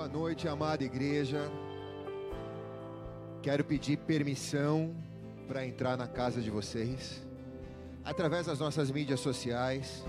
Boa 0.00 0.08
noite, 0.08 0.48
amada 0.48 0.82
igreja. 0.82 1.52
Quero 3.42 3.62
pedir 3.62 3.98
permissão 3.98 4.96
para 5.46 5.66
entrar 5.66 5.94
na 5.94 6.08
casa 6.08 6.40
de 6.40 6.48
vocês 6.48 7.22
através 8.02 8.46
das 8.46 8.58
nossas 8.58 8.90
mídias 8.90 9.20
sociais, 9.20 10.02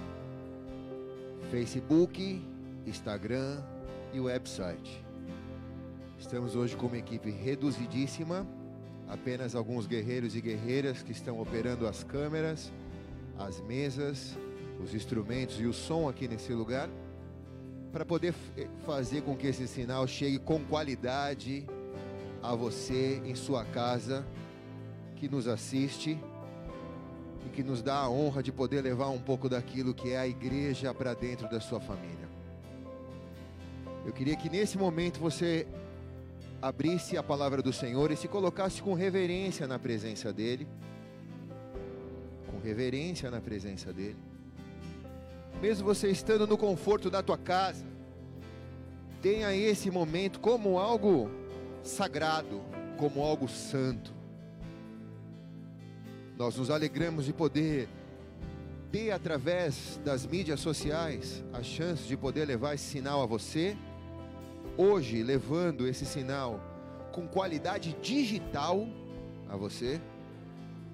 Facebook, 1.50 2.42
Instagram 2.88 3.62
e 4.14 4.20
website. 4.22 5.04
Estamos 6.18 6.56
hoje 6.56 6.78
com 6.78 6.88
uma 6.88 6.98
equipe 6.98 7.30
reduzidíssima, 7.30 8.48
apenas 9.10 9.56
alguns 9.56 9.88
guerreiros 9.88 10.38
e 10.38 10.40
guerreiras 10.40 11.04
que 11.04 11.12
estão 11.12 11.42
operando 11.42 11.86
as 11.86 12.02
câmeras, 12.02 12.72
as 13.38 13.60
mesas, 13.60 14.38
os 14.82 14.96
instrumentos 14.96 15.60
e 15.60 15.66
o 15.66 15.74
som 15.74 16.08
aqui 16.08 16.30
nesse 16.30 16.54
lugar 16.54 16.90
para 17.92 18.06
poder 18.06 18.34
eh, 18.58 18.68
fazer 18.86 19.22
com 19.22 19.36
que 19.36 19.48
esse 19.48 19.68
sinal 19.68 20.08
chegue 20.08 20.40
com 20.40 20.64
qualidade 20.64 21.66
a 22.42 22.56
você 22.56 23.22
em 23.26 23.36
sua 23.36 23.66
casa 23.66 24.26
que 25.18 25.28
nos 25.28 25.48
assiste 25.48 26.18
e 27.46 27.50
que 27.50 27.64
nos 27.64 27.82
dá 27.82 27.96
a 27.96 28.10
honra 28.10 28.42
de 28.42 28.52
poder 28.52 28.82
levar 28.82 29.10
um 29.10 29.20
pouco 29.20 29.50
daquilo 29.50 29.94
que 29.94 30.12
é 30.12 30.18
a 30.18 30.28
igreja 30.28 30.94
para 30.94 31.14
dentro 31.14 31.50
da 31.50 31.60
sua 31.60 31.80
família. 31.80 32.30
Eu 34.06 34.14
queria 34.14 34.36
que 34.36 34.50
nesse 34.50 34.78
momento 34.78 35.20
você 35.20 35.68
abrisse 36.62 37.18
a 37.18 37.24
palavra 37.24 37.62
do 37.62 37.74
Senhor 37.74 38.10
e 38.12 38.18
se 38.18 38.28
colocasse 38.28 38.82
com 38.82 38.94
reverência 38.94 39.68
na 39.68 39.78
presença 39.78 40.32
dEle. 40.32 40.68
Com 42.50 42.60
reverência 42.60 43.30
na 43.30 43.42
presença 43.42 43.92
dEle 43.94 44.31
mesmo 45.62 45.86
você 45.86 46.10
estando 46.10 46.48
no 46.48 46.58
conforto 46.58 47.10
da 47.10 47.22
tua 47.22 47.38
casa, 47.38 47.86
tenha 49.22 49.56
esse 49.56 49.92
momento 49.92 50.40
como 50.40 50.80
algo 50.80 51.30
sagrado, 51.84 52.62
como 52.98 53.22
algo 53.22 53.48
santo. 53.48 54.12
Nós 56.36 56.58
nos 56.58 56.72
alegramos 56.72 57.26
de 57.26 57.34
poder 57.34 57.88
ter 58.92 59.12
através 59.12 60.00
das 60.04 60.26
mídias 60.26 60.60
sociais 60.60 61.44
a 61.54 61.62
chance 61.62 62.08
de 62.08 62.18
poder 62.18 62.46
levar 62.46 62.74
esse 62.74 62.86
sinal 62.86 63.22
a 63.22 63.28
você. 63.28 63.78
Hoje, 64.76 65.22
levando 65.22 65.88
esse 65.88 66.06
sinal 66.06 66.60
com 67.12 67.28
qualidade 67.28 67.96
digital 68.02 68.88
a 69.48 69.56
você 69.56 70.02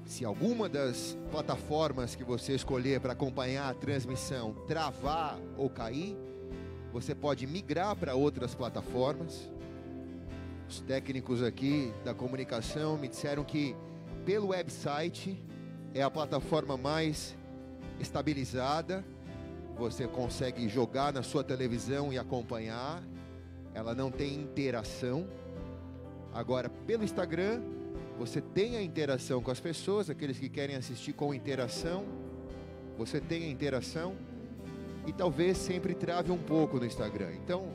se 0.07 0.23
alguma 0.23 0.69
das 0.69 1.17
plataformas 1.29 2.15
que 2.15 2.23
você 2.23 2.53
escolher 2.53 3.01
para 3.01 3.11
acompanhar 3.11 3.69
a 3.69 3.73
transmissão 3.73 4.53
travar 4.65 5.37
ou 5.57 5.69
cair, 5.69 6.17
você 6.93 7.13
pode 7.13 7.45
migrar 7.45 7.93
para 7.93 8.15
outras 8.15 8.55
plataformas. 8.55 9.51
Os 10.69 10.79
técnicos 10.79 11.43
aqui 11.43 11.93
da 12.05 12.13
comunicação 12.13 12.97
me 12.97 13.09
disseram 13.09 13.43
que 13.43 13.75
pelo 14.25 14.47
website 14.47 15.43
é 15.93 16.01
a 16.01 16.09
plataforma 16.09 16.77
mais 16.77 17.35
estabilizada. 17.99 19.03
Você 19.77 20.07
consegue 20.07 20.69
jogar 20.69 21.11
na 21.11 21.21
sua 21.21 21.43
televisão 21.43 22.13
e 22.13 22.17
acompanhar. 22.17 23.03
Ela 23.73 23.93
não 23.93 24.09
tem 24.09 24.35
interação. 24.35 25.27
Agora, 26.33 26.69
pelo 26.69 27.03
Instagram, 27.03 27.61
você 28.17 28.41
tem 28.41 28.75
a 28.77 28.81
interação 28.81 29.41
com 29.41 29.51
as 29.51 29.59
pessoas, 29.59 30.09
aqueles 30.09 30.39
que 30.39 30.49
querem 30.49 30.75
assistir 30.75 31.13
com 31.13 31.33
interação, 31.33 32.03
você 32.97 33.21
tem 33.21 33.43
a 33.43 33.49
interação 33.49 34.15
e 35.05 35.13
talvez 35.13 35.57
sempre 35.57 35.93
trave 35.93 36.31
um 36.31 36.37
pouco 36.37 36.79
no 36.79 36.85
Instagram. 36.85 37.31
Então, 37.35 37.69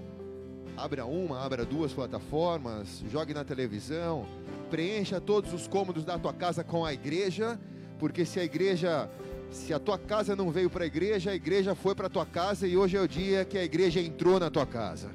abra 0.76 1.06
uma, 1.06 1.40
abra 1.40 1.64
duas 1.64 1.92
plataformas, 1.92 3.04
jogue 3.08 3.32
na 3.32 3.44
televisão, 3.44 4.26
preencha 4.68 5.20
todos 5.20 5.52
os 5.52 5.68
cômodos 5.68 6.04
da 6.04 6.18
tua 6.18 6.32
casa 6.32 6.64
com 6.64 6.84
a 6.84 6.92
igreja, 6.92 7.58
porque 8.00 8.24
se 8.24 8.40
a 8.40 8.44
igreja, 8.44 9.08
se 9.48 9.72
a 9.72 9.78
tua 9.78 9.96
casa 9.96 10.34
não 10.34 10.50
veio 10.50 10.68
para 10.68 10.82
a 10.82 10.86
igreja, 10.86 11.30
a 11.30 11.34
igreja 11.36 11.74
foi 11.76 11.94
para 11.94 12.08
a 12.08 12.10
tua 12.10 12.26
casa 12.26 12.66
e 12.66 12.76
hoje 12.76 12.96
é 12.96 13.00
o 13.00 13.06
dia 13.06 13.44
que 13.44 13.56
a 13.56 13.62
igreja 13.62 14.00
entrou 14.00 14.40
na 14.40 14.50
tua 14.50 14.66
casa. 14.66 15.08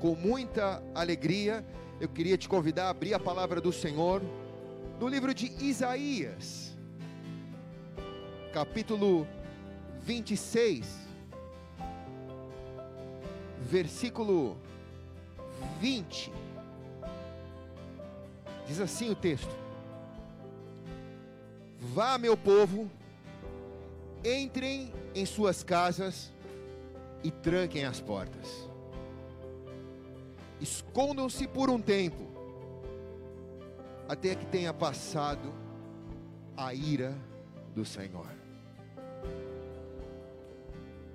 Com 0.00 0.14
muita 0.14 0.82
alegria, 0.94 1.64
eu 2.00 2.08
queria 2.08 2.36
te 2.36 2.48
convidar 2.48 2.86
a 2.86 2.90
abrir 2.90 3.14
a 3.14 3.20
palavra 3.20 3.60
do 3.60 3.72
Senhor 3.72 4.22
no 4.98 5.08
livro 5.08 5.32
de 5.32 5.46
Isaías, 5.62 6.76
capítulo 8.52 9.26
26, 10.02 10.86
versículo 13.60 14.56
20. 15.80 16.32
Diz 18.66 18.80
assim 18.80 19.10
o 19.10 19.14
texto: 19.14 19.54
Vá, 21.78 22.18
meu 22.18 22.36
povo, 22.36 22.90
entrem 24.24 24.92
em 25.14 25.24
suas 25.24 25.62
casas 25.62 26.32
e 27.22 27.30
tranquem 27.30 27.84
as 27.84 28.00
portas 28.00 28.73
escondam-se 30.60 31.46
por 31.46 31.70
um 31.70 31.80
tempo, 31.80 32.26
até 34.08 34.34
que 34.34 34.46
tenha 34.46 34.72
passado 34.72 35.52
a 36.56 36.72
ira 36.74 37.16
do 37.74 37.84
Senhor. 37.84 38.28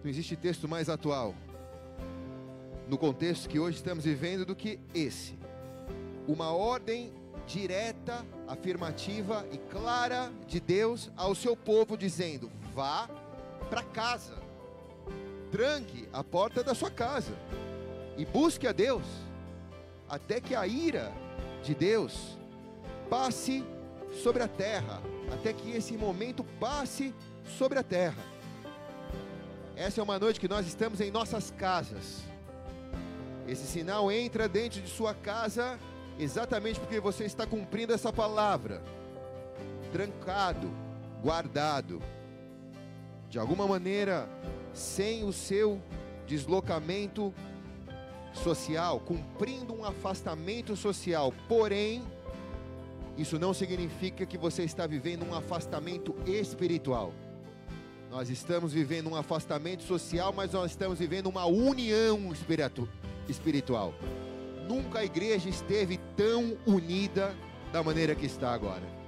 Não 0.04 0.10
existe 0.10 0.36
texto 0.36 0.68
mais 0.68 0.90
atual, 0.90 1.36
no 2.88 2.98
contexto 2.98 3.48
que 3.48 3.60
hoje 3.60 3.78
estamos 3.78 4.04
vivendo, 4.04 4.46
do 4.46 4.56
que 4.56 4.80
esse. 4.94 5.38
Uma 6.28 6.52
ordem 6.52 7.14
direta, 7.46 8.26
afirmativa 8.48 9.46
e 9.52 9.58
clara 9.58 10.32
de 10.48 10.60
Deus 10.60 11.12
ao 11.16 11.36
seu 11.36 11.56
povo, 11.56 11.98
dizendo: 11.98 12.52
vá 12.74 13.10
para 13.70 13.84
casa, 13.84 14.36
tranque 15.52 16.08
a 16.12 16.24
porta 16.24 16.64
da 16.64 16.74
sua 16.74 16.90
casa 16.90 17.34
e 18.18 18.26
busque 18.26 18.68
a 18.68 18.72
Deus 18.72 19.04
até 20.10 20.42
que 20.42 20.56
a 20.56 20.66
ira 20.66 21.14
de 21.64 21.76
Deus 21.76 22.38
passe 23.10 23.64
sobre 24.24 24.42
a 24.42 24.48
terra, 24.48 25.02
até 25.32 25.54
que 25.54 25.72
esse 25.72 25.96
momento 25.96 26.44
passe 26.60 27.14
sobre 27.58 27.78
a 27.78 27.84
terra. 27.84 28.24
Essa 29.76 30.02
é 30.02 30.04
uma 30.04 30.20
noite 30.20 30.40
que 30.40 30.48
nós 30.48 30.68
estamos 30.68 31.00
em 31.00 31.12
nossas 31.12 31.52
casas. 31.52 32.22
Esse 33.48 33.66
sinal 33.66 34.12
entra 34.12 34.50
dentro 34.50 34.82
de 34.82 34.90
sua 34.90 35.14
casa 35.14 35.80
exatamente 36.20 36.80
porque 36.80 37.00
você 37.00 37.24
está 37.24 37.46
cumprindo 37.46 37.94
essa 37.94 38.12
palavra. 38.12 38.82
Trancado, 39.92 40.70
guardado. 41.22 42.02
De 43.30 43.40
alguma 43.40 43.68
maneira, 43.68 44.28
sem 44.74 45.24
o 45.24 45.32
seu 45.32 45.82
deslocamento 46.28 47.34
social, 48.34 49.00
cumprindo 49.00 49.74
um 49.74 49.84
afastamento 49.84 50.76
social. 50.76 51.34
Porém, 51.48 52.04
isso 53.18 53.38
não 53.38 53.54
significa 53.54 54.26
que 54.26 54.38
você 54.38 54.64
está 54.64 54.88
vivendo 54.88 55.26
um 55.26 55.34
afastamento 55.36 56.16
espiritual. 56.26 57.14
Nós 58.10 58.30
estamos 58.30 58.74
vivendo 58.74 59.10
um 59.10 59.16
afastamento 59.16 59.84
social, 59.84 60.34
mas 60.34 60.54
nós 60.54 60.72
estamos 60.72 60.98
vivendo 61.00 61.28
uma 61.28 61.46
união 61.46 62.34
espiritual. 63.28 63.94
Nunca 64.68 65.00
a 65.00 65.06
igreja 65.06 65.50
esteve 65.50 66.00
tão 66.16 66.58
unida 66.66 67.36
da 67.72 67.84
maneira 67.84 68.16
que 68.16 68.26
está 68.26 68.52
agora. 68.52 68.99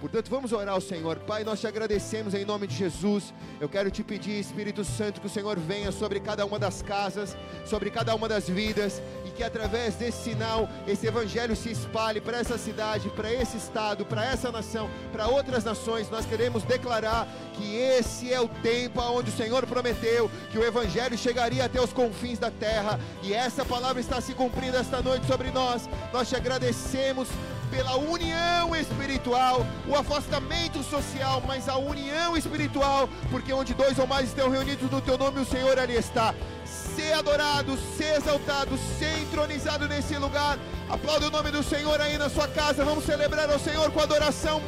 Portanto, 0.00 0.28
vamos 0.28 0.52
orar 0.52 0.74
ao 0.74 0.80
Senhor. 0.80 1.16
Pai, 1.20 1.42
nós 1.42 1.58
te 1.58 1.66
agradecemos 1.66 2.34
em 2.34 2.44
nome 2.44 2.66
de 2.66 2.76
Jesus. 2.76 3.32
Eu 3.58 3.68
quero 3.68 3.90
te 3.90 4.02
pedir, 4.02 4.38
Espírito 4.38 4.84
Santo, 4.84 5.20
que 5.20 5.26
o 5.26 5.30
Senhor 5.30 5.58
venha 5.58 5.90
sobre 5.90 6.20
cada 6.20 6.44
uma 6.44 6.58
das 6.58 6.82
casas, 6.82 7.34
sobre 7.64 7.90
cada 7.90 8.14
uma 8.14 8.28
das 8.28 8.46
vidas, 8.46 9.00
e 9.24 9.30
que 9.30 9.42
através 9.42 9.94
desse 9.94 10.24
sinal, 10.24 10.68
esse 10.86 11.06
evangelho 11.06 11.56
se 11.56 11.70
espalhe 11.70 12.20
para 12.20 12.38
essa 12.38 12.58
cidade, 12.58 13.08
para 13.10 13.32
esse 13.32 13.56
estado, 13.56 14.04
para 14.04 14.22
essa 14.22 14.52
nação, 14.52 14.90
para 15.12 15.28
outras 15.28 15.64
nações. 15.64 16.10
Nós 16.10 16.26
queremos 16.26 16.62
declarar 16.62 17.26
que 17.54 17.76
esse 17.76 18.30
é 18.30 18.40
o 18.40 18.48
tempo 18.48 19.00
onde 19.00 19.30
o 19.30 19.36
Senhor 19.36 19.66
prometeu 19.66 20.30
que 20.50 20.58
o 20.58 20.64
evangelho 20.64 21.16
chegaria 21.16 21.64
até 21.64 21.80
os 21.80 21.92
confins 21.92 22.38
da 22.38 22.50
terra, 22.50 23.00
e 23.22 23.32
essa 23.32 23.64
palavra 23.64 24.00
está 24.00 24.20
se 24.20 24.34
cumprindo 24.34 24.76
esta 24.76 25.00
noite 25.00 25.26
sobre 25.26 25.50
nós. 25.50 25.88
Nós 26.12 26.28
te 26.28 26.36
agradecemos 26.36 27.28
pela 27.70 27.96
união 27.96 28.74
espiritual, 28.74 29.66
o 29.86 29.94
afastamento 29.94 30.82
social, 30.82 31.42
mas 31.46 31.68
a 31.68 31.76
união 31.76 32.36
espiritual, 32.36 33.08
porque 33.30 33.52
onde 33.52 33.74
dois 33.74 33.98
ou 33.98 34.06
mais 34.06 34.28
estão 34.28 34.50
reunidos 34.50 34.90
no 34.90 35.00
teu 35.00 35.18
nome, 35.18 35.40
o 35.40 35.44
Senhor 35.44 35.78
ali 35.78 35.94
está. 35.94 36.34
Ser 36.64 37.12
adorado, 37.12 37.76
ser 37.96 38.16
exaltado, 38.16 38.78
ser 38.98 39.18
entronizado 39.20 39.86
nesse 39.86 40.16
lugar. 40.16 40.58
Aplauda 40.88 41.28
o 41.28 41.30
nome 41.30 41.50
do 41.50 41.62
Senhor 41.62 42.00
aí 42.00 42.16
na 42.16 42.30
sua 42.30 42.48
casa. 42.48 42.84
Vamos 42.84 43.04
celebrar 43.04 43.50
ao 43.50 43.58
Senhor 43.58 43.90
com 43.90 44.00
adoração 44.00 44.62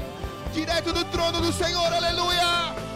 direto 0.53 0.93
do 0.93 1.05
trono 1.07 1.41
do 1.41 1.53
Senhor. 1.53 1.93
Aleluia! 1.93 2.88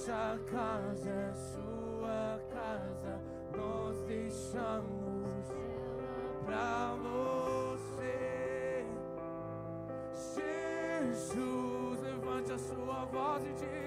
Nossa 0.00 0.40
casa 0.50 1.10
é 1.10 1.32
sua 1.34 2.40
casa, 2.54 3.20
nós 3.54 4.00
deixamos 4.06 5.46
pra 6.42 6.96
você. 7.02 8.86
Jesus, 10.14 12.00
levante 12.00 12.50
a 12.50 12.58
sua 12.58 13.04
voz 13.04 13.44
e 13.44 13.52
diga. 13.52 13.79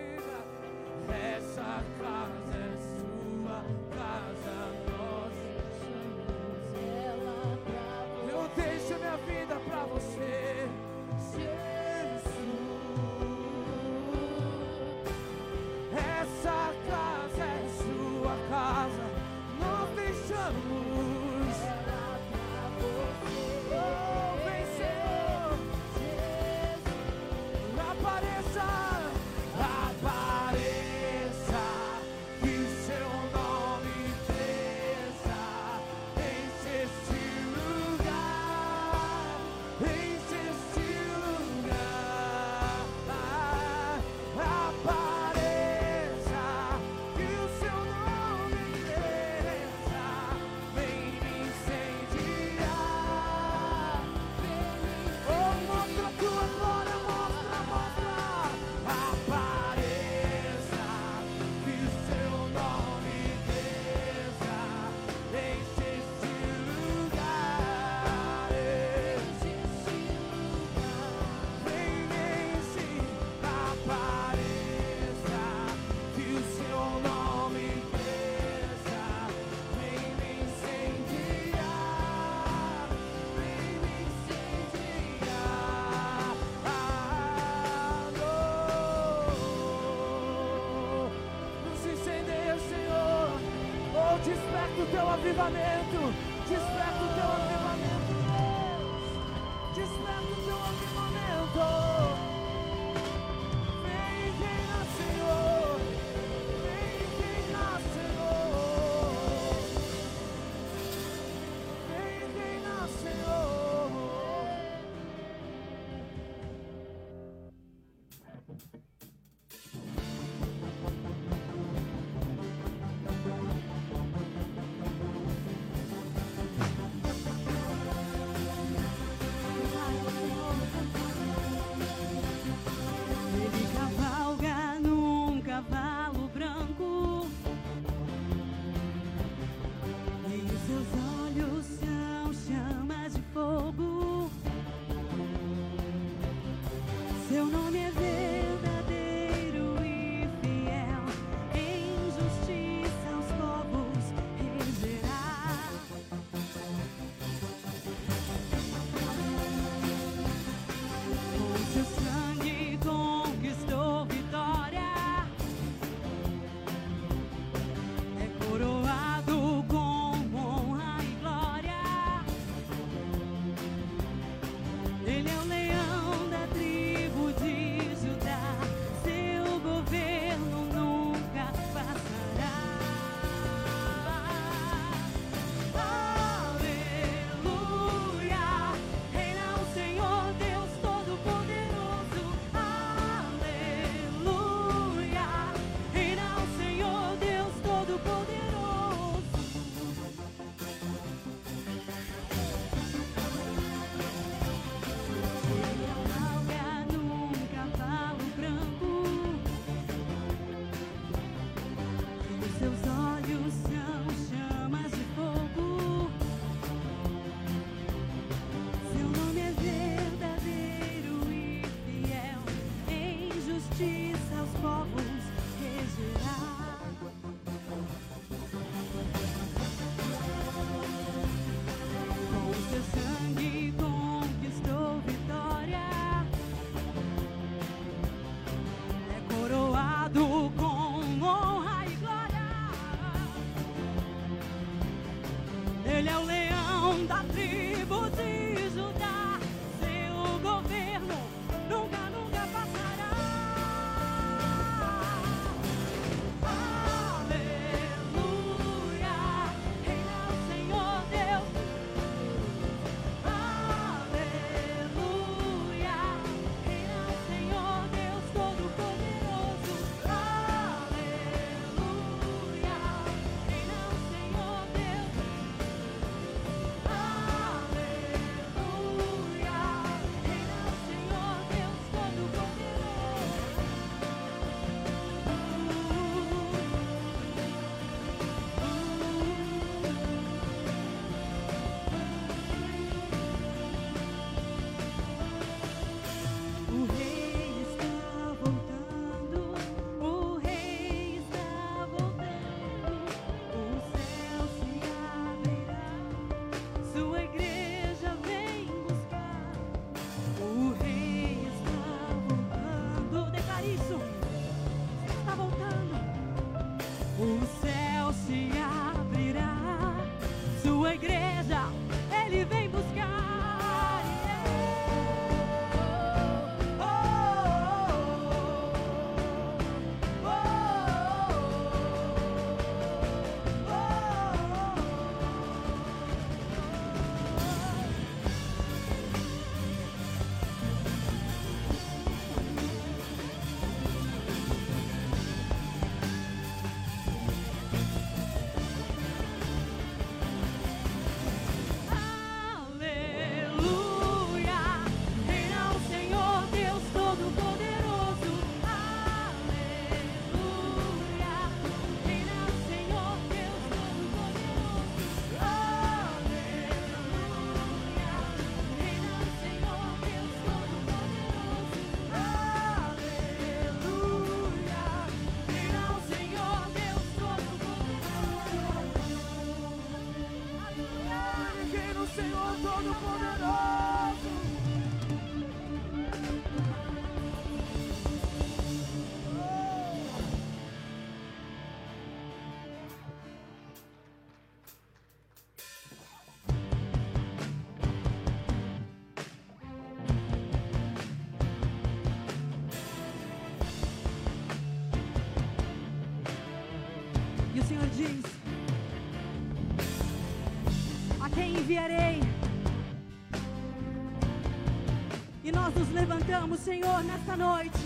estamos, 416.44 416.60
Senhor, 416.60 417.04
nesta 417.06 417.38
noite, 417.38 417.80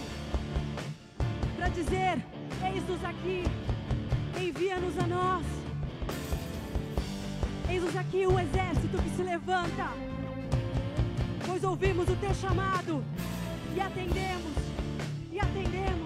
para 1.55 1.69
dizer: 1.69 2.17
Eis-nos 2.65 3.05
aqui, 3.05 3.43
envia-nos 4.41 4.97
a 4.97 5.05
nós. 5.05 5.45
Eis-nos 7.69 7.95
aqui 7.95 8.25
o 8.25 8.39
exército 8.39 8.97
que 8.97 9.09
se 9.15 9.21
levanta, 9.21 9.91
pois 11.45 11.63
ouvimos 11.63 12.09
o 12.09 12.15
teu 12.15 12.33
chamado 12.33 13.03
e 13.75 13.79
atendemos, 13.79 14.55
e 15.31 15.39
atendemos. 15.39 15.96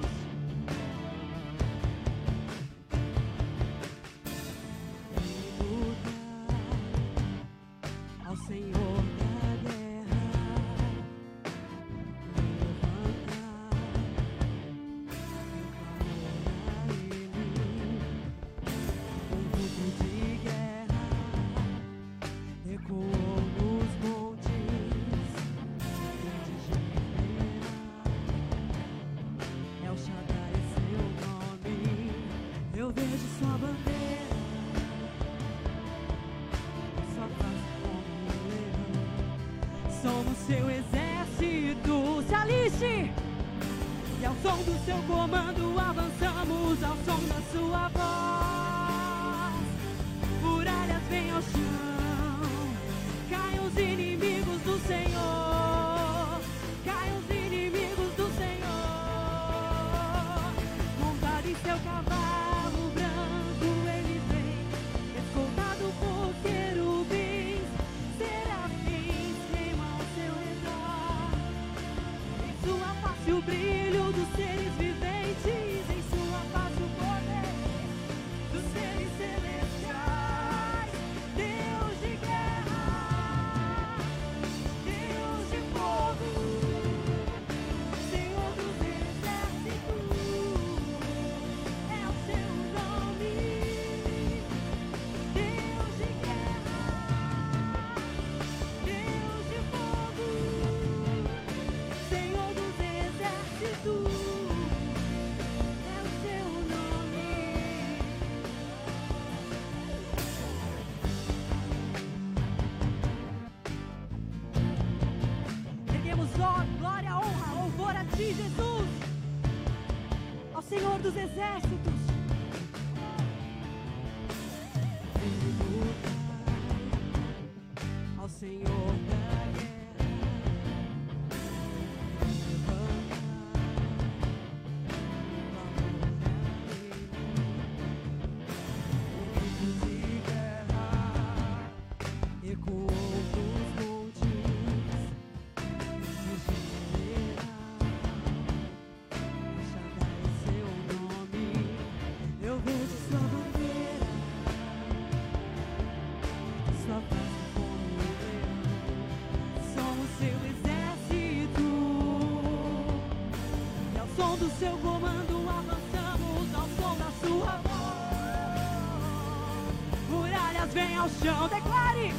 chão, 171.23 171.47
declare: 171.47 172.13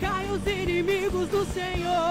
Cai 0.00 0.30
os 0.30 0.46
inimigos 0.46 1.28
do 1.28 1.44
Senhor. 1.46 2.07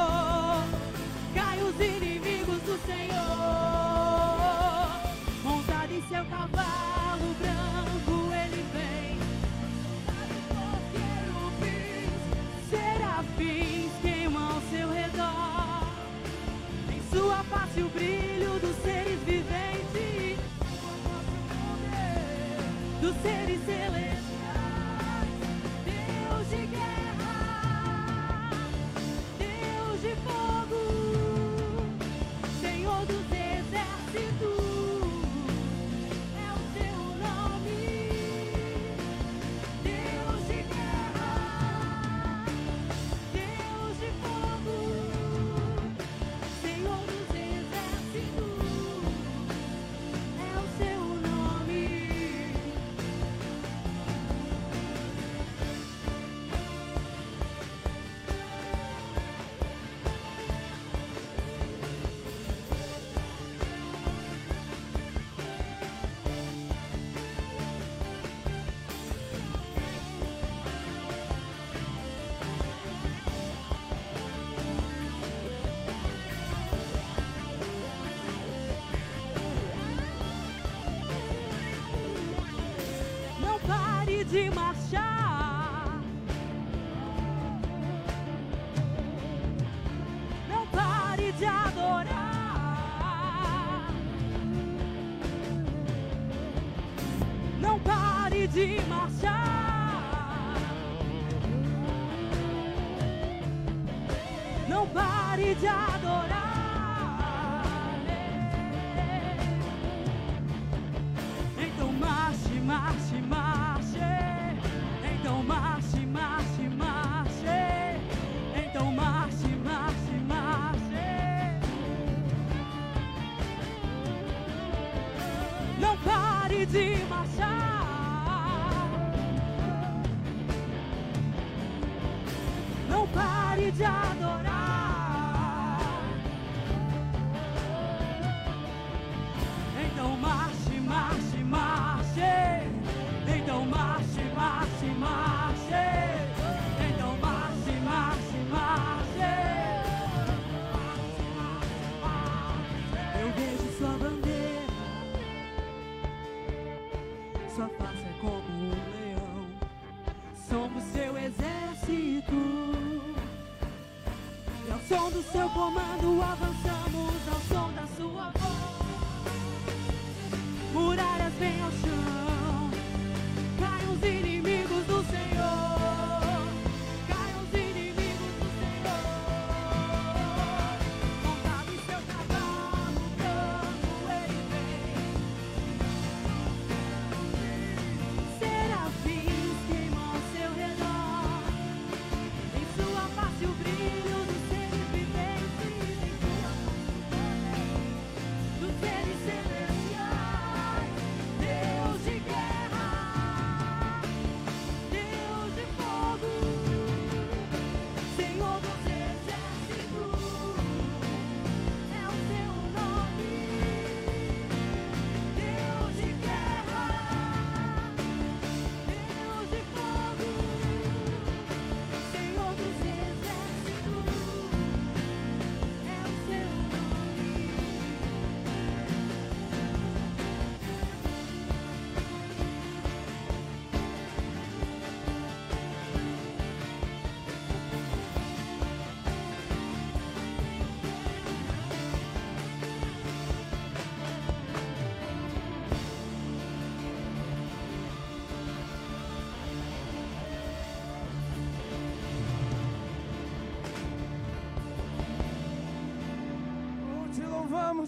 Aquaman. 165.57 165.86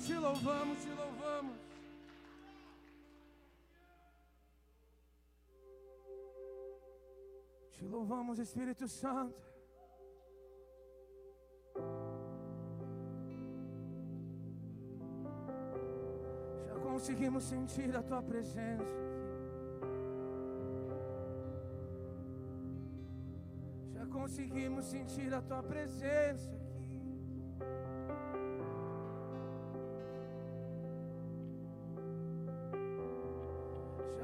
te 0.10 0.16
louvamos, 0.16 0.78
te 0.84 0.90
louvamos. 1.02 1.58
Te 7.78 7.86
louvamos, 7.86 8.40
Espírito 8.40 8.88
Santo. 8.88 9.40
Já 16.68 16.76
conseguimos 16.90 17.44
sentir 17.44 17.96
a 17.96 18.02
tua 18.02 18.22
presença. 18.24 18.84
Já 23.94 24.06
conseguimos 24.08 24.86
sentir 24.86 25.32
a 25.36 25.42
tua 25.42 25.62
presença. 25.62 26.59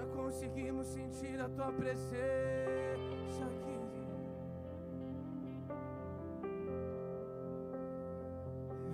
conseguimos 0.07 0.87
sentir 0.87 1.39
a 1.39 1.49
tua 1.49 1.71
presença 1.71 3.43
aqui. 3.43 3.79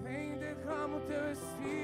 Vem, 0.04 0.38
derrama 0.38 0.98
o 0.98 1.02
teu 1.02 1.32
espírito. 1.32 1.81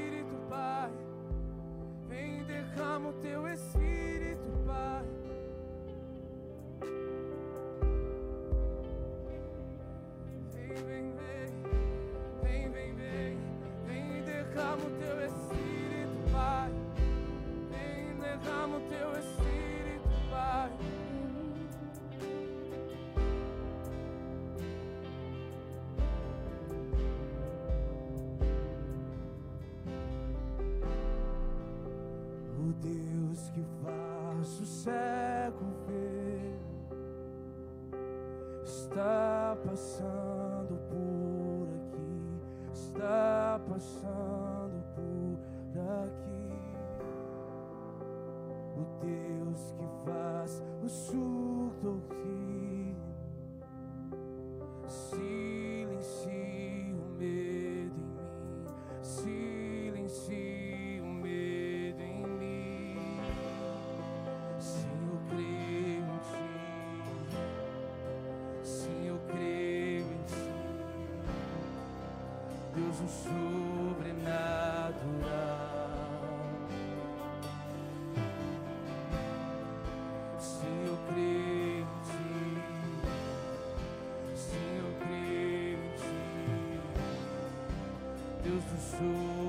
Jesus. 88.99 89.46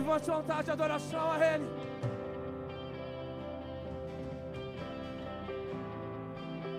Levante 0.00 0.30
um 0.30 0.34
altar 0.34 0.62
de 0.64 0.70
adoração 0.70 1.30
a 1.30 1.46
Ele. 1.46 1.68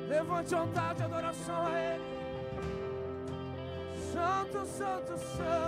Levante 0.10 0.56
um 0.56 0.58
altar 0.58 0.96
de 0.96 1.04
adoração 1.04 1.68
a 1.68 1.80
Ele. 1.80 2.04
Santo, 4.12 4.66
Santo, 4.66 5.18
Santo. 5.20 5.61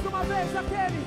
mais 0.00 0.06
uma 0.06 0.22
vez 0.22 0.56
aquele 0.56 0.99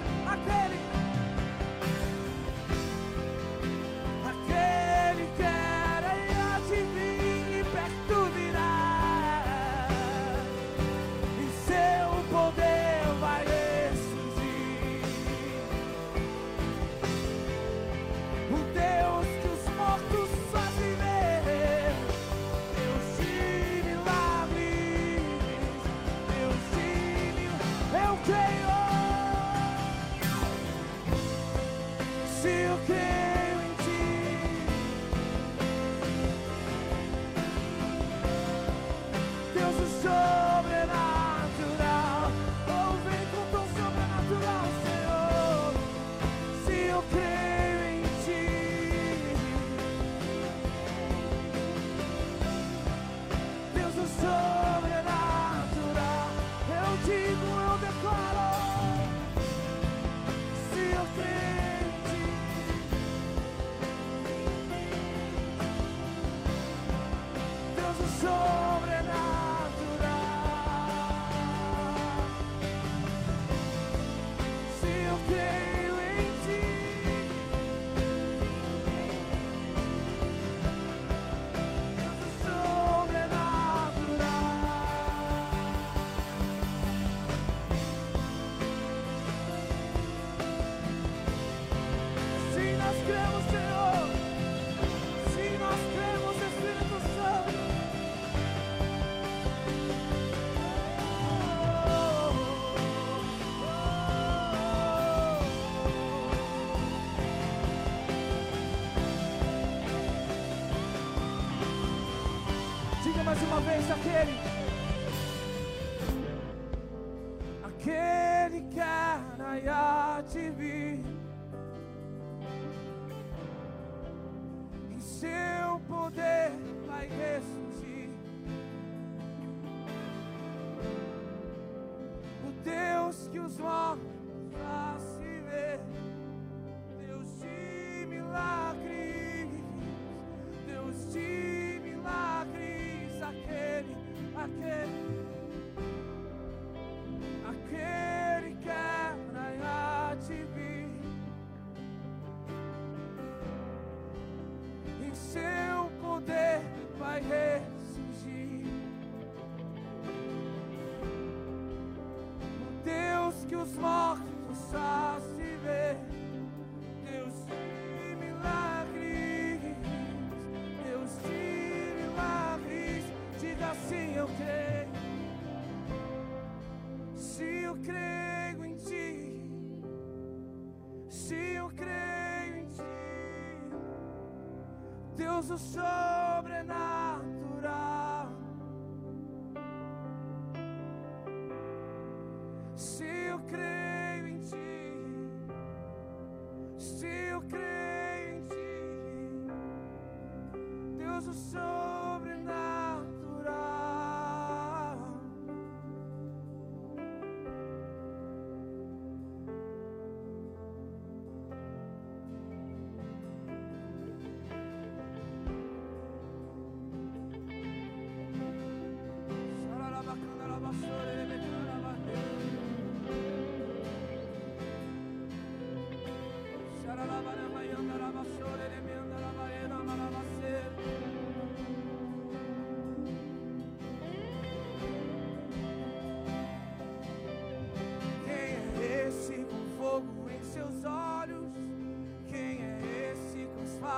so 185.58 185.93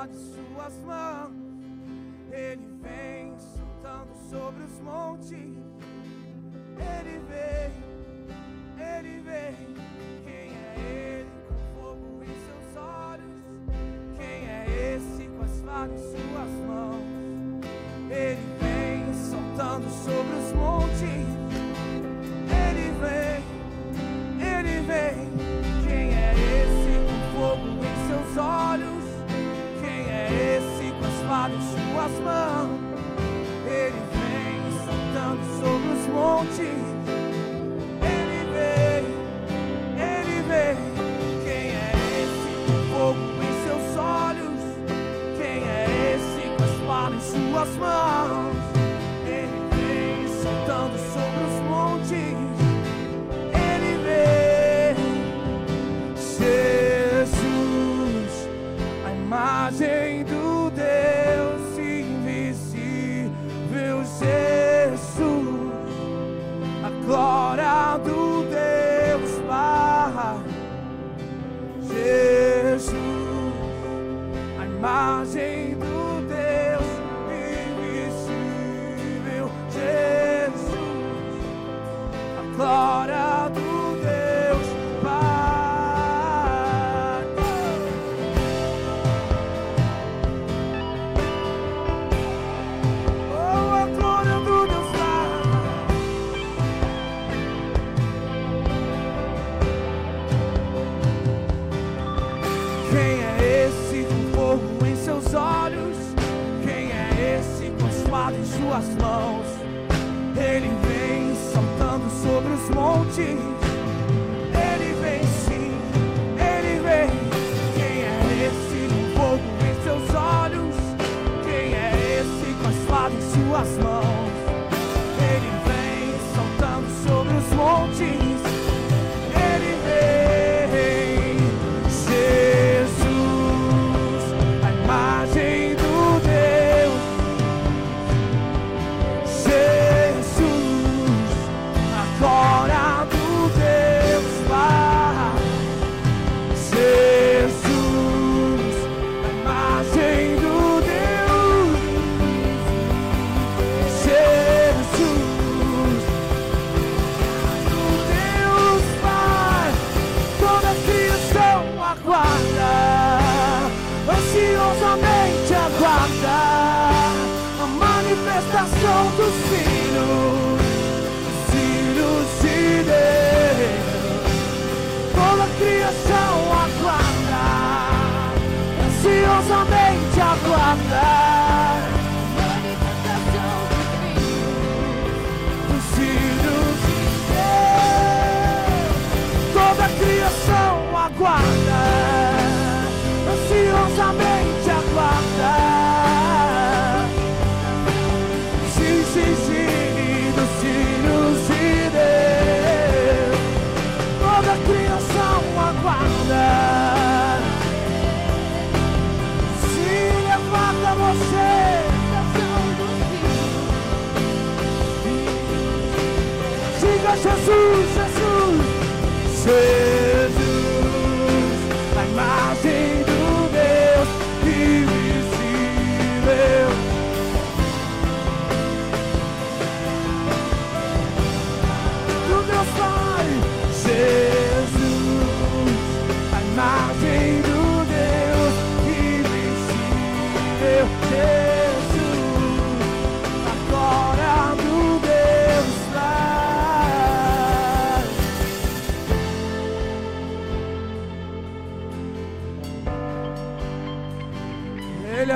de 0.08 0.18
suas 0.18 0.74
mãos. 0.86 1.35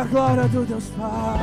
glória 0.10 0.48
do 0.48 0.66
Deus 0.66 0.86
Pai. 0.98 1.38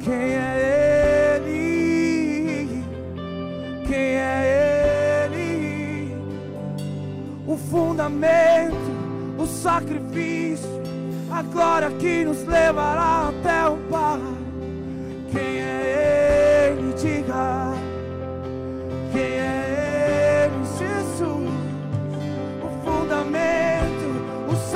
Quem 0.00 0.12
é 0.12 1.38
Ele? 1.38 2.84
Quem 3.86 4.16
é 4.16 5.26
Ele? 5.26 6.14
O 7.46 7.56
fundamento, 7.56 8.76
o 9.38 9.46
sacrifício, 9.46 10.68
a 11.30 11.42
glória 11.42 11.90
que 11.92 12.24
nos 12.24 12.44
levará 12.44 13.30
até 13.30 13.66
o 13.66 13.76
Pai. 13.88 14.20
Quem 15.32 15.58
é 15.58 15.79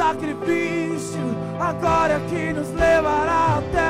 sacrifício, 0.04 1.34
a 1.58 1.72
glória 1.72 2.14
é 2.14 2.20
que 2.28 2.52
nos 2.52 2.68
levará 2.74 3.58
até 3.58 3.83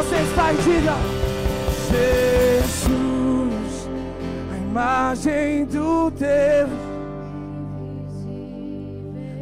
você 0.00 0.16
está 0.16 0.50
e 0.50 0.56
diga: 0.56 0.94
Jesus, 1.90 3.88
a 4.50 4.56
imagem 4.56 5.66
do 5.66 6.10
Deus. 6.10 6.70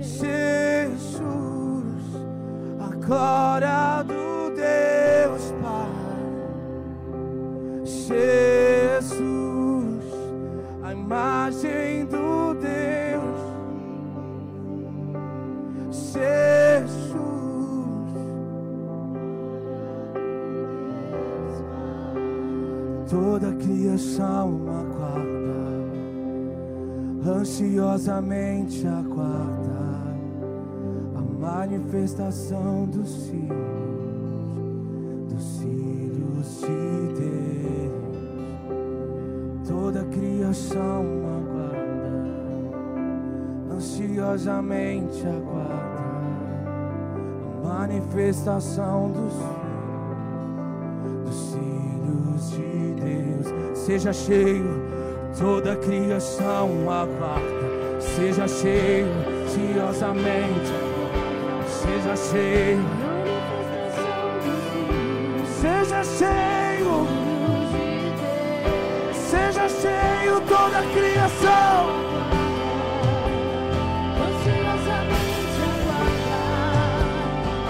Jesus, 0.00 0.98
a 2.80 3.06
ansiosamente 27.78 28.84
aguarda 28.88 29.78
a 31.14 31.20
manifestação 31.38 32.86
dos 32.86 33.28
filhos, 33.28 33.52
dos 35.28 35.58
filhos 35.60 36.60
de 36.60 37.12
Deus. 37.20 38.18
Toda 39.68 40.04
criação 40.06 41.04
aguarda, 41.38 41.78
ansiosamente 43.72 45.24
aguarda 45.24 46.02
a 47.54 47.68
manifestação 47.68 49.12
dos 49.12 49.34
filhos, 49.34 49.62
dos 51.24 51.40
filhos 51.52 52.50
de 52.50 52.94
Deus. 53.00 53.46
Seja 53.78 54.12
cheio, 54.12 54.82
toda 55.38 55.76
criação 55.76 56.90
aguarda, 56.90 57.67
seja 58.18 58.48
cheio, 58.48 59.06
ansiosamente. 59.44 60.72
Seja 61.68 62.16
cheio, 62.16 62.84
seja 65.60 66.04
cheio, 66.04 67.06
seja 69.12 69.68
cheio 69.68 70.40
toda 70.48 70.78
a 70.78 70.82
criação. 70.82 72.08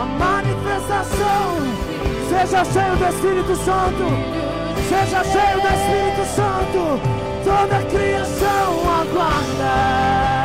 A 0.01 0.07
manifestação, 0.07 1.59
seja 2.31 2.65
cheio 2.65 2.97
do 2.97 3.07
Espírito 3.07 3.57
Santo, 3.57 4.05
seja 4.89 5.25
cheio 5.25 5.61
do 5.61 5.69
Espírito 5.69 6.25
Santo, 6.35 7.01
toda 7.45 7.77
a 7.77 7.83
criação 7.83 8.69
aguarda. 9.01 10.38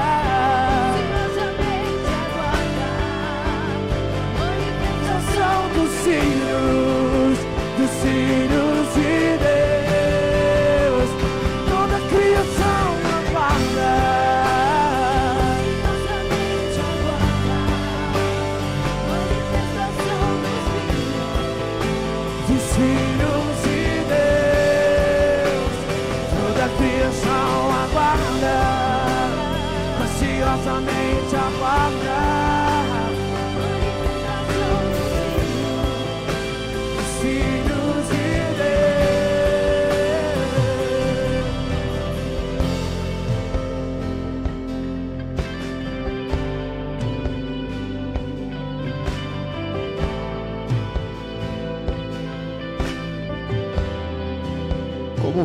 Manifestação 6.05 6.93
dos 6.97 7.02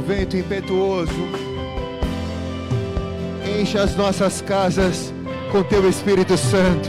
vento 0.08 0.38
impetuoso. 0.38 1.12
Encha 3.60 3.82
as 3.82 3.94
nossas 3.94 4.40
casas 4.40 5.12
com 5.52 5.62
teu 5.62 5.86
Espírito 5.86 6.34
Santo. 6.38 6.88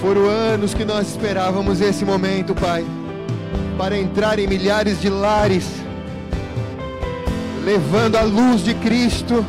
Foram 0.00 0.26
anos 0.26 0.74
que 0.74 0.84
nós 0.84 1.06
esperávamos 1.10 1.80
esse 1.80 2.04
momento, 2.04 2.56
Pai, 2.56 2.84
para 3.78 3.96
entrar 3.96 4.40
em 4.40 4.48
milhares 4.48 5.00
de 5.00 5.08
lares, 5.08 5.64
levando 7.64 8.16
a 8.16 8.22
luz 8.22 8.64
de 8.64 8.74
Cristo. 8.74 9.46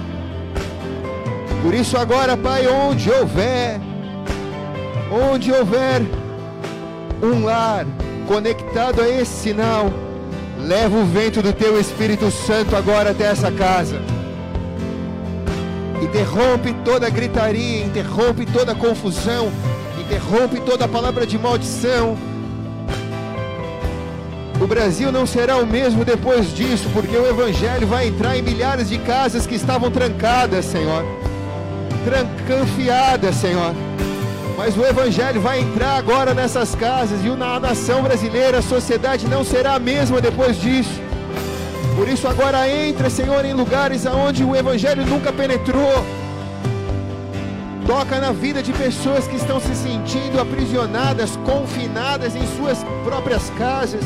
Por 1.63 1.73
isso, 1.73 1.97
agora, 1.97 2.37
Pai, 2.37 2.67
onde 2.67 3.09
houver, 3.09 3.81
onde 5.11 5.51
houver 5.51 6.03
um 7.19 7.45
lar 7.45 7.83
conectado 8.27 9.01
a 9.01 9.09
esse 9.09 9.41
sinal, 9.41 10.02
leva 10.63 10.97
o 10.97 11.05
vento 11.05 11.41
do 11.41 11.51
teu 11.51 11.79
Espírito 11.79 12.31
Santo 12.31 12.75
agora 12.75 13.11
até 13.11 13.25
essa 13.25 13.51
casa. 13.51 14.01
Interrompe 16.01 16.73
toda 16.85 17.09
gritaria, 17.09 17.85
interrompe 17.85 18.45
toda 18.45 18.73
confusão, 18.73 19.51
interrompe 19.99 20.59
toda 20.61 20.87
palavra 20.87 21.25
de 21.25 21.37
maldição. 21.37 22.17
O 24.61 24.67
Brasil 24.67 25.11
não 25.11 25.25
será 25.25 25.57
o 25.57 25.65
mesmo 25.65 26.05
depois 26.05 26.53
disso, 26.53 26.89
porque 26.93 27.15
o 27.15 27.27
Evangelho 27.27 27.85
vai 27.85 28.07
entrar 28.07 28.37
em 28.37 28.41
milhares 28.41 28.87
de 28.87 28.97
casas 28.99 29.45
que 29.45 29.55
estavam 29.55 29.91
trancadas, 29.91 30.65
Senhor. 30.65 31.03
Trancanfiadas, 32.05 33.35
Senhor. 33.35 33.73
Mas 34.57 34.77
o 34.77 34.85
Evangelho 34.85 35.41
vai 35.41 35.59
entrar 35.59 35.97
agora 35.97 36.33
nessas 36.33 36.75
casas 36.75 37.23
e 37.25 37.29
na 37.29 37.59
nação 37.59 38.03
brasileira 38.03 38.59
a 38.59 38.61
sociedade 38.61 39.27
não 39.27 39.43
será 39.43 39.73
a 39.75 39.79
mesma 39.79 40.21
depois 40.21 40.59
disso. 40.59 41.01
Por 41.95 42.07
isso 42.07 42.27
agora 42.27 42.67
entra, 42.69 43.09
Senhor, 43.09 43.43
em 43.45 43.53
lugares 43.53 44.05
aonde 44.05 44.43
o 44.43 44.55
Evangelho 44.55 45.05
nunca 45.05 45.31
penetrou. 45.31 46.05
Toca 47.85 48.19
na 48.19 48.31
vida 48.31 48.63
de 48.63 48.71
pessoas 48.71 49.27
que 49.27 49.35
estão 49.35 49.59
se 49.59 49.75
sentindo 49.75 50.39
aprisionadas, 50.39 51.35
confinadas 51.45 52.35
em 52.35 52.45
suas 52.57 52.83
próprias 53.03 53.49
casas. 53.57 54.01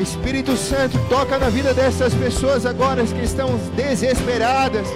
Espírito 0.00 0.56
Santo, 0.56 0.98
toca 1.08 1.38
na 1.38 1.48
vida 1.48 1.72
dessas 1.74 2.14
pessoas 2.14 2.66
agora 2.66 3.04
que 3.04 3.22
estão 3.22 3.56
desesperadas, 3.74 4.86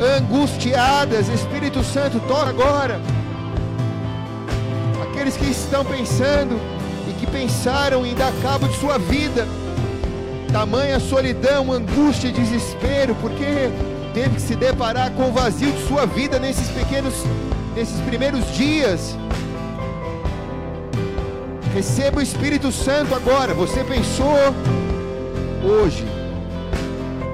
angustiadas. 0.00 1.28
Espírito 1.28 1.82
Santo, 1.82 2.20
toca 2.20 2.50
agora. 2.50 3.00
Aqueles 5.02 5.36
que 5.36 5.50
estão 5.50 5.84
pensando 5.84 6.60
e 7.08 7.12
que 7.14 7.26
pensaram 7.26 8.04
em 8.04 8.14
dar 8.14 8.32
cabo 8.42 8.68
de 8.68 8.76
sua 8.76 8.98
vida, 8.98 9.46
tamanha 10.52 11.00
solidão, 11.00 11.72
angústia 11.72 12.28
e 12.28 12.32
desespero, 12.32 13.14
porque 13.16 13.70
teve 14.12 14.36
que 14.36 14.40
se 14.40 14.54
deparar 14.54 15.10
com 15.12 15.28
o 15.28 15.32
vazio 15.32 15.72
de 15.72 15.86
sua 15.86 16.06
vida 16.06 16.38
nesses 16.38 16.68
pequenos, 16.68 17.14
nesses 17.74 18.00
primeiros 18.02 18.52
dias. 18.54 19.16
Receba 21.74 22.20
o 22.20 22.22
Espírito 22.22 22.72
Santo 22.72 23.14
agora. 23.14 23.52
Você 23.52 23.84
pensou 23.84 24.34
hoje 25.62 26.06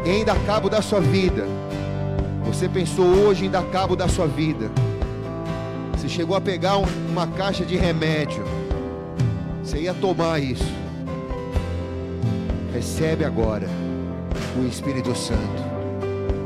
em 0.04 0.24
dar 0.24 0.36
cabo 0.44 0.68
da 0.68 0.82
sua 0.82 1.00
vida. 1.00 1.46
Você 2.52 2.68
pensou 2.68 3.06
hoje 3.06 3.46
em 3.46 3.50
dar 3.50 3.64
cabo 3.64 3.96
da 3.96 4.06
sua 4.08 4.26
vida. 4.26 4.70
Você 5.96 6.08
chegou 6.08 6.36
a 6.36 6.40
pegar 6.40 6.78
um, 6.78 6.84
uma 7.10 7.26
caixa 7.26 7.64
de 7.64 7.76
remédio. 7.76 8.44
Você 9.62 9.80
ia 9.80 9.94
tomar 9.94 10.40
isso. 10.40 10.70
Recebe 12.72 13.24
agora 13.24 13.68
o 14.56 14.66
Espírito 14.66 15.14
Santo 15.14 15.72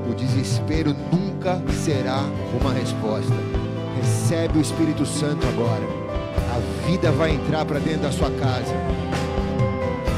o 0.09 0.15
desespero 0.15 0.95
nunca 1.13 1.61
será 1.85 2.23
uma 2.59 2.73
resposta. 2.73 3.35
Recebe 3.97 4.59
o 4.59 4.61
Espírito 4.61 5.05
Santo 5.05 5.47
agora. 5.49 5.83
A 6.55 6.87
vida 6.87 7.11
vai 7.11 7.33
entrar 7.33 7.65
para 7.65 7.79
dentro 7.81 8.03
da 8.03 8.13
sua 8.13 8.31
casa. 8.31 8.75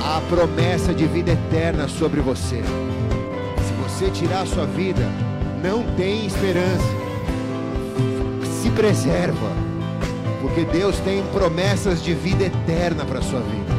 Há 0.05 0.21
promessa 0.29 0.93
de 0.93 1.07
vida 1.07 1.33
eterna 1.33 1.89
sobre 1.89 2.21
você. 2.21 2.63
Se 3.67 3.73
você 3.83 4.11
tirar 4.11 4.43
a 4.43 4.47
sua 4.47 4.67
vida, 4.67 5.05
não 5.63 5.83
tem 5.97 6.27
esperança. 6.27 6.87
Se 8.63 8.71
preserva, 8.71 9.51
porque 10.41 10.65
Deus 10.65 10.99
tem 11.01 11.23
promessas 11.33 12.03
de 12.03 12.15
vida 12.15 12.45
eterna 12.45 13.05
para 13.05 13.19
a 13.19 13.23
sua 13.23 13.41
vida. 13.41 13.79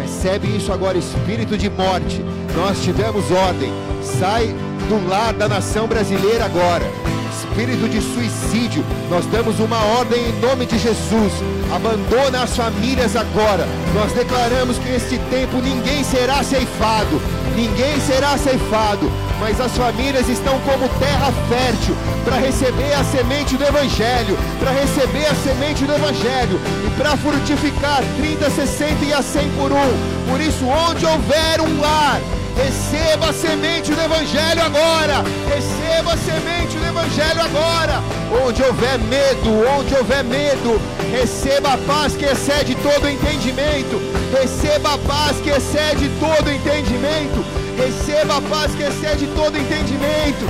Recebe 0.00 0.56
isso 0.56 0.72
agora, 0.72 0.98
espírito 0.98 1.56
de 1.56 1.70
morte. 1.70 2.22
Nós 2.56 2.82
te 2.82 2.90
ordem. 2.90 3.72
Sai 4.02 4.46
do 4.88 5.08
lar 5.08 5.32
da 5.32 5.48
nação 5.48 5.86
brasileira 5.86 6.44
agora. 6.44 6.84
Espírito 7.32 7.88
de 7.88 8.00
suicídio, 8.00 8.84
nós 9.08 9.24
damos 9.26 9.58
uma 9.60 9.82
ordem 9.98 10.20
em 10.28 10.40
nome 10.40 10.66
de 10.66 10.78
Jesus. 10.78 11.32
Abandona 11.74 12.42
as 12.42 12.56
famílias 12.56 13.16
agora. 13.16 13.66
Nós 13.94 14.12
declaramos 14.12 14.78
que 14.78 14.88
neste 14.88 15.18
tempo 15.30 15.56
ninguém 15.58 16.04
será 16.04 16.42
ceifado. 16.42 17.20
Ninguém 17.56 18.00
será 18.00 18.36
ceifado, 18.38 19.10
mas 19.40 19.60
as 19.60 19.76
famílias 19.76 20.28
estão 20.28 20.60
como 20.60 20.88
terra 21.00 21.32
fértil 21.48 21.96
para 22.24 22.36
receber 22.36 22.92
a 22.92 23.02
semente 23.02 23.56
do 23.56 23.64
Evangelho, 23.64 24.38
para 24.58 24.70
receber 24.70 25.26
a 25.26 25.34
semente 25.34 25.84
do 25.84 25.94
Evangelho 25.94 26.60
e 26.86 26.90
para 26.96 27.16
frutificar 27.16 28.02
30, 28.18 28.50
60 28.50 29.04
e 29.06 29.12
a 29.12 29.22
100 29.22 29.50
por 29.52 29.72
um. 29.72 30.30
Por 30.30 30.40
isso, 30.40 30.64
onde 30.66 31.06
houver 31.06 31.60
um 31.60 31.80
lar, 31.80 32.20
Receba 32.56 33.30
a 33.30 33.32
semente 33.32 33.94
do 33.94 34.00
Evangelho 34.00 34.62
agora. 34.62 35.24
Receba 35.48 36.12
a 36.12 36.16
semente 36.16 36.76
do 36.76 36.86
Evangelho 36.86 37.40
agora. 37.40 38.02
Onde 38.46 38.62
houver 38.62 38.98
medo, 38.98 39.66
onde 39.78 39.94
houver 39.94 40.22
medo, 40.24 40.80
receba 41.10 41.74
a 41.74 41.78
paz 41.78 42.14
que 42.16 42.24
excede 42.24 42.74
todo 42.76 43.08
entendimento. 43.08 43.98
Receba 44.32 44.94
a 44.94 44.98
paz 44.98 45.36
que 45.40 45.50
excede 45.50 46.10
todo 46.18 46.50
entendimento. 46.50 47.44
Receba 47.76 48.36
a 48.36 48.42
paz 48.42 48.74
que 48.74 48.82
excede 48.82 49.26
todo 49.34 49.56
entendimento. 49.56 50.46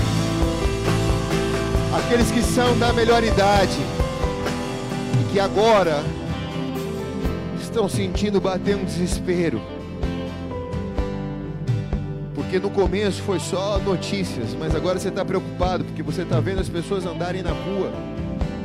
Aqueles 1.96 2.30
que 2.30 2.42
são 2.42 2.78
da 2.78 2.92
melhor 2.92 3.24
idade 3.24 3.78
e 5.20 5.32
que 5.32 5.40
agora 5.40 6.02
estão 7.60 7.88
sentindo 7.88 8.40
bater 8.40 8.76
um 8.76 8.84
desespero 8.84 9.60
porque 12.50 12.58
no 12.58 12.70
começo 12.70 13.22
foi 13.22 13.38
só 13.38 13.78
notícias, 13.78 14.56
mas 14.58 14.74
agora 14.74 14.98
você 14.98 15.08
está 15.08 15.24
preocupado 15.24 15.84
porque 15.84 16.02
você 16.02 16.22
está 16.22 16.40
vendo 16.40 16.60
as 16.60 16.68
pessoas 16.68 17.06
andarem 17.06 17.44
na 17.44 17.52
rua 17.52 17.92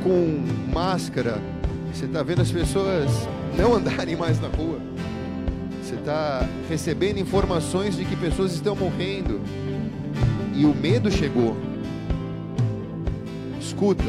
com 0.02 0.44
máscara, 0.72 1.38
você 1.94 2.06
está 2.06 2.20
vendo 2.24 2.42
as 2.42 2.50
pessoas 2.50 3.08
não 3.56 3.74
andarem 3.78 4.16
mais 4.16 4.40
na 4.40 4.48
rua, 4.48 4.80
você 5.86 5.94
está 5.94 6.46
recebendo 6.68 7.18
informações 7.18 7.96
de 7.96 8.04
que 8.04 8.16
pessoas 8.16 8.52
estão 8.52 8.74
morrendo 8.74 9.40
e 10.54 10.64
o 10.64 10.74
medo 10.74 11.10
chegou. 11.10 11.56
Escuta, 13.60 14.04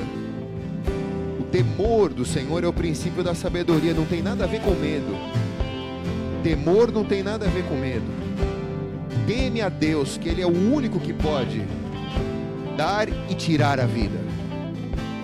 o 1.40 1.44
temor 1.44 2.14
do 2.14 2.26
Senhor 2.26 2.64
é 2.64 2.68
o 2.68 2.74
princípio 2.74 3.24
da 3.24 3.36
sabedoria, 3.36 3.94
não 3.94 4.06
tem 4.06 4.22
nada 4.22 4.46
a 4.46 4.48
ver 4.48 4.62
com 4.62 4.72
medo. 4.72 5.16
Temor 6.44 6.92
não 6.92 7.04
tem 7.04 7.22
nada 7.22 7.46
a 7.46 7.50
ver 7.50 7.64
com 7.64 7.76
medo 7.76 8.28
teme 9.28 9.62
a 9.62 9.68
Deus, 9.68 10.18
que 10.18 10.30
Ele 10.30 10.42
é 10.42 10.48
o 10.48 10.74
único 10.74 11.00
que 11.02 11.12
pode 11.12 11.62
dar 12.78 13.10
e 13.10 13.36
tirar 13.36 13.78
a 13.78 13.86
vida. 13.86 14.18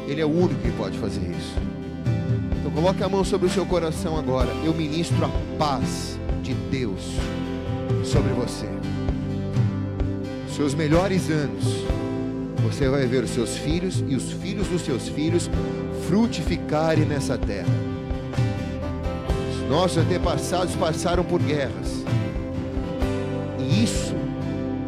Ele 0.06 0.20
é 0.20 0.26
o 0.26 0.30
único 0.30 0.60
que 0.62 0.72
pode 0.72 0.98
fazer 1.00 1.22
isso. 1.22 1.56
Então 2.60 2.70
coloque 2.70 3.02
a 3.02 3.08
mão 3.08 3.24
sobre 3.24 3.48
o 3.48 3.50
seu 3.50 3.66
coração 3.66 4.20
agora. 4.20 4.50
Eu 4.66 4.74
ministro 4.74 5.26
a 5.26 5.30
paz 5.58 6.20
de 6.44 6.54
Deus 6.54 7.02
sobre 8.04 8.32
você. 8.34 8.68
Seus 10.56 10.76
melhores 10.76 11.32
anos, 11.32 11.64
você 12.62 12.88
vai 12.88 13.08
ver 13.08 13.24
os 13.24 13.32
seus 13.32 13.58
filhos 13.58 14.04
e 14.08 14.16
os 14.16 14.32
filhos 14.32 14.68
dos 14.68 14.84
seus 14.84 15.08
filhos 15.10 15.50
frutificarem 16.08 17.06
nessa 17.06 17.38
terra. 17.38 17.74
Os 19.52 19.70
nossos 19.70 19.98
antepassados 19.98 20.76
passaram 20.76 21.24
por 21.24 21.42
guerras 21.42 22.04
isso 23.82 24.14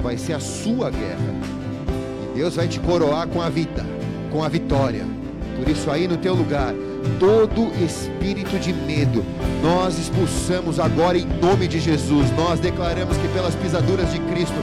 vai 0.02 0.18
ser 0.18 0.34
a 0.34 0.40
sua 0.40 0.90
guerra. 0.90 1.36
E 2.32 2.38
Deus 2.38 2.56
vai 2.56 2.68
te 2.68 2.80
coroar 2.80 3.28
com 3.28 3.42
a 3.42 3.50
vida, 3.50 3.86
com 4.32 4.44
a 4.44 4.48
vitória. 4.48 5.06
Por 5.58 5.68
isso, 5.70 5.90
aí 5.90 6.08
no 6.08 6.18
teu 6.18 6.34
lugar, 6.34 6.74
todo 7.20 7.72
espírito 7.84 8.58
de 8.60 8.74
medo, 8.74 9.24
nós 9.62 9.98
expulsamos 9.98 10.80
agora 10.80 11.18
em 11.18 11.26
nome 11.26 11.68
de 11.68 11.80
Jesus. 11.80 12.30
Nós 12.38 12.60
declaramos 12.60 13.18
que 13.18 13.28
pelas 13.30 13.56
pisaduras 13.56 14.12
de 14.12 14.20
Cristo, 14.20 14.56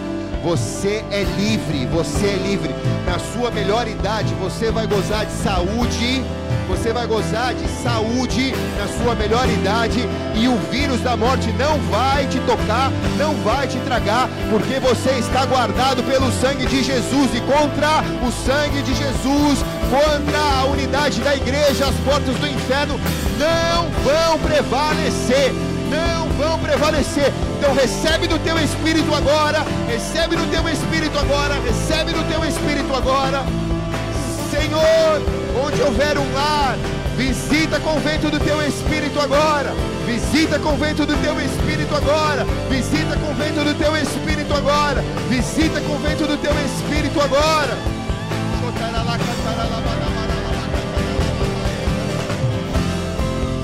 você 0.43 1.05
é 1.11 1.25
livre, 1.39 1.87
você 1.87 2.27
é 2.27 2.37
livre. 2.37 2.71
Na 3.07 3.19
sua 3.19 3.51
melhor 3.51 3.87
idade, 3.87 4.35
você 4.35 4.71
vai 4.71 4.87
gozar 4.87 5.25
de 5.25 5.33
saúde 5.33 6.23
você 6.69 6.93
vai 6.93 7.07
gozar 7.07 7.55
de 7.55 7.67
saúde 7.83 8.55
na 8.79 8.87
sua 8.89 9.15
melhor 9.15 9.49
idade 9.49 10.09
e 10.35 10.49
o 10.49 10.57
vírus 10.71 11.01
da 11.01 11.17
morte 11.17 11.53
não 11.53 11.79
vai 11.91 12.27
te 12.27 12.39
tocar, 12.41 12.91
não 13.19 13.35
vai 13.43 13.67
te 13.67 13.79
tragar, 13.81 14.29
porque 14.51 14.81
você 14.81 15.11
está 15.19 15.45
guardado 15.47 16.03
pelo 16.03 16.31
sangue 16.33 16.67
de 16.67 16.83
Jesus 16.83 17.31
e 17.35 17.41
contra 17.41 18.03
o 18.27 18.33
sangue 18.33 18.83
de 18.83 18.95
Jesus, 18.95 19.65
contra 19.91 20.39
a 20.61 20.65
unidade 20.65 21.21
da 21.21 21.35
igreja, 21.35 21.87
as 21.87 21.95
portas 21.97 22.35
do 22.37 22.47
inferno 22.47 22.99
não 23.39 23.91
vão 24.05 24.39
prevalecer. 24.39 25.53
Não 25.91 26.27
vão 26.39 26.59
prevalecer. 26.59 27.31
Então 27.59 27.75
recebe 27.75 28.27
do 28.27 28.39
teu 28.39 28.59
espírito 28.59 29.15
agora, 29.15 29.63
recebe 29.87 30.37
do 30.37 30.51
teu 30.51 30.67
espírito 30.69 31.19
agora, 31.19 31.55
recebe 31.61 32.13
do 32.13 32.27
teu 32.31 32.43
espírito 32.45 32.95
agora. 32.95 33.45
Senhor, 34.51 35.42
onde 35.57 35.81
houver 35.83 36.17
um 36.19 36.33
lar, 36.33 36.77
visita 37.17 37.79
com 37.81 37.97
o 37.97 38.01
vento 38.01 38.31
do 38.31 38.41
teu 38.41 38.67
espírito 38.67 39.21
agora. 39.21 39.73
Visita 40.07 40.59
com 40.59 40.75
o 40.75 40.77
vento 40.77 41.07
do 41.07 41.17
teu 41.23 41.41
espírito 41.41 41.95
agora. 41.95 42.45
Visita 42.69 43.17
com 43.17 43.31
o 43.31 43.35
vento 43.35 43.65
do 43.65 43.75
teu 43.75 43.97
espírito 43.97 44.55
agora. 44.55 45.03
Visita 45.29 45.81
com 45.81 45.95
o 45.95 45.99
vento 45.99 46.27
do 46.27 46.37
teu 46.37 46.53
espírito 46.53 47.21
agora. 47.21 47.79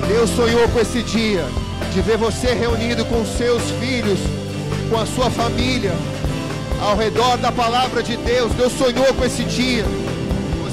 Deus 0.07 0.29
sonhou 0.31 0.67
com 0.69 0.79
esse 0.79 1.03
dia 1.03 1.45
de 1.93 2.01
ver 2.01 2.17
você 2.17 2.53
reunido 2.53 3.05
com 3.05 3.25
seus 3.25 3.61
filhos, 3.79 4.19
com 4.89 4.99
a 4.99 5.05
sua 5.05 5.29
família, 5.29 5.93
ao 6.81 6.95
redor 6.95 7.37
da 7.37 7.51
palavra 7.51 8.01
de 8.01 8.17
Deus. 8.17 8.51
Deus 8.53 8.73
sonhou 8.73 9.13
com 9.13 9.23
esse 9.23 9.43
dia 9.43 9.85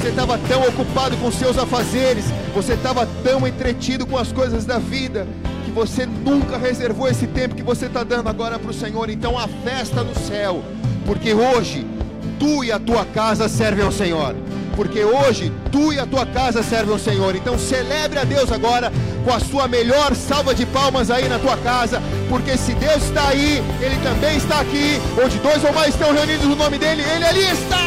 você 0.07 0.11
estava 0.11 0.39
tão 0.39 0.63
ocupado 0.63 1.17
com 1.17 1.33
seus 1.33 1.59
afazeres, 1.59 2.27
você 2.55 2.75
estava 2.75 3.09
tão 3.25 3.45
entretido 3.45 4.07
com 4.07 4.17
as 4.17 4.31
coisas 4.31 4.65
da 4.65 4.79
vida, 4.79 5.27
que 5.65 5.71
você 5.73 6.07
nunca 6.07 6.57
reservou 6.57 7.09
esse 7.09 7.27
tempo 7.27 7.57
que 7.57 7.63
você 7.63 7.87
está 7.87 8.05
dando 8.05 8.29
agora 8.29 8.57
para 8.57 8.71
o 8.71 8.75
Senhor. 8.75 9.11
Então 9.11 9.37
a 9.37 9.49
festa 9.49 10.05
no 10.05 10.15
céu, 10.15 10.63
porque 11.05 11.35
hoje 11.35 11.85
tu 12.39 12.63
e 12.63 12.71
a 12.71 12.79
tua 12.79 13.05
casa 13.05 13.49
servem 13.49 13.85
ao 13.85 13.91
Senhor. 13.91 14.37
Porque 14.77 15.03
hoje 15.03 15.53
tu 15.73 15.93
e 15.93 15.99
a 15.99 16.07
tua 16.07 16.25
casa 16.25 16.63
servem 16.63 16.93
ao 16.93 17.01
Senhor. 17.01 17.35
Então 17.35 17.59
celebre 17.59 18.21
a 18.21 18.25
Deus 18.25 18.53
agora 18.53 18.93
com 19.25 19.35
a 19.35 19.41
sua 19.41 19.67
melhor 19.67 20.15
salva 20.15 20.55
de 20.55 20.65
palmas 20.67 21.11
aí 21.11 21.29
na 21.29 21.41
tua 21.41 21.57
casa. 21.57 22.01
Porque 22.29 22.57
se 22.57 22.75
Deus 22.75 23.03
está 23.03 23.31
aí, 23.31 23.61
Ele 23.81 23.97
também 24.05 24.37
está 24.37 24.61
aqui. 24.61 25.01
Onde 25.21 25.37
dois 25.39 25.65
ou 25.65 25.73
mais 25.73 25.89
estão 25.89 26.13
reunidos 26.13 26.47
no 26.47 26.55
nome 26.55 26.79
dEle, 26.79 27.03
Ele 27.03 27.25
ali 27.25 27.43
está. 27.43 27.86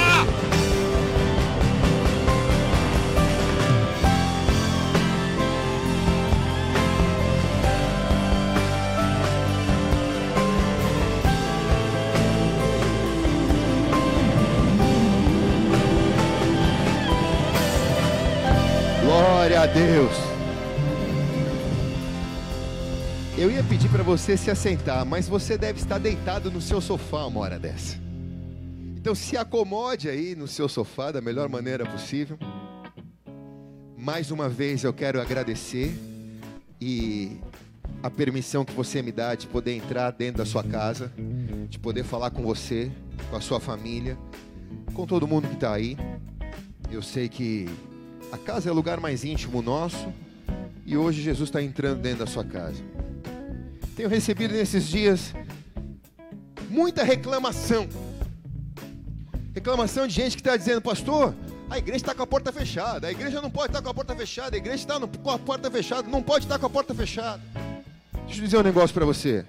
Deus. 19.79 20.11
Eu 23.37 23.49
ia 23.49 23.63
pedir 23.63 23.87
para 23.87 24.03
você 24.03 24.35
se 24.35 24.51
assentar, 24.51 25.05
mas 25.05 25.29
você 25.29 25.57
deve 25.57 25.79
estar 25.79 25.97
deitado 25.97 26.51
no 26.51 26.59
seu 26.59 26.81
sofá 26.81 27.25
uma 27.25 27.39
hora 27.39 27.57
dessa. 27.57 27.97
Então 28.97 29.15
se 29.15 29.37
acomode 29.37 30.09
aí 30.09 30.35
no 30.35 30.49
seu 30.49 30.67
sofá 30.67 31.13
da 31.13 31.21
melhor 31.21 31.47
maneira 31.47 31.85
possível. 31.85 32.37
Mais 33.97 34.31
uma 34.31 34.49
vez 34.49 34.83
eu 34.83 34.91
quero 34.91 35.21
agradecer 35.21 35.97
e 36.81 37.37
a 38.03 38.09
permissão 38.09 38.65
que 38.65 38.73
você 38.73 39.01
me 39.01 39.13
dá 39.13 39.33
de 39.33 39.47
poder 39.47 39.77
entrar 39.77 40.11
dentro 40.11 40.39
da 40.39 40.45
sua 40.45 40.63
casa, 40.63 41.09
de 41.69 41.79
poder 41.79 42.03
falar 42.03 42.31
com 42.31 42.43
você, 42.43 42.91
com 43.29 43.37
a 43.37 43.41
sua 43.41 43.61
família, 43.61 44.17
com 44.93 45.07
todo 45.07 45.25
mundo 45.25 45.47
que 45.47 45.53
está 45.53 45.73
aí. 45.73 45.95
Eu 46.91 47.01
sei 47.01 47.29
que 47.29 47.65
a 48.31 48.37
casa 48.37 48.69
é 48.69 48.71
o 48.71 48.75
lugar 48.75 48.99
mais 48.99 49.23
íntimo 49.23 49.61
nosso 49.61 50.13
e 50.85 50.95
hoje 50.97 51.21
Jesus 51.21 51.49
está 51.49 51.61
entrando 51.61 52.01
dentro 52.01 52.25
da 52.25 52.27
sua 52.27 52.43
casa. 52.43 52.81
Tenho 53.95 54.09
recebido 54.09 54.53
nesses 54.53 54.87
dias 54.87 55.33
muita 56.69 57.03
reclamação. 57.03 57.87
Reclamação 59.53 60.07
de 60.07 60.13
gente 60.13 60.35
que 60.35 60.41
está 60.41 60.55
dizendo, 60.55 60.81
pastor, 60.81 61.33
a 61.69 61.77
igreja 61.77 61.97
está 61.97 62.15
com 62.15 62.23
a 62.23 62.27
porta 62.27 62.51
fechada, 62.51 63.07
a 63.07 63.11
igreja 63.11 63.41
não 63.41 63.49
pode 63.49 63.69
estar 63.69 63.81
com 63.81 63.89
a 63.89 63.93
porta 63.93 64.15
fechada, 64.15 64.55
a 64.55 64.57
igreja 64.57 64.77
está 64.77 64.99
com 64.99 65.29
a 65.29 65.39
porta 65.39 65.69
fechada, 65.69 66.07
não 66.07 66.21
pode 66.21 66.45
estar 66.45 66.57
com 66.57 66.65
a 66.65 66.69
porta 66.69 66.93
fechada. 66.93 67.41
Deixa 68.25 68.39
eu 68.39 68.45
dizer 68.45 68.57
um 68.57 68.63
negócio 68.63 68.93
para 68.93 69.05
você. 69.05 69.45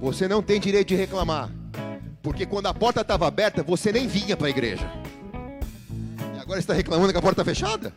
Você 0.00 0.26
não 0.26 0.42
tem 0.42 0.58
direito 0.58 0.88
de 0.88 0.96
reclamar, 0.96 1.50
porque 2.22 2.44
quando 2.44 2.66
a 2.66 2.74
porta 2.74 3.02
estava 3.02 3.26
aberta, 3.28 3.62
você 3.62 3.92
nem 3.92 4.08
vinha 4.08 4.36
para 4.36 4.48
a 4.48 4.50
igreja. 4.50 5.01
Agora 6.52 6.60
está 6.60 6.74
reclamando 6.74 7.10
que 7.10 7.18
a 7.18 7.22
porta 7.22 7.40
está 7.40 7.50
fechada? 7.54 7.94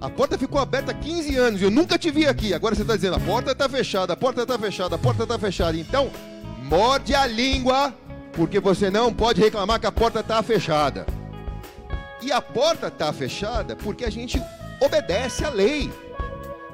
A 0.00 0.08
porta 0.08 0.38
ficou 0.38 0.58
aberta 0.58 0.92
há 0.92 0.94
15 0.94 1.36
anos 1.36 1.60
e 1.60 1.64
eu 1.64 1.70
nunca 1.70 1.98
te 1.98 2.10
vi 2.10 2.26
aqui. 2.26 2.54
Agora 2.54 2.74
você 2.74 2.80
está 2.80 2.96
dizendo 2.96 3.16
a 3.16 3.20
porta 3.20 3.52
está 3.52 3.68
fechada, 3.68 4.14
a 4.14 4.16
porta 4.16 4.40
está 4.40 4.58
fechada, 4.58 4.94
a 4.94 4.98
porta 4.98 5.24
está 5.24 5.38
fechada. 5.38 5.76
Então, 5.76 6.10
morde 6.62 7.14
a 7.14 7.26
língua, 7.26 7.94
porque 8.32 8.60
você 8.60 8.88
não 8.90 9.12
pode 9.12 9.42
reclamar 9.42 9.78
que 9.78 9.86
a 9.86 9.92
porta 9.92 10.20
está 10.20 10.42
fechada. 10.42 11.04
E 12.22 12.32
a 12.32 12.40
porta 12.40 12.86
está 12.86 13.12
fechada 13.12 13.76
porque 13.76 14.06
a 14.06 14.10
gente 14.10 14.42
obedece 14.80 15.44
à 15.44 15.50
lei. 15.50 15.92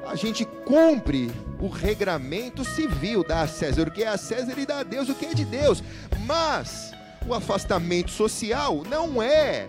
A 0.07 0.15
gente 0.15 0.45
cumpre 0.63 1.29
o 1.59 1.67
regramento 1.67 2.63
civil, 2.63 3.25
dá 3.27 3.41
a 3.41 3.47
César 3.47 3.89
o 3.89 3.91
que 3.91 4.03
é 4.03 4.07
a 4.07 4.15
César 4.15 4.57
e 4.57 4.65
dá 4.65 4.79
a 4.79 4.83
Deus 4.83 5.09
o 5.09 5.15
que 5.15 5.25
é 5.25 5.33
de 5.33 5.43
Deus. 5.43 5.83
Mas 6.25 6.93
o 7.27 7.33
afastamento 7.33 8.09
social 8.09 8.83
não 8.89 9.21
é 9.21 9.67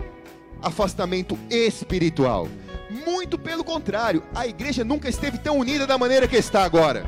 afastamento 0.66 1.38
espiritual. 1.50 2.48
Muito 2.90 3.38
pelo 3.38 3.64
contrário, 3.64 4.22
a 4.34 4.46
igreja 4.46 4.84
nunca 4.84 5.08
esteve 5.08 5.38
tão 5.38 5.58
unida 5.58 5.86
da 5.86 5.98
maneira 5.98 6.28
que 6.28 6.36
está 6.36 6.64
agora. 6.64 7.04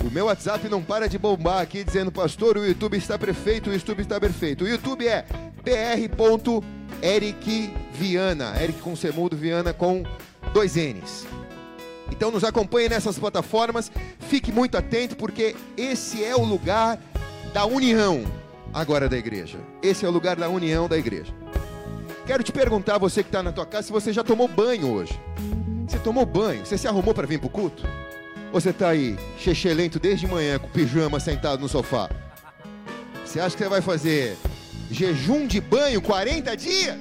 O 0.05 0.11
meu 0.11 0.27
WhatsApp 0.27 0.69
não 0.69 0.83
para 0.83 1.09
de 1.09 1.19
bombar 1.19 1.61
aqui 1.61 1.85
dizendo, 1.85 2.11
pastor, 2.11 2.57
o 2.57 2.65
YouTube 2.65 2.97
está 2.97 3.17
perfeito, 3.17 3.71
o 3.71 3.73
YouTube 3.73 4.01
está 4.01 4.19
perfeito. 4.21 4.65
O 4.65 4.69
YouTube 4.69 5.07
é 5.07 5.25
pr.ericviana, 5.65 8.63
Eric 8.63 8.81
com 8.81 8.97
semudo, 8.97 9.37
Viana 9.37 9.73
com 9.73 10.03
dois 10.53 10.77
N's. 10.77 11.27
Então 12.11 12.31
nos 12.31 12.45
acompanhe 12.45 12.89
nessas 12.89 13.19
plataformas, 13.19 13.91
fique 14.21 14.53
muito 14.53 14.77
atento, 14.77 15.17
porque 15.17 15.57
esse 15.77 16.23
é 16.23 16.37
o 16.37 16.45
lugar 16.45 16.99
da 17.53 17.65
união 17.65 18.25
agora 18.73 19.09
da 19.09 19.17
igreja. 19.17 19.59
Esse 19.83 20.05
é 20.05 20.09
o 20.09 20.13
lugar 20.13 20.37
da 20.37 20.49
união 20.49 20.89
da 20.89 20.99
igreja. 20.99 21.33
Quero 22.27 22.43
te 22.43 22.53
perguntar, 22.53 22.99
você 22.99 23.23
que 23.23 23.29
está 23.29 23.43
na 23.43 23.53
tua 23.53 23.67
casa, 23.67 23.89
se 23.89 23.93
você 23.93 24.13
já 24.13 24.23
tomou 24.23 24.47
banho 24.47 24.93
hoje. 24.93 25.19
Você 25.89 25.99
tomou 25.99 26.25
banho? 26.25 26.65
Você 26.65 26.79
se 26.79 26.87
arrumou 26.87 27.13
para 27.13 27.27
vir 27.27 27.39
para 27.39 27.49
o 27.49 27.51
culto? 27.51 27.83
Ou 28.53 28.61
você 28.61 28.71
está 28.71 28.91
aí, 28.91 29.17
lento 29.75 29.99
desde 29.99 30.27
manhã, 30.27 30.59
com 30.59 30.69
pijama, 30.69 31.19
sentado 31.19 31.61
no 31.61 31.69
sofá? 31.69 32.09
Você 33.25 33.41
acha 33.41 33.57
que 33.57 33.63
você 33.63 33.69
vai 33.69 33.81
fazer 33.81 34.37
jejum 34.91 35.47
de 35.47 35.61
banho 35.61 36.01
40 36.03 36.57
dias? 36.57 36.99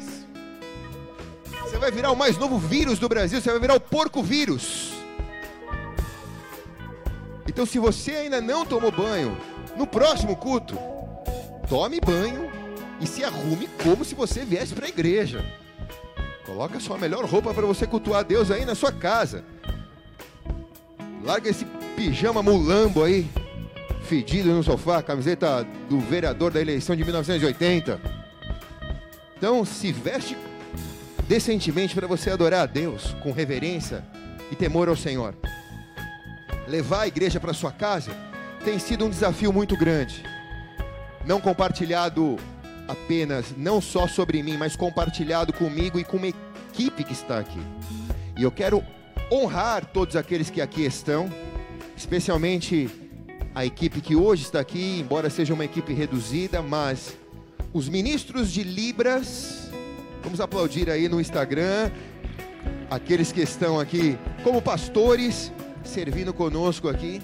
Você 1.64 1.78
vai 1.78 1.92
virar 1.92 2.12
o 2.12 2.16
mais 2.16 2.38
novo 2.38 2.58
vírus 2.58 3.00
do 3.00 3.08
Brasil, 3.08 3.42
você 3.42 3.50
vai 3.50 3.60
virar 3.60 3.76
o 3.76 3.80
porco 3.80 4.22
vírus. 4.22 4.92
Então, 7.48 7.66
se 7.66 7.80
você 7.80 8.12
ainda 8.12 8.40
não 8.40 8.66
tomou 8.66 8.92
banho, 8.92 9.38
no 9.76 9.88
próximo 9.88 10.36
culto, 10.36 10.78
tome 11.68 12.00
banho 12.00 12.52
e 13.00 13.08
se 13.08 13.24
arrume 13.24 13.68
como 13.84 14.06
se 14.06 14.16
você 14.16 14.46
viesse 14.46 14.74
para 14.74 14.86
a 14.86 14.90
igreja. 14.90 15.44
Coloca 16.46 16.78
a 16.78 16.82
sua 16.82 16.98
melhor 16.98 17.26
roupa 17.26 17.54
para 17.54 17.66
você 17.66 17.88
cultuar 17.88 18.24
Deus 18.24 18.52
aí 18.52 18.66
na 18.66 18.76
sua 18.76 18.92
casa. 18.92 19.44
Larga 21.24 21.50
esse 21.50 21.66
pijama 21.96 22.42
mulambo 22.44 23.04
aí, 23.04 23.30
fedido 24.04 24.50
no 24.50 24.64
sofá, 24.64 25.02
camiseta 25.02 25.66
do 25.90 26.00
vereador 26.00 26.52
da 26.52 26.62
eleição 26.62 26.96
de 26.96 27.04
1980. 27.04 28.00
Então, 29.38 29.64
se 29.66 29.92
veste 29.92 30.38
decentemente 31.28 31.96
para 31.96 32.08
você 32.08 32.30
adorar 32.30 32.62
a 32.62 32.66
Deus 32.66 33.16
com 33.24 33.32
reverência 33.32 34.04
e 34.52 34.56
temor 34.56 34.90
ao 34.90 34.96
Senhor 34.96 35.34
levar 36.72 37.02
a 37.02 37.08
igreja 37.08 37.40
para 37.40 37.54
sua 37.54 37.72
casa 37.72 38.12
tem 38.64 38.80
sido 38.80 39.06
um 39.06 39.10
desafio 39.10 39.52
muito 39.52 39.76
grande. 39.76 40.24
Não 41.26 41.42
compartilhado 41.42 42.38
apenas, 42.88 43.54
não 43.58 43.82
só 43.82 44.08
sobre 44.08 44.42
mim, 44.42 44.58
mas 44.58 44.76
compartilhado 44.76 45.52
comigo 45.52 46.00
e 46.00 46.04
com 46.04 46.18
uma 46.18 46.28
equipe 46.28 47.04
que 47.04 47.14
está 47.14 47.40
aqui. 47.40 47.60
E 48.38 48.44
eu 48.44 48.52
quero 48.52 48.84
honrar 49.32 49.86
todos 49.86 50.16
aqueles 50.16 50.50
que 50.50 50.62
aqui 50.62 50.84
estão, 50.86 51.30
especialmente 51.96 52.90
a 53.54 53.66
equipe 53.66 54.00
que 54.00 54.16
hoje 54.16 54.44
está 54.44 54.60
aqui, 54.60 55.00
embora 55.00 55.30
seja 55.30 55.54
uma 55.54 55.66
equipe 55.66 55.94
reduzida, 55.94 56.62
mas 56.62 57.18
os 57.74 57.90
ministros 57.90 58.52
de 58.52 58.64
Libras, 58.64 59.70
vamos 60.24 60.40
aplaudir 60.40 60.90
aí 60.90 61.10
no 61.10 61.20
Instagram, 61.20 61.92
aqueles 62.90 63.32
que 63.32 63.42
estão 63.42 63.80
aqui 63.80 64.18
como 64.44 64.62
pastores, 64.62 65.52
servindo 65.84 66.34
conosco 66.34 66.88
aqui 66.88 67.22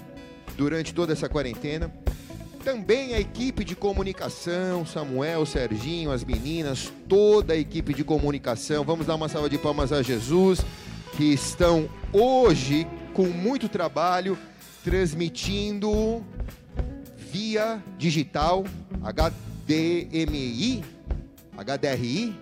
durante 0.56 0.92
toda 0.92 1.12
essa 1.12 1.28
quarentena. 1.28 1.92
Também 2.62 3.14
a 3.14 3.20
equipe 3.20 3.64
de 3.64 3.74
comunicação, 3.74 4.84
Samuel, 4.84 5.46
Serginho, 5.46 6.10
as 6.10 6.24
meninas, 6.24 6.92
toda 7.08 7.54
a 7.54 7.56
equipe 7.56 7.94
de 7.94 8.04
comunicação. 8.04 8.84
Vamos 8.84 9.06
dar 9.06 9.14
uma 9.14 9.28
salva 9.28 9.48
de 9.48 9.56
palmas 9.56 9.92
a 9.92 10.02
Jesus, 10.02 10.60
que 11.16 11.32
estão 11.32 11.88
hoje 12.12 12.86
com 13.14 13.26
muito 13.28 13.68
trabalho 13.68 14.36
transmitindo 14.84 16.24
via 17.16 17.82
digital, 17.98 18.64
HDMI, 19.02 20.84
HDRI, 21.56 22.34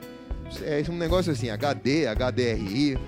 é 0.63 0.85
um 0.91 0.97
negócio 0.97 1.33
assim, 1.33 1.51
HD, 1.51 2.07
HDRI, 2.07 2.99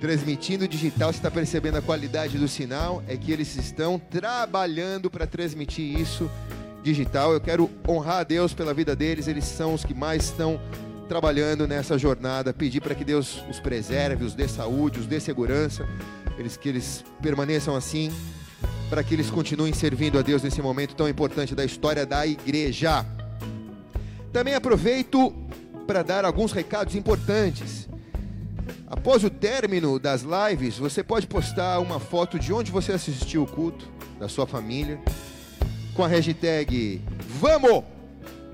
transmitindo 0.00 0.66
digital. 0.66 1.12
Você 1.12 1.18
está 1.18 1.30
percebendo 1.30 1.76
a 1.76 1.82
qualidade 1.82 2.38
do 2.38 2.48
sinal? 2.48 3.02
É 3.06 3.16
que 3.16 3.30
eles 3.30 3.54
estão 3.56 3.98
trabalhando 3.98 5.10
para 5.10 5.26
transmitir 5.26 6.00
isso 6.00 6.28
digital. 6.82 7.32
Eu 7.32 7.40
quero 7.40 7.70
honrar 7.86 8.18
a 8.18 8.24
Deus 8.24 8.54
pela 8.54 8.74
vida 8.74 8.96
deles, 8.96 9.28
eles 9.28 9.44
são 9.44 9.74
os 9.74 9.84
que 9.84 9.94
mais 9.94 10.24
estão 10.24 10.60
trabalhando 11.08 11.66
nessa 11.66 11.98
jornada. 11.98 12.52
Pedir 12.52 12.80
para 12.80 12.94
que 12.94 13.04
Deus 13.04 13.42
os 13.48 13.60
preserve, 13.60 14.24
os 14.24 14.34
dê 14.34 14.48
saúde, 14.48 15.00
os 15.00 15.06
dê 15.06 15.20
segurança, 15.20 15.86
eles, 16.38 16.56
que 16.56 16.68
eles 16.68 17.04
permaneçam 17.20 17.76
assim, 17.76 18.10
para 18.90 19.04
que 19.04 19.14
eles 19.14 19.30
continuem 19.30 19.72
servindo 19.72 20.18
a 20.18 20.22
Deus 20.22 20.42
nesse 20.42 20.60
momento 20.60 20.96
tão 20.96 21.08
importante 21.08 21.54
da 21.54 21.64
história 21.64 22.04
da 22.04 22.26
igreja. 22.26 23.06
Também 24.32 24.54
aproveito 24.54 25.32
para 25.86 26.02
dar 26.02 26.24
alguns 26.24 26.50
recados 26.50 26.96
importantes. 26.96 27.88
Após 28.88 29.22
o 29.22 29.30
término 29.30 30.00
das 30.00 30.22
lives, 30.22 30.76
você 30.76 31.04
pode 31.04 31.28
postar 31.28 31.78
uma 31.78 32.00
foto 32.00 32.36
de 32.36 32.52
onde 32.52 32.72
você 32.72 32.90
assistiu 32.92 33.44
o 33.44 33.46
culto, 33.46 33.88
da 34.18 34.28
sua 34.28 34.46
família, 34.46 35.00
com 35.94 36.04
a 36.04 36.08
hashtag 36.08 37.00
Vamos! 37.40 37.84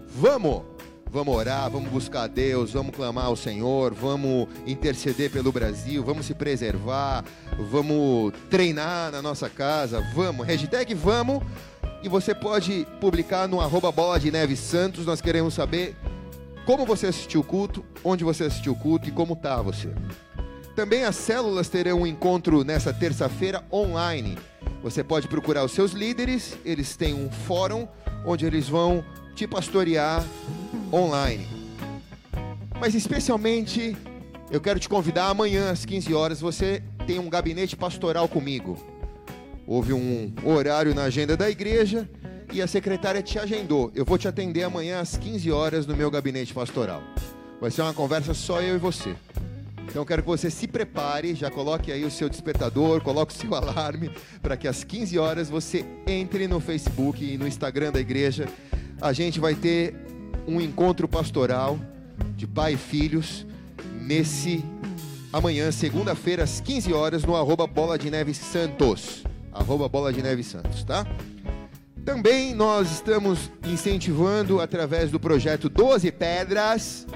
Vamos! 0.08 0.75
Vamos 1.16 1.34
orar, 1.34 1.70
vamos 1.70 1.88
buscar 1.88 2.24
a 2.24 2.26
Deus, 2.26 2.74
vamos 2.74 2.94
clamar 2.94 3.24
ao 3.24 3.36
Senhor, 3.36 3.94
vamos 3.94 4.48
interceder 4.66 5.30
pelo 5.30 5.50
Brasil, 5.50 6.04
vamos 6.04 6.26
se 6.26 6.34
preservar, 6.34 7.24
vamos 7.70 8.34
treinar 8.50 9.10
na 9.10 9.22
nossa 9.22 9.48
casa, 9.48 9.98
vamos. 10.14 10.46
Hashtag 10.46 10.92
vamos. 10.92 11.42
E 12.02 12.08
você 12.10 12.34
pode 12.34 12.86
publicar 13.00 13.48
no 13.48 13.62
arroba 13.62 13.90
Bola 13.90 14.20
de 14.20 14.30
Neve 14.30 14.56
Santos. 14.56 15.06
Nós 15.06 15.22
queremos 15.22 15.54
saber 15.54 15.96
como 16.66 16.84
você 16.84 17.06
assistiu 17.06 17.40
o 17.40 17.44
culto, 17.44 17.82
onde 18.04 18.22
você 18.22 18.44
assistiu 18.44 18.74
o 18.74 18.78
culto 18.78 19.08
e 19.08 19.10
como 19.10 19.32
está 19.32 19.62
você. 19.62 19.88
Também 20.74 21.04
as 21.04 21.16
células 21.16 21.70
terão 21.70 22.02
um 22.02 22.06
encontro 22.06 22.62
nessa 22.62 22.92
terça-feira 22.92 23.64
online. 23.72 24.36
Você 24.82 25.02
pode 25.02 25.28
procurar 25.28 25.64
os 25.64 25.72
seus 25.72 25.92
líderes, 25.92 26.58
eles 26.62 26.94
têm 26.94 27.14
um 27.14 27.30
fórum 27.30 27.88
onde 28.26 28.44
eles 28.44 28.68
vão 28.68 29.02
te 29.36 29.46
pastorear 29.46 30.24
online. 30.90 31.46
Mas 32.80 32.94
especialmente, 32.94 33.94
eu 34.50 34.60
quero 34.60 34.80
te 34.80 34.88
convidar 34.88 35.28
amanhã 35.28 35.70
às 35.70 35.84
15 35.84 36.14
horas, 36.14 36.40
você 36.40 36.82
tem 37.06 37.18
um 37.18 37.28
gabinete 37.28 37.76
pastoral 37.76 38.26
comigo. 38.28 38.78
Houve 39.66 39.92
um 39.92 40.32
horário 40.42 40.94
na 40.94 41.02
agenda 41.02 41.36
da 41.36 41.50
igreja 41.50 42.08
e 42.50 42.62
a 42.62 42.66
secretária 42.66 43.22
te 43.22 43.38
agendou. 43.38 43.92
Eu 43.94 44.06
vou 44.06 44.16
te 44.16 44.26
atender 44.26 44.62
amanhã 44.62 45.00
às 45.00 45.18
15 45.18 45.52
horas 45.52 45.86
no 45.86 45.94
meu 45.94 46.10
gabinete 46.10 46.54
pastoral. 46.54 47.02
Vai 47.60 47.70
ser 47.70 47.82
uma 47.82 47.92
conversa 47.92 48.32
só 48.32 48.62
eu 48.62 48.76
e 48.76 48.78
você. 48.78 49.14
Então 49.86 50.04
quero 50.04 50.22
que 50.22 50.28
você 50.28 50.50
se 50.50 50.66
prepare, 50.66 51.34
já 51.34 51.50
coloque 51.50 51.92
aí 51.92 52.04
o 52.04 52.10
seu 52.10 52.28
despertador, 52.28 53.02
coloque 53.02 53.34
o 53.34 53.36
seu 53.36 53.52
alarme, 53.54 54.10
para 54.40 54.56
que 54.56 54.66
às 54.66 54.82
15 54.82 55.18
horas 55.18 55.50
você 55.50 55.84
entre 56.06 56.48
no 56.48 56.58
Facebook 56.58 57.22
e 57.22 57.36
no 57.36 57.46
Instagram 57.46 57.92
da 57.92 58.00
igreja. 58.00 58.48
A 59.00 59.12
gente 59.12 59.38
vai 59.38 59.54
ter 59.54 59.94
um 60.46 60.60
encontro 60.60 61.06
pastoral 61.06 61.78
de 62.34 62.46
pai 62.46 62.74
e 62.74 62.76
filhos 62.76 63.46
nesse 64.00 64.64
amanhã, 65.32 65.70
segunda-feira, 65.70 66.44
às 66.44 66.60
15 66.60 66.92
horas, 66.92 67.24
no 67.24 67.36
arroba 67.36 67.66
Bola 67.66 67.98
de 67.98 68.10
Neve 68.10 68.32
Santos. 68.32 69.22
Arroba 69.52 69.88
Bola 69.88 70.12
de 70.12 70.22
Neve 70.22 70.42
Santos, 70.42 70.82
tá? 70.84 71.06
Também 72.04 72.54
nós 72.54 72.90
estamos 72.90 73.50
incentivando 73.66 74.60
através 74.60 75.10
do 75.10 75.20
projeto 75.20 75.68
12 75.68 76.10
Pedras 76.12 77.06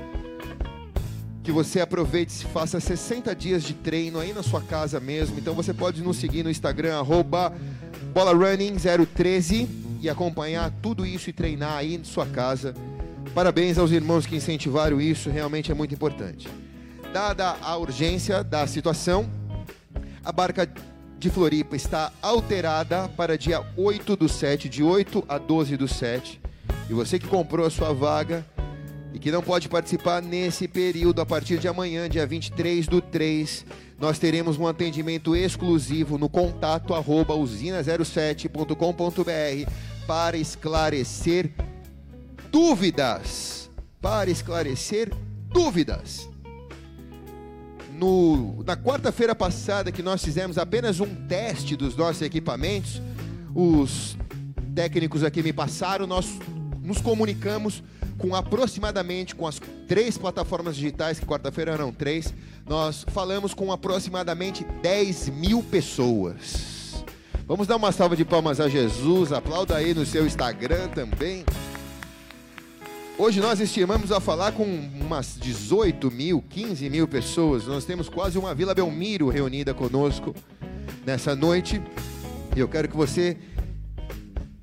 que 1.42 1.50
você 1.50 1.80
aproveite 1.80 2.44
e 2.44 2.48
faça 2.48 2.78
60 2.78 3.34
dias 3.34 3.62
de 3.62 3.72
treino 3.72 4.18
aí 4.18 4.32
na 4.32 4.42
sua 4.42 4.60
casa 4.60 5.00
mesmo. 5.00 5.38
Então 5.38 5.54
você 5.54 5.72
pode 5.72 6.02
nos 6.02 6.18
seguir 6.18 6.42
no 6.42 6.50
Instagram, 6.50 6.98
arroba 6.98 7.52
bolarunning013 8.14 9.89
e 10.00 10.08
acompanhar 10.08 10.70
tudo 10.82 11.04
isso 11.04 11.30
e 11.30 11.32
treinar 11.32 11.74
aí 11.74 11.94
em 11.94 12.04
sua 12.04 12.26
casa. 12.26 12.74
Parabéns 13.34 13.78
aos 13.78 13.90
irmãos 13.90 14.26
que 14.26 14.36
incentivaram 14.36 15.00
isso, 15.00 15.30
realmente 15.30 15.70
é 15.70 15.74
muito 15.74 15.94
importante. 15.94 16.48
Dada 17.12 17.56
a 17.60 17.76
urgência 17.76 18.42
da 18.42 18.66
situação, 18.66 19.28
a 20.24 20.32
barca 20.32 20.68
de 21.18 21.28
Floripa 21.28 21.76
está 21.76 22.12
alterada 22.22 23.08
para 23.08 23.36
dia 23.36 23.62
8 23.76 24.16
do 24.16 24.28
7, 24.28 24.68
de 24.68 24.82
8 24.82 25.24
a 25.28 25.36
12 25.36 25.76
do 25.76 25.86
7. 25.86 26.40
E 26.88 26.94
você 26.94 27.18
que 27.18 27.26
comprou 27.26 27.66
a 27.66 27.70
sua 27.70 27.92
vaga, 27.92 28.44
e 29.12 29.18
que 29.18 29.30
não 29.30 29.42
pode 29.42 29.68
participar 29.68 30.22
nesse 30.22 30.68
período, 30.68 31.20
a 31.20 31.26
partir 31.26 31.58
de 31.58 31.68
amanhã, 31.68 32.08
dia 32.08 32.26
23 32.26 32.86
do 32.86 33.00
3, 33.00 33.66
nós 33.98 34.18
teremos 34.18 34.58
um 34.58 34.66
atendimento 34.66 35.36
exclusivo 35.36 36.16
no 36.16 36.28
contato 36.28 36.94
arroba 36.94 37.34
usina07.com.br 37.34 39.70
para 40.06 40.36
esclarecer 40.36 41.50
dúvidas. 42.50 43.70
Para 44.00 44.30
esclarecer 44.30 45.12
dúvidas. 45.52 46.28
No, 47.98 48.62
na 48.64 48.76
quarta-feira 48.76 49.34
passada, 49.34 49.92
que 49.92 50.02
nós 50.02 50.24
fizemos 50.24 50.56
apenas 50.56 51.00
um 51.00 51.14
teste 51.26 51.76
dos 51.76 51.94
nossos 51.94 52.22
equipamentos, 52.22 53.02
os 53.54 54.16
técnicos 54.74 55.22
aqui 55.22 55.42
me 55.42 55.52
passaram, 55.52 56.06
nós 56.06 56.38
nos 56.82 57.02
comunicamos 57.02 57.82
com 58.20 58.34
aproximadamente, 58.34 59.34
com 59.34 59.46
as 59.46 59.58
três 59.88 60.18
plataformas 60.18 60.76
digitais, 60.76 61.18
que 61.18 61.24
quarta-feira 61.24 61.72
eram 61.72 61.90
três, 61.90 62.34
nós 62.68 63.04
falamos 63.08 63.54
com 63.54 63.72
aproximadamente 63.72 64.62
10 64.82 65.30
mil 65.30 65.62
pessoas. 65.62 67.02
Vamos 67.46 67.66
dar 67.66 67.76
uma 67.76 67.90
salva 67.90 68.14
de 68.14 68.24
palmas 68.24 68.60
a 68.60 68.68
Jesus, 68.68 69.32
aplauda 69.32 69.74
aí 69.74 69.94
no 69.94 70.04
seu 70.04 70.26
Instagram 70.26 70.88
também. 70.88 71.44
Hoje 73.16 73.40
nós 73.40 73.58
estimamos 73.58 74.12
a 74.12 74.20
falar 74.20 74.52
com 74.52 74.64
umas 74.64 75.36
18 75.40 76.10
mil, 76.10 76.44
15 76.48 76.88
mil 76.90 77.08
pessoas. 77.08 77.66
Nós 77.66 77.84
temos 77.84 78.08
quase 78.08 78.38
uma 78.38 78.54
Vila 78.54 78.74
Belmiro 78.74 79.28
reunida 79.30 79.72
conosco 79.72 80.34
nessa 81.06 81.34
noite. 81.34 81.82
E 82.54 82.60
eu 82.60 82.68
quero 82.68 82.88
que 82.88 82.96
você 82.96 83.36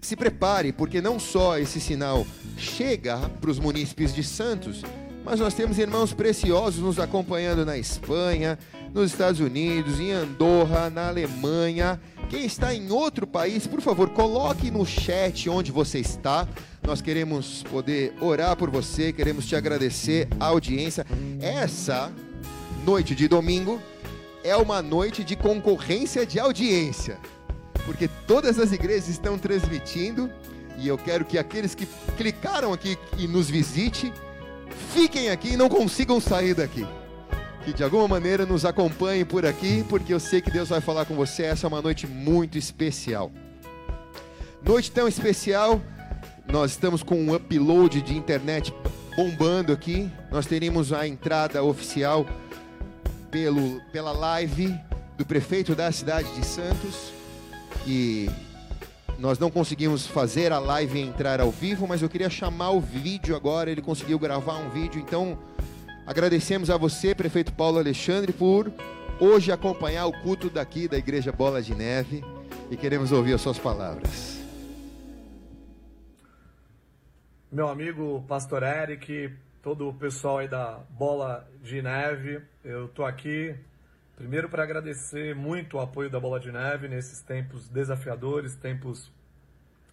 se 0.08 0.16
prepare, 0.16 0.72
porque 0.72 1.01
não 1.01 1.20
só 1.20 1.60
esse 1.60 1.82
sinal 1.82 2.26
chega 2.58 3.18
para 3.41 3.51
os 3.51 3.60
munícipes 3.60 4.16
de 4.16 4.24
Santos, 4.24 4.82
mas 5.26 5.41
nós 5.41 5.53
temos 5.53 5.78
irmãos 5.78 6.14
preciosos 6.14 6.82
nos 6.82 6.97
acompanhando 6.97 7.66
na 7.66 7.78
Espanha, 7.78 8.58
nos 8.93 9.12
Estados 9.12 9.41
Unidos, 9.41 9.99
em 9.99 10.14
Andorra, 10.14 10.89
na 10.89 11.10
Alemanha. 11.10 11.99
Quem 12.30 12.45
está 12.45 12.74
em 12.74 12.89
outro 12.89 13.28
país, 13.28 13.68
por 13.68 13.82
favor, 13.82 14.10
coloque 14.12 14.72
no 14.72 14.86
chat 14.86 15.49
onde 15.49 15.74
você 15.74 15.99
está. 15.99 16.47
Nós 16.82 17.01
queremos 17.01 17.64
poder 17.64 18.14
orar 18.22 18.55
por 18.55 18.70
você, 18.70 19.12
queremos 19.12 19.45
te 19.45 19.58
agradecer 19.58 20.30
a 20.39 20.45
audiência. 20.45 21.05
Essa 21.41 22.14
noite 22.86 23.14
de 23.14 23.28
domingo 23.28 23.82
é 24.41 24.55
uma 24.55 24.82
noite 24.82 25.22
de 25.26 25.36
concorrência 25.36 26.26
de 26.26 26.39
audiência 26.39 27.20
porque 27.88 28.09
todas 28.27 28.59
as 28.59 28.73
igrejas 28.73 29.07
estão 29.07 29.39
transmitindo 29.39 30.29
e 30.77 30.89
eu 30.89 30.97
quero 30.97 31.23
que 31.23 31.38
aqueles 31.38 31.73
que 31.73 31.88
clicaram 32.17 32.73
aqui 32.73 32.97
e 33.17 33.29
nos 33.29 33.49
visite 33.49 34.13
fiquem 34.93 35.29
aqui 35.29 35.53
e 35.53 35.57
não 35.57 35.69
consigam 35.69 36.19
sair 36.19 36.53
daqui. 36.53 36.85
Que 37.63 37.71
de 37.71 37.83
alguma 37.83 38.05
maneira 38.05 38.45
nos 38.45 38.65
acompanhem 38.65 39.25
por 39.25 39.45
aqui, 39.45 39.85
porque 39.88 40.13
eu 40.13 40.19
sei 40.19 40.41
que 40.41 40.51
Deus 40.51 40.67
vai 40.67 40.81
falar 40.81 41.05
com 41.05 41.15
você. 41.15 41.43
Essa 41.43 41.65
é 41.65 41.69
uma 41.69 41.81
noite 41.81 42.05
muito 42.05 42.57
especial. 42.57 43.31
Noite 44.61 44.91
tão 44.91 45.07
especial, 45.07 45.81
nós 46.51 46.71
estamos 46.71 47.01
com 47.01 47.15
um 47.15 47.33
upload 47.33 48.01
de 48.01 48.17
internet 48.17 48.73
bombando 49.15 49.71
aqui. 49.71 50.11
Nós 50.29 50.45
teremos 50.45 50.91
a 50.91 51.07
entrada 51.07 51.63
oficial 51.63 52.25
pelo, 53.31 53.79
pela 53.93 54.11
live 54.11 54.77
do 55.17 55.25
prefeito 55.25 55.73
da 55.73 55.89
cidade 55.89 56.29
de 56.35 56.45
Santos 56.45 57.15
e 57.86 58.30
nós 59.19 59.39
não 59.39 59.49
conseguimos 59.49 60.05
fazer 60.05 60.51
a 60.51 60.59
live 60.59 60.99
entrar 60.99 61.41
ao 61.41 61.51
vivo, 61.51 61.88
mas 61.88 62.01
eu 62.01 62.09
queria 62.09 62.30
chamar 62.30 62.71
o 62.71 62.80
vídeo 62.80 63.36
agora. 63.36 63.69
Ele 63.69 63.82
conseguiu 63.82 64.17
gravar 64.19 64.57
um 64.57 64.69
vídeo, 64.69 64.99
então 64.99 65.38
agradecemos 66.05 66.69
a 66.69 66.78
você, 66.78 67.13
prefeito 67.13 67.53
Paulo 67.53 67.80
Alexandre, 67.80 68.32
por 68.32 68.71
hoje 69.19 69.51
acompanhar 69.51 70.05
o 70.05 70.13
culto 70.21 70.49
daqui 70.49 70.88
da 70.88 70.97
Igreja 70.97 71.32
Bola 71.32 71.61
de 71.61 71.75
Neve 71.75 72.23
e 72.69 72.78
queremos 72.78 73.11
ouvir 73.11 73.34
as 73.34 73.41
suas 73.41 73.57
palavras. 73.57 74.38
meu 77.51 77.69
amigo 77.69 78.23
Pastor 78.28 78.61
Eric, 78.61 79.34
todo 79.63 79.89
o 79.89 79.93
pessoal 79.93 80.39
aí 80.39 80.47
da 80.47 80.80
Bola 80.89 81.49
de 81.63 81.82
Neve. 81.82 82.41
Eu 82.63 82.88
tô 82.89 83.05
aqui 83.05 83.55
primeiro 84.18 84.49
para 84.49 84.63
agradecer 84.63 85.36
muito 85.36 85.78
o 85.78 85.80
apoio 85.80 86.09
da 86.09 86.20
Bola 86.20 86.39
de 86.39 86.51
Neve 86.51 86.88
nesses 86.88 87.22
tempos 87.22 87.70
desafiadores, 87.70 88.55
tempos 88.55 89.13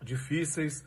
difíceis, 0.03 0.83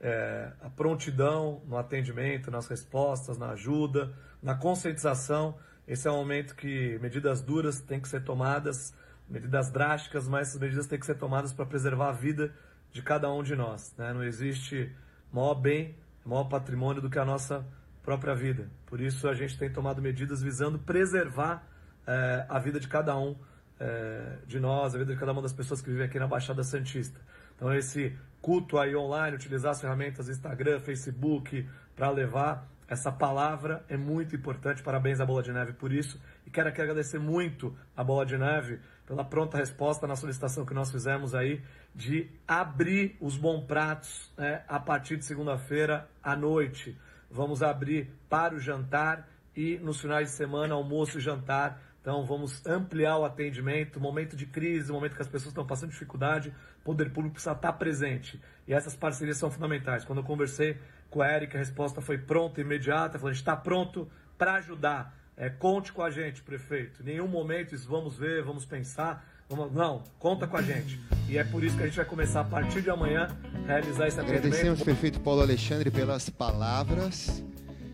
é, 0.00 0.52
a 0.60 0.68
prontidão 0.68 1.62
no 1.68 1.78
atendimento, 1.78 2.50
nas 2.50 2.66
respostas, 2.66 3.38
na 3.38 3.50
ajuda, 3.50 4.12
na 4.42 4.56
conscientização. 4.56 5.56
Esse 5.86 6.08
é 6.08 6.10
um 6.10 6.16
momento 6.16 6.56
que 6.56 6.98
medidas 6.98 7.40
duras 7.40 7.80
têm 7.80 8.00
que 8.00 8.08
ser 8.08 8.24
tomadas, 8.24 8.92
medidas 9.28 9.70
drásticas, 9.70 10.26
mas 10.26 10.48
essas 10.48 10.60
medidas 10.60 10.88
têm 10.88 10.98
que 10.98 11.06
ser 11.06 11.14
tomadas 11.14 11.52
para 11.52 11.64
preservar 11.64 12.08
a 12.08 12.12
vida 12.12 12.52
de 12.90 13.02
cada 13.02 13.32
um 13.32 13.44
de 13.44 13.54
nós. 13.54 13.94
Né? 13.96 14.12
Não 14.12 14.24
existe 14.24 14.92
maior 15.32 15.54
bem, 15.54 15.96
maior 16.24 16.44
patrimônio 16.44 17.00
do 17.00 17.08
que 17.08 17.20
a 17.20 17.24
nossa 17.24 17.64
própria 18.02 18.34
vida. 18.34 18.68
Por 18.84 19.00
isso 19.00 19.28
a 19.28 19.34
gente 19.34 19.56
tem 19.56 19.72
tomado 19.72 20.02
medidas 20.02 20.42
visando 20.42 20.76
preservar 20.76 21.69
é, 22.06 22.46
a 22.48 22.58
vida 22.58 22.80
de 22.80 22.88
cada 22.88 23.16
um 23.16 23.36
é, 23.78 24.38
de 24.46 24.60
nós, 24.60 24.94
a 24.94 24.98
vida 24.98 25.12
de 25.12 25.18
cada 25.18 25.32
uma 25.32 25.42
das 25.42 25.52
pessoas 25.52 25.80
que 25.80 25.90
vivem 25.90 26.06
aqui 26.06 26.18
na 26.18 26.26
Baixada 26.26 26.62
Santista. 26.62 27.20
Então 27.56 27.72
esse 27.74 28.16
culto 28.40 28.78
aí 28.78 28.96
online, 28.96 29.36
utilizar 29.36 29.72
as 29.72 29.80
ferramentas 29.80 30.28
Instagram, 30.28 30.80
Facebook 30.80 31.68
para 31.94 32.10
levar 32.10 32.66
essa 32.90 33.12
palavra 33.12 33.84
é 33.88 33.96
muito 33.96 34.34
importante. 34.34 34.82
Parabéns 34.82 35.20
à 35.20 35.24
Bola 35.24 35.44
de 35.44 35.52
Neve 35.52 35.72
por 35.74 35.92
isso. 35.92 36.20
E 36.44 36.50
quero 36.50 36.68
aqui 36.68 36.82
agradecer 36.82 37.20
muito 37.20 37.72
à 37.96 38.02
Bola 38.02 38.26
de 38.26 38.36
Neve 38.36 38.80
pela 39.06 39.24
pronta 39.24 39.56
resposta 39.56 40.08
na 40.08 40.16
solicitação 40.16 40.66
que 40.66 40.74
nós 40.74 40.90
fizemos 40.90 41.32
aí 41.32 41.62
de 41.94 42.28
abrir 42.48 43.16
os 43.20 43.36
bom 43.36 43.64
pratos 43.64 44.32
né, 44.36 44.64
a 44.66 44.80
partir 44.80 45.16
de 45.16 45.24
segunda-feira 45.24 46.08
à 46.20 46.34
noite. 46.34 46.98
Vamos 47.30 47.62
abrir 47.62 48.10
para 48.28 48.56
o 48.56 48.58
jantar 48.58 49.28
e 49.54 49.78
nos 49.78 50.00
finais 50.00 50.30
de 50.30 50.34
semana, 50.34 50.74
almoço 50.74 51.18
e 51.18 51.20
jantar. 51.20 51.80
Então 52.00 52.24
vamos 52.24 52.64
ampliar 52.66 53.18
o 53.18 53.24
atendimento, 53.24 54.00
momento 54.00 54.34
de 54.34 54.46
crise, 54.46 54.90
momento 54.90 55.14
que 55.14 55.22
as 55.22 55.28
pessoas 55.28 55.50
estão 55.50 55.66
passando 55.66 55.90
dificuldade, 55.90 56.52
o 56.80 56.84
poder 56.84 57.10
público 57.10 57.34
precisa 57.34 57.52
estar 57.52 57.72
presente. 57.74 58.40
E 58.66 58.72
essas 58.72 58.96
parcerias 58.96 59.36
são 59.36 59.50
fundamentais. 59.50 60.04
Quando 60.04 60.20
eu 60.20 60.24
conversei 60.24 60.78
com 61.10 61.20
a 61.20 61.30
Erika, 61.30 61.58
a 61.58 61.60
resposta 61.60 62.00
foi 62.00 62.16
pronta, 62.16 62.60
imediata, 62.60 63.18
falou, 63.18 63.28
a 63.28 63.32
gente 63.32 63.42
está 63.42 63.54
pronto 63.54 64.10
para 64.38 64.54
ajudar. 64.54 65.14
É, 65.36 65.50
conte 65.50 65.92
com 65.92 66.02
a 66.02 66.10
gente, 66.10 66.42
prefeito. 66.42 67.02
Em 67.02 67.06
nenhum 67.06 67.28
momento 67.28 67.74
isso 67.74 67.88
vamos 67.88 68.16
ver, 68.16 68.42
vamos 68.42 68.64
pensar. 68.64 69.26
Vamos... 69.48 69.72
Não, 69.72 70.02
conta 70.18 70.46
com 70.46 70.56
a 70.56 70.62
gente. 70.62 70.98
E 71.28 71.36
é 71.36 71.44
por 71.44 71.62
isso 71.62 71.76
que 71.76 71.82
a 71.82 71.86
gente 71.86 71.96
vai 71.96 72.04
começar 72.04 72.40
a 72.40 72.44
partir 72.44 72.80
de 72.80 72.88
amanhã 72.88 73.28
realizar 73.66 74.06
esse 74.06 74.18
atendimento. 74.18 74.46
Agradecemos 74.46 74.82
prefeito 74.82 75.20
Paulo 75.20 75.42
Alexandre 75.42 75.90
pelas 75.90 76.30
palavras. 76.30 77.44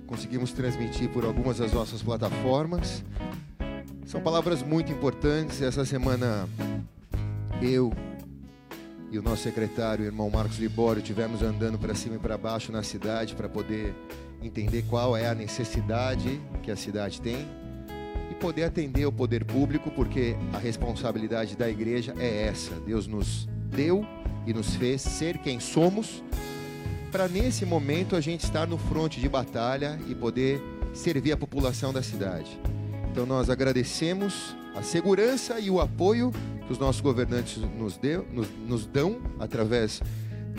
Conseguimos 0.06 0.52
transmitir 0.52 1.08
por 1.10 1.24
algumas 1.24 1.58
das 1.58 1.72
nossas 1.72 2.02
plataformas. 2.02 3.02
São 4.06 4.20
palavras 4.20 4.62
muito 4.62 4.92
importantes. 4.92 5.60
Essa 5.60 5.84
semana 5.84 6.48
eu 7.60 7.92
e 9.10 9.18
o 9.18 9.22
nosso 9.22 9.42
secretário, 9.42 10.04
o 10.04 10.06
irmão 10.06 10.30
Marcos 10.30 10.58
Libório, 10.58 11.02
tivemos 11.02 11.42
andando 11.42 11.76
para 11.76 11.92
cima 11.92 12.14
e 12.14 12.18
para 12.18 12.38
baixo 12.38 12.70
na 12.70 12.84
cidade 12.84 13.34
para 13.34 13.48
poder 13.48 13.92
entender 14.40 14.84
qual 14.88 15.16
é 15.16 15.26
a 15.26 15.34
necessidade 15.34 16.40
que 16.62 16.70
a 16.70 16.76
cidade 16.76 17.20
tem 17.20 17.48
e 18.30 18.34
poder 18.36 18.64
atender 18.64 19.06
o 19.06 19.12
poder 19.12 19.44
público, 19.44 19.90
porque 19.90 20.36
a 20.52 20.58
responsabilidade 20.58 21.56
da 21.56 21.68
igreja 21.68 22.14
é 22.16 22.46
essa. 22.46 22.74
Deus 22.86 23.08
nos 23.08 23.48
deu 23.70 24.06
e 24.46 24.54
nos 24.54 24.76
fez 24.76 25.02
ser 25.02 25.38
quem 25.38 25.58
somos, 25.58 26.22
para 27.10 27.26
nesse 27.26 27.66
momento 27.66 28.14
a 28.14 28.20
gente 28.20 28.44
estar 28.44 28.68
no 28.68 28.78
fronte 28.78 29.20
de 29.20 29.28
batalha 29.28 29.98
e 30.08 30.14
poder 30.14 30.62
servir 30.94 31.32
a 31.32 31.36
população 31.36 31.92
da 31.92 32.04
cidade. 32.04 32.56
Então 33.16 33.24
nós 33.24 33.48
agradecemos 33.48 34.54
a 34.74 34.82
segurança 34.82 35.58
e 35.58 35.70
o 35.70 35.80
apoio 35.80 36.30
que 36.66 36.70
os 36.70 36.78
nossos 36.78 37.00
governantes 37.00 37.56
nos, 37.56 37.96
deu, 37.96 38.26
nos, 38.30 38.46
nos 38.68 38.84
dão 38.84 39.22
através 39.40 40.02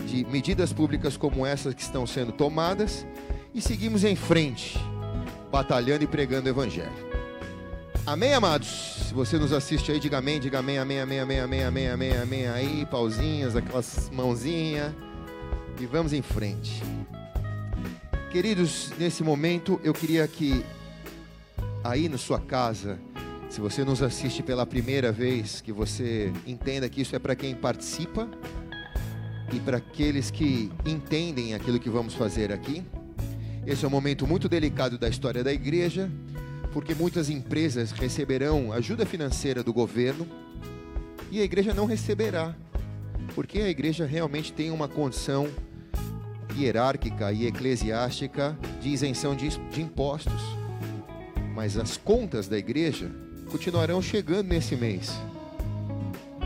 de 0.08 0.26
medidas 0.26 0.74
públicas 0.74 1.16
como 1.16 1.45
essas 1.45 1.76
que 1.76 1.84
estão 1.84 2.08
sendo 2.08 2.32
tomadas 2.32 3.05
e 3.53 3.62
seguimos 3.62 4.03
em 4.03 4.16
frente, 4.16 4.76
batalhando 5.51 6.03
e 6.03 6.08
pregando 6.08 6.47
o 6.47 6.49
Evangelho. 6.49 6.89
Amém, 8.03 8.34
amados? 8.34 9.05
Se 9.08 9.14
você 9.14 9.38
nos 9.38 9.53
assiste 9.53 9.91
aí, 9.91 9.99
diga 9.99 10.18
amém, 10.18 10.39
diga 10.39 10.58
amém, 10.58 10.80
amém, 10.80 10.99
amém, 10.99 11.20
amém, 11.20 11.39
amém, 11.39 11.64
amém, 11.64 11.88
amém, 11.88 12.18
amém 12.18 12.47
aí, 12.47 12.88
pauzinhas, 12.88 13.55
aquelas 13.55 14.10
mãozinhas. 14.12 14.95
E 15.80 15.86
vamos 15.86 16.12
em 16.12 16.24
frente. 16.24 16.82
Queridos, 18.32 18.91
nesse 18.97 19.24
momento 19.24 19.80
eu 19.84 19.93
queria 19.93 20.28
que 20.28 20.66
aí 21.84 22.10
na 22.10 22.18
sua 22.18 22.40
casa 22.40 23.00
se 23.50 23.62
você 23.62 23.84
nos 23.84 24.02
assiste 24.04 24.44
pela 24.44 24.66
primeira 24.66 25.12
vez, 25.12 25.62
que 25.62 25.72
você 25.72 26.32
entenda 26.46 26.90
que 26.90 27.02
isso 27.02 27.16
é 27.16 27.20
para 27.20 27.36
quem 27.36 27.56
participa 27.56 28.28
e 29.54 29.60
para 29.60 29.78
aqueles 29.78 30.30
que 30.30 30.70
entendem 30.86 31.54
aquilo 31.54 31.80
que 31.80 31.90
vamos 31.90 32.14
fazer 32.14 32.52
aqui. 32.52 32.84
Esse 33.66 33.86
é 33.86 33.88
um 33.88 33.92
momento 33.92 34.28
muito 34.28 34.50
delicado 34.50 34.98
da 34.98 35.08
história 35.08 35.44
da 35.44 35.54
igreja, 35.54 36.12
porque 36.74 36.94
muitas 36.94 37.30
empresas 37.30 37.92
receberão 37.92 38.74
ajuda 38.74 39.06
financeira 39.06 39.64
do 39.64 39.74
governo 39.74 40.28
e 41.32 41.40
a 41.40 41.44
igreja 41.44 41.74
não 41.74 41.86
receberá, 41.86 42.54
porque 43.34 43.60
a 43.60 43.70
igreja 43.70 44.06
realmente 44.06 44.52
tem 44.52 44.72
uma 44.72 44.88
condição 44.88 45.48
hierárquica 46.56 47.32
e 47.32 47.46
eclesiástica 47.46 48.58
de 48.82 48.90
isenção 48.90 49.36
de, 49.36 49.48
impostos. 49.80 50.57
Mas 51.58 51.76
as 51.76 51.97
contas 51.97 52.47
da 52.47 52.55
igreja 52.55 53.10
continuarão 53.49 53.99
chegando 53.99 54.49
nesse 54.49 54.76
mês. 54.76 55.12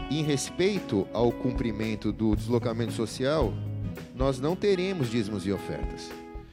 Em 0.10 0.24
respeito 0.24 1.06
ao 1.12 1.34
cumprimento 1.34 2.14
do 2.14 2.34
deslocamento 2.34 2.94
social, 2.94 3.54
nós 4.16 4.40
não 4.40 4.56
teremos 4.56 5.12
dízimos 5.12 5.46
e 5.46 5.52
ofertas. 5.52 6.10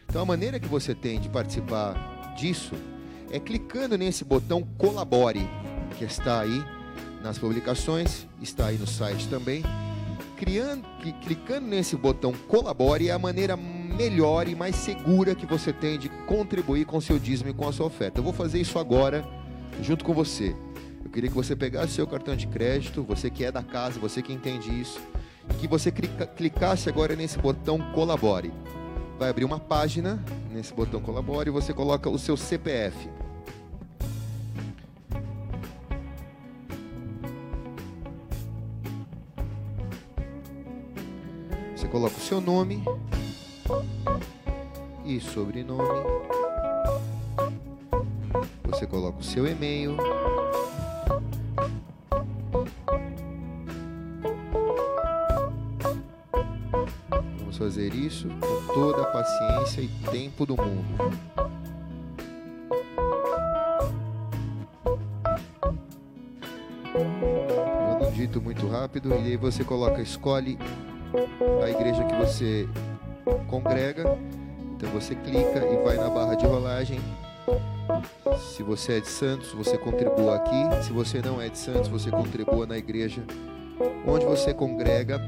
Então 0.09 0.23
a 0.23 0.25
maneira 0.25 0.59
que 0.59 0.67
você 0.67 0.93
tem 0.93 1.21
de 1.21 1.29
participar 1.29 2.35
disso 2.37 2.75
é 3.31 3.39
clicando 3.39 3.97
nesse 3.97 4.25
botão 4.25 4.67
colabore, 4.77 5.49
que 5.97 6.03
está 6.03 6.41
aí 6.41 6.61
nas 7.23 7.39
publicações, 7.39 8.27
está 8.43 8.67
aí 8.67 8.77
no 8.77 8.89
site 8.89 9.29
também. 9.29 9.63
Criando, 10.37 10.85
clicando 11.23 11.69
nesse 11.69 11.95
botão 11.95 12.33
colabore 12.49 13.09
é 13.09 13.13
a 13.13 13.21
maneira 13.21 13.57
melhor 13.89 14.47
e 14.49 14.55
mais 14.55 14.77
segura 14.77 15.35
que 15.35 15.47
você 15.47 15.73
tem 15.73 15.99
de 15.99 16.09
contribuir 16.27 16.85
com 16.85 17.01
seu 17.01 17.19
dízimo 17.19 17.51
e 17.51 17.55
com 17.55 17.69
a 17.69 17.73
sua 17.73 17.87
oferta. 17.87 18.21
Eu 18.21 18.25
vou 18.25 18.33
fazer 18.33 18.61
isso 18.61 18.79
agora 18.79 19.25
junto 19.83 20.05
com 20.05 20.13
você. 20.13 20.55
Eu 21.05 21.11
queria 21.11 21.31
que 21.31 21.37
você 21.37 21.57
pegasse 21.57 21.95
seu 21.95 22.07
cartão 22.07 22.37
de 22.37 22.47
crédito, 22.47 23.03
você 23.03 23.31
que 23.31 23.45
é 23.45 23.51
da 23.51 23.63
casa, 23.63 23.99
você 23.99 24.21
que 24.21 24.33
entende 24.33 24.69
isso, 24.69 25.01
e 25.51 25.55
que 25.55 25.67
você 25.67 25.91
clicasse 25.91 26.89
agora 26.89 27.17
nesse 27.17 27.39
botão 27.39 27.79
colabore. 27.93 28.53
Vai 29.19 29.31
abrir 29.31 29.45
uma 29.45 29.59
página 29.59 30.23
nesse 30.53 30.73
botão 30.73 31.01
colabore 31.01 31.49
e 31.49 31.53
você 31.53 31.73
coloca 31.73 32.11
o 32.11 32.19
seu 32.19 32.37
CPF. 32.37 33.09
Você 41.75 41.89
coloca 41.89 42.17
o 42.17 42.21
seu 42.21 42.41
nome 42.41 42.83
e 45.05 45.21
sobrenome 45.21 46.29
você 48.79 48.87
coloca 48.87 49.19
o 49.19 49.23
seu 49.25 49.47
e-mail. 49.47 49.97
Vamos 57.39 57.59
fazer 57.59 57.93
isso 57.93 58.29
com 58.29 58.75
toda 58.75 59.03
a 59.03 59.07
paciência 59.07 59.81
e 59.81 59.89
tempo 60.11 60.47
do 60.47 60.57
mundo. 60.57 60.87
Manda 66.95 68.07
um 68.07 68.13
dito 68.13 68.41
muito 68.41 68.69
rápido 68.69 69.09
e 69.11 69.15
aí 69.15 69.37
você 69.37 69.65
coloca, 69.65 70.01
escolhe 70.01 70.57
a 71.65 71.71
igreja 71.71 72.05
que 72.05 72.15
você 72.15 72.69
congrega. 73.47 74.19
Então 74.77 74.91
você 74.91 75.15
clica 75.15 75.59
e 75.59 75.85
vai 75.85 75.97
na 75.97 76.09
barra 76.09 76.35
de 76.35 76.47
rolagem 76.47 77.01
se 78.39 78.63
você 78.63 78.99
é 78.99 79.01
de 79.01 79.09
Santos, 79.09 79.53
você 79.53 79.79
contribua 79.79 80.37
aqui. 80.37 80.85
Se 80.85 80.93
você 80.93 81.23
não 81.23 81.41
é 81.41 81.49
de 81.49 81.59
Santos, 81.59 81.89
você 81.89 82.11
contribua 82.11 82.67
na 82.67 82.77
igreja 82.77 83.23
onde 84.07 84.25
você 84.25 84.53
congrega. 84.53 85.21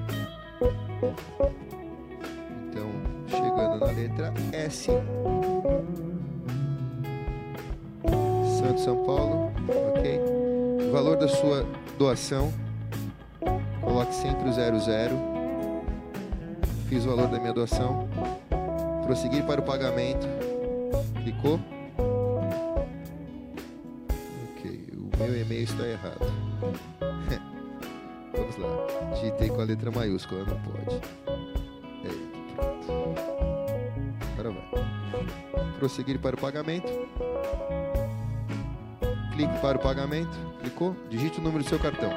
Então, 2.69 2.91
chegando 3.29 3.81
na 3.81 3.87
letra 3.87 4.35
S. 4.53 4.91
Santos 8.59 8.85
São 8.85 9.05
Paulo, 9.05 9.51
ok? 9.97 10.21
O 10.89 10.93
valor 10.93 11.17
da 11.17 11.29
sua 11.29 11.65
doação, 11.99 12.53
coloque 13.81 14.15
sempre 14.15 14.49
o 14.49 14.53
00. 14.53 15.40
Fiz 16.91 17.07
o 17.07 17.11
valor 17.11 17.29
da 17.29 17.39
minha 17.39 17.53
doação. 17.53 18.09
Prosseguir 19.05 19.47
para 19.47 19.61
o 19.61 19.63
pagamento. 19.63 20.27
Clicou? 21.23 21.61
Ok, 24.51 24.89
o 24.97 25.09
meu 25.17 25.41
e-mail 25.41 25.63
está 25.63 25.87
errado. 25.87 26.19
Vamos 28.35 28.57
lá. 28.57 28.69
Digitei 29.15 29.51
com 29.51 29.61
a 29.61 29.65
letra 29.65 29.93
maiúscula, 29.93 30.45
não 30.45 30.61
pode. 30.63 30.97
É, 32.07 32.09
pronto. 32.57 32.91
Agora 34.33 34.51
vai. 34.51 34.69
Prosseguir 35.79 36.19
para 36.19 36.35
o 36.35 36.41
pagamento. 36.41 36.91
Clique 39.33 39.57
para 39.61 39.79
o 39.79 39.81
pagamento. 39.81 40.37
Clicou? 40.61 40.97
Digite 41.09 41.39
o 41.39 41.43
número 41.43 41.63
do 41.63 41.69
seu 41.69 41.79
cartão. 41.79 42.11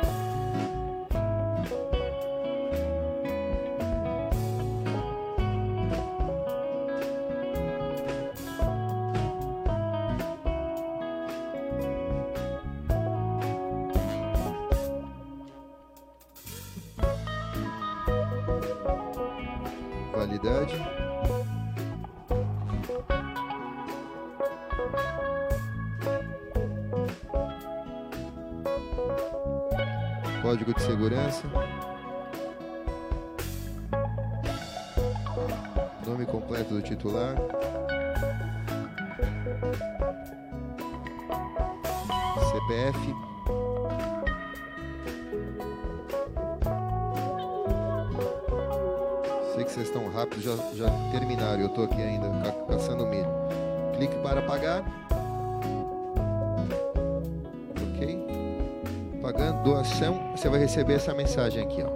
Receber 60.84 60.94
essa 60.96 61.14
mensagem 61.14 61.64
aqui, 61.64 61.82
ó. 61.82 61.90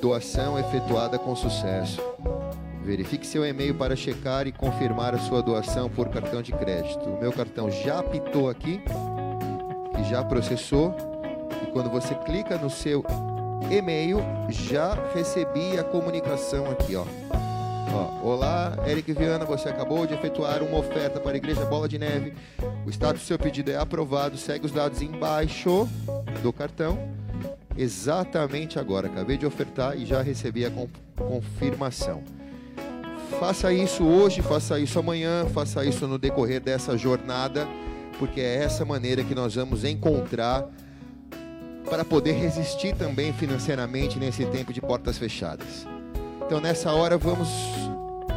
Doação 0.00 0.58
efetuada 0.58 1.18
com 1.18 1.34
sucesso. 1.34 2.02
Verifique 2.84 3.26
seu 3.26 3.44
e-mail 3.44 3.74
para 3.74 3.96
checar 3.96 4.46
e 4.46 4.52
confirmar 4.52 5.14
a 5.14 5.18
sua 5.18 5.42
doação 5.42 5.88
por 5.88 6.08
cartão 6.08 6.42
de 6.42 6.52
crédito. 6.52 7.08
O 7.08 7.18
meu 7.18 7.32
cartão 7.32 7.70
já 7.70 7.98
apitou 7.98 8.48
aqui, 8.48 8.80
que 9.94 10.04
já 10.04 10.22
processou. 10.22 10.94
E 11.62 11.66
quando 11.72 11.90
você 11.90 12.14
clica 12.14 12.58
no 12.58 12.68
seu 12.68 13.04
e-mail, 13.70 14.18
já 14.50 14.94
recebi 15.14 15.78
a 15.78 15.82
comunicação 15.82 16.70
aqui, 16.70 16.94
ó. 16.94 17.04
Ó, 17.92 18.28
Olá, 18.28 18.76
Eric 18.86 19.12
Viana, 19.12 19.44
você 19.46 19.70
acabou 19.70 20.06
de 20.06 20.12
efetuar 20.12 20.62
uma 20.62 20.78
oferta 20.78 21.18
para 21.18 21.32
a 21.32 21.36
Igreja 21.36 21.64
Bola 21.64 21.88
de 21.88 21.98
Neve. 21.98 22.34
O 22.84 22.90
status 22.90 23.22
do 23.22 23.26
seu 23.26 23.38
pedido 23.38 23.70
é 23.70 23.76
aprovado. 23.76 24.36
Segue 24.36 24.66
os 24.66 24.72
dados 24.72 25.00
embaixo 25.00 25.88
do 26.42 26.52
cartão. 26.52 27.25
Exatamente 27.76 28.78
agora. 28.78 29.08
Acabei 29.08 29.36
de 29.36 29.46
ofertar 29.46 29.96
e 29.96 30.06
já 30.06 30.22
recebi 30.22 30.64
a 30.64 30.70
con- 30.70 30.88
confirmação. 31.16 32.22
Faça 33.38 33.72
isso 33.72 34.04
hoje, 34.04 34.40
faça 34.40 34.78
isso 34.78 34.98
amanhã, 34.98 35.46
faça 35.52 35.84
isso 35.84 36.06
no 36.06 36.18
decorrer 36.18 36.60
dessa 36.60 36.96
jornada, 36.96 37.66
porque 38.18 38.40
é 38.40 38.62
essa 38.62 38.84
maneira 38.84 39.22
que 39.22 39.34
nós 39.34 39.54
vamos 39.56 39.84
encontrar 39.84 40.64
para 41.90 42.04
poder 42.04 42.32
resistir 42.32 42.94
também 42.96 43.32
financeiramente 43.32 44.18
nesse 44.18 44.44
tempo 44.46 44.72
de 44.72 44.80
portas 44.80 45.18
fechadas. 45.18 45.86
Então, 46.44 46.60
nessa 46.60 46.92
hora, 46.92 47.18
vamos 47.18 47.48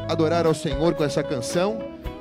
adorar 0.09 0.45
ao 0.45 0.53
Senhor 0.53 0.93
com 0.95 1.03
essa 1.03 1.23
canção. 1.23 1.79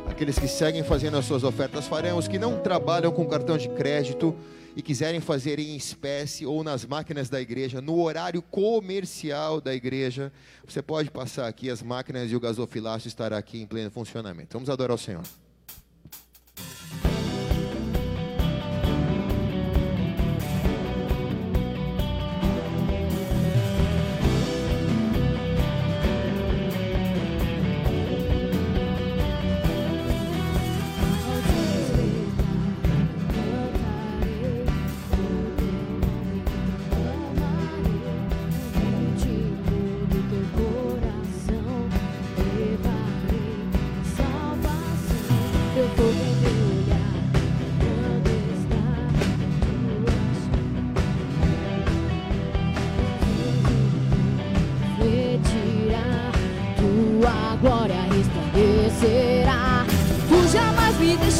Aqueles 0.08 0.38
que 0.38 0.46
seguem 0.48 0.82
fazendo 0.82 1.16
as 1.16 1.24
suas 1.24 1.44
ofertas 1.44 1.86
farão, 1.86 2.18
os 2.18 2.28
que 2.28 2.38
não 2.38 2.58
trabalham 2.58 3.10
com 3.10 3.26
cartão 3.26 3.56
de 3.56 3.68
crédito 3.70 4.34
e 4.78 4.82
quiserem 4.82 5.20
fazer 5.20 5.58
em 5.58 5.74
espécie 5.74 6.46
ou 6.46 6.62
nas 6.62 6.84
máquinas 6.84 7.28
da 7.28 7.40
igreja, 7.40 7.80
no 7.80 8.00
horário 8.00 8.40
comercial 8.40 9.60
da 9.60 9.74
igreja, 9.74 10.32
você 10.64 10.80
pode 10.80 11.10
passar 11.10 11.48
aqui, 11.48 11.68
as 11.68 11.82
máquinas 11.82 12.30
e 12.30 12.36
o 12.36 12.38
gasofilácio 12.38 13.08
estará 13.08 13.36
aqui 13.36 13.60
em 13.60 13.66
pleno 13.66 13.90
funcionamento. 13.90 14.50
Vamos 14.52 14.70
adorar 14.70 14.94
o 14.94 14.98
Senhor. 14.98 15.24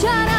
Jamais 0.00 0.32
me 0.32 0.37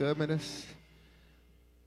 câmeras. 0.00 0.64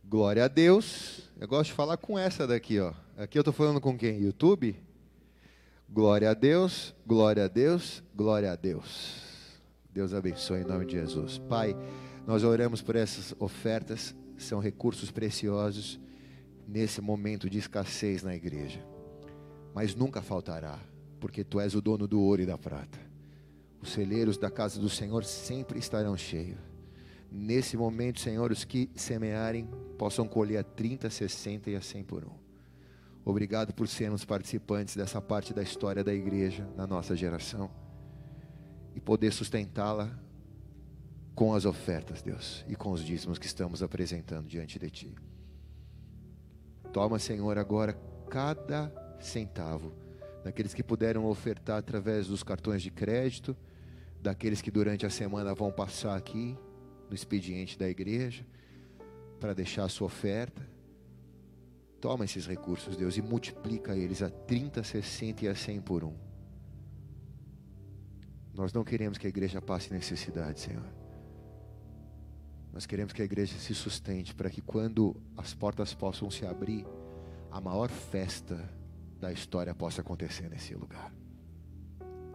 Glória 0.06 0.46
a 0.46 0.48
Deus. 0.48 1.32
Eu 1.40 1.48
gosto 1.48 1.72
de 1.72 1.74
falar 1.74 1.98
com 1.98 2.20
essa 2.20 2.46
daqui, 2.46 2.80
ó. 2.80 2.94
Aqui 3.18 3.40
eu 3.40 3.42
estou 3.42 3.52
falando 3.52 3.82
com 3.82 3.98
quem? 3.98 4.22
YouTube? 4.22 4.76
Glória 5.90 6.30
a 6.30 6.36
Deus, 6.36 6.94
glória 7.08 7.46
a 7.46 7.48
Deus, 7.48 8.04
glória 8.16 8.52
a 8.52 8.56
Deus. 8.56 9.50
Deus 9.92 10.14
abençoe 10.14 10.62
em 10.62 10.64
nome 10.64 10.86
de 10.86 10.92
Jesus. 10.92 11.40
Pai, 11.40 11.76
nós 12.28 12.44
oramos 12.44 12.84
por 12.84 12.96
essas 12.96 13.34
ofertas, 13.40 14.14
são 14.38 14.60
recursos 14.60 15.10
preciosos 15.10 16.00
nesse 16.68 17.02
momento 17.02 17.50
de 17.50 17.58
escassez 17.58 18.22
na 18.22 18.36
igreja. 18.36 18.86
Mas 19.74 19.96
nunca 19.96 20.22
faltará, 20.22 20.78
porque 21.20 21.44
tu 21.44 21.60
és 21.60 21.74
o 21.74 21.82
dono 21.82 22.08
do 22.08 22.22
ouro 22.22 22.44
e 22.44 22.46
da 22.46 22.60
prata. 22.60 23.00
Os 23.82 23.92
celeiros 23.92 24.38
da 24.38 24.52
casa 24.52 24.80
do 24.80 24.88
Senhor 24.88 25.26
sempre 25.26 25.80
estarão 25.80 26.16
cheios. 26.16 26.73
Nesse 27.36 27.76
momento, 27.76 28.20
Senhor, 28.20 28.52
os 28.52 28.64
que 28.64 28.92
semearem 28.96 29.68
possam 29.98 30.28
colher 30.28 30.60
a 30.60 30.64
30, 30.64 31.10
60 31.10 31.72
e 31.72 31.76
a 31.76 31.82
100 31.82 32.04
por 32.04 32.24
um. 32.24 32.38
Obrigado 33.26 33.74
por 33.74 33.88
sermos 33.88 34.24
participantes 34.24 34.96
dessa 34.96 35.20
parte 35.20 35.52
da 35.52 35.64
história 35.64 36.04
da 36.04 36.14
igreja 36.14 36.70
na 36.78 36.86
nossa 36.86 37.16
geração 37.16 37.72
e 38.94 39.02
poder 39.02 39.34
sustentá-la 39.34 40.16
com 41.34 41.56
as 41.56 41.66
ofertas, 41.66 42.22
Deus, 42.22 42.64
e 42.68 42.76
com 42.76 42.92
os 42.92 43.04
dízimos 43.04 43.40
que 43.40 43.48
estamos 43.48 43.82
apresentando 43.82 44.48
diante 44.48 44.78
de 44.78 44.92
Ti. 44.92 45.16
Toma, 46.92 47.18
Senhor, 47.18 47.58
agora 47.58 47.94
cada 48.30 48.94
centavo 49.20 49.92
daqueles 50.44 50.76
que 50.76 50.84
puderam 50.84 51.26
ofertar 51.26 51.80
através 51.80 52.28
dos 52.28 52.44
cartões 52.44 52.84
de 52.84 52.92
crédito, 52.92 53.58
daqueles 54.22 54.62
que 54.62 54.70
durante 54.70 55.04
a 55.04 55.10
semana 55.10 55.56
vão 55.56 55.72
passar 55.72 56.16
aqui 56.16 56.56
no 57.14 57.16
expediente 57.16 57.78
da 57.78 57.88
igreja 57.88 58.44
para 59.40 59.54
deixar 59.54 59.84
a 59.84 59.90
sua 59.90 60.08
oferta. 60.08 60.68
Toma 62.02 62.26
esses 62.26 62.48
recursos, 62.48 62.98
Deus, 62.98 63.16
e 63.18 63.22
multiplica 63.22 63.96
eles 63.96 64.24
a 64.24 64.32
30, 64.32 64.84
60 64.84 65.46
e 65.46 65.48
a 65.48 65.54
100 65.54 65.82
por 65.82 66.04
um. 66.04 66.16
Nós 68.52 68.74
não 68.74 68.84
queremos 68.84 69.20
que 69.20 69.28
a 69.28 69.30
igreja 69.30 69.62
passe 69.62 69.94
necessidade, 69.94 70.60
Senhor. 70.60 70.84
Nós 72.74 72.88
queremos 72.88 73.14
que 73.14 73.22
a 73.22 73.26
igreja 73.26 73.60
se 73.60 73.76
sustente 73.76 74.34
para 74.34 74.50
que 74.50 74.60
quando 74.60 75.16
as 75.38 75.54
portas 75.54 75.94
possam 75.94 76.32
se 76.32 76.48
abrir, 76.48 76.84
a 77.52 77.62
maior 77.62 77.90
festa 77.90 78.58
da 79.20 79.32
história 79.32 79.76
possa 79.76 80.02
acontecer 80.02 80.50
nesse 80.50 80.74
lugar. 80.74 81.14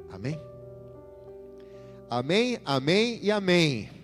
Amém? 0.08 0.38
Amém, 2.08 2.60
amém 2.64 3.18
e 3.20 3.32
amém. 3.32 3.97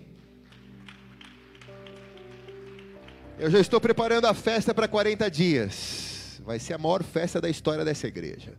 Eu 3.37 3.51
já 3.51 3.59
estou 3.59 3.81
preparando 3.81 4.25
a 4.25 4.33
festa 4.33 4.73
para 4.73 4.87
40 4.87 5.29
dias. 5.29 6.39
Vai 6.45 6.57
ser 6.57 6.73
a 6.73 6.77
maior 6.77 7.03
festa 7.03 7.41
da 7.41 7.49
história 7.49 7.83
dessa 7.83 8.07
igreja. 8.07 8.53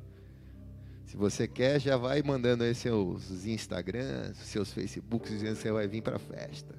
Se 1.06 1.16
você 1.16 1.48
quer, 1.48 1.80
já 1.80 1.96
vai 1.96 2.22
mandando 2.22 2.62
aí 2.62 2.74
seus 2.74 3.46
Instagrams, 3.46 4.36
seus 4.36 4.70
Facebooks, 4.70 5.30
dizendo 5.30 5.56
que 5.56 5.62
você 5.62 5.72
vai 5.72 5.88
vir 5.88 6.02
para 6.02 6.16
a 6.16 6.18
festa. 6.18 6.74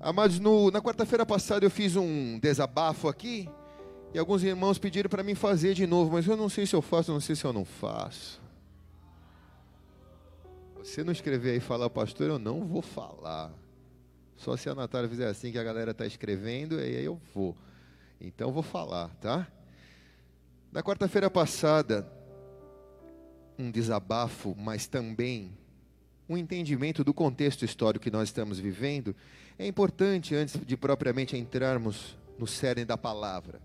Amados, 0.00 0.40
no, 0.40 0.72
na 0.72 0.82
quarta-feira 0.82 1.24
passada 1.24 1.64
eu 1.64 1.70
fiz 1.70 1.94
um 1.94 2.36
desabafo 2.40 3.06
aqui. 3.06 3.48
E 4.12 4.18
alguns 4.18 4.42
irmãos 4.42 4.76
pediram 4.76 5.08
para 5.08 5.22
mim 5.22 5.36
fazer 5.36 5.72
de 5.72 5.86
novo, 5.86 6.12
mas 6.12 6.26
eu 6.26 6.36
não 6.36 6.48
sei 6.48 6.66
se 6.66 6.74
eu 6.74 6.82
faço, 6.82 7.12
não 7.12 7.20
sei 7.20 7.36
se 7.36 7.44
eu 7.44 7.52
não 7.52 7.64
faço. 7.64 8.40
Você 10.78 11.04
não 11.04 11.12
escrever 11.12 11.50
aí 11.50 11.56
e 11.58 11.60
falar, 11.60 11.88
pastor, 11.90 12.28
eu 12.28 12.38
não 12.40 12.66
vou 12.66 12.82
falar. 12.82 13.52
Só 14.36 14.56
se 14.56 14.68
a 14.68 14.74
Natália 14.74 15.08
fizer 15.08 15.28
assim 15.28 15.50
que 15.50 15.58
a 15.58 15.64
galera 15.64 15.92
está 15.92 16.06
escrevendo, 16.06 16.78
aí 16.78 17.04
eu 17.04 17.20
vou. 17.34 17.56
Então 18.20 18.52
vou 18.52 18.62
falar, 18.62 19.08
tá? 19.16 19.46
Na 20.72 20.82
quarta-feira 20.82 21.30
passada, 21.30 22.06
um 23.58 23.70
desabafo, 23.70 24.54
mas 24.58 24.86
também 24.86 25.56
um 26.28 26.36
entendimento 26.36 27.04
do 27.04 27.14
contexto 27.14 27.64
histórico 27.64 28.02
que 28.02 28.10
nós 28.10 28.28
estamos 28.28 28.58
vivendo, 28.58 29.14
é 29.58 29.66
importante 29.66 30.34
antes 30.34 30.58
de 30.66 30.76
propriamente 30.76 31.36
entrarmos 31.36 32.16
no 32.38 32.46
cerne 32.46 32.84
da 32.84 32.96
palavra. 32.96 33.60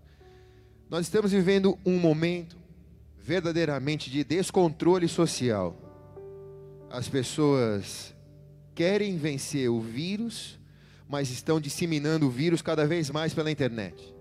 Nós 0.88 1.06
estamos 1.06 1.32
vivendo 1.32 1.78
um 1.84 1.98
momento 1.98 2.56
verdadeiramente 3.18 4.10
de 4.10 4.24
descontrole 4.24 5.08
social. 5.08 5.76
As 6.90 7.08
pessoas 7.08 8.14
querem 8.74 9.16
vencer 9.16 9.70
o 9.70 9.80
vírus, 9.80 10.58
mas 11.12 11.30
estão 11.30 11.60
disseminando 11.60 12.26
o 12.26 12.30
vírus 12.30 12.62
cada 12.62 12.86
vez 12.86 13.10
mais 13.10 13.34
pela 13.34 13.50
internet. 13.50 14.14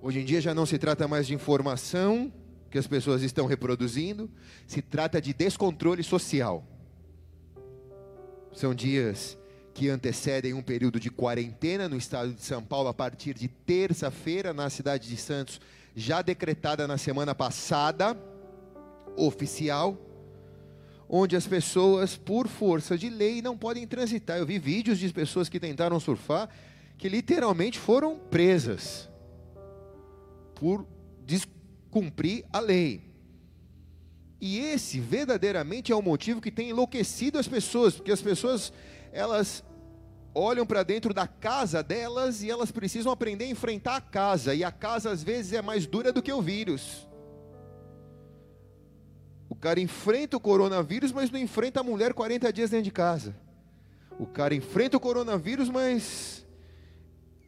Hoje 0.00 0.20
em 0.20 0.24
dia 0.24 0.40
já 0.40 0.54
não 0.54 0.64
se 0.64 0.78
trata 0.78 1.08
mais 1.08 1.26
de 1.26 1.34
informação 1.34 2.32
que 2.70 2.78
as 2.78 2.86
pessoas 2.86 3.22
estão 3.22 3.44
reproduzindo, 3.44 4.30
se 4.68 4.80
trata 4.80 5.20
de 5.20 5.34
descontrole 5.34 6.04
social. 6.04 6.64
São 8.54 8.72
dias 8.72 9.36
que 9.74 9.88
antecedem 9.88 10.54
um 10.54 10.62
período 10.62 11.00
de 11.00 11.10
quarentena 11.10 11.88
no 11.88 11.96
estado 11.96 12.32
de 12.34 12.42
São 12.44 12.62
Paulo 12.62 12.88
a 12.88 12.94
partir 12.94 13.34
de 13.34 13.48
terça-feira 13.48 14.54
na 14.54 14.70
cidade 14.70 15.08
de 15.08 15.16
Santos, 15.16 15.60
já 15.92 16.22
decretada 16.22 16.86
na 16.86 16.98
semana 16.98 17.34
passada, 17.34 18.16
oficial, 19.16 19.98
onde 21.08 21.36
as 21.36 21.46
pessoas, 21.46 22.16
por 22.16 22.48
força 22.48 22.96
de 22.96 23.08
lei, 23.08 23.40
não 23.40 23.56
podem 23.56 23.86
transitar. 23.86 24.38
Eu 24.38 24.46
vi 24.46 24.58
vídeos 24.58 24.98
de 24.98 25.12
pessoas 25.12 25.48
que 25.48 25.60
tentaram 25.60 26.00
surfar 26.00 26.48
que 26.98 27.08
literalmente 27.08 27.78
foram 27.78 28.18
presas 28.18 29.08
por 30.54 30.86
descumprir 31.24 32.44
a 32.52 32.60
lei. 32.60 33.02
E 34.40 34.58
esse 34.58 35.00
verdadeiramente 35.00 35.92
é 35.92 35.96
o 35.96 36.02
motivo 36.02 36.40
que 36.40 36.50
tem 36.50 36.70
enlouquecido 36.70 37.38
as 37.38 37.48
pessoas, 37.48 37.94
porque 37.94 38.12
as 38.12 38.22
pessoas 38.22 38.72
elas 39.12 39.64
olham 40.34 40.66
para 40.66 40.82
dentro 40.82 41.14
da 41.14 41.26
casa 41.26 41.82
delas 41.82 42.42
e 42.42 42.50
elas 42.50 42.70
precisam 42.70 43.10
aprender 43.10 43.44
a 43.44 43.48
enfrentar 43.48 43.96
a 43.96 44.00
casa, 44.00 44.54
e 44.54 44.62
a 44.62 44.70
casa 44.70 45.10
às 45.10 45.22
vezes 45.22 45.54
é 45.54 45.62
mais 45.62 45.86
dura 45.86 46.12
do 46.12 46.22
que 46.22 46.32
o 46.32 46.42
vírus. 46.42 47.05
O 49.56 49.58
cara 49.58 49.80
enfrenta 49.80 50.36
o 50.36 50.40
coronavírus, 50.40 51.12
mas 51.12 51.30
não 51.30 51.40
enfrenta 51.40 51.80
a 51.80 51.82
mulher 51.82 52.12
40 52.12 52.52
dias 52.52 52.70
dentro 52.70 52.84
de 52.84 52.90
casa. 52.90 53.34
O 54.18 54.26
cara 54.26 54.54
enfrenta 54.54 54.98
o 54.98 55.00
coronavírus, 55.00 55.70
mas 55.70 56.46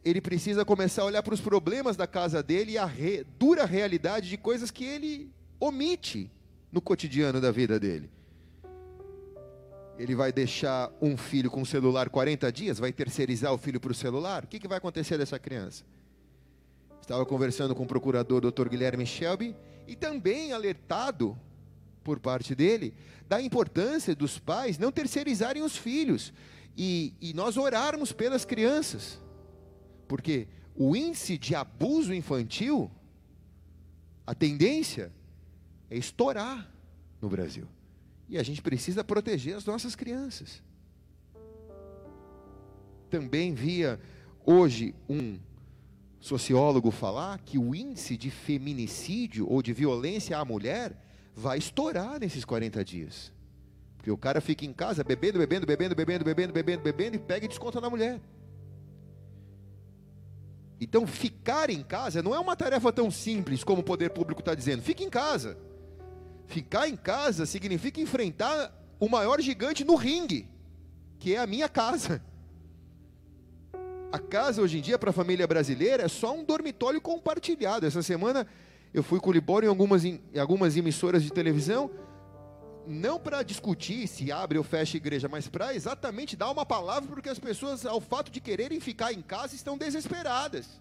ele 0.02 0.18
precisa 0.18 0.64
começar 0.64 1.02
a 1.02 1.04
olhar 1.04 1.22
para 1.22 1.34
os 1.34 1.40
problemas 1.40 1.96
da 1.96 2.06
casa 2.06 2.42
dele 2.42 2.72
e 2.72 2.78
a 2.78 2.86
re, 2.86 3.24
dura 3.38 3.66
realidade 3.66 4.30
de 4.30 4.38
coisas 4.38 4.70
que 4.70 4.84
ele 4.84 5.30
omite 5.60 6.30
no 6.72 6.80
cotidiano 6.80 7.42
da 7.42 7.50
vida 7.50 7.78
dele. 7.78 8.10
Ele 9.98 10.14
vai 10.14 10.32
deixar 10.32 10.90
um 11.02 11.14
filho 11.14 11.50
com 11.50 11.62
celular 11.64 12.08
40 12.08 12.50
dias, 12.50 12.78
vai 12.78 12.90
terceirizar 12.90 13.52
o 13.52 13.58
filho 13.58 13.78
para 13.78 13.92
o 13.92 13.94
celular? 13.94 14.44
O 14.44 14.46
que, 14.46 14.58
que 14.58 14.68
vai 14.68 14.78
acontecer 14.78 15.18
dessa 15.18 15.38
criança? 15.38 15.84
Estava 17.02 17.26
conversando 17.26 17.74
com 17.74 17.82
o 17.82 17.86
procurador 17.86 18.40
Dr. 18.40 18.68
Guilherme 18.68 19.04
Shelby 19.04 19.54
e 19.86 19.94
também 19.94 20.52
alertado 20.52 21.38
por 22.08 22.18
parte 22.18 22.54
dele 22.54 22.94
da 23.28 23.38
importância 23.42 24.16
dos 24.16 24.38
pais 24.38 24.78
não 24.78 24.90
terceirizarem 24.90 25.62
os 25.62 25.76
filhos 25.76 26.32
e, 26.74 27.12
e 27.20 27.34
nós 27.34 27.58
orarmos 27.58 28.12
pelas 28.12 28.46
crianças, 28.46 29.20
porque 30.06 30.48
o 30.74 30.96
índice 30.96 31.36
de 31.36 31.54
abuso 31.54 32.14
infantil, 32.14 32.90
a 34.26 34.34
tendência 34.34 35.12
é 35.90 35.98
estourar 35.98 36.66
no 37.20 37.28
Brasil. 37.28 37.68
E 38.26 38.38
a 38.38 38.42
gente 38.42 38.62
precisa 38.62 39.04
proteger 39.04 39.54
as 39.54 39.66
nossas 39.66 39.94
crianças. 39.94 40.62
Também 43.10 43.52
via 43.52 44.00
hoje 44.46 44.94
um 45.06 45.38
sociólogo 46.18 46.90
falar 46.90 47.38
que 47.40 47.58
o 47.58 47.74
índice 47.74 48.16
de 48.16 48.30
feminicídio 48.30 49.46
ou 49.46 49.60
de 49.60 49.74
violência 49.74 50.38
à 50.38 50.44
mulher 50.44 50.96
vai 51.38 51.56
estourar 51.56 52.18
nesses 52.18 52.44
40 52.44 52.84
dias. 52.84 53.32
Porque 53.96 54.10
o 54.10 54.18
cara 54.18 54.40
fica 54.40 54.64
em 54.64 54.72
casa 54.72 55.04
bebendo, 55.04 55.38
bebendo, 55.38 55.66
bebendo, 55.66 55.94
bebendo, 55.94 56.24
bebendo, 56.24 56.52
bebendo, 56.52 56.82
bebendo 56.82 57.16
e 57.16 57.18
pega 57.18 57.46
e 57.46 57.48
desconta 57.48 57.80
na 57.80 57.88
mulher. 57.88 58.20
Então, 60.80 61.06
ficar 61.06 61.70
em 61.70 61.82
casa 61.82 62.22
não 62.22 62.34
é 62.34 62.38
uma 62.38 62.56
tarefa 62.56 62.92
tão 62.92 63.10
simples 63.10 63.62
como 63.62 63.80
o 63.80 63.84
poder 63.84 64.10
público 64.10 64.40
está 64.40 64.54
dizendo. 64.54 64.82
Fique 64.82 65.04
em 65.04 65.10
casa. 65.10 65.56
Ficar 66.46 66.88
em 66.88 66.96
casa 66.96 67.46
significa 67.46 68.00
enfrentar 68.00 68.72
o 68.98 69.08
maior 69.08 69.40
gigante 69.40 69.84
no 69.84 69.94
ringue, 69.94 70.48
que 71.18 71.34
é 71.34 71.38
a 71.38 71.46
minha 71.46 71.68
casa. 71.68 72.22
A 74.10 74.18
casa 74.18 74.62
hoje 74.62 74.78
em 74.78 74.80
dia 74.80 74.98
para 74.98 75.10
a 75.10 75.12
família 75.12 75.46
brasileira 75.46 76.04
é 76.04 76.08
só 76.08 76.34
um 76.34 76.42
dormitório 76.42 77.00
compartilhado. 77.00 77.86
Essa 77.86 78.02
semana 78.02 78.46
eu 78.92 79.02
fui 79.02 79.20
com 79.20 79.30
o 79.30 79.32
Libório 79.32 79.66
em 79.66 79.68
algumas, 79.68 80.04
em 80.04 80.20
algumas 80.38 80.76
emissoras 80.76 81.22
de 81.22 81.30
televisão, 81.30 81.90
não 82.86 83.20
para 83.20 83.42
discutir 83.42 84.08
se 84.08 84.32
abre 84.32 84.56
ou 84.56 84.64
fecha 84.64 84.96
igreja, 84.96 85.28
mas 85.28 85.46
para 85.46 85.74
exatamente 85.74 86.34
dar 86.34 86.50
uma 86.50 86.64
palavra, 86.64 87.08
porque 87.08 87.28
as 87.28 87.38
pessoas, 87.38 87.84
ao 87.84 88.00
fato 88.00 88.30
de 88.30 88.40
quererem 88.40 88.80
ficar 88.80 89.12
em 89.12 89.20
casa, 89.20 89.54
estão 89.54 89.76
desesperadas. 89.76 90.80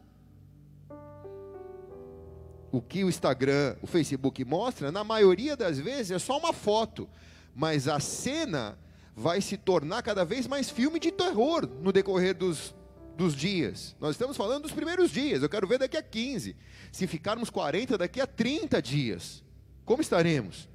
O 2.71 2.81
que 2.81 3.03
o 3.03 3.09
Instagram, 3.09 3.75
o 3.81 3.88
Facebook 3.88 4.43
mostra, 4.45 4.91
na 4.91 5.03
maioria 5.03 5.57
das 5.57 5.79
vezes 5.79 6.11
é 6.11 6.19
só 6.19 6.38
uma 6.38 6.53
foto, 6.53 7.09
mas 7.53 7.88
a 7.88 7.99
cena 7.99 8.77
vai 9.15 9.41
se 9.41 9.57
tornar 9.57 10.01
cada 10.01 10.23
vez 10.23 10.47
mais 10.47 10.69
filme 10.69 10.99
de 10.99 11.11
terror 11.11 11.67
no 11.81 11.91
decorrer 11.91 12.35
dos, 12.35 12.73
dos 13.18 13.35
dias. 13.35 13.95
Nós 13.99 14.11
estamos 14.11 14.38
falando 14.38 14.64
dos 14.64 14.72
primeiros 14.72 15.11
dias, 15.11 15.41
eu 15.41 15.49
quero 15.49 15.68
ver 15.68 15.80
daqui 15.80 15.98
a 15.98 16.03
15. 16.03 16.56
Se 16.91 17.07
ficarmos 17.07 17.49
40, 17.49 17.98
daqui 17.98 18.22
a 18.22 18.27
30 18.27 18.81
dias, 18.81 19.44
como 19.84 20.02
estaremos? 20.02 20.69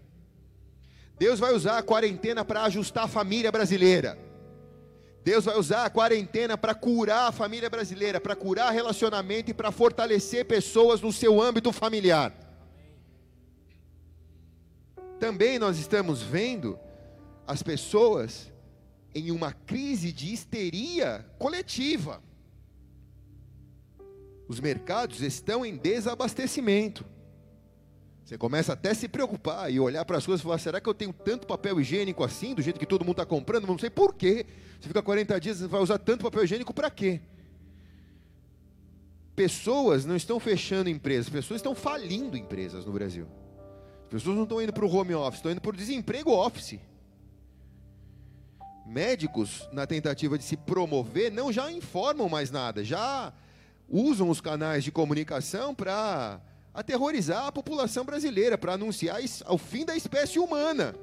Deus 1.19 1.39
vai 1.39 1.55
usar 1.55 1.79
a 1.79 1.83
quarentena 1.83 2.45
para 2.45 2.65
ajustar 2.65 3.05
a 3.05 3.09
família 3.09 3.51
brasileira. 3.53 4.19
Deus 5.25 5.45
vai 5.45 5.57
usar 5.57 5.85
a 5.85 5.91
quarentena 5.91 6.59
para 6.59 6.75
curar 6.75 7.29
a 7.29 7.33
família 7.33 7.71
brasileira, 7.71 8.21
para 8.21 8.35
curar 8.35 8.73
relacionamento 8.73 9.53
e 9.53 9.55
para 9.55 9.71
fortalecer 9.71 10.45
pessoas 10.45 11.01
no 11.01 11.13
seu 11.13 11.41
âmbito 11.41 11.71
familiar. 11.71 12.35
Também 15.21 15.61
nós 15.61 15.79
estamos 15.79 16.21
vendo 16.21 16.77
as 17.47 17.63
pessoas 17.63 18.51
em 19.15 19.31
uma 19.31 19.53
crise 19.53 20.11
de 20.11 20.33
histeria 20.33 21.25
coletiva. 21.39 22.21
Os 24.49 24.61
mercados 24.61 25.21
estão 25.23 25.65
em 25.65 25.77
desabastecimento. 25.77 27.05
Você 28.25 28.39
começa 28.39 28.73
até 28.73 28.91
a 28.91 28.95
se 28.95 29.09
preocupar 29.09 29.71
e 29.73 29.81
olhar 29.81 30.05
para 30.05 30.19
as 30.19 30.25
coisas 30.25 30.41
e 30.41 30.45
falar: 30.45 30.59
será 30.59 30.81
que 30.81 30.89
eu 30.89 30.95
tenho 30.95 31.13
tanto 31.13 31.47
papel 31.47 31.81
higiênico 31.81 32.23
assim, 32.23 32.55
do 32.55 32.63
jeito 32.63 32.79
que 32.79 32.87
todo 32.87 33.05
mundo 33.05 33.21
está 33.21 33.27
comprando? 33.27 33.67
Não 33.67 33.79
sei 33.79 33.91
por 33.91 34.15
quê. 34.15 34.47
Você 34.81 34.89
fica 34.89 35.03
40 35.03 35.41
dias, 35.41 35.59
você 35.59 35.67
vai 35.67 35.81
usar 35.81 35.99
tanto 35.99 36.25
papel 36.25 36.45
higiênico 36.45 36.73
para 36.73 36.91
quê? 36.91 37.21
Pessoas 39.35 40.05
não 40.05 40.17
estão 40.17 40.39
fechando 40.39 40.89
empresas, 40.89 41.29
pessoas 41.29 41.59
estão 41.59 41.75
falindo 41.75 42.37
empresas 42.37 42.85
no 42.85 42.93
Brasil. 42.93 43.27
As 44.05 44.11
pessoas 44.11 44.37
não 44.37 44.45
estão 44.45 44.63
indo 44.63 44.73
para 44.73 44.85
o 44.85 44.95
home 44.95 45.15
office, 45.15 45.39
estão 45.39 45.51
indo 45.51 45.61
para 45.61 45.71
o 45.71 45.77
desemprego 45.77 46.31
office. 46.31 46.79
Médicos, 48.87 49.69
na 49.73 49.87
tentativa 49.87 50.37
de 50.37 50.45
se 50.45 50.57
promover, 50.57 51.31
não 51.31 51.53
já 51.53 51.73
informam 51.73 52.29
mais 52.29 52.51
nada, 52.51 52.85
já 52.85 53.33
usam 53.93 54.31
os 54.31 54.41
canais 54.41 54.83
de 54.83 54.91
comunicação 54.91 55.75
para 55.75 56.41
aterrorizar 56.73 57.47
a 57.47 57.53
população 57.53 58.07
brasileira, 58.07 58.57
para 58.57 58.73
anunciar 58.73 59.21
o 59.47 59.59
fim 59.59 59.85
da 59.85 59.95
espécie 59.95 60.39
humana. 60.39 60.95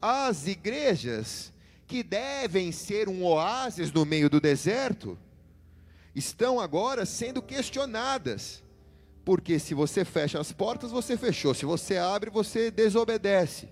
As 0.00 0.46
igrejas, 0.46 1.52
que 1.86 2.04
devem 2.04 2.70
ser 2.70 3.08
um 3.08 3.24
oásis 3.24 3.90
no 3.90 4.04
meio 4.04 4.30
do 4.30 4.40
deserto, 4.40 5.18
estão 6.14 6.60
agora 6.60 7.04
sendo 7.04 7.42
questionadas. 7.42 8.62
Porque 9.24 9.58
se 9.58 9.74
você 9.74 10.04
fecha 10.04 10.38
as 10.38 10.52
portas, 10.52 10.92
você 10.92 11.16
fechou. 11.16 11.54
Se 11.54 11.64
você 11.64 11.96
abre, 11.96 12.30
você 12.30 12.70
desobedece. 12.70 13.68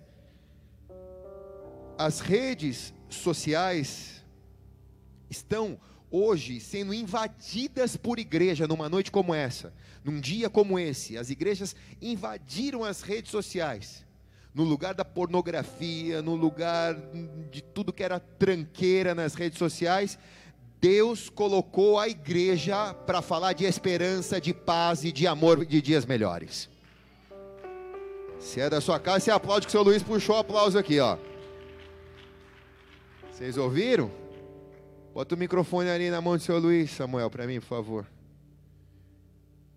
As 1.96 2.20
redes 2.20 2.92
sociais 3.08 4.24
estão 5.30 5.78
hoje 6.12 6.60
sendo 6.60 6.92
invadidas 6.92 7.96
por 7.96 8.18
igreja 8.18 8.68
numa 8.68 8.88
noite 8.88 9.10
como 9.10 9.34
essa, 9.34 9.72
num 10.04 10.20
dia 10.20 10.50
como 10.50 10.78
esse. 10.78 11.16
As 11.16 11.30
igrejas 11.30 11.74
invadiram 12.00 12.84
as 12.84 13.00
redes 13.00 13.30
sociais. 13.30 14.04
No 14.54 14.64
lugar 14.64 14.92
da 14.92 15.04
pornografia, 15.04 16.20
no 16.20 16.34
lugar 16.34 16.94
de 17.50 17.62
tudo 17.62 17.92
que 17.92 18.02
era 18.02 18.20
tranqueira 18.20 19.14
nas 19.14 19.34
redes 19.34 19.58
sociais, 19.58 20.18
Deus 20.78 21.30
colocou 21.30 21.98
a 21.98 22.06
igreja 22.08 22.92
para 22.92 23.22
falar 23.22 23.54
de 23.54 23.64
esperança, 23.64 24.38
de 24.38 24.52
paz 24.52 25.04
e 25.04 25.12
de 25.12 25.26
amor 25.26 25.64
de 25.64 25.80
dias 25.80 26.04
melhores. 26.04 26.68
Se 28.38 28.60
é 28.60 28.68
da 28.68 28.80
sua 28.80 28.98
casa, 28.98 29.20
você 29.20 29.30
aplaude 29.30 29.66
que 29.66 29.70
o 29.70 29.72
seu 29.72 29.82
Luiz 29.82 30.02
puxou 30.02 30.36
o 30.36 30.38
aplauso 30.40 30.76
aqui, 30.76 30.98
ó. 31.00 31.16
Vocês 33.30 33.56
ouviram? 33.56 34.21
Bota 35.12 35.34
o 35.34 35.38
microfone 35.38 35.90
ali 35.90 36.08
na 36.08 36.22
mão 36.22 36.36
do 36.36 36.42
seu 36.42 36.58
Luiz, 36.58 36.90
Samuel, 36.90 37.30
para 37.30 37.46
mim, 37.46 37.60
por 37.60 37.66
favor. 37.66 38.06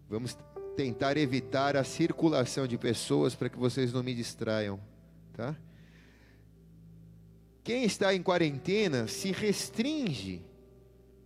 Vamos 0.10 0.38
tentar 0.78 1.18
evitar 1.18 1.76
a 1.76 1.84
circulação 1.84 2.66
de 2.66 2.78
pessoas 2.78 3.36
para 3.36 3.50
que 3.50 3.58
vocês 3.58 3.92
não 3.92 4.02
me 4.02 4.14
distraiam, 4.14 4.80
tá? 5.34 5.56
Quem 7.64 7.84
está 7.84 8.14
em 8.14 8.22
quarentena 8.22 9.08
se 9.08 9.32
restringe 9.32 10.42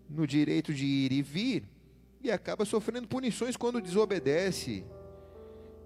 no 0.09 0.25
direito 0.25 0.73
de 0.73 0.85
ir 0.85 1.11
e 1.11 1.21
vir 1.21 1.63
e 2.21 2.31
acaba 2.31 2.65
sofrendo 2.65 3.07
punições 3.07 3.55
quando 3.55 3.81
desobedece 3.81 4.83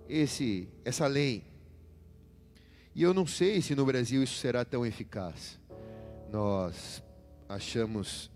esse 0.08 0.70
essa 0.86 1.08
lei. 1.08 1.44
E 2.96 3.02
eu 3.02 3.14
não 3.14 3.26
sei 3.26 3.62
se 3.62 3.76
no 3.76 3.86
Brasil 3.86 4.24
isso 4.24 4.36
será 4.36 4.64
tão 4.64 4.86
eficaz. 4.86 5.60
Nós 6.32 7.02
achamos 7.54 8.32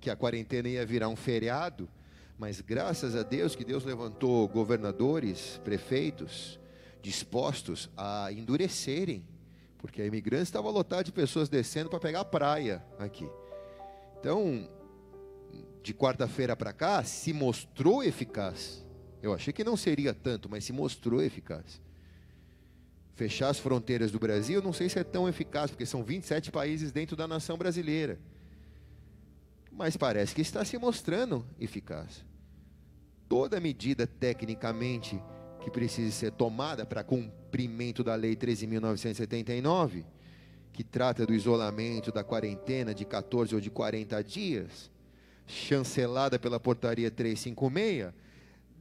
que 0.00 0.10
a 0.10 0.16
quarentena 0.16 0.68
ia 0.68 0.86
virar 0.86 1.08
um 1.08 1.16
feriado, 1.16 1.88
mas 2.38 2.60
graças 2.60 3.14
a 3.14 3.22
Deus 3.22 3.54
que 3.54 3.64
Deus 3.64 3.84
levantou 3.84 4.48
governadores, 4.48 5.60
prefeitos, 5.64 6.58
dispostos 7.00 7.90
a 7.96 8.32
endurecerem, 8.32 9.24
porque 9.78 10.00
a 10.00 10.06
imigrância 10.06 10.44
estava 10.44 10.70
lotada 10.70 11.04
de 11.04 11.12
pessoas 11.12 11.48
descendo 11.48 11.90
para 11.90 12.00
pegar 12.00 12.20
a 12.20 12.24
praia 12.24 12.84
aqui. 12.98 13.28
Então, 14.18 14.68
de 15.82 15.92
quarta-feira 15.92 16.56
para 16.56 16.72
cá, 16.72 17.02
se 17.02 17.32
mostrou 17.32 18.02
eficaz. 18.02 18.84
Eu 19.20 19.32
achei 19.32 19.52
que 19.52 19.64
não 19.64 19.76
seria 19.76 20.14
tanto, 20.14 20.48
mas 20.48 20.64
se 20.64 20.72
mostrou 20.72 21.20
eficaz. 21.20 21.80
Fechar 23.14 23.48
as 23.48 23.58
fronteiras 23.58 24.10
do 24.10 24.18
Brasil, 24.18 24.62
não 24.62 24.72
sei 24.72 24.88
se 24.88 24.98
é 24.98 25.04
tão 25.04 25.28
eficaz, 25.28 25.70
porque 25.70 25.86
são 25.86 26.02
27 26.02 26.50
países 26.50 26.92
dentro 26.92 27.16
da 27.16 27.28
nação 27.28 27.56
brasileira 27.56 28.18
mas 29.72 29.96
parece 29.96 30.34
que 30.34 30.42
está 30.42 30.64
se 30.64 30.76
mostrando 30.78 31.46
eficaz. 31.58 32.24
Toda 33.28 33.58
medida 33.60 34.06
tecnicamente 34.06 35.20
que 35.62 35.70
precise 35.70 36.12
ser 36.12 36.32
tomada 36.32 36.84
para 36.84 37.02
cumprimento 37.02 38.04
da 38.04 38.14
Lei 38.14 38.36
13.979, 38.36 40.04
que 40.72 40.82
trata 40.84 41.24
do 41.24 41.34
isolamento, 41.34 42.10
da 42.12 42.24
quarentena 42.24 42.94
de 42.94 43.04
14 43.04 43.54
ou 43.54 43.60
de 43.60 43.70
40 43.70 44.22
dias, 44.24 44.90
chancelada 45.46 46.38
pela 46.38 46.58
Portaria 46.58 47.10
356, 47.10 48.12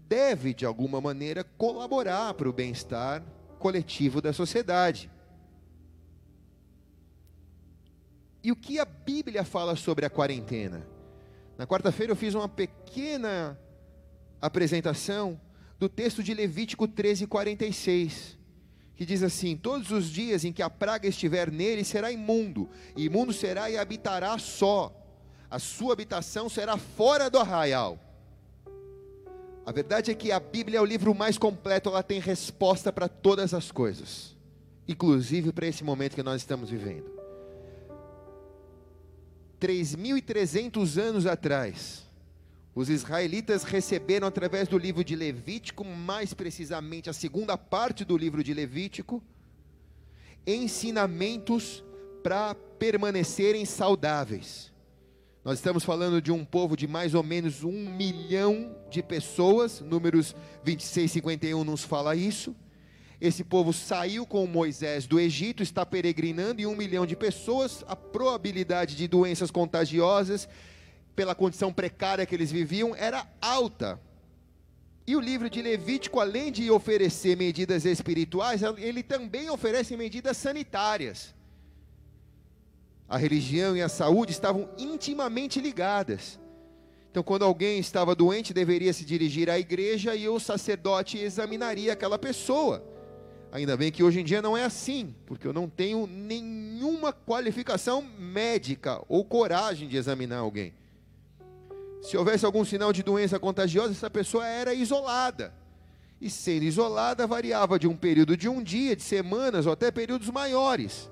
deve, 0.07 0.53
de 0.53 0.65
alguma 0.65 0.99
maneira, 0.99 1.43
colaborar 1.43 2.33
para 2.33 2.49
o 2.49 2.53
bem-estar 2.53 3.23
coletivo 3.59 4.21
da 4.21 4.33
sociedade. 4.33 5.09
E 8.43 8.51
o 8.51 8.55
que 8.55 8.79
a 8.79 8.85
Bíblia 8.85 9.43
fala 9.43 9.75
sobre 9.75 10.05
a 10.05 10.09
quarentena? 10.09 10.85
Na 11.57 11.67
quarta-feira 11.67 12.11
eu 12.11 12.15
fiz 12.15 12.33
uma 12.33 12.49
pequena 12.49 13.59
apresentação 14.41 15.39
do 15.77 15.87
texto 15.87 16.23
de 16.23 16.33
Levítico 16.33 16.87
13, 16.87 17.27
46, 17.27 18.37
que 18.95 19.05
diz 19.05 19.21
assim: 19.21 19.55
Todos 19.55 19.91
os 19.91 20.09
dias 20.09 20.43
em 20.43 20.51
que 20.51 20.63
a 20.63 20.69
praga 20.69 21.07
estiver 21.07 21.51
nele 21.51 21.83
será 21.83 22.11
imundo, 22.11 22.67
e 22.95 23.05
imundo 23.05 23.31
será 23.31 23.69
e 23.69 23.77
habitará 23.77 24.37
só, 24.39 24.91
a 25.49 25.59
sua 25.59 25.93
habitação 25.93 26.49
será 26.49 26.77
fora 26.77 27.29
do 27.29 27.37
arraial. 27.37 27.99
A 29.63 29.71
verdade 29.71 30.09
é 30.09 30.15
que 30.15 30.31
a 30.31 30.39
Bíblia 30.39 30.79
é 30.79 30.81
o 30.81 30.85
livro 30.85 31.13
mais 31.13 31.37
completo, 31.37 31.89
ela 31.89 32.01
tem 32.01 32.19
resposta 32.19 32.91
para 32.91 33.07
todas 33.07 33.53
as 33.53 33.71
coisas, 33.71 34.35
inclusive 34.87 35.51
para 35.51 35.67
esse 35.67 35.83
momento 35.83 36.15
que 36.15 36.23
nós 36.23 36.41
estamos 36.41 36.71
vivendo. 36.71 37.20
3.300 39.61 40.97
anos 40.99 41.27
atrás, 41.27 42.03
os 42.73 42.89
israelitas 42.89 43.63
receberam 43.63 44.27
através 44.27 44.67
do 44.67 44.75
livro 44.75 45.03
de 45.03 45.15
Levítico, 45.15 45.85
mais 45.85 46.33
precisamente 46.33 47.11
a 47.11 47.13
segunda 47.13 47.55
parte 47.55 48.03
do 48.03 48.17
livro 48.17 48.43
de 48.43 48.55
Levítico, 48.55 49.21
ensinamentos 50.47 51.83
para 52.23 52.55
permanecerem 52.55 53.63
saudáveis. 53.63 54.71
Nós 55.45 55.59
estamos 55.59 55.83
falando 55.83 56.19
de 56.19 56.31
um 56.31 56.43
povo 56.43 56.75
de 56.75 56.87
mais 56.87 57.13
ou 57.13 57.21
menos 57.21 57.63
um 57.63 57.71
milhão 57.71 58.75
de 58.89 59.03
pessoas, 59.03 59.79
números 59.79 60.35
26 60.63 61.05
e 61.05 61.13
51 61.13 61.63
nos 61.63 61.83
fala 61.83 62.15
isso. 62.15 62.55
Esse 63.21 63.43
povo 63.43 63.71
saiu 63.71 64.25
com 64.25 64.47
Moisés 64.47 65.05
do 65.05 65.19
Egito, 65.19 65.61
está 65.61 65.85
peregrinando, 65.85 66.59
e 66.59 66.65
um 66.65 66.75
milhão 66.75 67.05
de 67.05 67.15
pessoas, 67.15 67.85
a 67.87 67.95
probabilidade 67.95 68.95
de 68.95 69.07
doenças 69.07 69.51
contagiosas, 69.51 70.49
pela 71.15 71.35
condição 71.35 71.71
precária 71.71 72.25
que 72.25 72.33
eles 72.33 72.51
viviam, 72.51 72.95
era 72.95 73.27
alta. 73.39 74.01
E 75.05 75.15
o 75.15 75.19
livro 75.19 75.51
de 75.51 75.61
Levítico, 75.61 76.19
além 76.19 76.51
de 76.51 76.71
oferecer 76.71 77.37
medidas 77.37 77.85
espirituais, 77.85 78.63
ele 78.79 79.03
também 79.03 79.51
oferece 79.51 79.95
medidas 79.95 80.37
sanitárias. 80.37 81.35
A 83.07 83.17
religião 83.17 83.77
e 83.77 83.83
a 83.83 83.89
saúde 83.89 84.31
estavam 84.31 84.67
intimamente 84.79 85.61
ligadas. 85.61 86.39
Então, 87.11 87.21
quando 87.21 87.45
alguém 87.45 87.77
estava 87.77 88.15
doente, 88.15 88.51
deveria 88.51 88.93
se 88.93 89.05
dirigir 89.05 89.47
à 89.47 89.59
igreja 89.59 90.15
e 90.15 90.27
o 90.27 90.39
sacerdote 90.39 91.19
examinaria 91.19 91.93
aquela 91.93 92.17
pessoa. 92.17 92.90
Ainda 93.51 93.75
bem 93.75 93.91
que 93.91 94.01
hoje 94.01 94.21
em 94.21 94.23
dia 94.23 94.41
não 94.41 94.55
é 94.55 94.63
assim, 94.63 95.13
porque 95.25 95.45
eu 95.45 95.51
não 95.51 95.67
tenho 95.67 96.07
nenhuma 96.07 97.11
qualificação 97.11 98.01
médica 98.01 99.03
ou 99.09 99.25
coragem 99.25 99.89
de 99.89 99.97
examinar 99.97 100.37
alguém. 100.37 100.73
Se 102.01 102.15
houvesse 102.15 102.45
algum 102.45 102.63
sinal 102.63 102.93
de 102.93 103.03
doença 103.03 103.37
contagiosa, 103.37 103.91
essa 103.91 104.09
pessoa 104.09 104.47
era 104.47 104.73
isolada. 104.73 105.53
E 106.19 106.29
sendo 106.29 106.63
isolada, 106.63 107.27
variava 107.27 107.77
de 107.77 107.87
um 107.87 107.95
período 107.95 108.37
de 108.37 108.47
um 108.47 108.63
dia, 108.63 108.95
de 108.95 109.03
semanas 109.03 109.65
ou 109.65 109.73
até 109.73 109.91
períodos 109.91 110.29
maiores. 110.29 111.11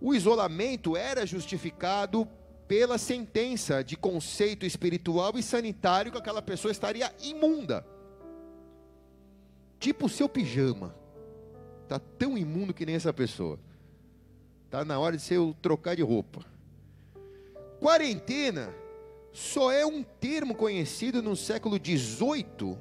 O 0.00 0.14
isolamento 0.14 0.96
era 0.96 1.26
justificado 1.26 2.28
pela 2.68 2.96
sentença 2.96 3.82
de 3.82 3.96
conceito 3.96 4.64
espiritual 4.64 5.32
e 5.36 5.42
sanitário 5.42 6.12
que 6.12 6.18
aquela 6.18 6.40
pessoa 6.40 6.70
estaria 6.70 7.12
imunda. 7.20 7.84
Tipo 9.80 10.06
o 10.06 10.08
seu 10.08 10.28
pijama. 10.28 10.94
Está 11.84 11.98
tão 11.98 12.36
imundo 12.36 12.74
que 12.74 12.84
nem 12.84 12.96
essa 12.96 13.12
pessoa. 13.12 13.58
Está 14.64 14.84
na 14.84 14.98
hora 14.98 15.16
de 15.16 15.22
você 15.22 15.36
trocar 15.62 15.94
de 15.94 16.02
roupa. 16.02 16.44
Quarentena 17.78 18.74
só 19.32 19.70
é 19.70 19.84
um 19.84 20.02
termo 20.02 20.54
conhecido 20.54 21.22
no 21.22 21.36
século 21.36 21.76
XVIII, 21.76 22.78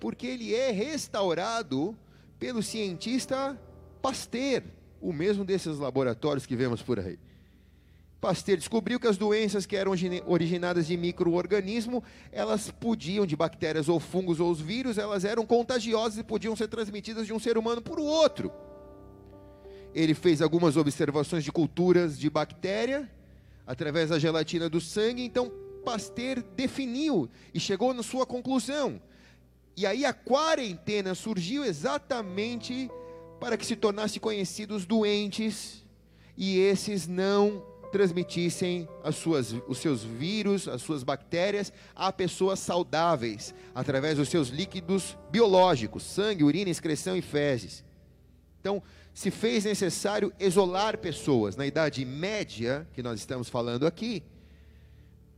porque 0.00 0.26
ele 0.26 0.54
é 0.54 0.70
restaurado 0.70 1.96
pelo 2.38 2.62
cientista 2.62 3.60
Pasteur, 4.00 4.62
o 5.00 5.12
mesmo 5.12 5.44
desses 5.44 5.78
laboratórios 5.78 6.46
que 6.46 6.56
vemos 6.56 6.82
por 6.82 6.98
aí. 6.98 7.18
Pasteur 8.20 8.56
descobriu 8.56 8.98
que 8.98 9.06
as 9.06 9.16
doenças 9.16 9.64
que 9.64 9.76
eram 9.76 9.92
originadas 10.26 10.88
de 10.88 10.96
microorganismo, 10.96 12.02
elas 12.32 12.68
podiam, 12.68 13.24
de 13.24 13.36
bactérias 13.36 13.88
ou 13.88 14.00
fungos 14.00 14.40
ou 14.40 14.50
os 14.50 14.60
vírus, 14.60 14.98
elas 14.98 15.24
eram 15.24 15.46
contagiosas 15.46 16.18
e 16.18 16.24
podiam 16.24 16.56
ser 16.56 16.66
transmitidas 16.66 17.26
de 17.26 17.32
um 17.32 17.38
ser 17.38 17.56
humano 17.56 17.80
para 17.80 18.00
o 18.00 18.04
outro. 18.04 18.50
Ele 19.94 20.14
fez 20.14 20.42
algumas 20.42 20.76
observações 20.76 21.44
de 21.44 21.52
culturas 21.52 22.18
de 22.18 22.28
bactéria, 22.28 23.08
através 23.64 24.10
da 24.10 24.18
gelatina 24.18 24.68
do 24.68 24.80
sangue, 24.80 25.22
então 25.22 25.52
Pasteur 25.84 26.42
definiu 26.56 27.30
e 27.54 27.60
chegou 27.60 27.94
na 27.94 28.02
sua 28.02 28.26
conclusão. 28.26 29.00
E 29.76 29.86
aí 29.86 30.04
a 30.04 30.12
quarentena 30.12 31.14
surgiu 31.14 31.64
exatamente 31.64 32.90
para 33.38 33.56
que 33.56 33.64
se 33.64 33.76
tornasse 33.76 34.18
conhecidos 34.18 34.84
doentes 34.84 35.84
e 36.36 36.58
esses 36.58 37.06
não 37.06 37.62
transmitissem 37.90 38.88
as 39.02 39.16
suas, 39.16 39.54
os 39.66 39.78
seus 39.78 40.02
vírus, 40.02 40.68
as 40.68 40.82
suas 40.82 41.02
bactérias 41.02 41.72
a 41.94 42.12
pessoas 42.12 42.58
saudáveis, 42.58 43.54
através 43.74 44.18
dos 44.18 44.28
seus 44.28 44.48
líquidos 44.48 45.16
biológicos, 45.30 46.02
sangue, 46.02 46.44
urina, 46.44 46.70
excreção 46.70 47.16
e 47.16 47.22
fezes. 47.22 47.84
Então, 48.60 48.82
se 49.14 49.30
fez 49.30 49.64
necessário 49.64 50.32
isolar 50.38 50.98
pessoas. 50.98 51.56
Na 51.56 51.66
Idade 51.66 52.04
Média, 52.04 52.86
que 52.92 53.02
nós 53.02 53.18
estamos 53.18 53.48
falando 53.48 53.86
aqui, 53.86 54.22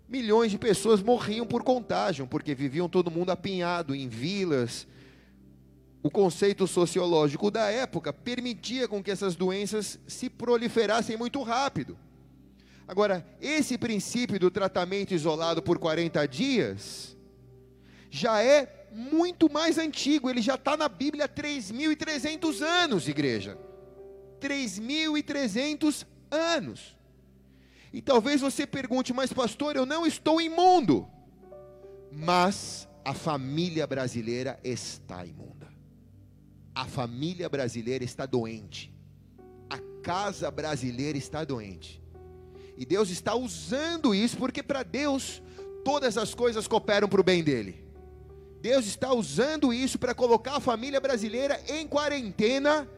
milhões 0.09 0.51
de 0.51 0.59
pessoas 0.59 1.03
morriam 1.03 1.47
por 1.47 1.63
contágio, 1.63 2.27
porque 2.27 2.55
viviam 2.55 2.89
todo 2.89 3.11
mundo 3.11 3.31
apinhado 3.31 3.95
em 3.95 4.09
vilas. 4.09 4.87
O 6.03 6.11
conceito 6.11 6.67
sociológico 6.67 7.51
da 7.51 7.71
época 7.71 8.13
permitia 8.13 8.89
com 8.89 9.03
que 9.03 9.11
essas 9.11 9.37
doenças 9.37 9.99
se 10.07 10.29
proliferassem 10.29 11.17
muito 11.17 11.43
rápido. 11.43 11.97
Agora, 12.91 13.25
esse 13.41 13.79
princípio 13.79 14.37
do 14.37 14.51
tratamento 14.51 15.15
isolado 15.15 15.63
por 15.63 15.79
40 15.79 16.27
dias 16.27 17.17
já 18.11 18.43
é 18.43 18.89
muito 18.91 19.49
mais 19.49 19.79
antigo, 19.79 20.29
ele 20.29 20.43
já 20.43 20.57
está 20.57 20.77
na 20.77 20.89
Bíblia 20.89 21.27
há 21.27 21.29
3.300 21.29 22.61
anos, 22.63 23.07
igreja. 23.07 23.57
3.300 24.41 26.05
anos. 26.33 26.99
E 27.93 28.03
talvez 28.03 28.41
você 28.41 28.67
pergunte, 28.67 29.13
mas 29.13 29.33
pastor, 29.33 29.77
eu 29.77 29.87
não 29.87 30.05
estou 30.05 30.41
imundo. 30.41 31.09
Mas 32.11 32.89
a 33.05 33.15
família 33.15 33.87
brasileira 33.87 34.59
está 34.65 35.25
imunda. 35.25 35.69
A 36.75 36.87
família 36.87 37.49
brasileira 37.49 38.03
está 38.03 38.27
doente. 38.27 38.93
A 39.71 39.79
casa 40.03 40.51
brasileira 40.51 41.17
está 41.17 41.45
doente. 41.45 42.00
E 42.81 42.87
Deus 42.87 43.11
está 43.11 43.35
usando 43.35 44.15
isso 44.15 44.39
porque 44.39 44.63
para 44.63 44.83
Deus 44.83 45.43
todas 45.85 46.17
as 46.17 46.35
coisas 46.35 46.67
cooperam 46.67 47.07
para 47.11 47.21
o 47.21 47.25
bem 47.25 47.45
dele. 47.45 47.85
Deus 48.63 48.87
está 48.87 49.13
usando 49.13 49.71
isso 49.71 49.99
para 49.99 50.15
colocar 50.15 50.57
a 50.57 50.61
família 50.61 50.99
brasileira 50.99 51.61
em 51.69 51.87
quarentena 51.87 52.89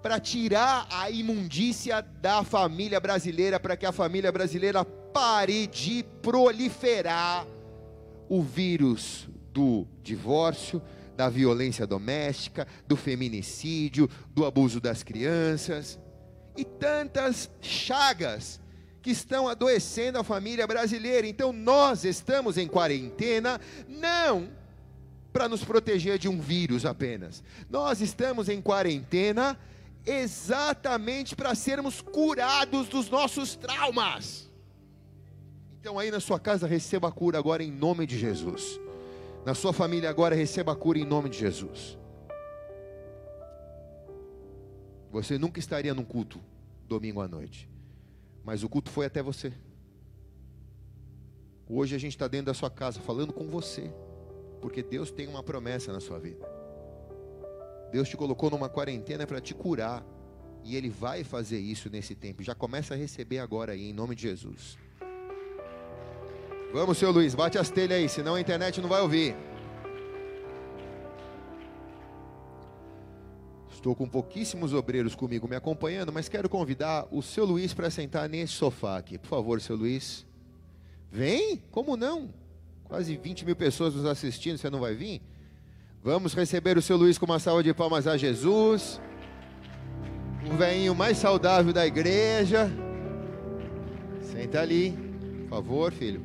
para 0.00 0.20
tirar 0.20 0.86
a 0.88 1.10
imundícia 1.10 2.00
da 2.00 2.44
família 2.44 3.00
brasileira, 3.00 3.58
para 3.58 3.76
que 3.76 3.84
a 3.84 3.90
família 3.90 4.30
brasileira 4.30 4.84
pare 4.84 5.66
de 5.66 6.04
proliferar 6.22 7.44
o 8.28 8.40
vírus 8.40 9.28
do 9.52 9.84
divórcio, 10.00 10.80
da 11.16 11.28
violência 11.28 11.88
doméstica, 11.88 12.68
do 12.86 12.94
feminicídio, 12.94 14.08
do 14.28 14.46
abuso 14.46 14.80
das 14.80 15.02
crianças 15.02 15.98
e 16.56 16.64
tantas 16.64 17.50
chagas 17.60 18.60
que 19.06 19.12
estão 19.12 19.46
adoecendo 19.46 20.18
a 20.18 20.24
família 20.24 20.66
brasileira. 20.66 21.28
Então 21.28 21.52
nós 21.52 22.04
estamos 22.04 22.58
em 22.58 22.66
quarentena, 22.66 23.60
não 23.88 24.48
para 25.32 25.48
nos 25.48 25.62
proteger 25.62 26.18
de 26.18 26.28
um 26.28 26.40
vírus 26.40 26.84
apenas. 26.84 27.40
Nós 27.70 28.00
estamos 28.00 28.48
em 28.48 28.60
quarentena 28.60 29.56
exatamente 30.04 31.36
para 31.36 31.54
sermos 31.54 32.00
curados 32.00 32.88
dos 32.88 33.08
nossos 33.08 33.54
traumas. 33.54 34.50
Então, 35.78 36.00
aí 36.00 36.10
na 36.10 36.18
sua 36.18 36.40
casa, 36.40 36.66
receba 36.66 37.06
a 37.06 37.12
cura 37.12 37.38
agora 37.38 37.62
em 37.62 37.70
nome 37.70 38.08
de 38.08 38.18
Jesus. 38.18 38.80
Na 39.44 39.54
sua 39.54 39.72
família, 39.72 40.10
agora, 40.10 40.34
receba 40.34 40.72
a 40.72 40.76
cura 40.76 40.98
em 40.98 41.04
nome 41.04 41.30
de 41.30 41.38
Jesus. 41.38 41.96
Você 45.12 45.38
nunca 45.38 45.60
estaria 45.60 45.94
num 45.94 46.04
culto 46.04 46.40
domingo 46.88 47.20
à 47.20 47.28
noite, 47.28 47.68
mas 48.46 48.62
o 48.62 48.68
culto 48.68 48.92
foi 48.92 49.06
até 49.06 49.20
você. 49.20 49.52
Hoje 51.68 51.96
a 51.96 51.98
gente 51.98 52.12
está 52.12 52.28
dentro 52.28 52.46
da 52.46 52.54
sua 52.54 52.70
casa 52.70 53.00
falando 53.00 53.32
com 53.32 53.48
você, 53.48 53.92
porque 54.60 54.84
Deus 54.84 55.10
tem 55.10 55.26
uma 55.26 55.42
promessa 55.42 55.92
na 55.92 55.98
sua 55.98 56.20
vida. 56.20 56.48
Deus 57.90 58.08
te 58.08 58.16
colocou 58.16 58.48
numa 58.48 58.68
quarentena 58.68 59.26
para 59.26 59.40
te 59.40 59.52
curar. 59.52 60.06
E 60.62 60.74
Ele 60.74 60.88
vai 60.88 61.22
fazer 61.22 61.58
isso 61.58 61.88
nesse 61.88 62.14
tempo. 62.14 62.42
Já 62.42 62.54
começa 62.54 62.94
a 62.94 62.96
receber 62.96 63.38
agora 63.38 63.72
aí, 63.72 63.90
em 63.90 63.92
nome 63.92 64.14
de 64.14 64.22
Jesus. 64.22 64.76
Vamos, 66.72 66.98
seu 66.98 67.10
Luiz, 67.10 67.34
bate 67.34 67.58
as 67.58 67.70
telhas 67.70 67.98
aí, 67.98 68.08
senão 68.08 68.34
a 68.34 68.40
internet 68.40 68.80
não 68.80 68.88
vai 68.88 69.00
ouvir. 69.00 69.36
Estou 73.76 73.94
com 73.94 74.08
pouquíssimos 74.08 74.72
obreiros 74.72 75.14
comigo 75.14 75.46
me 75.46 75.54
acompanhando, 75.54 76.10
mas 76.10 76.30
quero 76.30 76.48
convidar 76.48 77.06
o 77.10 77.20
seu 77.22 77.44
Luiz 77.44 77.74
para 77.74 77.90
sentar 77.90 78.26
nesse 78.26 78.54
sofá 78.54 78.96
aqui. 78.96 79.18
Por 79.18 79.28
favor, 79.28 79.60
seu 79.60 79.76
Luiz. 79.76 80.24
Vem? 81.12 81.62
Como 81.70 81.94
não? 81.94 82.30
Quase 82.84 83.14
20 83.18 83.44
mil 83.44 83.54
pessoas 83.54 83.94
nos 83.94 84.06
assistindo, 84.06 84.56
você 84.56 84.70
não 84.70 84.80
vai 84.80 84.94
vir? 84.94 85.20
Vamos 86.02 86.32
receber 86.32 86.78
o 86.78 86.82
seu 86.82 86.96
Luiz 86.96 87.18
com 87.18 87.26
uma 87.26 87.38
salva 87.38 87.62
de 87.62 87.74
palmas 87.74 88.06
a 88.06 88.16
Jesus. 88.16 88.98
O 90.50 90.56
veinho 90.56 90.94
mais 90.94 91.18
saudável 91.18 91.72
da 91.72 91.86
igreja. 91.86 92.70
Senta 94.22 94.62
ali, 94.62 94.92
por 95.42 95.48
favor, 95.50 95.92
filho. 95.92 96.22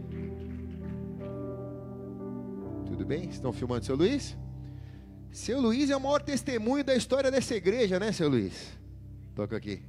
Tudo 2.88 3.06
bem? 3.06 3.28
Estão 3.28 3.52
filmando 3.52 3.84
seu 3.84 3.98
Luiz? 3.98 4.38
Seu 5.32 5.62
Luiz 5.62 5.90
é 5.90 5.96
o 5.96 6.02
maior 6.02 6.22
testemunho 6.22 6.84
da 6.84 6.94
história 6.94 7.32
dessa 7.32 7.56
igreja, 7.56 8.00
né, 8.00 8.12
seu 8.12 8.28
Luiz? 8.28 8.78
Toca 9.34 9.56
aqui. 9.56 9.82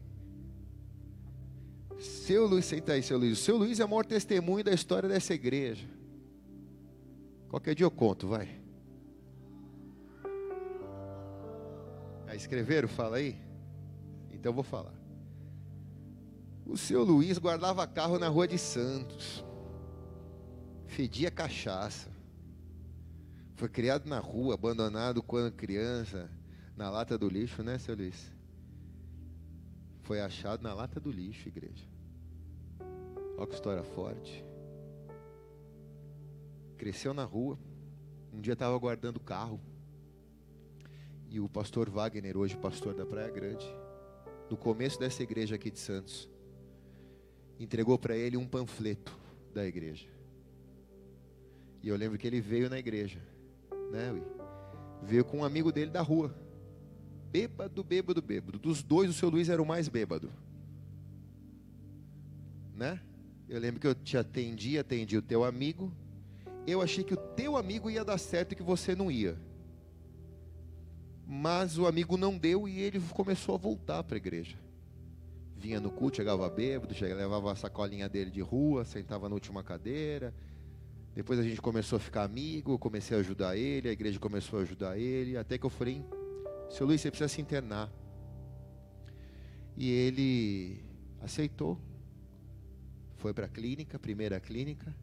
Seu 1.98 2.46
Luiz, 2.46 2.64
senta 2.64 2.92
aí, 2.92 3.02
seu 3.02 3.18
Luiz. 3.18 3.38
Seu 3.38 3.56
Luiz 3.56 3.80
é 3.80 3.84
o 3.84 3.88
maior 3.88 4.04
testemunho 4.04 4.64
da 4.64 4.72
história 4.72 5.08
dessa 5.08 5.34
igreja. 5.34 5.86
Qualquer 7.48 7.74
dia 7.74 7.84
eu 7.84 7.90
conto, 7.90 8.28
vai. 8.28 8.48
Ah, 12.26 12.36
escreveram? 12.36 12.88
Fala 12.88 13.16
aí. 13.16 13.36
Então 14.32 14.50
eu 14.50 14.54
vou 14.54 14.64
falar. 14.64 14.94
O 16.64 16.76
seu 16.76 17.02
Luiz 17.02 17.36
guardava 17.38 17.86
carro 17.86 18.18
na 18.18 18.28
rua 18.28 18.46
de 18.46 18.58
Santos. 18.58 19.44
Fedia 20.86 21.30
cachaça. 21.30 22.11
Foi 23.62 23.68
criado 23.68 24.08
na 24.08 24.18
rua, 24.18 24.54
abandonado 24.54 25.22
quando 25.22 25.54
criança, 25.54 26.28
na 26.76 26.90
lata 26.90 27.16
do 27.16 27.28
lixo, 27.28 27.62
né, 27.62 27.78
seu 27.78 27.94
Luiz? 27.94 28.34
Foi 30.00 30.20
achado 30.20 30.64
na 30.64 30.74
lata 30.74 30.98
do 30.98 31.12
lixo, 31.12 31.46
igreja. 31.46 31.86
Olha 33.38 33.46
que 33.46 33.54
história 33.54 33.84
forte. 33.84 34.44
Cresceu 36.76 37.14
na 37.14 37.22
rua. 37.22 37.56
Um 38.32 38.40
dia 38.40 38.54
estava 38.54 38.76
guardando 38.76 39.18
o 39.18 39.22
carro. 39.22 39.60
E 41.30 41.38
o 41.38 41.48
pastor 41.48 41.88
Wagner, 41.88 42.36
hoje 42.36 42.56
pastor 42.56 42.94
da 42.96 43.06
Praia 43.06 43.30
Grande, 43.30 43.72
no 44.50 44.56
começo 44.56 44.98
dessa 44.98 45.22
igreja 45.22 45.54
aqui 45.54 45.70
de 45.70 45.78
Santos, 45.78 46.28
entregou 47.60 47.96
para 47.96 48.16
ele 48.16 48.36
um 48.36 48.44
panfleto 48.44 49.16
da 49.54 49.64
igreja. 49.64 50.08
E 51.80 51.88
eu 51.88 51.94
lembro 51.94 52.18
que 52.18 52.26
ele 52.26 52.40
veio 52.40 52.68
na 52.68 52.80
igreja, 52.80 53.20
né? 53.92 54.20
Veio 55.02 55.24
com 55.24 55.38
um 55.38 55.44
amigo 55.44 55.70
dele 55.70 55.90
da 55.90 56.00
rua. 56.00 56.34
Bêbado, 57.30 57.84
bêbado, 57.84 58.22
bêbado. 58.22 58.58
Dos 58.58 58.82
dois, 58.82 59.10
o 59.10 59.12
seu 59.12 59.28
Luiz 59.28 59.48
era 59.48 59.62
o 59.62 59.66
mais 59.66 59.88
bêbado. 59.88 60.32
Né? 62.74 63.00
Eu 63.48 63.60
lembro 63.60 63.80
que 63.80 63.86
eu 63.86 63.94
te 63.94 64.16
atendi, 64.16 64.78
atendi 64.78 65.16
o 65.16 65.22
teu 65.22 65.44
amigo. 65.44 65.92
Eu 66.66 66.80
achei 66.80 67.04
que 67.04 67.14
o 67.14 67.16
teu 67.16 67.56
amigo 67.56 67.90
ia 67.90 68.04
dar 68.04 68.18
certo 68.18 68.52
e 68.52 68.56
que 68.56 68.62
você 68.62 68.94
não 68.94 69.10
ia. 69.10 69.36
Mas 71.26 71.78
o 71.78 71.86
amigo 71.86 72.16
não 72.16 72.36
deu 72.36 72.66
e 72.66 72.80
ele 72.80 73.00
começou 73.12 73.54
a 73.54 73.58
voltar 73.58 74.02
para 74.04 74.16
a 74.16 74.18
igreja. 74.18 74.56
Vinha 75.56 75.80
no 75.80 75.90
culto, 75.90 76.16
chegava 76.16 76.48
bêbado, 76.48 76.94
chegava, 76.94 77.20
levava 77.20 77.52
a 77.52 77.56
sacolinha 77.56 78.08
dele 78.08 78.30
de 78.30 78.40
rua, 78.40 78.84
sentava 78.84 79.28
na 79.28 79.34
última 79.34 79.62
cadeira. 79.62 80.34
Depois 81.14 81.38
a 81.38 81.42
gente 81.42 81.60
começou 81.60 81.98
a 81.98 82.00
ficar 82.00 82.24
amigo, 82.24 82.78
comecei 82.78 83.16
a 83.16 83.20
ajudar 83.20 83.56
ele, 83.56 83.88
a 83.88 83.92
igreja 83.92 84.18
começou 84.18 84.58
a 84.58 84.62
ajudar 84.62 84.98
ele, 84.98 85.36
até 85.36 85.58
que 85.58 85.66
eu 85.66 85.70
falei, 85.70 86.02
seu 86.70 86.86
Luiz, 86.86 87.00
você 87.00 87.10
precisa 87.10 87.28
se 87.28 87.40
internar. 87.40 87.92
E 89.76 89.90
ele 89.90 90.82
aceitou. 91.20 91.78
Foi 93.16 93.34
para 93.34 93.46
a 93.46 93.48
clínica, 93.48 93.98
primeira 93.98 94.40
clínica. 94.40 94.94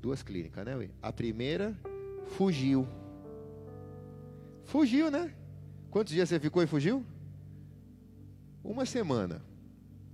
Duas 0.00 0.22
clínicas, 0.22 0.64
né? 0.64 0.76
Ui? 0.76 0.90
A 1.02 1.12
primeira 1.12 1.76
fugiu. 2.26 2.86
Fugiu, 4.64 5.10
né? 5.10 5.34
Quantos 5.90 6.12
dias 6.12 6.28
você 6.28 6.38
ficou 6.38 6.62
e 6.62 6.66
fugiu? 6.66 7.04
Uma 8.62 8.86
semana. 8.86 9.44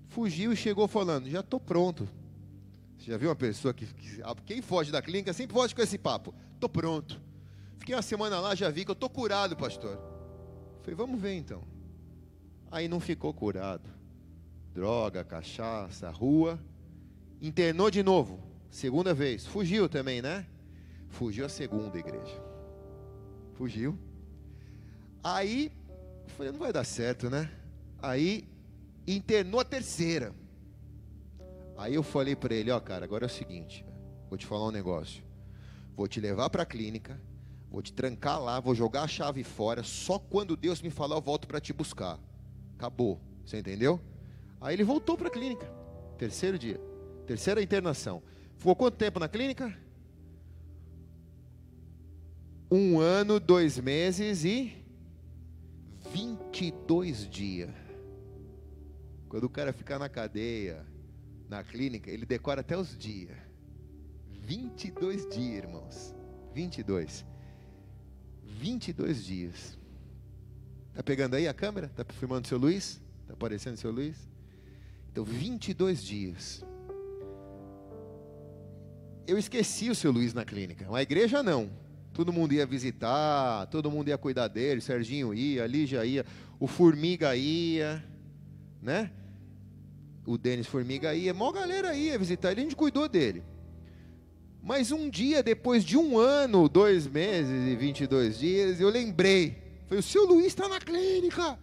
Fugiu 0.08 0.52
e 0.52 0.56
chegou 0.56 0.88
falando: 0.88 1.28
Já 1.28 1.40
estou 1.40 1.60
pronto. 1.60 2.08
Você 3.02 3.10
já 3.10 3.16
viu 3.16 3.30
uma 3.30 3.34
pessoa 3.34 3.74
que, 3.74 3.84
que, 3.84 4.22
Quem 4.46 4.62
foge 4.62 4.92
da 4.92 5.02
clínica 5.02 5.32
sempre 5.32 5.54
foge 5.54 5.74
com 5.74 5.82
esse 5.82 5.98
papo: 5.98 6.32
Estou 6.54 6.68
pronto. 6.68 7.20
Fiquei 7.76 7.96
uma 7.96 8.02
semana 8.02 8.38
lá, 8.38 8.54
já 8.54 8.70
vi 8.70 8.84
que 8.84 8.92
eu 8.92 8.94
estou 8.94 9.10
curado, 9.10 9.56
pastor. 9.56 9.98
Falei: 10.82 10.94
Vamos 10.94 11.20
ver 11.20 11.34
então. 11.34 11.64
Aí 12.70 12.86
não 12.86 13.00
ficou 13.00 13.34
curado. 13.34 13.90
Droga, 14.72 15.24
cachaça, 15.24 16.08
rua. 16.10 16.60
Internou 17.40 17.90
de 17.90 18.04
novo. 18.04 18.38
Segunda 18.70 19.12
vez. 19.12 19.44
Fugiu 19.46 19.88
também, 19.88 20.22
né? 20.22 20.46
Fugiu 21.08 21.44
a 21.44 21.48
segunda 21.48 21.98
igreja. 21.98 22.40
Fugiu. 23.54 23.98
Aí, 25.24 25.72
falei, 26.36 26.52
não 26.52 26.60
vai 26.60 26.72
dar 26.72 26.84
certo, 26.84 27.28
né? 27.28 27.50
Aí, 28.00 28.48
internou 29.08 29.60
a 29.60 29.64
terceira. 29.64 30.32
Aí 31.82 31.94
eu 31.94 32.02
falei 32.04 32.36
para 32.36 32.54
ele, 32.54 32.70
ó, 32.70 32.78
cara, 32.78 33.04
agora 33.04 33.24
é 33.24 33.26
o 33.26 33.28
seguinte, 33.28 33.84
vou 34.28 34.38
te 34.38 34.46
falar 34.46 34.68
um 34.68 34.70
negócio. 34.70 35.20
Vou 35.96 36.06
te 36.06 36.20
levar 36.20 36.48
para 36.48 36.62
a 36.62 36.66
clínica, 36.66 37.20
vou 37.68 37.82
te 37.82 37.92
trancar 37.92 38.40
lá, 38.40 38.60
vou 38.60 38.72
jogar 38.72 39.02
a 39.02 39.08
chave 39.08 39.42
fora, 39.42 39.82
só 39.82 40.16
quando 40.16 40.56
Deus 40.56 40.80
me 40.80 40.90
falar 40.90 41.16
eu 41.16 41.20
volto 41.20 41.48
para 41.48 41.60
te 41.60 41.72
buscar. 41.72 42.20
Acabou. 42.76 43.20
Você 43.44 43.58
entendeu? 43.58 44.00
Aí 44.60 44.76
ele 44.76 44.84
voltou 44.84 45.18
para 45.18 45.26
a 45.26 45.30
clínica. 45.30 45.68
Terceiro 46.16 46.56
dia. 46.56 46.80
Terceira 47.26 47.60
internação. 47.60 48.22
Ficou 48.58 48.76
quanto 48.76 48.96
tempo 48.96 49.18
na 49.18 49.26
clínica? 49.26 49.76
Um 52.70 53.00
ano, 53.00 53.40
dois 53.40 53.76
meses 53.76 54.44
e 54.44 54.72
22 56.12 57.28
dias. 57.28 57.74
Quando 59.28 59.44
o 59.44 59.50
cara 59.50 59.72
ficar 59.72 59.98
na 59.98 60.08
cadeia, 60.08 60.91
na 61.52 61.62
clínica, 61.62 62.10
ele 62.10 62.24
decora 62.24 62.62
até 62.62 62.76
os 62.76 62.96
dias. 62.96 63.36
22 64.30 65.28
dias, 65.28 65.64
irmãos. 65.64 66.14
22. 66.54 67.24
22 68.42 69.24
dias. 69.24 69.78
Tá 70.94 71.02
pegando 71.02 71.36
aí 71.36 71.46
a 71.46 71.54
câmera? 71.54 71.88
Tá 71.88 72.04
filmando 72.04 72.46
o 72.46 72.48
seu 72.48 72.58
Luiz? 72.58 73.00
Tá 73.26 73.34
aparecendo 73.34 73.74
o 73.74 73.78
seu 73.78 73.90
Luiz? 73.90 74.16
Então, 75.10 75.24
22 75.24 76.02
dias. 76.02 76.64
Eu 79.26 79.36
esqueci 79.38 79.90
o 79.90 79.94
seu 79.94 80.10
Luiz 80.10 80.32
na 80.32 80.44
clínica. 80.44 80.86
A 80.90 81.02
igreja 81.02 81.42
não. 81.42 81.70
Todo 82.14 82.32
mundo 82.32 82.52
ia 82.52 82.66
visitar, 82.66 83.66
todo 83.66 83.90
mundo 83.90 84.08
ia 84.08 84.18
cuidar 84.18 84.48
dele, 84.48 84.80
o 84.80 84.82
Serginho 84.82 85.32
ia, 85.32 85.64
a 85.64 85.66
Lígia 85.66 86.04
ia, 86.04 86.26
o 86.60 86.66
Formiga 86.66 87.34
ia, 87.36 88.04
né? 88.82 89.10
O 90.24 90.38
Denis 90.38 90.66
Formiga 90.66 91.14
ia, 91.14 91.32
a 91.32 91.34
maior 91.34 91.52
galera 91.52 91.94
ia 91.94 92.18
visitar 92.18 92.52
ele, 92.52 92.60
a 92.60 92.64
gente 92.64 92.76
cuidou 92.76 93.08
dele. 93.08 93.42
Mas 94.62 94.92
um 94.92 95.10
dia, 95.10 95.42
depois 95.42 95.84
de 95.84 95.96
um 95.96 96.16
ano, 96.16 96.68
dois 96.68 97.06
meses 97.06 97.68
e 97.68 97.74
22 97.74 98.38
dias, 98.38 98.80
eu 98.80 98.88
lembrei. 98.88 99.56
Falei, 99.86 99.98
o 99.98 100.02
seu 100.02 100.24
Luiz 100.24 100.46
está 100.46 100.68
na 100.68 100.78
clínica. 100.78 101.58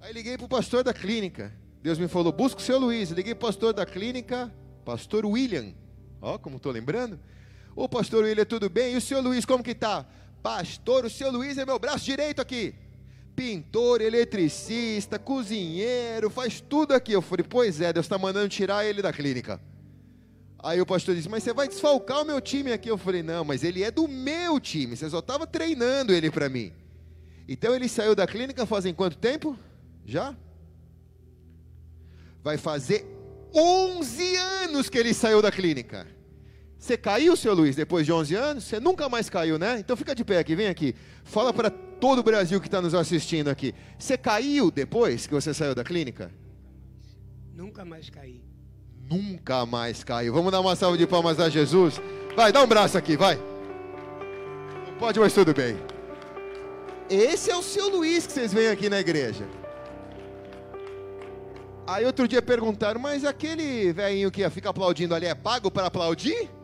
Aí 0.00 0.12
liguei 0.12 0.36
para 0.36 0.44
o 0.44 0.48
pastor 0.48 0.84
da 0.84 0.92
clínica. 0.92 1.52
Deus 1.82 1.98
me 1.98 2.06
falou, 2.06 2.30
busca 2.30 2.60
o 2.60 2.62
seu 2.62 2.78
Luiz. 2.78 3.10
Liguei 3.10 3.34
para 3.34 3.46
o 3.46 3.48
pastor 3.48 3.72
da 3.72 3.86
clínica, 3.86 4.52
pastor 4.84 5.24
William. 5.24 5.72
Ó, 6.20 6.36
como 6.36 6.56
estou 6.58 6.70
lembrando. 6.70 7.18
Ô 7.74 7.88
pastor 7.88 8.24
William, 8.24 8.44
tudo 8.44 8.68
bem? 8.68 8.92
E 8.92 8.96
o 8.96 9.00
seu 9.00 9.22
Luiz, 9.22 9.46
como 9.46 9.62
que 9.62 9.74
tá? 9.74 10.04
Pastor, 10.42 11.06
o 11.06 11.10
seu 11.10 11.30
Luiz 11.30 11.56
é 11.56 11.64
meu 11.64 11.78
braço 11.78 12.04
direito 12.04 12.42
aqui. 12.42 12.74
Pintor, 13.38 14.00
eletricista, 14.00 15.16
cozinheiro, 15.16 16.28
faz 16.28 16.60
tudo 16.60 16.92
aqui. 16.92 17.12
Eu 17.12 17.22
falei, 17.22 17.46
pois 17.48 17.80
é, 17.80 17.92
Deus 17.92 18.04
está 18.04 18.18
mandando 18.18 18.48
tirar 18.48 18.84
ele 18.84 19.00
da 19.00 19.12
clínica. 19.12 19.60
Aí 20.58 20.80
o 20.80 20.84
pastor 20.84 21.14
disse, 21.14 21.28
mas 21.28 21.44
você 21.44 21.52
vai 21.52 21.68
desfalcar 21.68 22.22
o 22.22 22.24
meu 22.24 22.40
time 22.40 22.72
aqui. 22.72 22.90
Eu 22.90 22.98
falei, 22.98 23.22
não, 23.22 23.44
mas 23.44 23.62
ele 23.62 23.84
é 23.84 23.92
do 23.92 24.08
meu 24.08 24.58
time. 24.58 24.96
Você 24.96 25.08
só 25.08 25.20
estava 25.20 25.46
treinando 25.46 26.12
ele 26.12 26.32
para 26.32 26.48
mim. 26.48 26.72
Então 27.46 27.76
ele 27.76 27.88
saiu 27.88 28.12
da 28.12 28.26
clínica 28.26 28.66
fazem 28.66 28.92
quanto 28.92 29.16
tempo? 29.16 29.56
Já? 30.04 30.34
Vai 32.42 32.56
fazer 32.56 33.06
11 33.54 34.34
anos 34.34 34.88
que 34.88 34.98
ele 34.98 35.14
saiu 35.14 35.40
da 35.40 35.52
clínica. 35.52 36.08
Você 36.78 36.96
caiu, 36.96 37.36
seu 37.36 37.54
Luiz, 37.54 37.74
depois 37.74 38.06
de 38.06 38.12
11 38.12 38.34
anos? 38.36 38.64
Você 38.64 38.78
nunca 38.78 39.08
mais 39.08 39.28
caiu, 39.28 39.58
né? 39.58 39.80
Então 39.80 39.96
fica 39.96 40.14
de 40.14 40.24
pé 40.24 40.38
aqui, 40.38 40.54
vem 40.54 40.68
aqui. 40.68 40.94
Fala 41.24 41.52
para 41.52 41.68
todo 41.70 42.20
o 42.20 42.22
Brasil 42.22 42.60
que 42.60 42.68
está 42.68 42.80
nos 42.80 42.94
assistindo 42.94 43.48
aqui. 43.48 43.74
Você 43.98 44.16
caiu 44.16 44.70
depois 44.70 45.26
que 45.26 45.34
você 45.34 45.52
saiu 45.52 45.74
da 45.74 45.82
clínica? 45.82 46.30
Nunca 47.52 47.84
mais 47.84 48.08
caí. 48.08 48.40
Nunca 49.10 49.66
mais 49.66 50.04
caiu. 50.04 50.32
Vamos 50.32 50.52
dar 50.52 50.60
uma 50.60 50.76
salva 50.76 50.96
de 50.96 51.06
palmas 51.06 51.40
a 51.40 51.48
Jesus? 51.48 52.00
Vai, 52.36 52.52
dá 52.52 52.62
um 52.62 52.66
braço 52.66 52.96
aqui, 52.96 53.16
vai. 53.16 53.36
Não 54.86 54.94
pode, 54.98 55.18
mas 55.18 55.32
tudo 55.32 55.52
bem. 55.52 55.76
Esse 57.10 57.50
é 57.50 57.56
o 57.56 57.62
seu 57.62 57.88
Luiz 57.88 58.26
que 58.26 58.32
vocês 58.32 58.52
veem 58.52 58.68
aqui 58.68 58.88
na 58.88 59.00
igreja. 59.00 59.48
Aí 61.86 62.04
outro 62.04 62.28
dia 62.28 62.42
perguntaram, 62.42 63.00
mas 63.00 63.24
aquele 63.24 63.92
velhinho 63.92 64.30
que 64.30 64.48
fica 64.50 64.70
aplaudindo 64.70 65.14
ali 65.14 65.26
é 65.26 65.34
pago 65.34 65.70
para 65.70 65.86
aplaudir? 65.86 66.57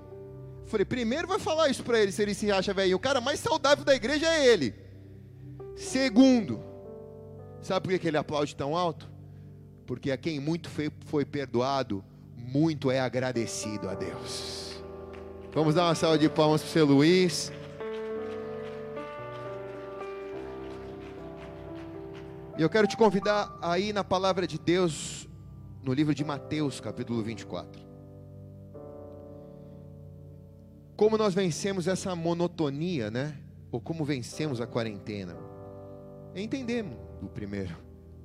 Falei, 0.74 0.84
primeiro 0.84 1.28
vai 1.28 1.38
falar 1.38 1.68
isso 1.68 1.84
para 1.84 2.00
ele, 2.00 2.10
se 2.10 2.20
ele 2.20 2.34
se 2.34 2.50
acha 2.50 2.74
velhinho. 2.74 2.96
O 2.96 3.00
cara 3.00 3.20
mais 3.20 3.38
saudável 3.38 3.84
da 3.84 3.94
igreja 3.94 4.26
é 4.26 4.44
ele. 4.44 4.74
Segundo, 5.76 6.60
sabe 7.62 7.88
por 7.88 7.96
que 7.96 8.08
ele 8.08 8.16
aplaude 8.16 8.56
tão 8.56 8.76
alto? 8.76 9.08
Porque 9.86 10.10
a 10.10 10.16
quem 10.16 10.40
muito 10.40 10.68
foi, 10.68 10.90
foi 11.06 11.24
perdoado, 11.24 12.04
muito 12.36 12.90
é 12.90 12.98
agradecido 12.98 13.88
a 13.88 13.94
Deus. 13.94 14.82
Vamos 15.52 15.76
dar 15.76 15.84
uma 15.84 15.94
salva 15.94 16.18
de 16.18 16.28
palmas 16.28 16.60
para 16.60 16.68
o 16.68 16.72
seu 16.72 16.84
Luiz. 16.84 17.52
E 22.58 22.62
eu 22.62 22.68
quero 22.68 22.88
te 22.88 22.96
convidar 22.96 23.56
aí 23.62 23.92
na 23.92 24.02
palavra 24.02 24.44
de 24.44 24.58
Deus, 24.58 25.28
no 25.84 25.92
livro 25.92 26.12
de 26.12 26.24
Mateus, 26.24 26.80
capítulo 26.80 27.22
24. 27.22 27.83
Como 30.96 31.18
nós 31.18 31.34
vencemos 31.34 31.88
essa 31.88 32.14
monotonia, 32.14 33.10
né? 33.10 33.36
Ou 33.72 33.80
como 33.80 34.04
vencemos 34.04 34.60
a 34.60 34.66
quarentena? 34.66 35.36
Entendemos 36.36 36.96
o 37.20 37.26
primeiro. 37.26 37.76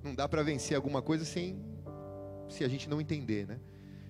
Não 0.03 0.13
dá 0.13 0.29
para 0.29 0.43
vencer 0.43 0.75
alguma 0.75 1.01
coisa 1.01 1.25
sem 1.25 1.59
se 2.47 2.63
a 2.63 2.67
gente 2.67 2.87
não 2.87 3.01
entender, 3.01 3.47
né? 3.47 3.59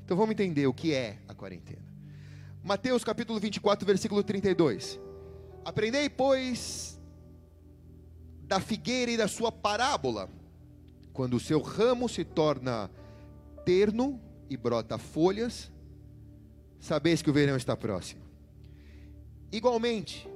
Então 0.03 0.17
vamos 0.17 0.31
entender 0.31 0.67
o 0.67 0.73
que 0.73 0.93
é 0.93 1.19
a 1.27 1.33
quarentena. 1.33 1.87
Mateus 2.61 3.03
capítulo 3.03 3.39
24, 3.39 3.85
versículo 3.85 4.23
32. 4.23 4.99
Aprendei, 5.63 6.09
pois, 6.09 6.99
da 8.43 8.59
figueira 8.59 9.11
e 9.11 9.17
da 9.17 9.27
sua 9.27 9.51
parábola. 9.51 10.29
Quando 11.13 11.35
o 11.35 11.39
seu 11.39 11.61
ramo 11.61 12.09
se 12.09 12.25
torna 12.25 12.89
terno 13.65 14.19
e 14.49 14.57
brota 14.57 14.97
folhas, 14.97 15.71
sabeis 16.79 17.21
que 17.21 17.29
o 17.29 17.33
verão 17.33 17.55
está 17.55 17.77
próximo. 17.77 18.28
Igualmente, 19.51 20.27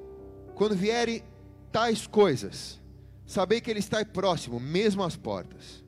quando 0.56 0.76
vierem 0.76 1.23
tais 1.72 2.07
coisas, 2.07 2.80
sabei 3.26 3.61
que 3.61 3.69
ele 3.69 3.80
está 3.80 4.03
próximo, 4.03 4.60
mesmo 4.60 5.03
às 5.03 5.15
portas. 5.15 5.84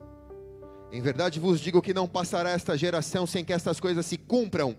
Em 0.92 1.00
verdade 1.00 1.40
vos 1.40 1.60
digo 1.60 1.82
que 1.82 1.92
não 1.92 2.06
passará 2.06 2.50
esta 2.50 2.76
geração 2.76 3.26
sem 3.26 3.44
que 3.44 3.52
estas 3.52 3.80
coisas 3.80 4.06
se 4.06 4.16
cumpram. 4.16 4.76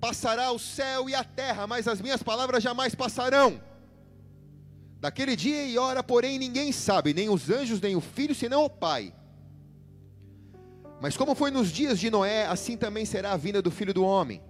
Passará 0.00 0.50
o 0.50 0.58
céu 0.58 1.08
e 1.08 1.14
a 1.14 1.22
terra, 1.22 1.66
mas 1.66 1.86
as 1.86 2.00
minhas 2.00 2.22
palavras 2.22 2.62
jamais 2.62 2.94
passarão. 2.94 3.60
Daquele 5.00 5.36
dia 5.36 5.64
e 5.66 5.78
hora, 5.78 6.02
porém, 6.02 6.38
ninguém 6.38 6.72
sabe, 6.72 7.14
nem 7.14 7.28
os 7.28 7.50
anjos, 7.50 7.80
nem 7.80 7.94
o 7.94 8.00
filho, 8.00 8.34
senão 8.34 8.64
o 8.64 8.70
Pai. 8.70 9.14
Mas 11.00 11.16
como 11.16 11.34
foi 11.34 11.50
nos 11.50 11.70
dias 11.70 11.98
de 11.98 12.10
Noé, 12.10 12.46
assim 12.46 12.76
também 12.76 13.04
será 13.04 13.32
a 13.32 13.36
vinda 13.36 13.60
do 13.60 13.70
filho 13.70 13.92
do 13.92 14.04
homem. 14.04 14.40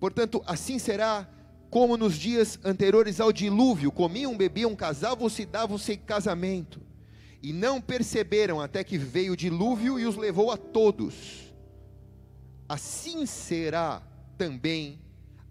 Portanto, 0.00 0.42
assim 0.46 0.78
será 0.78 1.28
como 1.70 1.96
nos 1.96 2.16
dias 2.16 2.58
anteriores 2.64 3.20
ao 3.20 3.32
dilúvio, 3.32 3.92
comiam, 3.92 4.36
bebiam, 4.36 4.74
casavam-se 4.74 5.42
e 5.42 5.46
davam-se 5.46 5.96
casamento, 5.96 6.80
e 7.42 7.52
não 7.52 7.80
perceberam 7.80 8.60
até 8.60 8.82
que 8.82 8.96
veio 8.96 9.34
o 9.34 9.36
dilúvio 9.36 9.98
e 9.98 10.06
os 10.06 10.16
levou 10.16 10.50
a 10.50 10.56
todos. 10.56 11.52
Assim 12.68 13.26
será 13.26 14.02
também 14.36 14.98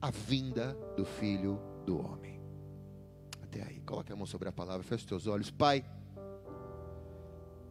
a 0.02 0.12
vinda 0.12 0.78
do 0.96 1.06
Filho 1.06 1.60
do 1.86 2.00
Homem. 2.00 2.42
Até 3.42 3.64
aí, 3.64 3.80
coloque 3.82 4.12
a 4.12 4.16
mão 4.16 4.26
sobre 4.26 4.50
a 4.50 4.52
palavra, 4.52 4.84
feche 4.84 5.04
os 5.04 5.10
teus 5.10 5.28
olhos. 5.28 5.50
Pai, 5.50 5.86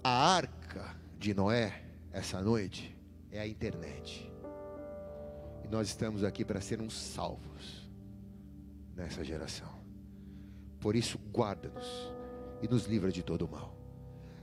a 0.03 0.35
arca 0.35 0.97
de 1.19 1.35
Noé, 1.35 1.85
essa 2.13 2.41
noite, 2.41 2.97
é 3.31 3.39
a 3.39 3.47
internet. 3.47 4.33
E 5.65 5.69
nós 5.69 5.89
estamos 5.89 6.25
aqui 6.25 6.45
para 6.45 6.61
sermos 6.61 6.95
salvos 6.95 7.86
nessa 8.97 9.23
geração. 9.23 9.69
Por 10.81 10.97
isso, 10.97 11.19
guarda-nos 11.33 11.87
e 12.63 12.69
nos 12.69 12.87
livra 12.87 13.13
de 13.13 13.23
todo 13.23 13.45
o 13.45 13.49
mal. 13.49 13.77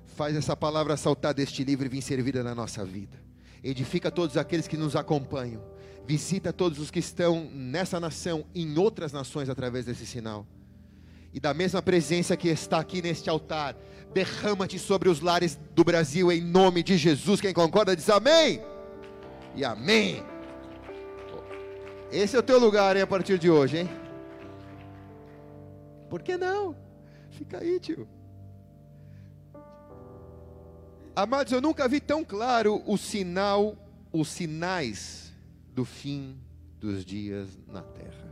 Faz 0.06 0.36
essa 0.36 0.56
palavra 0.56 0.96
saltar 0.96 1.34
deste 1.34 1.64
livro 1.64 1.86
e 1.86 1.90
vir 1.90 2.02
servida 2.02 2.44
na 2.44 2.54
nossa 2.54 2.86
vida. 2.86 3.18
Edifica 3.64 4.12
todos 4.12 4.38
aqueles 4.38 4.68
que 4.68 4.78
nos 4.78 4.96
acompanham. 4.96 5.64
Visita 6.06 6.54
todos 6.54 6.80
os 6.80 6.92
que 6.92 7.00
estão 7.00 7.50
nessa 7.52 8.00
nação, 8.00 8.46
em 8.54 8.78
outras 8.78 9.12
nações, 9.12 9.50
através 9.50 9.86
desse 9.86 10.06
sinal. 10.06 10.46
E 11.34 11.40
da 11.40 11.54
mesma 11.54 11.82
presença 11.82 12.38
que 12.38 12.50
está 12.50 12.78
aqui 12.78 13.02
neste 13.02 13.30
altar, 13.30 13.76
derrama-te 14.14 14.78
sobre 14.78 15.10
os 15.10 15.22
lares 15.22 15.58
do 15.74 15.84
Brasil, 15.84 16.32
em 16.32 16.42
nome 16.42 16.84
de 16.84 16.98
Jesus. 16.98 17.42
Quem 17.42 17.54
concorda 17.54 17.96
diz 17.96 18.10
amém. 18.10 18.62
E 19.56 19.64
amém. 19.64 20.24
Esse 22.12 22.36
é 22.36 22.40
o 22.40 22.44
teu 22.44 22.60
lugar, 22.60 22.96
hein, 22.96 23.02
a 23.02 23.08
partir 23.08 23.40
de 23.40 23.50
hoje, 23.50 23.80
hein? 23.80 24.03
Por 26.14 26.22
que 26.22 26.38
não? 26.38 26.76
Fica 27.32 27.58
aí, 27.58 27.80
tio. 27.80 28.08
Amados, 31.16 31.52
eu 31.52 31.60
nunca 31.60 31.88
vi 31.88 32.00
tão 32.00 32.24
claro 32.24 32.84
o 32.86 33.00
sinal, 33.00 33.76
os 34.12 34.28
sinais 34.28 35.34
do 35.74 35.84
fim 35.84 36.40
dos 36.80 37.04
dias 37.04 37.58
na 37.68 37.82
terra. 37.82 38.32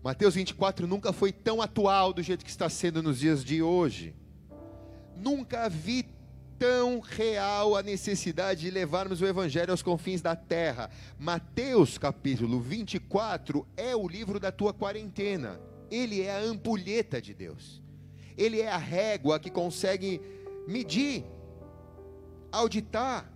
Mateus 0.00 0.36
24 0.36 0.86
nunca 0.86 1.12
foi 1.12 1.32
tão 1.32 1.60
atual 1.60 2.12
do 2.12 2.22
jeito 2.22 2.44
que 2.44 2.50
está 2.52 2.68
sendo 2.68 3.02
nos 3.02 3.18
dias 3.18 3.44
de 3.44 3.60
hoje. 3.60 4.14
Nunca 5.16 5.68
vi 5.68 6.06
tão 6.56 7.00
real 7.00 7.74
a 7.74 7.82
necessidade 7.82 8.60
de 8.60 8.70
levarmos 8.70 9.20
o 9.20 9.26
evangelho 9.26 9.72
aos 9.72 9.82
confins 9.82 10.22
da 10.22 10.36
terra. 10.36 10.88
Mateus 11.18 11.98
capítulo 11.98 12.60
24 12.60 13.66
é 13.76 13.96
o 13.96 14.06
livro 14.06 14.38
da 14.38 14.52
tua 14.52 14.72
quarentena. 14.72 15.58
Ele 15.90 16.22
é 16.22 16.34
a 16.34 16.40
ampulheta 16.40 17.20
de 17.20 17.34
Deus. 17.34 17.82
Ele 18.36 18.60
é 18.60 18.68
a 18.68 18.76
régua 18.76 19.38
que 19.38 19.50
consegue 19.50 20.20
medir, 20.66 21.24
auditar 22.50 23.30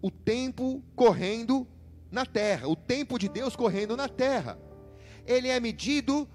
o 0.00 0.10
tempo 0.10 0.82
correndo 0.94 1.66
na 2.10 2.24
terra, 2.24 2.68
o 2.68 2.76
tempo 2.76 3.18
de 3.18 3.28
Deus 3.28 3.56
correndo 3.56 3.96
na 3.96 4.08
terra. 4.08 4.58
Ele 5.26 5.48
é 5.48 5.58
medido 5.60 6.28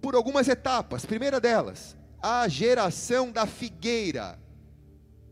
por 0.00 0.14
algumas 0.14 0.48
etapas. 0.48 1.04
Primeira 1.04 1.40
delas, 1.40 1.96
a 2.20 2.46
geração 2.48 3.30
da 3.30 3.46
figueira. 3.46 4.38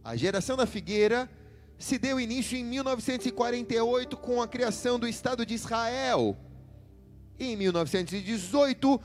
A 0.02 0.16
geração 0.16 0.56
da 0.56 0.66
figueira 0.66 1.30
se 1.78 1.98
deu 1.98 2.20
início 2.20 2.58
em 2.58 2.64
1948 2.64 4.16
com 4.16 4.42
a 4.42 4.48
criação 4.48 4.98
do 4.98 5.08
Estado 5.08 5.46
de 5.46 5.54
Israel. 5.54 6.36
Em 7.42 7.56
1918, 7.56 9.00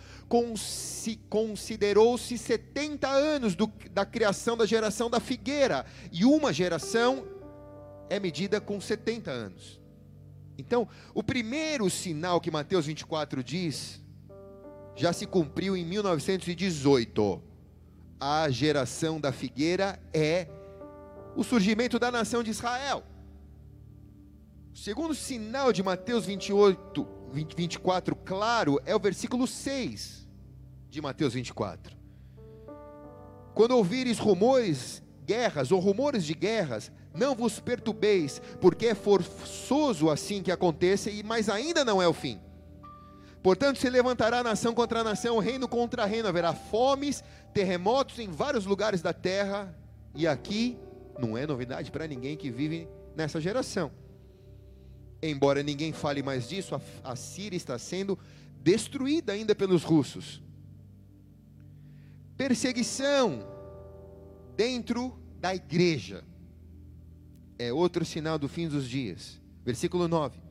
considerou-se 1.29 2.37
70 2.37 3.07
anos 3.07 3.55
do, 3.55 3.71
da 3.91 4.05
criação 4.05 4.57
da 4.57 4.65
geração 4.65 5.09
da 5.09 5.21
figueira, 5.21 5.85
e 6.11 6.25
uma 6.25 6.51
geração 6.51 7.25
é 8.09 8.19
medida 8.19 8.59
com 8.59 8.81
70 8.81 9.31
anos. 9.31 9.79
Então, 10.57 10.85
o 11.13 11.23
primeiro 11.23 11.89
sinal 11.89 12.41
que 12.41 12.51
Mateus 12.51 12.85
24 12.85 13.41
diz, 13.41 14.03
já 14.97 15.13
se 15.13 15.25
cumpriu 15.25 15.77
em 15.77 15.85
1918. 15.85 17.41
A 18.19 18.49
geração 18.49 19.19
da 19.19 19.31
figueira 19.31 19.97
é 20.13 20.49
o 21.37 21.43
surgimento 21.43 21.97
da 21.97 22.11
nação 22.11 22.43
de 22.43 22.51
Israel. 22.51 23.01
O 24.73 24.77
segundo 24.77 25.15
sinal 25.15 25.71
de 25.71 25.81
Mateus 25.81 26.25
28, 26.25 27.14
24, 27.43 28.15
claro, 28.15 28.79
é 28.85 28.95
o 28.95 28.99
versículo 28.99 29.45
6 29.45 30.27
de 30.89 31.01
Mateus 31.01 31.33
24. 31.33 31.97
Quando 33.53 33.71
ouvires 33.71 34.19
rumores, 34.19 35.01
guerras 35.25 35.71
ou 35.71 35.79
rumores 35.79 36.25
de 36.25 36.33
guerras, 36.33 36.91
não 37.13 37.35
vos 37.35 37.59
perturbeis, 37.59 38.41
porque 38.59 38.87
é 38.87 38.95
forçoso 38.95 40.09
assim 40.09 40.43
que 40.43 40.51
aconteça, 40.51 41.09
mas 41.23 41.49
ainda 41.49 41.83
não 41.83 42.01
é 42.01 42.07
o 42.07 42.13
fim. 42.13 42.39
Portanto, 43.41 43.77
se 43.77 43.89
levantará 43.89 44.43
nação 44.43 44.73
contra 44.73 45.03
nação, 45.03 45.37
reino 45.37 45.67
contra 45.67 46.05
reino, 46.05 46.27
haverá 46.27 46.53
fomes, 46.53 47.23
terremotos 47.53 48.19
em 48.19 48.29
vários 48.29 48.65
lugares 48.65 49.01
da 49.01 49.13
terra, 49.13 49.73
e 50.13 50.27
aqui 50.27 50.77
não 51.19 51.37
é 51.37 51.45
novidade 51.45 51.91
para 51.91 52.07
ninguém 52.07 52.35
que 52.35 52.49
vive 52.49 52.89
nessa 53.15 53.39
geração. 53.39 53.91
Embora 55.21 55.63
ninguém 55.63 55.91
fale 55.91 56.21
mais 56.21 56.47
disso, 56.47 56.79
a, 57.03 57.15
Síria 57.15 57.57
está 57.57 57.77
sendo 57.79 58.17
destruída 58.61 59.33
ainda 59.33 59.55
pelos 59.55 59.83
russos. 59.83 60.41
Perseguição 62.37 63.45
dentro 64.55 65.17
da 65.39 65.55
igreja 65.55 66.23
é 67.57 67.71
outro 67.71 68.03
sinal 68.05 68.37
do 68.37 68.49
fim 68.49 68.67
dos 68.67 68.87
dias. 68.87 69.41
Versículo 69.63 70.07
9 70.07 70.44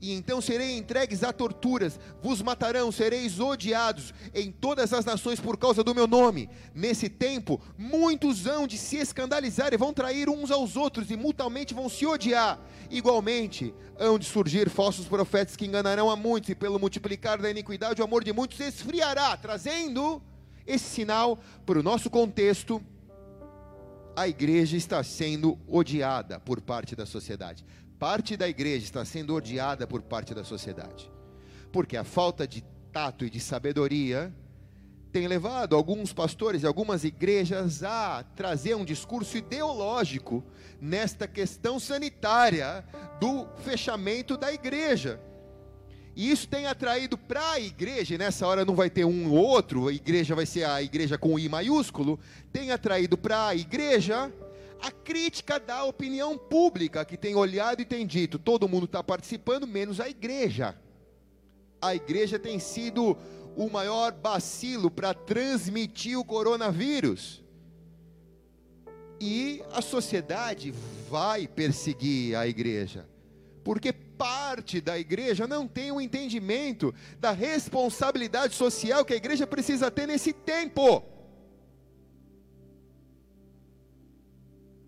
e 0.00 0.12
então 0.12 0.40
serei 0.40 0.76
entregues 0.76 1.24
a 1.24 1.32
torturas, 1.32 1.98
vos 2.22 2.40
matarão, 2.40 2.92
sereis 2.92 3.40
odiados 3.40 4.14
em 4.32 4.52
todas 4.52 4.92
as 4.92 5.04
nações 5.04 5.40
por 5.40 5.56
causa 5.56 5.82
do 5.82 5.94
meu 5.94 6.06
nome. 6.06 6.48
Nesse 6.72 7.08
tempo, 7.08 7.60
muitos 7.76 8.46
hão 8.46 8.66
de 8.66 8.78
se 8.78 8.96
escandalizar 8.96 9.72
e 9.72 9.76
vão 9.76 9.92
trair 9.92 10.28
uns 10.28 10.50
aos 10.50 10.76
outros, 10.76 11.10
e 11.10 11.16
mutuamente 11.16 11.74
vão 11.74 11.88
se 11.88 12.06
odiar. 12.06 12.60
Igualmente, 12.88 13.74
hão 13.98 14.18
de 14.18 14.24
surgir 14.24 14.70
falsos 14.70 15.06
profetas 15.06 15.56
que 15.56 15.66
enganarão 15.66 16.08
a 16.08 16.14
muitos, 16.14 16.50
e 16.50 16.54
pelo 16.54 16.78
multiplicar 16.78 17.38
da 17.38 17.50
iniquidade, 17.50 18.00
o 18.00 18.04
amor 18.04 18.22
de 18.22 18.32
muitos 18.32 18.60
esfriará, 18.60 19.36
trazendo 19.36 20.22
esse 20.64 20.84
sinal 20.84 21.40
para 21.66 21.80
o 21.80 21.82
nosso 21.82 22.08
contexto. 22.08 22.80
A 24.14 24.28
igreja 24.28 24.76
está 24.76 25.02
sendo 25.02 25.58
odiada 25.66 26.40
por 26.40 26.60
parte 26.60 26.96
da 26.96 27.06
sociedade 27.06 27.64
parte 27.98 28.36
da 28.36 28.48
igreja 28.48 28.84
está 28.84 29.04
sendo 29.04 29.34
odiada 29.34 29.86
por 29.86 30.02
parte 30.02 30.34
da 30.34 30.44
sociedade. 30.44 31.10
Porque 31.72 31.96
a 31.96 32.04
falta 32.04 32.46
de 32.46 32.62
tato 32.92 33.24
e 33.24 33.30
de 33.30 33.40
sabedoria 33.40 34.32
tem 35.10 35.26
levado 35.26 35.74
alguns 35.74 36.12
pastores 36.12 36.62
e 36.62 36.66
algumas 36.66 37.02
igrejas 37.02 37.82
a 37.82 38.22
trazer 38.36 38.76
um 38.76 38.84
discurso 38.84 39.36
ideológico 39.36 40.44
nesta 40.80 41.26
questão 41.26 41.80
sanitária 41.80 42.84
do 43.18 43.46
fechamento 43.62 44.36
da 44.36 44.52
igreja. 44.52 45.20
E 46.14 46.30
isso 46.30 46.48
tem 46.48 46.66
atraído 46.66 47.16
para 47.16 47.52
a 47.52 47.60
igreja, 47.60 48.14
e 48.14 48.18
nessa 48.18 48.46
hora 48.46 48.64
não 48.64 48.74
vai 48.74 48.90
ter 48.90 49.04
um 49.04 49.30
ou 49.30 49.36
outro, 49.36 49.88
a 49.88 49.92
igreja 49.92 50.34
vai 50.34 50.46
ser 50.46 50.64
a 50.64 50.82
igreja 50.82 51.16
com 51.16 51.38
I 51.38 51.48
maiúsculo, 51.48 52.18
tem 52.52 52.70
atraído 52.70 53.16
para 53.16 53.48
a 53.48 53.54
igreja 53.54 54.32
a 54.80 54.90
crítica 54.90 55.58
da 55.58 55.84
opinião 55.84 56.38
pública, 56.38 57.04
que 57.04 57.16
tem 57.16 57.34
olhado 57.34 57.82
e 57.82 57.84
tem 57.84 58.06
dito: 58.06 58.38
todo 58.38 58.68
mundo 58.68 58.84
está 58.84 59.02
participando, 59.02 59.66
menos 59.66 60.00
a 60.00 60.08
igreja. 60.08 60.76
A 61.80 61.94
igreja 61.94 62.38
tem 62.38 62.58
sido 62.58 63.16
o 63.56 63.68
maior 63.68 64.12
bacilo 64.12 64.90
para 64.90 65.12
transmitir 65.14 66.18
o 66.18 66.24
coronavírus. 66.24 67.42
E 69.20 69.62
a 69.72 69.82
sociedade 69.82 70.72
vai 71.10 71.48
perseguir 71.48 72.36
a 72.36 72.46
igreja, 72.46 73.08
porque 73.64 73.92
parte 73.92 74.80
da 74.80 74.98
igreja 74.98 75.46
não 75.46 75.66
tem 75.66 75.90
o 75.90 76.00
entendimento 76.00 76.94
da 77.18 77.32
responsabilidade 77.32 78.54
social 78.54 79.04
que 79.04 79.12
a 79.12 79.16
igreja 79.16 79.46
precisa 79.46 79.90
ter 79.90 80.06
nesse 80.06 80.32
tempo. 80.32 81.17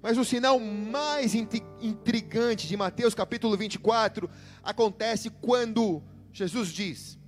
Mas 0.03 0.17
o 0.17 0.25
sinal 0.25 0.59
mais 0.59 1.35
intrigante 1.35 2.67
de 2.67 2.77
Mateus 2.77 3.15
capítulo 3.15 3.57
24 3.57 4.29
acontece 4.63 5.29
quando 5.29 6.03
Jesus 6.33 6.69
diz: 6.69 7.19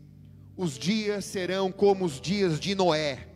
Os 0.57 0.79
dias 0.79 1.25
serão 1.25 1.71
como 1.71 2.05
os 2.05 2.21
dias 2.21 2.59
de 2.59 2.75
Noé. 2.75 3.29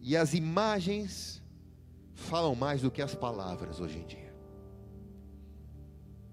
E 0.00 0.16
as 0.16 0.34
imagens 0.34 1.40
falam 2.14 2.56
mais 2.56 2.82
do 2.82 2.90
que 2.90 3.00
as 3.00 3.14
palavras 3.14 3.78
hoje 3.78 3.98
em 3.98 4.06
dia. 4.06 4.34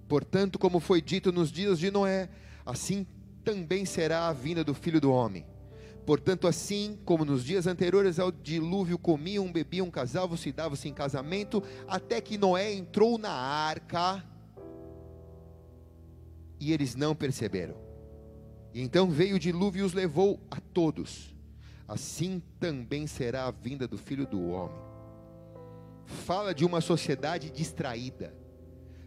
Portanto, 0.08 0.58
como 0.58 0.80
foi 0.80 1.00
dito 1.02 1.32
nos 1.32 1.52
dias 1.52 1.78
de 1.78 1.92
Noé, 1.92 2.30
assim 2.66 3.06
também 3.44 3.86
será 3.86 4.28
a 4.28 4.34
vinda 4.34 4.64
do 4.64 4.74
filho 4.74 5.00
do 5.00 5.12
homem. 5.12 5.46
Portanto, 6.10 6.48
assim 6.48 6.98
como 7.06 7.24
nos 7.24 7.46
dias 7.46 7.68
anteriores 7.68 8.18
ao 8.18 8.32
dilúvio, 8.32 8.98
comiam, 8.98 9.52
bebiam, 9.52 9.92
casavam-se 9.92 10.52
davam-se 10.52 10.90
em 10.90 10.92
casamento, 10.92 11.62
até 11.88 12.20
que 12.20 12.36
Noé 12.36 12.74
entrou 12.74 13.20
na 13.20 13.30
arca 13.30 14.26
e 16.60 16.74
eles 16.74 16.96
não 16.96 17.16
perceberam. 17.16 17.76
E 18.74 18.82
então 18.82 19.08
veio 19.08 19.36
o 19.36 19.40
dilúvio 19.40 19.82
e 19.82 19.86
os 19.86 19.94
levou 19.94 20.40
a 20.50 20.60
todos. 20.60 21.36
Assim 21.88 22.42
também 22.60 23.06
será 23.06 23.46
a 23.46 23.52
vinda 23.52 23.88
do 23.88 23.96
filho 23.96 24.26
do 24.26 24.48
homem. 24.48 24.82
Fala 26.08 26.56
de 26.56 26.66
uma 26.66 26.82
sociedade 26.82 27.52
distraída, 27.52 28.34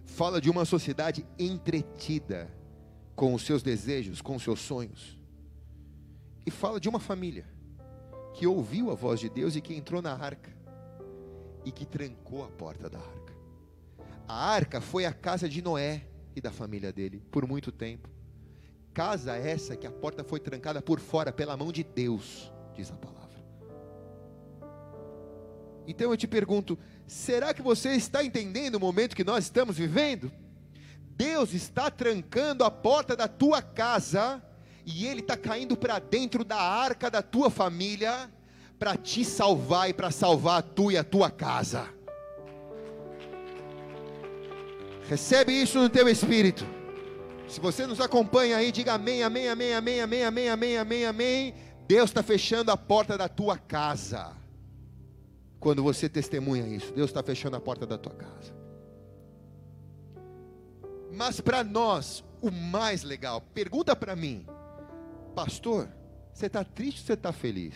fala 0.04 0.40
de 0.40 0.48
uma 0.48 0.64
sociedade 0.64 1.26
entretida 1.36 2.48
com 3.16 3.34
os 3.34 3.42
seus 3.42 3.60
desejos, 3.60 4.22
com 4.22 4.36
os 4.36 4.42
seus 4.44 4.60
sonhos 4.60 5.20
e 6.44 6.50
fala 6.50 6.80
de 6.80 6.88
uma 6.88 7.00
família 7.00 7.46
que 8.34 8.46
ouviu 8.46 8.90
a 8.90 8.94
voz 8.94 9.20
de 9.20 9.28
Deus 9.28 9.56
e 9.56 9.60
que 9.60 9.74
entrou 9.74 10.00
na 10.00 10.12
arca 10.14 10.50
e 11.64 11.70
que 11.70 11.86
trancou 11.86 12.44
a 12.44 12.48
porta 12.48 12.88
da 12.88 12.98
arca. 12.98 13.32
A 14.26 14.50
arca 14.50 14.80
foi 14.80 15.04
a 15.04 15.12
casa 15.12 15.48
de 15.48 15.62
Noé 15.62 16.06
e 16.34 16.40
da 16.40 16.50
família 16.50 16.92
dele 16.92 17.22
por 17.30 17.46
muito 17.46 17.70
tempo. 17.70 18.08
Casa 18.94 19.36
essa 19.36 19.76
que 19.76 19.86
a 19.86 19.90
porta 19.90 20.24
foi 20.24 20.40
trancada 20.40 20.82
por 20.82 21.00
fora 21.00 21.32
pela 21.32 21.56
mão 21.56 21.72
de 21.72 21.82
Deus, 21.82 22.52
diz 22.74 22.90
a 22.90 22.96
palavra. 22.96 23.22
Então 25.86 26.10
eu 26.10 26.16
te 26.16 26.26
pergunto: 26.26 26.78
será 27.06 27.52
que 27.54 27.62
você 27.62 27.90
está 27.90 28.24
entendendo 28.24 28.76
o 28.76 28.80
momento 28.80 29.16
que 29.16 29.24
nós 29.24 29.44
estamos 29.44 29.76
vivendo? 29.76 30.30
Deus 31.16 31.52
está 31.52 31.90
trancando 31.90 32.64
a 32.64 32.70
porta 32.70 33.14
da 33.14 33.28
tua 33.28 33.62
casa 33.62 34.42
e 34.84 35.06
ele 35.06 35.20
está 35.20 35.36
caindo 35.36 35.76
para 35.76 35.98
dentro 35.98 36.44
da 36.44 36.60
arca 36.60 37.10
da 37.10 37.22
tua 37.22 37.50
família 37.50 38.30
para 38.78 38.96
te 38.96 39.24
salvar 39.24 39.88
e 39.88 39.92
para 39.92 40.10
salvar 40.10 40.58
a 40.58 40.62
tua 40.62 40.92
e 40.94 40.96
a 40.96 41.04
tua 41.04 41.30
casa. 41.30 41.88
Recebe 45.08 45.52
isso 45.52 45.78
no 45.78 45.88
teu 45.88 46.08
espírito. 46.08 46.66
Se 47.48 47.60
você 47.60 47.86
nos 47.86 48.00
acompanha 48.00 48.56
aí, 48.56 48.72
diga 48.72 48.94
amém, 48.94 49.22
amém, 49.22 49.48
amém, 49.48 49.74
amém, 49.74 50.00
amém, 50.00 50.24
amém, 50.24 50.48
amém, 50.48 50.76
amém, 50.78 51.04
amém. 51.04 51.54
Deus 51.86 52.10
está 52.10 52.22
fechando 52.22 52.70
a 52.70 52.76
porta 52.76 53.18
da 53.18 53.28
tua 53.28 53.58
casa. 53.58 54.32
Quando 55.60 55.82
você 55.82 56.08
testemunha 56.08 56.66
isso, 56.66 56.92
Deus 56.92 57.10
está 57.10 57.22
fechando 57.22 57.56
a 57.56 57.60
porta 57.60 57.86
da 57.86 57.98
tua 57.98 58.14
casa. 58.14 58.52
Mas 61.12 61.40
para 61.40 61.62
nós, 61.62 62.24
o 62.40 62.50
mais 62.50 63.02
legal, 63.02 63.40
pergunta 63.40 63.94
para 63.94 64.16
mim, 64.16 64.46
Pastor, 65.34 65.88
você 66.32 66.46
está 66.46 66.64
triste 66.64 67.00
ou 67.00 67.06
você 67.06 67.12
está 67.14 67.32
feliz? 67.32 67.74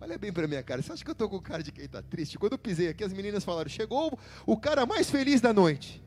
Olha 0.00 0.18
bem 0.18 0.32
para 0.32 0.48
minha 0.48 0.62
cara. 0.62 0.82
Você 0.82 0.92
acha 0.92 1.04
que 1.04 1.10
eu 1.10 1.12
estou 1.12 1.28
com 1.28 1.40
cara 1.40 1.62
de 1.62 1.70
quem 1.70 1.84
está 1.84 2.02
triste? 2.02 2.38
Quando 2.38 2.52
eu 2.52 2.58
pisei 2.58 2.88
aqui, 2.88 3.04
as 3.04 3.12
meninas 3.12 3.44
falaram: 3.44 3.68
chegou 3.68 4.18
o 4.46 4.56
cara 4.56 4.86
mais 4.86 5.10
feliz 5.10 5.40
da 5.40 5.52
noite. 5.52 6.02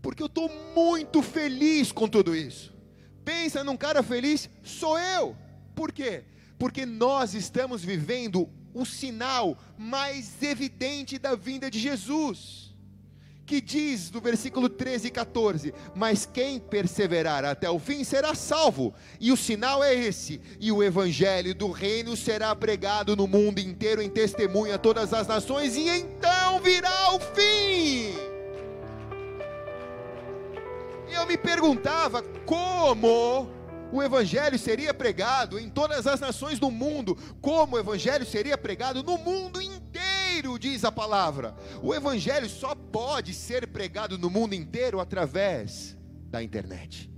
Porque 0.00 0.22
eu 0.22 0.26
estou 0.26 0.50
muito 0.74 1.22
feliz 1.22 1.90
com 1.90 2.06
tudo 2.08 2.36
isso. 2.36 2.72
Pensa 3.24 3.64
num 3.64 3.76
cara 3.76 4.02
feliz, 4.02 4.50
sou 4.62 4.98
eu. 4.98 5.36
Por 5.74 5.90
quê? 5.92 6.24
Porque 6.58 6.84
nós 6.84 7.34
estamos 7.34 7.82
vivendo 7.82 8.48
o 8.74 8.84
sinal 8.84 9.56
mais 9.78 10.42
evidente 10.42 11.18
da 11.18 11.34
vinda 11.34 11.70
de 11.70 11.78
Jesus 11.78 12.73
que 13.46 13.60
diz 13.60 14.10
no 14.10 14.20
versículo 14.20 14.68
13 14.68 15.08
e 15.08 15.10
14: 15.10 15.74
Mas 15.94 16.26
quem 16.26 16.58
perseverar 16.58 17.44
até 17.44 17.68
o 17.68 17.78
fim 17.78 18.02
será 18.04 18.34
salvo, 18.34 18.94
e 19.20 19.30
o 19.30 19.36
sinal 19.36 19.82
é 19.82 19.94
esse: 19.94 20.40
e 20.58 20.72
o 20.72 20.82
evangelho 20.82 21.54
do 21.54 21.70
reino 21.70 22.16
será 22.16 22.54
pregado 22.54 23.14
no 23.16 23.26
mundo 23.26 23.58
inteiro 23.58 24.02
em 24.02 24.08
testemunha 24.08 24.76
a 24.76 24.78
todas 24.78 25.12
as 25.12 25.26
nações, 25.26 25.76
e 25.76 25.88
então 25.88 26.60
virá 26.60 27.14
o 27.14 27.20
fim. 27.20 28.14
E 31.08 31.14
eu 31.14 31.26
me 31.26 31.36
perguntava 31.36 32.22
como 32.44 33.48
o 33.94 34.02
evangelho 34.02 34.58
seria 34.58 34.92
pregado 34.92 35.56
em 35.56 35.68
todas 35.70 36.04
as 36.06 36.18
nações 36.18 36.58
do 36.58 36.68
mundo, 36.68 37.16
como 37.40 37.76
o 37.76 37.78
evangelho 37.78 38.26
seria 38.26 38.58
pregado 38.58 39.04
no 39.04 39.16
mundo 39.16 39.62
inteiro, 39.62 40.58
diz 40.58 40.84
a 40.84 40.90
palavra. 40.90 41.54
O 41.80 41.94
evangelho 41.94 42.48
só 42.48 42.74
pode 42.74 43.32
ser 43.32 43.68
pregado 43.68 44.18
no 44.18 44.28
mundo 44.28 44.52
inteiro 44.52 44.98
através 44.98 45.96
da 46.28 46.42
internet. 46.42 47.08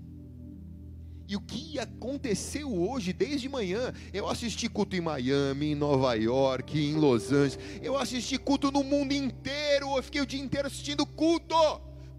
E 1.27 1.35
o 1.35 1.41
que 1.41 1.79
aconteceu 1.79 2.73
hoje, 2.73 3.11
desde 3.13 3.49
manhã? 3.49 3.93
Eu 4.13 4.29
assisti 4.29 4.69
culto 4.69 4.95
em 4.95 5.01
Miami, 5.01 5.73
em 5.73 5.75
Nova 5.75 6.15
York, 6.15 6.79
em 6.79 6.95
Los 6.95 7.33
Angeles. 7.33 7.59
Eu 7.83 7.97
assisti 7.97 8.39
culto 8.39 8.71
no 8.71 8.85
mundo 8.85 9.13
inteiro. 9.13 9.97
Eu 9.97 10.03
fiquei 10.03 10.21
o 10.21 10.27
dia 10.27 10.41
inteiro 10.41 10.69
assistindo 10.69 11.05
culto. 11.07 11.57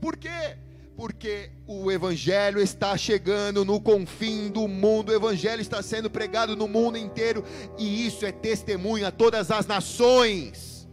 Por 0.02 0.18
quê? 0.18 0.58
Porque 0.98 1.52
o 1.68 1.91
Evangelho 1.91 2.60
está 2.60 2.98
chegando 2.98 3.64
no 3.64 3.80
confim 3.80 4.49
do 4.49 4.68
mundo, 4.68 5.11
o 5.11 5.15
Evangelho 5.15 5.61
está 5.61 5.84
sendo 5.84 6.10
pregado 6.10 6.56
no 6.56 6.68
mundo 6.68 6.98
inteiro, 6.98 7.44
e 7.78 8.07
isso 8.07 8.26
é 8.26 8.32
testemunho 8.32 9.06
a 9.06 9.11
todas 9.11 9.52
as 9.52 9.68
nações. 9.68 10.90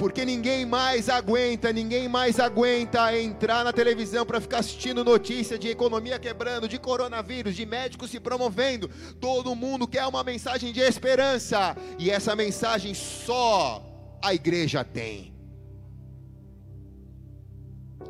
Porque 0.00 0.24
ninguém 0.24 0.66
mais 0.66 1.08
aguenta, 1.08 1.72
ninguém 1.72 2.08
mais 2.08 2.40
aguenta 2.40 3.16
entrar 3.16 3.62
na 3.62 3.72
televisão 3.72 4.26
para 4.26 4.40
ficar 4.40 4.58
assistindo 4.58 5.04
notícia 5.04 5.56
de 5.56 5.68
economia 5.68 6.18
quebrando, 6.18 6.66
de 6.66 6.76
coronavírus, 6.76 7.54
de 7.54 7.64
médicos 7.64 8.10
se 8.10 8.18
promovendo. 8.18 8.90
Todo 9.20 9.54
mundo 9.54 9.86
quer 9.86 10.04
uma 10.06 10.24
mensagem 10.24 10.72
de 10.72 10.80
esperança, 10.80 11.76
e 12.00 12.10
essa 12.10 12.34
mensagem 12.34 12.94
só 12.94 13.80
a 14.20 14.34
igreja 14.34 14.82
tem. 14.82 15.31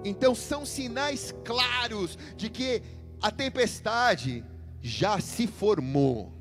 Então 0.05 0.35
são 0.35 0.67
sinais 0.67 1.35
claros 1.45 2.19
de 2.37 2.49
que 2.49 2.83
a 3.21 3.31
tempestade 3.31 4.45
já 4.81 5.21
se 5.21 5.47
formou. 5.47 6.33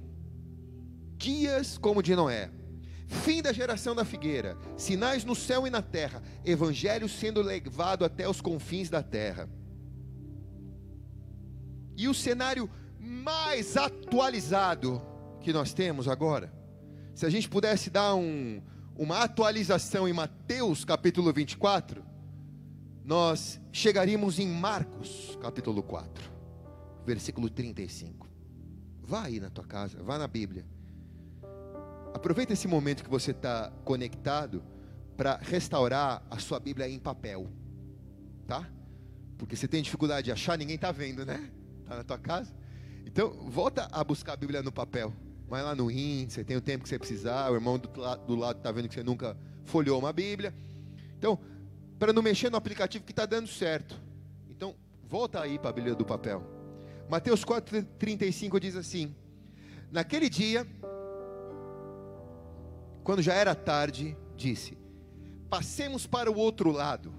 Dias 1.15 1.77
como 1.77 2.01
de 2.01 2.15
Noé, 2.15 2.49
fim 3.07 3.41
da 3.41 3.53
geração 3.53 3.93
da 3.93 4.03
figueira, 4.03 4.57
sinais 4.75 5.23
no 5.23 5.35
céu 5.35 5.67
e 5.67 5.69
na 5.69 5.81
terra, 5.81 6.23
evangelho 6.43 7.07
sendo 7.07 7.41
levado 7.41 8.03
até 8.03 8.27
os 8.27 8.41
confins 8.41 8.89
da 8.89 9.03
terra. 9.03 9.47
E 11.95 12.07
o 12.07 12.13
cenário 12.13 12.67
mais 12.99 13.77
atualizado 13.77 14.99
que 15.41 15.53
nós 15.53 15.73
temos 15.73 16.07
agora, 16.07 16.51
se 17.13 17.25
a 17.25 17.29
gente 17.29 17.47
pudesse 17.47 17.91
dar 17.91 18.15
um, 18.15 18.59
uma 18.95 19.19
atualização 19.19 20.07
em 20.07 20.13
Mateus 20.13 20.83
capítulo 20.83 21.31
24, 21.31 22.03
nós 23.11 23.59
chegaríamos 23.73 24.39
em 24.39 24.47
Marcos, 24.47 25.37
capítulo 25.41 25.83
4, 25.83 26.31
versículo 27.05 27.49
35. 27.49 28.25
Vá 29.01 29.23
aí 29.23 29.37
na 29.37 29.49
tua 29.49 29.65
casa, 29.65 30.01
vá 30.01 30.17
na 30.17 30.29
Bíblia. 30.29 30.65
Aproveita 32.13 32.53
esse 32.53 32.69
momento 32.69 33.03
que 33.03 33.09
você 33.09 33.31
está 33.31 33.69
conectado 33.83 34.63
para 35.17 35.35
restaurar 35.41 36.25
a 36.31 36.39
sua 36.39 36.57
Bíblia 36.57 36.87
em 36.87 36.97
papel, 36.99 37.49
tá? 38.47 38.65
Porque 39.37 39.57
você 39.57 39.67
tem 39.67 39.83
dificuldade 39.83 40.23
de 40.23 40.31
achar, 40.31 40.57
ninguém 40.57 40.75
está 40.75 40.93
vendo, 40.93 41.25
né? 41.25 41.51
Está 41.81 41.97
na 41.97 42.05
tua 42.05 42.17
casa. 42.17 42.55
Então, 43.05 43.29
volta 43.49 43.89
a 43.91 44.05
buscar 44.05 44.31
a 44.31 44.37
Bíblia 44.37 44.63
no 44.63 44.71
papel. 44.71 45.13
Vai 45.49 45.61
lá 45.61 45.75
no 45.75 45.91
índice, 45.91 46.45
tem 46.45 46.55
o 46.55 46.61
tempo 46.61 46.83
que 46.83 46.89
você 46.89 46.97
precisar. 46.97 47.51
O 47.51 47.55
irmão 47.55 47.77
do, 47.77 47.89
do 47.89 48.35
lado 48.35 48.59
está 48.59 48.71
vendo 48.71 48.87
que 48.87 48.93
você 48.93 49.03
nunca 49.03 49.35
folheou 49.65 49.99
uma 49.99 50.13
Bíblia. 50.13 50.55
Então, 51.17 51.37
para 52.01 52.11
não 52.11 52.23
mexer 52.23 52.49
no 52.49 52.57
aplicativo 52.57 53.05
que 53.05 53.11
está 53.11 53.27
dando 53.27 53.47
certo. 53.47 53.95
Então, 54.49 54.75
volta 55.07 55.39
aí 55.39 55.59
para 55.59 55.69
a 55.69 55.73
Bíblia 55.73 55.93
do 55.93 56.03
papel. 56.03 56.43
Mateus 57.07 57.45
4,35 57.45 58.59
diz 58.59 58.75
assim: 58.75 59.15
Naquele 59.91 60.27
dia, 60.27 60.65
quando 63.03 63.21
já 63.21 63.35
era 63.35 63.53
tarde, 63.53 64.17
disse: 64.35 64.75
Passemos 65.47 66.07
para 66.07 66.31
o 66.31 66.35
outro 66.35 66.71
lado. 66.71 67.13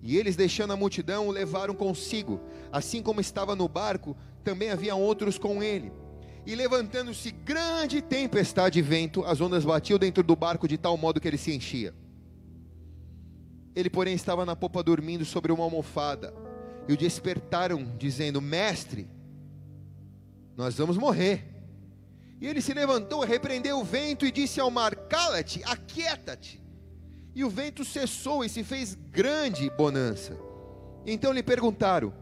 E 0.00 0.16
eles, 0.16 0.36
deixando 0.36 0.72
a 0.72 0.76
multidão, 0.76 1.28
o 1.28 1.30
levaram 1.30 1.74
consigo. 1.74 2.40
Assim 2.72 3.02
como 3.02 3.20
estava 3.20 3.54
no 3.54 3.68
barco, 3.68 4.16
também 4.42 4.70
havia 4.70 4.94
outros 4.94 5.36
com 5.36 5.62
ele. 5.62 5.92
E 6.46 6.54
levantando-se 6.54 7.30
grande 7.30 8.00
tempestade 8.00 8.78
e 8.78 8.82
vento, 8.82 9.22
as 9.22 9.38
ondas 9.38 9.66
batiam 9.66 9.98
dentro 9.98 10.22
do 10.22 10.34
barco 10.34 10.66
de 10.66 10.78
tal 10.78 10.96
modo 10.96 11.20
que 11.20 11.28
ele 11.28 11.36
se 11.36 11.54
enchia. 11.54 11.94
Ele, 13.74 13.88
porém, 13.88 14.14
estava 14.14 14.44
na 14.44 14.56
popa 14.56 14.82
dormindo 14.82 15.24
sobre 15.24 15.52
uma 15.52 15.64
almofada. 15.64 16.34
E 16.88 16.92
o 16.92 16.96
despertaram, 16.96 17.84
dizendo: 17.96 18.40
Mestre, 18.40 19.08
nós 20.56 20.76
vamos 20.76 20.96
morrer. 20.96 21.46
E 22.40 22.46
ele 22.46 22.60
se 22.62 22.72
levantou, 22.72 23.20
repreendeu 23.20 23.78
o 23.78 23.84
vento 23.84 24.26
e 24.26 24.32
disse 24.32 24.60
ao 24.60 24.70
mar: 24.70 24.94
Cala-te, 24.94 25.62
aquieta-te. 25.64 26.60
E 27.34 27.44
o 27.44 27.50
vento 27.50 27.84
cessou 27.84 28.44
e 28.44 28.48
se 28.48 28.64
fez 28.64 28.94
grande 28.94 29.70
bonança. 29.70 30.36
Então 31.06 31.32
lhe 31.32 31.42
perguntaram: 31.42 32.12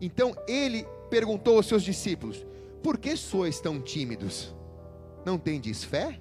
Então 0.00 0.34
ele 0.48 0.84
perguntou 1.08 1.56
aos 1.56 1.66
seus 1.66 1.82
discípulos: 1.82 2.44
Por 2.82 2.98
que 2.98 3.16
sois 3.16 3.60
tão 3.60 3.80
tímidos? 3.80 4.54
Não 5.24 5.38
tendes 5.38 5.84
fé? 5.84 6.20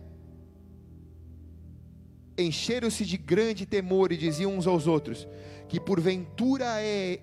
Encheram-se 2.37 3.05
de 3.05 3.17
grande 3.17 3.65
temor 3.65 4.11
e 4.11 4.17
diziam 4.17 4.57
uns 4.57 4.67
aos 4.67 4.87
outros: 4.87 5.27
Que 5.69 5.79
porventura 5.79 6.81
é 6.81 7.21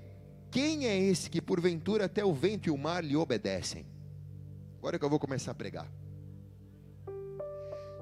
quem 0.50 0.86
é 0.86 0.98
esse 0.98 1.30
que 1.30 1.40
porventura 1.40 2.04
até 2.04 2.22
o 2.22 2.34
vento 2.34 2.66
e 2.66 2.70
o 2.70 2.76
mar 2.76 3.02
lhe 3.02 3.16
obedecem? 3.16 3.86
Agora 4.78 4.98
que 4.98 5.04
eu 5.04 5.08
vou 5.08 5.18
começar 5.18 5.52
a 5.52 5.54
pregar. 5.54 5.90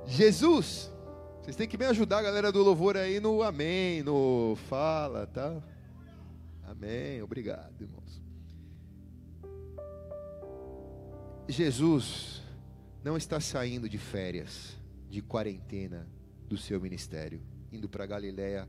Jesus, 0.04 0.92
vocês 1.40 1.54
têm 1.54 1.68
que 1.68 1.78
me 1.78 1.84
ajudar, 1.84 2.22
galera 2.22 2.50
do 2.50 2.60
louvor 2.62 2.96
aí 2.96 3.20
no 3.20 3.42
amém, 3.42 4.02
no 4.02 4.56
fala, 4.68 5.28
tá? 5.28 5.62
Amém, 6.64 7.22
obrigado, 7.22 7.80
irmãos. 7.80 8.20
Jesus 11.48 12.42
não 13.04 13.16
está 13.16 13.38
saindo 13.38 13.88
de 13.88 13.98
férias, 13.98 14.76
de 15.08 15.22
quarentena 15.22 16.08
do 16.50 16.58
seu 16.58 16.80
ministério, 16.80 17.40
indo 17.72 17.88
para 17.88 18.04
Galiléia 18.04 18.68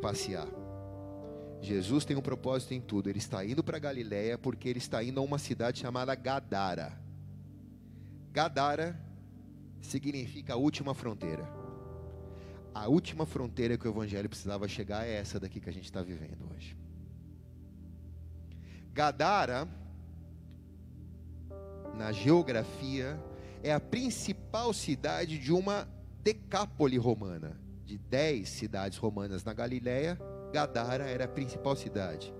passear. 0.00 0.48
Jesus 1.60 2.04
tem 2.06 2.16
um 2.16 2.22
propósito 2.22 2.72
em 2.72 2.80
tudo. 2.80 3.10
Ele 3.10 3.18
está 3.18 3.44
indo 3.44 3.62
para 3.62 3.78
Galiléia 3.78 4.38
porque 4.38 4.68
ele 4.68 4.78
está 4.78 5.04
indo 5.04 5.20
a 5.20 5.22
uma 5.22 5.38
cidade 5.38 5.80
chamada 5.80 6.14
Gadara. 6.14 6.98
Gadara 8.32 8.98
significa 9.82 10.54
a 10.54 10.56
última 10.56 10.94
fronteira. 10.94 11.46
A 12.74 12.88
última 12.88 13.26
fronteira 13.26 13.76
que 13.76 13.86
o 13.86 13.90
evangelho 13.90 14.28
precisava 14.28 14.66
chegar 14.66 15.06
é 15.06 15.12
essa 15.12 15.38
daqui 15.38 15.60
que 15.60 15.68
a 15.68 15.72
gente 15.72 15.84
está 15.84 16.00
vivendo 16.00 16.48
hoje. 16.54 16.76
Gadara, 18.94 19.68
na 21.94 22.10
geografia, 22.10 23.20
é 23.62 23.72
a 23.72 23.80
principal 23.80 24.72
cidade 24.72 25.38
de 25.38 25.52
uma 25.52 25.88
decápole 26.22 26.98
romana, 26.98 27.58
de 27.84 27.98
dez 27.98 28.48
cidades 28.48 28.98
romanas 28.98 29.44
na 29.44 29.52
Galiléia 29.52 30.18
Gadara 30.52 31.04
era 31.04 31.24
a 31.24 31.28
principal 31.28 31.76
cidade. 31.76 32.32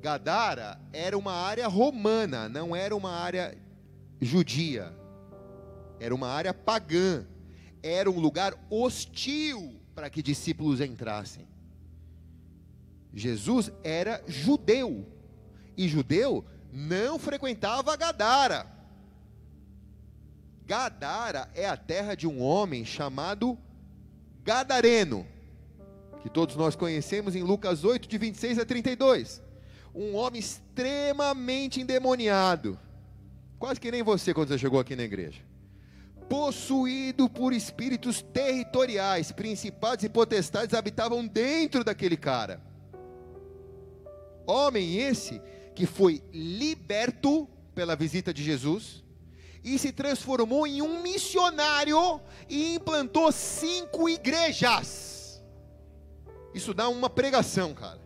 Gadara 0.00 0.80
era 0.92 1.18
uma 1.18 1.32
área 1.32 1.66
romana, 1.66 2.48
não 2.48 2.74
era 2.74 2.96
uma 2.96 3.10
área 3.10 3.56
judia. 4.20 4.94
Era 6.00 6.14
uma 6.14 6.28
área 6.28 6.54
pagã. 6.54 7.26
Era 7.82 8.10
um 8.10 8.18
lugar 8.18 8.54
hostil 8.70 9.80
para 9.94 10.08
que 10.08 10.22
discípulos 10.22 10.80
entrassem. 10.80 11.46
Jesus 13.12 13.72
era 13.82 14.22
judeu. 14.26 15.06
E 15.76 15.88
judeu 15.88 16.44
não 16.72 17.18
frequentava 17.18 17.96
Gadara. 17.96 18.66
Gadara 20.68 21.48
é 21.54 21.66
a 21.66 21.78
terra 21.78 22.14
de 22.14 22.28
um 22.28 22.42
homem 22.42 22.84
chamado 22.84 23.56
Gadareno 24.44 25.26
que 26.20 26.28
todos 26.28 26.56
nós 26.56 26.76
conhecemos 26.76 27.34
em 27.34 27.42
Lucas 27.42 27.84
8, 27.84 28.06
de 28.06 28.18
26 28.18 28.58
a 28.58 28.66
32. 28.66 29.42
Um 29.94 30.14
homem 30.14 30.38
extremamente 30.38 31.80
endemoniado, 31.80 32.78
quase 33.58 33.80
que 33.80 33.90
nem 33.90 34.02
você 34.02 34.34
quando 34.34 34.48
você 34.48 34.58
chegou 34.58 34.78
aqui 34.78 34.94
na 34.94 35.04
igreja. 35.04 35.40
Possuído 36.28 37.30
por 37.30 37.54
espíritos 37.54 38.20
territoriais, 38.20 39.32
principados 39.32 40.04
e 40.04 40.08
potestades 40.10 40.74
habitavam 40.74 41.26
dentro 41.26 41.82
daquele 41.82 42.18
cara. 42.18 42.60
Homem 44.46 44.98
esse 44.98 45.40
que 45.74 45.86
foi 45.86 46.22
liberto 46.30 47.48
pela 47.74 47.96
visita 47.96 48.34
de 48.34 48.42
Jesus 48.42 49.02
e 49.62 49.78
se 49.78 49.92
transformou 49.92 50.66
em 50.66 50.82
um 50.82 51.02
missionário 51.02 52.20
e 52.48 52.74
implantou 52.74 53.30
cinco 53.32 54.08
igrejas. 54.08 55.42
Isso 56.54 56.72
dá 56.72 56.88
uma 56.88 57.10
pregação, 57.10 57.74
cara. 57.74 58.00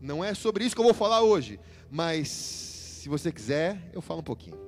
Não 0.00 0.24
é 0.24 0.34
sobre 0.34 0.64
isso 0.64 0.74
que 0.74 0.80
eu 0.80 0.86
vou 0.86 0.94
falar 0.94 1.22
hoje, 1.22 1.60
mas 1.90 2.28
se 2.28 3.08
você 3.08 3.30
quiser, 3.30 3.90
eu 3.92 4.00
falo 4.00 4.20
um 4.20 4.24
pouquinho. 4.24 4.58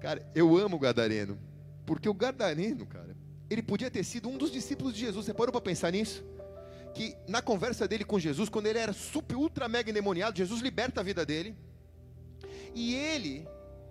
Cara, 0.00 0.24
eu 0.34 0.56
amo 0.56 0.76
o 0.76 0.78
Gadareno, 0.78 1.38
porque 1.84 2.08
o 2.08 2.14
Gadareno, 2.14 2.86
cara, 2.86 3.16
ele 3.50 3.62
podia 3.62 3.90
ter 3.90 4.04
sido 4.04 4.28
um 4.28 4.36
dos 4.36 4.50
discípulos 4.50 4.94
de 4.94 5.00
Jesus. 5.00 5.26
Você 5.26 5.34
parou 5.34 5.52
para 5.52 5.60
pensar 5.60 5.90
nisso? 5.90 6.24
Que 6.94 7.16
na 7.26 7.42
conversa 7.42 7.88
dele 7.88 8.04
com 8.04 8.18
Jesus, 8.18 8.48
quando 8.48 8.66
ele 8.66 8.78
era 8.78 8.92
super, 8.92 9.36
ultra, 9.36 9.68
mega 9.68 9.90
endemoniado, 9.90 10.36
Jesus 10.36 10.60
liberta 10.60 11.00
a 11.00 11.04
vida 11.04 11.24
dele. 11.24 11.56
E 12.74 12.94
ele 12.94 13.46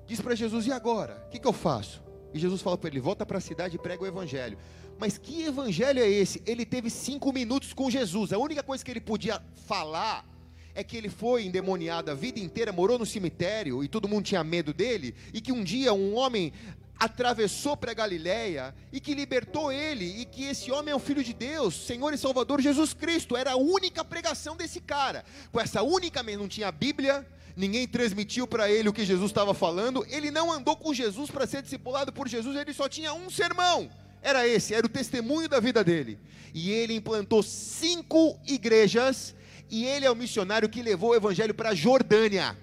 diz 0.05 0.21
para 0.21 0.35
Jesus: 0.35 0.65
E 0.67 0.71
agora? 0.71 1.23
O 1.27 1.29
que, 1.29 1.39
que 1.39 1.47
eu 1.47 1.53
faço? 1.53 2.03
E 2.33 2.39
Jesus 2.39 2.61
fala 2.61 2.77
para 2.77 2.89
ele: 2.89 2.99
Volta 2.99 3.25
para 3.25 3.37
a 3.37 3.41
cidade 3.41 3.75
e 3.75 3.79
prega 3.79 4.03
o 4.03 4.07
evangelho. 4.07 4.57
Mas 4.99 5.17
que 5.17 5.43
evangelho 5.43 5.99
é 5.99 6.09
esse? 6.09 6.41
Ele 6.45 6.65
teve 6.65 6.89
cinco 6.89 7.31
minutos 7.31 7.73
com 7.73 7.89
Jesus. 7.89 8.33
A 8.33 8.37
única 8.37 8.63
coisa 8.63 8.83
que 8.83 8.89
ele 8.89 9.01
podia 9.01 9.41
falar 9.67 10.25
é 10.73 10.83
que 10.83 10.95
ele 10.95 11.09
foi 11.09 11.45
endemoniado 11.45 12.11
a 12.11 12.13
vida 12.13 12.39
inteira, 12.39 12.71
morou 12.71 12.99
no 12.99 13.05
cemitério 13.05 13.83
e 13.83 13.87
todo 13.87 14.07
mundo 14.07 14.25
tinha 14.25 14.43
medo 14.43 14.73
dele, 14.73 15.15
e 15.33 15.41
que 15.41 15.51
um 15.51 15.63
dia 15.63 15.91
um 15.91 16.15
homem 16.15 16.53
atravessou 16.99 17.77
para 17.77 17.93
Galiléia 17.93 18.73
e 18.91 18.99
que 18.99 19.13
libertou 19.13 19.71
ele, 19.71 20.21
e 20.21 20.25
que 20.25 20.43
esse 20.45 20.71
homem 20.71 20.91
é 20.91 20.95
o 20.95 20.99
filho 20.99 21.23
de 21.23 21.33
Deus, 21.33 21.75
Senhor 21.85 22.13
e 22.13 22.17
Salvador 22.17 22.61
Jesus 22.61 22.93
Cristo. 22.93 23.35
Era 23.35 23.51
a 23.51 23.57
única 23.57 24.03
pregação 24.03 24.55
desse 24.55 24.79
cara. 24.79 25.23
Com 25.51 25.59
essa 25.59 25.81
única, 25.83 26.23
não 26.23 26.47
tinha 26.47 26.71
Bíblia, 26.71 27.25
ninguém 27.57 27.85
transmitiu 27.85 28.47
para 28.47 28.71
ele 28.71 28.87
o 28.87 28.93
que 28.93 29.03
Jesus 29.03 29.29
estava 29.29 29.53
falando, 29.53 30.05
ele 30.09 30.31
não 30.31 30.49
andou 30.49 30.77
com 30.77 30.93
Jesus 30.93 31.29
para 31.29 31.45
ser 31.45 31.61
discipulado 31.61 32.13
por 32.13 32.29
Jesus, 32.29 32.55
ele 32.55 32.71
só 32.71 32.87
tinha 32.87 33.13
um 33.13 33.29
sermão 33.29 33.89
era 34.21 34.47
esse, 34.47 34.73
era 34.73 34.85
o 34.85 34.89
testemunho 34.89 35.47
da 35.47 35.59
vida 35.59 35.83
dele. 35.83 36.19
E 36.53 36.71
ele 36.71 36.93
implantou 36.93 37.43
cinco 37.43 38.39
igrejas, 38.45 39.35
e 39.69 39.85
ele 39.85 40.05
é 40.05 40.11
o 40.11 40.15
missionário 40.15 40.69
que 40.69 40.81
levou 40.81 41.11
o 41.11 41.15
evangelho 41.15 41.53
para 41.53 41.69
a 41.69 41.75
Jordânia. 41.75 42.57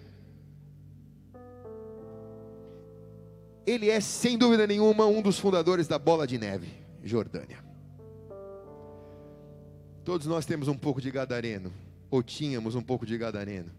Ele 3.66 3.88
é, 3.88 4.00
sem 4.00 4.36
dúvida 4.36 4.66
nenhuma, 4.66 5.06
um 5.06 5.22
dos 5.22 5.38
fundadores 5.38 5.88
da 5.88 5.98
Bola 5.98 6.26
de 6.26 6.38
Neve, 6.38 6.68
Jordânia. 7.02 7.64
Todos 10.04 10.26
nós 10.26 10.44
temos 10.44 10.68
um 10.68 10.76
pouco 10.76 11.00
de 11.00 11.10
gadareno, 11.10 11.72
ou 12.10 12.22
tínhamos 12.22 12.74
um 12.74 12.82
pouco 12.82 13.06
de 13.06 13.16
gadareno. 13.16 13.70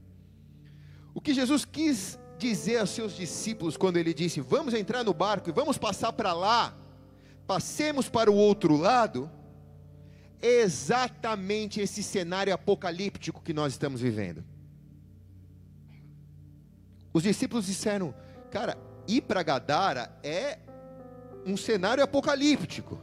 O 1.16 1.20
que 1.20 1.34
Jesus 1.34 1.66
quis 1.66 2.20
dizer 2.38 2.78
aos 2.78 2.92
seus 2.92 3.16
discípulos 3.16 3.76
quando 3.76 3.98
ele 3.98 4.14
disse: 4.14 4.40
Vamos 4.40 4.76
entrar 4.76 5.04
no 5.04 5.16
barco 5.16 5.50
e 5.50 5.52
vamos 5.52 5.80
passar 5.80 6.14
para 6.14 6.32
lá 6.32 6.78
passemos 7.46 8.10
para 8.10 8.32
o 8.32 8.36
outro 8.36 8.76
lado, 8.76 9.30
é 10.42 10.62
exatamente 10.62 11.80
esse 11.80 12.04
cenário 12.04 12.54
apocalíptico 12.54 13.42
que 13.42 13.54
nós 13.54 13.74
estamos 13.74 14.02
vivendo. 14.02 14.44
Os 17.14 17.24
discípulos 17.24 17.66
disseram: 17.66 18.14
Cara, 18.52 18.78
ir 19.08 19.22
para 19.22 19.44
Gadara 19.44 20.12
é 20.24 20.60
um 21.46 21.56
cenário 21.56 22.04
apocalíptico. 22.04 23.00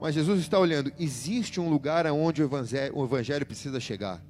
Mas 0.00 0.14
Jesus 0.14 0.40
está 0.40 0.58
olhando, 0.58 0.92
existe 0.98 1.58
um 1.58 1.70
lugar 1.70 2.06
onde 2.06 2.42
o 2.42 2.44
evangelho, 2.44 2.96
o 2.96 3.04
evangelho 3.04 3.46
precisa 3.46 3.80
chegar. 3.80 4.22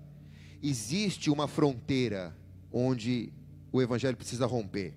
Existe 0.62 1.30
uma 1.30 1.46
fronteira 1.46 2.36
onde 2.72 3.32
o 3.72 3.80
evangelho 3.80 4.16
precisa 4.16 4.46
romper. 4.46 4.94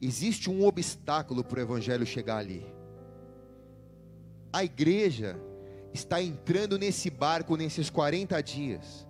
Existe 0.00 0.48
um 0.48 0.64
obstáculo 0.64 1.42
para 1.42 1.58
o 1.58 1.62
evangelho 1.62 2.06
chegar 2.06 2.38
ali. 2.38 2.64
A 4.52 4.64
igreja 4.64 5.38
está 5.92 6.22
entrando 6.22 6.78
nesse 6.78 7.10
barco 7.10 7.56
nesses 7.56 7.90
40 7.90 8.40
dias 8.42 9.06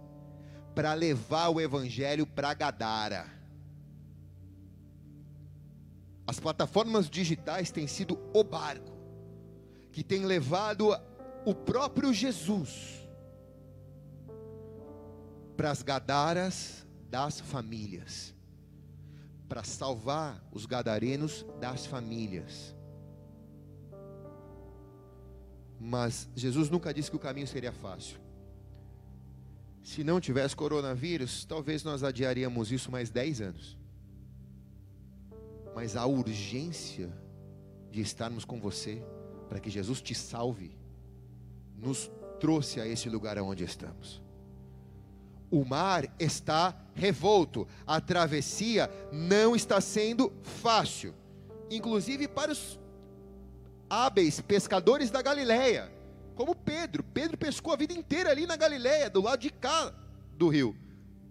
para 0.74 0.94
levar 0.94 1.48
o 1.48 1.60
evangelho 1.60 2.26
para 2.26 2.54
Gadara. 2.54 3.26
As 6.26 6.38
plataformas 6.38 7.08
digitais 7.08 7.70
têm 7.70 7.86
sido 7.86 8.18
o 8.34 8.44
barco 8.44 8.96
que 9.90 10.04
tem 10.04 10.24
levado 10.24 10.96
o 11.44 11.54
próprio 11.54 12.12
Jesus 12.12 13.07
para 15.58 15.72
as 15.72 15.82
gadaras 15.82 16.86
das 17.10 17.40
famílias, 17.40 18.32
para 19.48 19.64
salvar 19.64 20.40
os 20.52 20.64
gadarenos 20.66 21.44
das 21.60 21.84
famílias. 21.84 22.76
Mas 25.80 26.28
Jesus 26.36 26.70
nunca 26.70 26.94
disse 26.94 27.10
que 27.10 27.16
o 27.16 27.18
caminho 27.18 27.48
seria 27.48 27.72
fácil. 27.72 28.20
Se 29.82 30.04
não 30.04 30.20
tivesse 30.20 30.54
coronavírus, 30.54 31.44
talvez 31.44 31.82
nós 31.82 32.04
adiaríamos 32.04 32.70
isso 32.70 32.88
mais 32.88 33.10
10 33.10 33.40
anos. 33.40 33.76
Mas 35.74 35.96
a 35.96 36.06
urgência 36.06 37.12
de 37.90 38.00
estarmos 38.00 38.44
com 38.44 38.60
você, 38.60 39.02
para 39.48 39.58
que 39.58 39.70
Jesus 39.70 40.00
te 40.00 40.14
salve, 40.14 40.78
nos 41.76 42.08
trouxe 42.38 42.80
a 42.80 42.86
esse 42.86 43.08
lugar 43.08 43.36
onde 43.40 43.64
estamos. 43.64 44.27
O 45.50 45.64
mar 45.64 46.04
está 46.18 46.76
revolto, 46.94 47.66
a 47.86 48.00
travessia 48.00 48.90
não 49.10 49.56
está 49.56 49.80
sendo 49.80 50.32
fácil, 50.42 51.14
inclusive 51.70 52.28
para 52.28 52.52
os 52.52 52.78
hábeis 53.88 54.40
pescadores 54.40 55.10
da 55.10 55.22
Galileia, 55.22 55.90
como 56.34 56.54
Pedro. 56.54 57.02
Pedro 57.02 57.38
pescou 57.38 57.72
a 57.72 57.76
vida 57.76 57.94
inteira 57.94 58.30
ali 58.30 58.46
na 58.46 58.56
Galileia, 58.56 59.08
do 59.08 59.22
lado 59.22 59.40
de 59.40 59.50
cá 59.50 59.94
do 60.36 60.48
rio, 60.48 60.76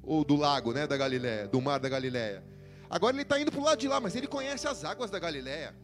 ou 0.02 0.24
do 0.24 0.36
lago, 0.36 0.74
né, 0.74 0.88
da 0.88 0.98
Galileia, 0.98 1.48
do 1.48 1.62
mar 1.62 1.80
da 1.80 1.90
Galileia. 1.90 2.44
Agora 2.90 3.16
ele 3.16 3.24
está 3.24 3.40
indo 3.40 3.52
para 3.52 3.62
o 3.62 3.64
lado 3.64 3.80
de 3.80 3.88
lá, 3.88 4.00
mas 4.00 4.16
ele 4.16 4.28
conhece 4.28 4.68
as 4.68 4.84
águas 4.84 5.12
da 5.12 5.20
Galileia. 5.20 5.76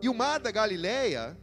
E 0.00 0.08
o 0.08 0.14
mar 0.14 0.40
da 0.40 0.50
Galileia, 0.50 1.36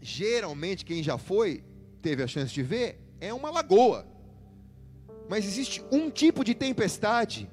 geralmente 0.00 0.84
quem 0.84 1.02
já 1.02 1.18
foi, 1.18 1.64
teve 2.00 2.22
a 2.22 2.26
chance 2.26 2.52
de 2.52 2.62
ver, 2.62 3.00
é 3.20 3.34
uma 3.34 3.50
lagoa. 3.50 4.06
Mas 5.28 5.44
existe 5.44 5.84
um 5.90 6.10
tipo 6.10 6.42
de 6.42 6.54
tempestade 6.54 7.48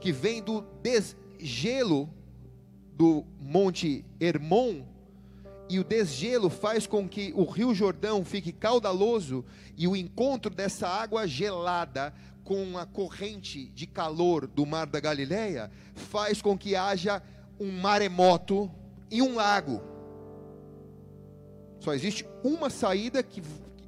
que 0.00 0.12
vem 0.12 0.42
do 0.42 0.64
desgelo 0.82 2.08
do 2.94 3.24
Monte 3.40 4.04
Hermon, 4.20 4.84
e 5.68 5.78
o 5.78 5.84
desgelo 5.84 6.50
faz 6.50 6.86
com 6.86 7.08
que 7.08 7.32
o 7.34 7.44
Rio 7.44 7.74
Jordão 7.74 8.24
fique 8.24 8.52
caudaloso, 8.52 9.44
e 9.76 9.88
o 9.88 9.96
encontro 9.96 10.54
dessa 10.54 10.86
água 10.86 11.26
gelada 11.26 12.14
com 12.44 12.76
a 12.76 12.84
corrente 12.84 13.66
de 13.68 13.86
calor 13.86 14.46
do 14.46 14.66
Mar 14.66 14.86
da 14.86 15.00
Galileia 15.00 15.70
faz 15.94 16.42
com 16.42 16.58
que 16.58 16.76
haja 16.76 17.22
um 17.58 17.70
maremoto 17.70 18.70
e 19.10 19.22
um 19.22 19.34
lago. 19.36 19.80
Só 21.80 21.94
existe 21.94 22.26
uma 22.44 22.70
saída 22.70 23.22
que, 23.22 23.42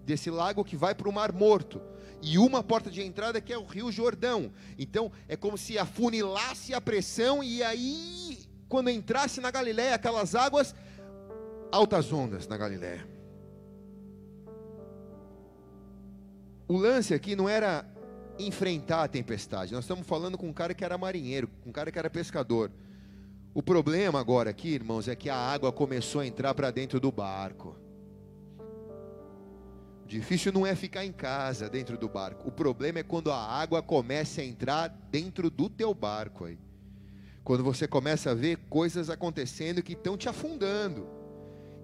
desse 0.04 0.30
lago 0.30 0.64
que 0.64 0.76
vai 0.76 0.94
para 0.94 1.08
o 1.08 1.12
Mar 1.12 1.32
Morto 1.32 1.80
e 2.24 2.38
uma 2.38 2.62
porta 2.62 2.90
de 2.90 3.02
entrada 3.02 3.40
que 3.40 3.52
é 3.52 3.58
o 3.58 3.64
Rio 3.64 3.92
Jordão. 3.92 4.50
Então 4.78 5.12
é 5.28 5.36
como 5.36 5.58
se 5.58 5.78
afunilasse 5.78 6.72
a 6.72 6.80
pressão 6.80 7.44
e 7.44 7.62
aí 7.62 8.38
quando 8.68 8.88
entrasse 8.88 9.40
na 9.40 9.50
Galiléia 9.50 9.94
aquelas 9.94 10.34
águas, 10.34 10.74
altas 11.70 12.10
ondas 12.12 12.48
na 12.48 12.56
Galiléia. 12.56 13.06
O 16.66 16.78
lance 16.78 17.12
aqui 17.12 17.36
não 17.36 17.46
era 17.46 17.86
enfrentar 18.38 19.04
a 19.04 19.08
tempestade. 19.08 19.74
Nós 19.74 19.84
estamos 19.84 20.06
falando 20.06 20.38
com 20.38 20.48
um 20.48 20.52
cara 20.52 20.72
que 20.72 20.82
era 20.82 20.96
marinheiro, 20.96 21.46
com 21.62 21.68
um 21.68 21.72
cara 21.72 21.92
que 21.92 21.98
era 21.98 22.08
pescador. 22.08 22.72
O 23.52 23.62
problema 23.62 24.18
agora 24.18 24.50
aqui, 24.50 24.70
irmãos, 24.70 25.06
é 25.06 25.14
que 25.14 25.28
a 25.28 25.36
água 25.36 25.70
começou 25.70 26.22
a 26.22 26.26
entrar 26.26 26.54
para 26.54 26.70
dentro 26.70 26.98
do 26.98 27.12
barco. 27.12 27.76
Difícil 30.06 30.52
não 30.52 30.66
é 30.66 30.74
ficar 30.74 31.04
em 31.04 31.12
casa 31.12 31.68
dentro 31.68 31.96
do 31.96 32.08
barco. 32.08 32.48
O 32.48 32.52
problema 32.52 32.98
é 32.98 33.02
quando 33.02 33.32
a 33.32 33.38
água 33.38 33.82
começa 33.82 34.40
a 34.40 34.44
entrar 34.44 34.88
dentro 35.10 35.50
do 35.50 35.68
teu 35.68 35.94
barco 35.94 36.44
aí. 36.44 36.58
Quando 37.42 37.64
você 37.64 37.86
começa 37.86 38.30
a 38.30 38.34
ver 38.34 38.58
coisas 38.68 39.10
acontecendo 39.10 39.82
que 39.82 39.92
estão 39.94 40.16
te 40.16 40.28
afundando. 40.28 41.06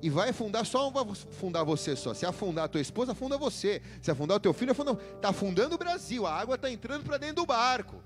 E 0.02 0.08
vai 0.08 0.30
afundar 0.30 0.64
só 0.64 0.90
vai 0.90 1.02
afundar 1.02 1.64
você 1.64 1.94
só. 1.94 2.14
Se 2.14 2.24
afundar 2.24 2.64
a 2.64 2.68
tua 2.68 2.80
esposa, 2.80 3.12
afunda 3.12 3.36
você. 3.36 3.82
Se 4.00 4.10
afundar 4.10 4.36
o 4.36 4.40
teu 4.40 4.52
filho, 4.52 4.72
afunda. 4.72 4.92
Está 4.92 5.28
afundando 5.30 5.74
o 5.74 5.78
Brasil. 5.78 6.26
A 6.26 6.34
água 6.34 6.54
está 6.54 6.70
entrando 6.70 7.04
para 7.04 7.18
dentro 7.18 7.36
do 7.36 7.46
barco. 7.46 8.02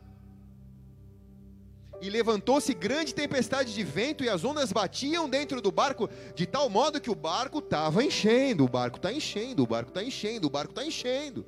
E 2.00 2.10
levantou-se 2.10 2.74
grande 2.74 3.14
tempestade 3.14 3.72
de 3.72 3.82
vento, 3.82 4.24
e 4.24 4.28
as 4.28 4.44
ondas 4.44 4.72
batiam 4.72 5.28
dentro 5.28 5.60
do 5.60 5.72
barco, 5.72 6.08
de 6.34 6.46
tal 6.46 6.68
modo 6.68 7.00
que 7.00 7.10
o 7.10 7.14
barco 7.14 7.58
estava 7.58 8.04
enchendo. 8.04 8.64
O 8.64 8.68
barco 8.68 8.96
está 8.96 9.12
enchendo, 9.12 9.62
o 9.62 9.66
barco 9.66 9.90
está 9.90 10.02
enchendo, 10.02 10.46
o 10.46 10.50
barco 10.50 10.72
está 10.72 10.84
enchendo. 10.84 11.46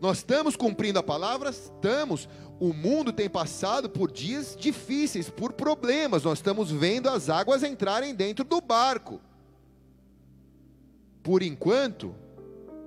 Nós 0.00 0.18
estamos 0.18 0.56
cumprindo 0.56 0.98
a 0.98 1.02
palavra? 1.02 1.50
Estamos. 1.50 2.28
O 2.58 2.72
mundo 2.72 3.12
tem 3.12 3.30
passado 3.30 3.88
por 3.88 4.10
dias 4.10 4.56
difíceis, 4.58 5.30
por 5.30 5.52
problemas. 5.52 6.24
Nós 6.24 6.38
estamos 6.38 6.72
vendo 6.72 7.08
as 7.08 7.30
águas 7.30 7.62
entrarem 7.62 8.14
dentro 8.14 8.44
do 8.44 8.60
barco. 8.60 9.20
Por 11.22 11.40
enquanto, 11.40 12.14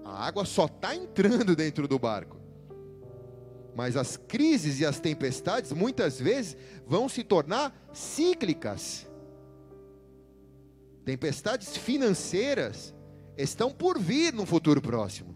a 0.04 0.26
água 0.28 0.44
só 0.44 0.66
está 0.66 0.94
entrando 0.94 1.56
dentro 1.56 1.88
do 1.88 1.98
barco. 1.98 2.38
Mas 3.76 3.98
as 3.98 4.16
crises 4.16 4.80
e 4.80 4.86
as 4.86 5.00
tempestades 5.00 5.72
muitas 5.72 6.20
vezes 6.20 6.56
vão 6.88 7.10
se 7.10 7.24
tornar 7.24 7.76
cíclicas. 7.94 9.06
Tempestades 11.04 11.76
financeiras 11.78 12.94
estão 13.38 13.70
por 13.72 14.00
vir 14.00 14.34
no 14.34 14.46
futuro 14.46 14.82
próximo 14.82 15.36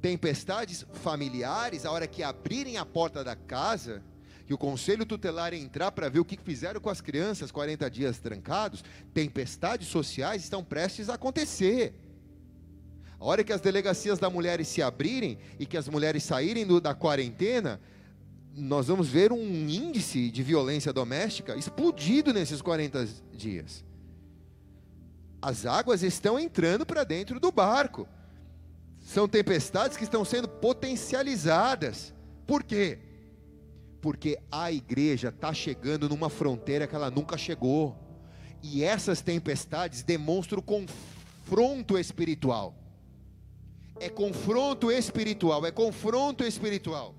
tempestades 0.00 0.86
familiares, 0.92 1.84
a 1.84 1.92
hora 1.92 2.06
que 2.06 2.22
abrirem 2.22 2.78
a 2.78 2.86
porta 2.86 3.22
da 3.22 3.36
casa, 3.36 4.02
que 4.46 4.54
o 4.54 4.58
conselho 4.58 5.06
tutelar 5.06 5.54
entrar 5.54 5.92
para 5.92 6.08
ver 6.08 6.18
o 6.18 6.24
que 6.24 6.38
fizeram 6.42 6.80
com 6.80 6.90
as 6.90 7.00
crianças 7.00 7.52
40 7.52 7.88
dias 7.90 8.18
trancados, 8.18 8.82
tempestades 9.14 9.88
sociais 9.88 10.42
estão 10.42 10.64
prestes 10.64 11.08
a 11.08 11.14
acontecer. 11.14 11.94
A 13.20 13.24
hora 13.26 13.44
que 13.44 13.52
as 13.52 13.60
delegacias 13.60 14.18
da 14.18 14.30
mulheres 14.30 14.66
se 14.66 14.80
abrirem 14.80 15.36
e 15.58 15.66
que 15.66 15.76
as 15.76 15.86
mulheres 15.86 16.24
saírem 16.24 16.66
do, 16.66 16.80
da 16.80 16.94
quarentena, 16.94 17.78
nós 18.56 18.86
vamos 18.86 19.08
ver 19.08 19.30
um 19.30 19.68
índice 19.68 20.30
de 20.30 20.42
violência 20.42 20.90
doméstica 20.90 21.54
explodido 21.54 22.32
nesses 22.32 22.62
40 22.62 23.06
dias. 23.34 23.84
As 25.42 25.66
águas 25.66 26.02
estão 26.02 26.38
entrando 26.38 26.86
para 26.86 27.04
dentro 27.04 27.38
do 27.38 27.52
barco. 27.52 28.08
São 29.00 29.28
tempestades 29.28 29.98
que 29.98 30.04
estão 30.04 30.24
sendo 30.24 30.48
potencializadas. 30.48 32.14
Por 32.46 32.62
quê? 32.62 32.98
Porque 34.00 34.38
a 34.50 34.72
igreja 34.72 35.28
está 35.28 35.52
chegando 35.52 36.08
numa 36.08 36.30
fronteira 36.30 36.86
que 36.86 36.94
ela 36.94 37.10
nunca 37.10 37.36
chegou. 37.36 37.98
E 38.62 38.82
essas 38.82 39.20
tempestades 39.20 40.02
demonstram 40.02 40.62
confronto 40.62 41.98
espiritual. 41.98 42.79
É 44.00 44.08
confronto 44.08 44.90
espiritual, 44.90 45.64
é 45.66 45.70
confronto 45.70 46.42
espiritual. 46.42 47.14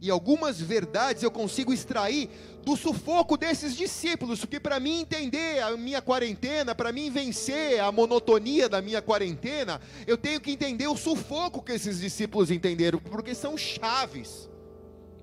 E 0.00 0.10
algumas 0.10 0.60
verdades 0.60 1.22
eu 1.22 1.30
consigo 1.30 1.72
extrair 1.72 2.28
do 2.62 2.76
sufoco 2.76 3.36
desses 3.36 3.74
discípulos, 3.74 4.40
porque 4.40 4.60
para 4.60 4.78
mim 4.78 5.00
entender 5.00 5.62
a 5.62 5.76
minha 5.76 6.02
quarentena, 6.02 6.74
para 6.74 6.92
mim 6.92 7.10
vencer 7.10 7.80
a 7.80 7.90
monotonia 7.90 8.68
da 8.68 8.82
minha 8.82 9.00
quarentena, 9.00 9.80
eu 10.06 10.18
tenho 10.18 10.40
que 10.40 10.50
entender 10.50 10.86
o 10.86 10.96
sufoco 10.96 11.62
que 11.62 11.72
esses 11.72 11.98
discípulos 12.00 12.50
entenderam, 12.50 12.98
porque 12.98 13.34
são 13.34 13.56
chaves 13.56 14.50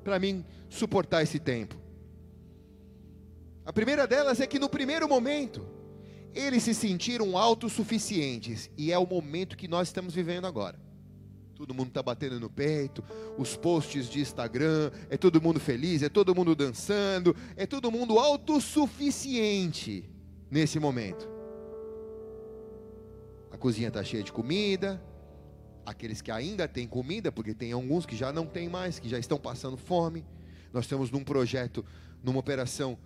para 0.04 0.18
mim 0.20 0.44
suportar 0.70 1.22
esse 1.22 1.38
tempo. 1.40 1.76
A 3.66 3.72
primeira 3.72 4.08
delas 4.08 4.40
é 4.40 4.48
que 4.48 4.60
no 4.60 4.68
primeiro 4.68 5.08
momento, 5.08 5.66
eles 6.34 6.64
se 6.64 6.74
sentiram 6.74 7.38
autossuficientes, 7.38 8.70
e 8.78 8.92
é 8.92 8.98
o 8.98 9.06
momento 9.06 9.56
que 9.56 9.68
nós 9.68 9.88
estamos 9.90 10.14
vivendo 10.14 10.46
agora. 10.46 10.80
Todo 11.56 11.74
mundo 11.74 11.90
está 11.90 12.02
batendo 12.02 12.40
no 12.40 12.50
peito, 12.50 13.04
os 13.38 13.56
posts 13.56 14.10
de 14.10 14.20
Instagram, 14.20 14.92
é 15.10 15.18
todo 15.18 15.42
mundo 15.42 15.60
feliz, 15.60 16.02
é 16.02 16.10
todo 16.10 16.34
mundo 16.34 16.56
dançando, 16.56 17.36
é 17.56 17.66
todo 17.66 17.92
mundo 17.92 18.18
autossuficiente 18.18 20.10
nesse 20.50 20.80
momento. 20.80 21.30
A 23.52 23.58
cozinha 23.58 23.90
está 23.90 24.04
cheia 24.04 24.24
de 24.24 24.34
comida, 24.34 25.02
aqueles 25.86 26.22
que 26.22 26.32
ainda 26.32 26.68
têm 26.68 26.88
comida, 26.88 27.32
porque 27.32 27.54
tem 27.54 27.72
alguns 27.72 28.06
que 28.06 28.16
já 28.16 28.34
não 28.34 28.46
têm 28.48 28.68
mais, 28.68 29.00
que 29.00 29.08
já 29.08 29.20
estão 29.20 29.38
passando 29.38 29.78
fome. 29.78 30.26
Nós 30.72 30.86
estamos 30.86 31.12
num 31.12 31.24
projeto, 31.24 31.86
numa 32.24 32.40
operação 32.40 32.98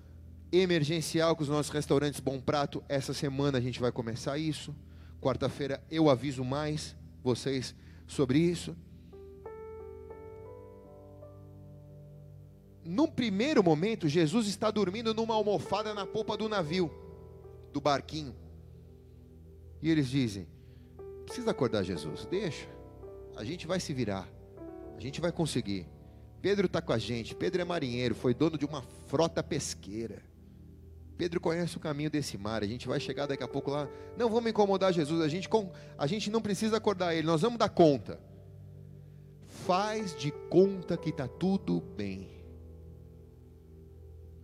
emergencial 0.52 1.36
com 1.36 1.44
os 1.44 1.50
nossos 1.50 1.72
restaurantes 1.72 2.20
Bom 2.20 2.40
Prato. 2.40 2.84
Essa 2.88 3.14
semana 3.14 3.58
a 3.58 3.62
gente 3.62 3.80
vai 3.80 3.92
começar 3.92 4.38
isso. 4.38 4.76
Quarta-feira 5.22 5.84
eu 5.90 6.10
aviso 6.10 6.44
mais 6.44 6.96
vocês 7.24 7.76
sobre 8.08 8.40
isso. 8.40 8.76
Num 12.84 13.08
primeiro 13.08 13.62
momento, 13.62 14.08
Jesus 14.08 14.48
está 14.48 14.72
dormindo 14.72 15.14
numa 15.14 15.34
almofada 15.34 15.94
na 15.94 16.06
polpa 16.06 16.38
do 16.38 16.48
navio, 16.48 16.90
do 17.74 17.82
barquinho. 17.82 18.34
E 19.82 19.90
eles 19.90 20.08
dizem: 20.08 20.48
precisa 21.26 21.52
acordar 21.52 21.84
Jesus, 21.84 22.26
deixa, 22.26 22.68
a 23.36 23.44
gente 23.44 23.68
vai 23.68 23.82
se 23.82 23.94
virar, 23.94 24.28
a 24.96 25.02
gente 25.02 25.20
vai 25.20 25.34
conseguir. 25.34 25.86
Pedro 26.42 26.68
está 26.68 26.82
com 26.82 26.94
a 26.94 26.98
gente, 26.98 27.36
Pedro 27.36 27.62
é 27.62 27.66
marinheiro, 27.66 28.16
foi 28.16 28.34
dono 28.34 28.58
de 28.58 28.66
uma 28.66 28.82
frota 28.82 29.44
pesqueira. 29.44 30.22
Pedro 31.18 31.42
conhece 31.42 31.76
o 31.76 31.80
caminho 31.80 32.12
desse 32.12 32.38
mar, 32.38 32.62
a 32.62 32.68
gente 32.68 32.88
vai 32.88 33.00
chegar 33.00 33.26
daqui 33.26 33.44
a 33.44 33.48
pouco 33.48 33.72
lá. 33.72 33.90
Não 34.16 34.30
vamos 34.30 34.52
incomodar 34.52 34.94
Jesus, 34.94 35.20
a 35.20 35.28
gente, 35.28 35.50
a 35.98 36.08
gente 36.08 36.30
não 36.30 36.42
precisa 36.42 36.78
acordar 36.78 37.16
ele, 37.16 37.26
nós 37.26 37.42
vamos 37.42 37.58
dar 37.58 37.70
conta. 37.70 38.20
Faz 39.48 40.16
de 40.16 40.32
conta 40.32 40.96
que 40.96 41.10
está 41.10 41.28
tudo 41.28 41.82
bem. 41.82 42.30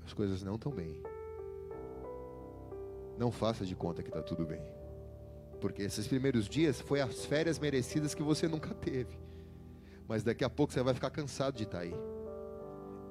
As 0.04 0.14
coisas 0.14 0.42
não 0.42 0.56
estão 0.56 0.72
bem. 0.72 1.02
Não 3.18 3.32
faça 3.32 3.64
de 3.64 3.76
conta 3.76 4.02
que 4.02 4.10
está 4.10 4.22
tudo 4.22 4.44
bem. 4.44 4.62
Porque 5.62 5.84
esses 5.84 6.08
primeiros 6.08 6.50
dias 6.50 6.82
foi 6.82 7.00
as 7.00 7.24
férias 7.26 7.60
merecidas 7.60 8.16
que 8.16 8.24
você 8.24 8.48
nunca 8.48 8.74
teve. 8.74 9.16
Mas 10.08 10.24
daqui 10.24 10.44
a 10.44 10.50
pouco 10.50 10.74
você 10.74 10.82
vai 10.82 10.94
ficar 10.96 11.12
cansado 11.12 11.56
de 11.56 11.64
estar 11.64 11.78
tá 11.78 11.84
aí. 11.84 11.94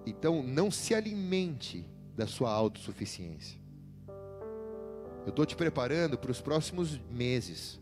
Então 0.04 0.42
não 0.42 0.70
se 0.70 0.94
alimente 0.94 1.86
da 2.16 2.26
sua 2.26 2.50
autossuficiência. 2.50 3.58
Eu 5.24 5.30
estou 5.30 5.46
te 5.46 5.54
preparando 5.54 6.18
para 6.18 6.30
os 6.30 6.40
próximos 6.40 7.00
meses. 7.10 7.80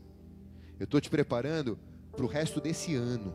Eu 0.79 0.85
estou 0.85 1.01
te 1.01 1.09
preparando 1.09 1.79
para 2.13 2.25
o 2.25 2.29
resto 2.29 2.61
desse 2.61 2.95
ano. 2.95 3.35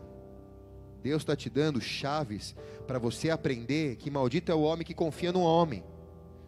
Deus 1.02 1.22
está 1.22 1.36
te 1.36 1.50
dando 1.50 1.80
chaves 1.80 2.54
para 2.86 2.98
você 2.98 3.30
aprender 3.30 3.96
que 3.96 4.10
maldito 4.10 4.50
é 4.50 4.54
o 4.54 4.62
homem 4.62 4.86
que 4.86 4.94
confia 4.94 5.32
no 5.32 5.40
homem. 5.40 5.84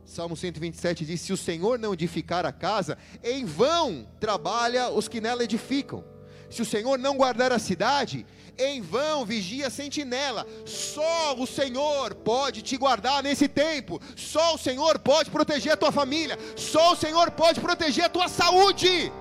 Salmo 0.04 0.36
127 0.36 1.04
diz: 1.04 1.20
Se 1.20 1.32
o 1.32 1.36
Senhor 1.36 1.78
não 1.78 1.92
edificar 1.92 2.46
a 2.46 2.52
casa, 2.52 2.96
em 3.22 3.44
vão 3.44 4.06
trabalha 4.18 4.90
os 4.90 5.06
que 5.06 5.20
nela 5.20 5.44
edificam. 5.44 6.04
Se 6.50 6.62
o 6.62 6.64
Senhor 6.64 6.98
não 6.98 7.16
guardar 7.16 7.52
a 7.52 7.58
cidade, 7.58 8.26
em 8.58 8.80
vão 8.80 9.24
vigia 9.24 9.68
a 9.68 9.70
sentinela. 9.70 10.46
Só 10.64 11.34
o 11.38 11.46
Senhor 11.46 12.14
pode 12.14 12.62
te 12.62 12.76
guardar 12.76 13.22
nesse 13.22 13.46
tempo. 13.46 14.00
Só 14.16 14.54
o 14.54 14.58
Senhor 14.58 14.98
pode 14.98 15.30
proteger 15.30 15.72
a 15.72 15.76
tua 15.76 15.92
família. 15.92 16.38
Só 16.56 16.92
o 16.92 16.96
Senhor 16.96 17.30
pode 17.30 17.60
proteger 17.60 18.04
a 18.04 18.08
tua 18.08 18.28
saúde. 18.28 19.12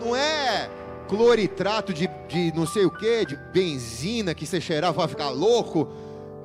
Não 0.00 0.14
é 0.14 0.70
cloritrato 1.08 1.92
de, 1.92 2.08
de 2.28 2.52
não 2.54 2.66
sei 2.66 2.84
o 2.84 2.90
que, 2.90 3.26
de 3.26 3.36
benzina 3.52 4.34
que 4.34 4.46
você 4.46 4.60
cheirar 4.60 4.92
vai 4.92 5.08
ficar 5.08 5.30
louco. 5.30 5.88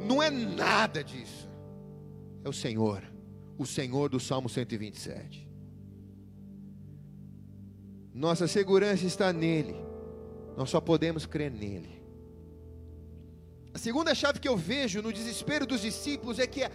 Não 0.02 0.22
é 0.22 0.30
nada 0.30 1.04
disso. 1.04 1.50
É 2.44 2.50
o 2.50 2.54
Senhor, 2.54 3.04
o 3.58 3.66
Senhor 3.66 4.10
do 4.10 4.20
Salmo 4.20 4.48
127. 4.48 5.45
Nossa 8.16 8.48
segurança 8.48 9.06
está 9.06 9.34
nele. 9.34 9.76
Nós 10.56 10.70
só 10.70 10.80
podemos 10.80 11.26
crer 11.26 11.52
nele. 11.52 12.02
A 13.74 13.78
segunda 13.78 14.16
chave 14.16 14.40
que 14.40 14.48
eu 14.48 14.56
vejo 14.56 15.02
no 15.02 15.12
desespero 15.12 15.66
dos 15.66 15.82
discípulos 15.82 16.40
é 16.40 16.48
que 16.48 16.64
a 16.64 16.72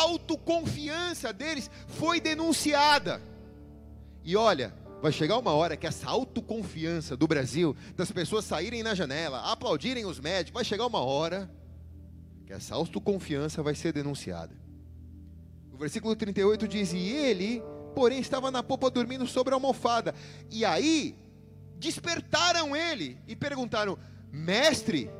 autoconfiança 0.00 1.30
deles 1.30 1.70
foi 1.88 2.22
denunciada. 2.22 3.20
E 4.24 4.34
olha, 4.34 4.74
vai 5.02 5.12
chegar 5.12 5.36
uma 5.36 5.52
hora 5.52 5.76
que 5.76 5.86
essa 5.86 6.08
autoconfiança 6.08 7.14
do 7.14 7.28
Brasil, 7.28 7.76
das 7.94 8.10
pessoas 8.10 8.46
saírem 8.46 8.82
na 8.82 8.94
janela, 8.94 9.52
aplaudirem 9.52 10.06
os 10.06 10.18
médicos, 10.18 10.54
vai 10.54 10.64
chegar 10.64 10.86
uma 10.86 11.00
hora 11.00 11.50
que 12.46 12.52
essa 12.54 12.74
autoconfiança 12.74 13.62
vai 13.62 13.74
ser 13.74 13.92
denunciada. 13.92 14.56
O 15.70 15.76
versículo 15.76 16.16
38 16.16 16.66
diz: 16.66 16.94
E 16.94 17.10
ele 17.10 17.62
porém 17.94 18.20
estava 18.20 18.50
na 18.50 18.62
popa 18.62 18.90
dormindo 18.90 19.26
sobre 19.26 19.52
a 19.52 19.56
almofada. 19.56 20.14
E 20.50 20.64
aí 20.64 21.16
despertaram 21.76 22.74
ele 22.74 23.18
e 23.26 23.34
perguntaram: 23.34 23.98
Mestre, 24.32 25.10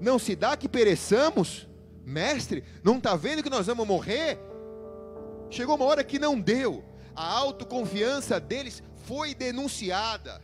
não 0.00 0.18
se 0.18 0.34
dá 0.34 0.56
que 0.56 0.68
pereçamos? 0.68 1.68
Mestre, 2.04 2.64
não 2.82 2.96
está 2.96 3.14
vendo 3.14 3.42
que 3.42 3.50
nós 3.50 3.66
vamos 3.66 3.86
morrer? 3.86 4.38
Chegou 5.50 5.76
uma 5.76 5.84
hora 5.84 6.04
que 6.04 6.18
não 6.18 6.40
deu, 6.40 6.84
a 7.14 7.24
autoconfiança 7.24 8.40
deles 8.40 8.82
foi 9.04 9.34
denunciada. 9.34 10.40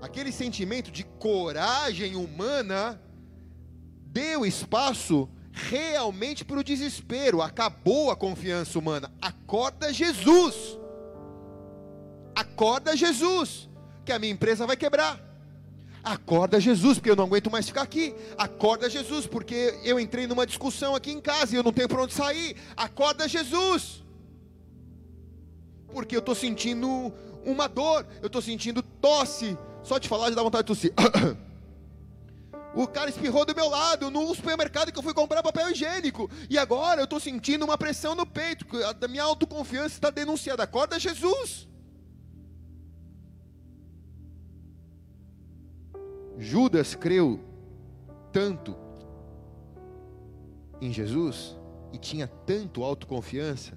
Aquele 0.00 0.32
sentimento 0.32 0.90
de 0.90 1.04
coragem 1.04 2.16
humana 2.16 3.00
deu 4.06 4.46
espaço 4.46 5.28
realmente 5.68 6.44
para 6.44 6.58
o 6.58 6.64
desespero. 6.64 7.42
Acabou 7.42 8.10
a 8.10 8.16
confiança 8.16 8.78
humana. 8.78 9.10
Acorda 9.20 9.92
Jesus. 9.92 10.78
Acorda 12.34 12.96
Jesus, 12.96 13.68
que 14.04 14.12
a 14.12 14.18
minha 14.18 14.32
empresa 14.32 14.66
vai 14.66 14.76
quebrar. 14.76 15.20
Acorda 16.02 16.58
Jesus, 16.58 16.98
porque 16.98 17.10
eu 17.10 17.16
não 17.16 17.24
aguento 17.24 17.50
mais 17.50 17.66
ficar 17.66 17.82
aqui. 17.82 18.14
Acorda 18.38 18.88
Jesus, 18.88 19.26
porque 19.26 19.78
eu 19.84 20.00
entrei 20.00 20.26
numa 20.26 20.46
discussão 20.46 20.94
aqui 20.94 21.10
em 21.10 21.20
casa 21.20 21.54
e 21.54 21.56
eu 21.58 21.62
não 21.62 21.72
tenho 21.72 21.88
para 21.88 22.02
onde 22.02 22.14
sair. 22.14 22.56
Acorda 22.76 23.28
Jesus, 23.28 24.02
porque 25.92 26.16
eu 26.16 26.20
estou 26.20 26.34
sentindo 26.34 27.12
uma 27.44 27.68
dor, 27.68 28.06
eu 28.22 28.28
estou 28.28 28.40
sentindo 28.40 28.82
tosse. 28.82 29.58
Só 29.82 29.98
de 29.98 30.08
falar 30.08 30.30
já 30.30 30.36
dá 30.36 30.42
vontade 30.42 30.64
de 30.64 30.68
tossir. 30.68 30.94
O 32.74 32.86
cara 32.86 33.10
espirrou 33.10 33.44
do 33.44 33.54
meu 33.54 33.68
lado 33.68 34.10
no 34.10 34.32
supermercado 34.34 34.92
que 34.92 34.98
eu 34.98 35.02
fui 35.02 35.12
comprar 35.12 35.42
papel 35.42 35.70
higiênico. 35.70 36.30
E 36.48 36.56
agora 36.56 37.00
eu 37.00 37.04
estou 37.04 37.18
sentindo 37.18 37.64
uma 37.64 37.76
pressão 37.76 38.14
no 38.14 38.24
peito. 38.24 38.64
A 38.84 39.08
minha 39.08 39.24
autoconfiança 39.24 39.94
está 39.94 40.10
denunciada. 40.10 40.62
Acorda, 40.62 40.98
Jesus. 40.98 41.68
Judas 46.38 46.94
creu 46.94 47.40
tanto 48.32 48.76
em 50.80 50.92
Jesus 50.92 51.56
e 51.92 51.98
tinha 51.98 52.26
tanto 52.26 52.82
autoconfiança 52.84 53.76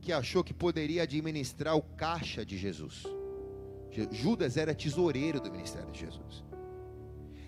que 0.00 0.12
achou 0.12 0.44
que 0.44 0.52
poderia 0.52 1.02
administrar 1.02 1.74
o 1.74 1.82
caixa 1.82 2.44
de 2.44 2.58
Jesus. 2.58 3.04
Judas 4.10 4.56
era 4.56 4.74
tesoureiro 4.74 5.40
do 5.40 5.50
ministério 5.50 5.90
de 5.90 6.00
Jesus 6.00 6.44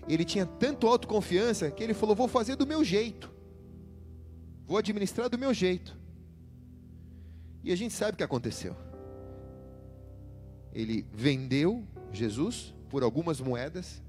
ele 0.07 0.23
tinha 0.23 0.45
tanto 0.45 0.87
autoconfiança 0.87 1.69
que 1.69 1.83
ele 1.83 1.93
falou: 1.93 2.15
Vou 2.15 2.27
fazer 2.27 2.55
do 2.55 2.65
meu 2.65 2.83
jeito, 2.83 3.29
vou 4.65 4.77
administrar 4.77 5.29
do 5.29 5.37
meu 5.37 5.53
jeito. 5.53 5.97
E 7.63 7.71
a 7.71 7.75
gente 7.75 7.93
sabe 7.93 8.13
o 8.13 8.17
que 8.17 8.23
aconteceu. 8.23 8.75
Ele 10.71 11.05
vendeu 11.11 11.85
Jesus 12.13 12.73
por 12.89 13.03
algumas 13.03 13.41
moedas, 13.41 14.01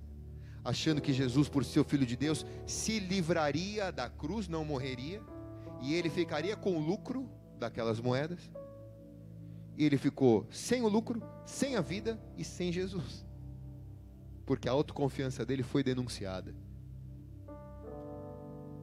achando 0.65 1.01
que 1.01 1.13
Jesus, 1.13 1.49
por 1.49 1.65
ser 1.65 1.81
o 1.81 1.85
filho 1.85 2.07
de 2.07 2.17
Deus, 2.17 2.47
se 2.67 3.01
livraria 3.01 3.91
da 3.91 4.09
cruz, 4.09 4.47
não 4.47 4.65
morreria, 4.65 5.21
e 5.83 5.95
ele 5.95 6.09
ficaria 6.09 6.57
com 6.57 6.77
o 6.77 6.81
lucro 6.81 7.29
daquelas 7.59 8.01
moedas. 8.01 8.39
E 9.77 9.85
ele 9.85 9.99
ficou 9.99 10.47
sem 10.51 10.83
o 10.83 10.89
lucro, 10.89 11.23
sem 11.45 11.75
a 11.75 11.81
vida 11.81 12.21
e 12.37 12.45
sem 12.45 12.71
Jesus 12.71 13.28
porque 14.49 14.67
a 14.67 14.73
autoconfiança 14.73 15.45
dele 15.45 15.63
foi 15.63 15.85
denunciada. 15.85 16.55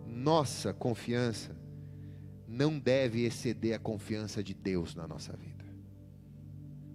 Nossa 0.05 0.71
confiança 0.71 1.59
não 2.47 2.77
deve 2.77 3.25
exceder 3.25 3.73
a 3.73 3.79
confiança 3.79 4.43
de 4.43 4.53
Deus 4.53 4.93
na 4.93 5.07
nossa 5.07 5.35
vida. 5.35 5.65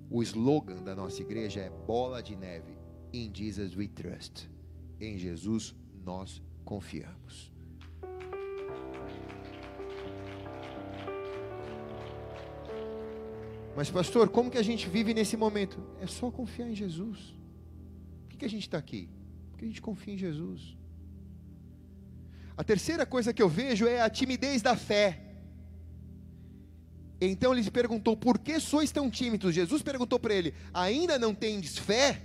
O 0.09 0.23
slogan 0.23 0.85
da 0.85 0.95
nossa 0.95 1.21
igreja 1.21 1.61
é 1.63 1.69
bola 1.69 2.23
de 2.23 2.37
neve. 2.37 2.79
In 3.13 3.35
Jesus 3.35 3.77
we 3.77 3.89
trust. 3.89 4.49
Em 5.01 5.19
Jesus 5.19 5.75
nós 6.05 6.41
confiamos. 6.65 7.53
Mas 13.75 13.91
pastor, 13.91 14.29
como 14.29 14.49
que 14.49 14.59
a 14.59 14.63
gente 14.63 14.89
vive 14.89 15.13
nesse 15.13 15.37
momento? 15.37 15.83
É 16.01 16.07
só 16.07 16.31
confiar 16.31 16.69
em 16.71 16.75
Jesus 16.77 17.40
que 18.41 18.47
a 18.47 18.51
gente 18.51 18.63
está 18.63 18.79
aqui? 18.79 19.09
Porque 19.51 19.65
a 19.65 19.69
gente 19.69 19.83
confia 19.83 20.15
em 20.15 20.19
Jesus. 20.19 20.77
A 22.57 22.65
terceira 22.65 23.07
coisa 23.07 23.33
que 23.33 23.43
eu 23.43 23.49
vejo 23.49 23.87
é 23.87 24.01
a 24.01 24.11
timidez 24.11 24.63
da 24.63 24.75
fé. 24.75 25.21
Então 27.21 27.53
ele 27.53 27.71
perguntou: 27.71 28.17
Por 28.17 28.39
que 28.39 28.59
sois 28.59 28.91
tão 28.91 29.11
tímidos? 29.11 29.55
Jesus 29.55 29.83
perguntou 29.83 30.19
para 30.19 30.35
ele: 30.35 30.55
Ainda 30.73 31.19
não 31.19 31.35
tendes 31.35 31.79
fé? 31.79 32.23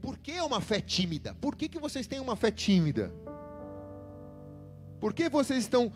Por 0.00 0.16
que 0.18 0.40
uma 0.40 0.60
fé 0.60 0.80
tímida? 0.80 1.34
Por 1.34 1.56
que, 1.56 1.68
que 1.68 1.80
vocês 1.80 2.06
têm 2.06 2.20
uma 2.20 2.36
fé 2.36 2.50
tímida? 2.50 3.12
Por 5.00 5.12
que 5.12 5.28
vocês 5.28 5.64
estão 5.64 5.92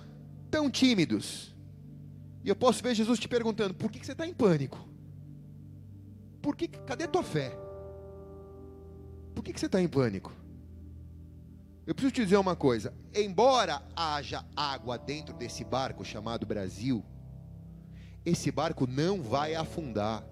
tão 0.50 0.68
tímidos? 0.68 1.54
E 2.42 2.48
eu 2.48 2.56
posso 2.56 2.82
ver 2.82 2.94
Jesus 2.94 3.20
te 3.20 3.28
perguntando: 3.28 3.74
Por 3.74 3.90
que, 3.90 4.00
que 4.00 4.06
você 4.06 4.12
está 4.12 4.26
em 4.26 4.34
pânico? 4.34 4.88
Por 6.42 6.56
que, 6.56 6.66
cadê 6.66 7.06
tua 7.06 7.22
fé? 7.22 7.69
Por 9.34 9.44
que, 9.44 9.52
que 9.52 9.60
você 9.60 9.66
está 9.66 9.80
em 9.80 9.88
pânico? 9.88 10.32
Eu 11.86 11.94
preciso 11.94 12.14
te 12.14 12.24
dizer 12.24 12.36
uma 12.36 12.54
coisa: 12.54 12.92
embora 13.14 13.82
haja 13.96 14.44
água 14.56 14.96
dentro 14.96 15.34
desse 15.34 15.64
barco 15.64 16.04
chamado 16.04 16.46
Brasil, 16.46 17.04
esse 18.24 18.50
barco 18.50 18.86
não 18.86 19.22
vai 19.22 19.54
afundar. 19.54 20.24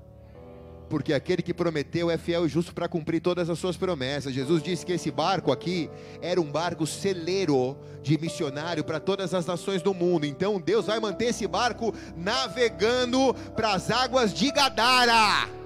Porque 0.88 1.12
aquele 1.12 1.42
que 1.42 1.52
prometeu 1.52 2.10
é 2.10 2.16
fiel 2.16 2.46
e 2.46 2.48
justo 2.48 2.72
para 2.72 2.88
cumprir 2.88 3.20
todas 3.20 3.50
as 3.50 3.58
suas 3.58 3.76
promessas. 3.76 4.32
Jesus 4.32 4.62
disse 4.62 4.86
que 4.86 4.92
esse 4.92 5.10
barco 5.10 5.52
aqui 5.52 5.90
era 6.22 6.40
um 6.40 6.50
barco 6.50 6.86
celeiro 6.86 7.76
de 8.02 8.16
missionário 8.16 8.82
para 8.82 8.98
todas 8.98 9.34
as 9.34 9.44
nações 9.44 9.82
do 9.82 9.92
mundo. 9.92 10.24
Então 10.24 10.58
Deus 10.58 10.86
vai 10.86 10.98
manter 10.98 11.26
esse 11.26 11.46
barco 11.46 11.92
navegando 12.16 13.34
para 13.54 13.74
as 13.74 13.90
águas 13.90 14.32
de 14.32 14.50
Gadara. 14.50 15.57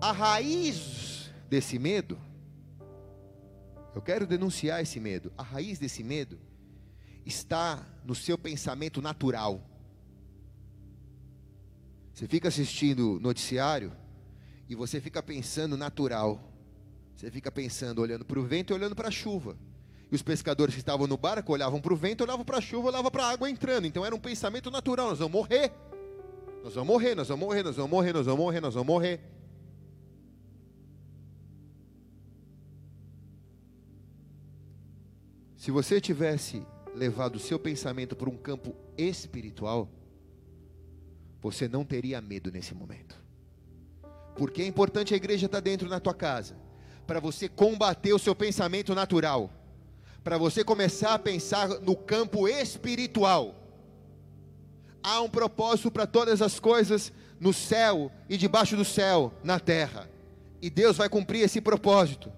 A 0.00 0.12
raiz 0.12 1.30
desse 1.48 1.78
medo 1.78 2.18
eu 3.98 4.02
quero 4.02 4.28
denunciar 4.28 4.80
esse 4.80 5.00
medo. 5.00 5.32
A 5.36 5.42
raiz 5.42 5.76
desse 5.78 6.04
medo 6.04 6.38
está 7.26 7.84
no 8.04 8.14
seu 8.14 8.38
pensamento 8.38 9.02
natural. 9.02 9.60
Você 12.14 12.28
fica 12.28 12.46
assistindo 12.46 13.18
noticiário 13.20 13.92
e 14.68 14.76
você 14.76 15.00
fica 15.00 15.20
pensando 15.20 15.76
natural. 15.76 16.40
Você 17.16 17.28
fica 17.28 17.50
pensando, 17.50 18.00
olhando 18.00 18.24
para 18.24 18.38
o 18.38 18.44
vento 18.44 18.72
e 18.72 18.74
olhando 18.74 18.94
para 18.94 19.08
a 19.08 19.10
chuva. 19.10 19.58
E 20.12 20.14
os 20.14 20.22
pescadores 20.22 20.74
que 20.74 20.80
estavam 20.80 21.08
no 21.08 21.16
barco 21.16 21.52
olhavam 21.52 21.80
para 21.80 21.92
o 21.92 21.96
vento, 21.96 22.22
olhavam 22.22 22.44
para 22.44 22.58
a 22.58 22.60
chuva, 22.60 22.88
olhavam 22.88 23.10
para 23.10 23.24
a 23.24 23.30
água 23.30 23.50
entrando. 23.50 23.86
Então 23.86 24.06
era 24.06 24.14
um 24.14 24.20
pensamento 24.20 24.70
natural: 24.70 25.08
nós 25.08 25.18
vamos 25.18 25.32
morrer. 25.32 25.72
Nós 26.62 26.74
vamos 26.74 26.88
morrer, 26.88 27.14
nós 27.16 27.26
vamos 27.26 27.46
morrer, 27.46 27.62
nós 27.64 27.76
vamos 27.76 27.90
morrer, 27.90 28.12
nós 28.12 28.26
vamos 28.26 28.40
morrer, 28.44 28.60
nós 28.60 28.74
vamos 28.74 28.86
morrer. 28.86 29.37
Se 35.58 35.72
você 35.72 36.00
tivesse 36.00 36.64
levado 36.94 37.34
o 37.34 37.40
seu 37.40 37.58
pensamento 37.58 38.14
para 38.14 38.30
um 38.30 38.36
campo 38.36 38.76
espiritual, 38.96 39.88
você 41.40 41.66
não 41.66 41.84
teria 41.84 42.20
medo 42.20 42.52
nesse 42.52 42.76
momento. 42.76 43.16
Porque 44.36 44.62
é 44.62 44.66
importante 44.66 45.12
a 45.12 45.16
igreja 45.16 45.46
estar 45.46 45.58
dentro 45.58 45.88
na 45.88 45.98
tua 45.98 46.14
casa, 46.14 46.56
para 47.08 47.18
você 47.18 47.48
combater 47.48 48.12
o 48.12 48.20
seu 48.20 48.36
pensamento 48.36 48.94
natural, 48.94 49.52
para 50.22 50.38
você 50.38 50.62
começar 50.62 51.14
a 51.14 51.18
pensar 51.18 51.68
no 51.80 51.96
campo 51.96 52.46
espiritual. 52.46 53.56
Há 55.02 55.20
um 55.22 55.28
propósito 55.28 55.90
para 55.90 56.06
todas 56.06 56.40
as 56.40 56.60
coisas 56.60 57.12
no 57.40 57.52
céu 57.52 58.12
e 58.28 58.36
debaixo 58.36 58.76
do 58.76 58.84
céu, 58.84 59.34
na 59.42 59.58
terra. 59.58 60.08
E 60.62 60.70
Deus 60.70 60.96
vai 60.96 61.08
cumprir 61.08 61.40
esse 61.40 61.60
propósito. 61.60 62.37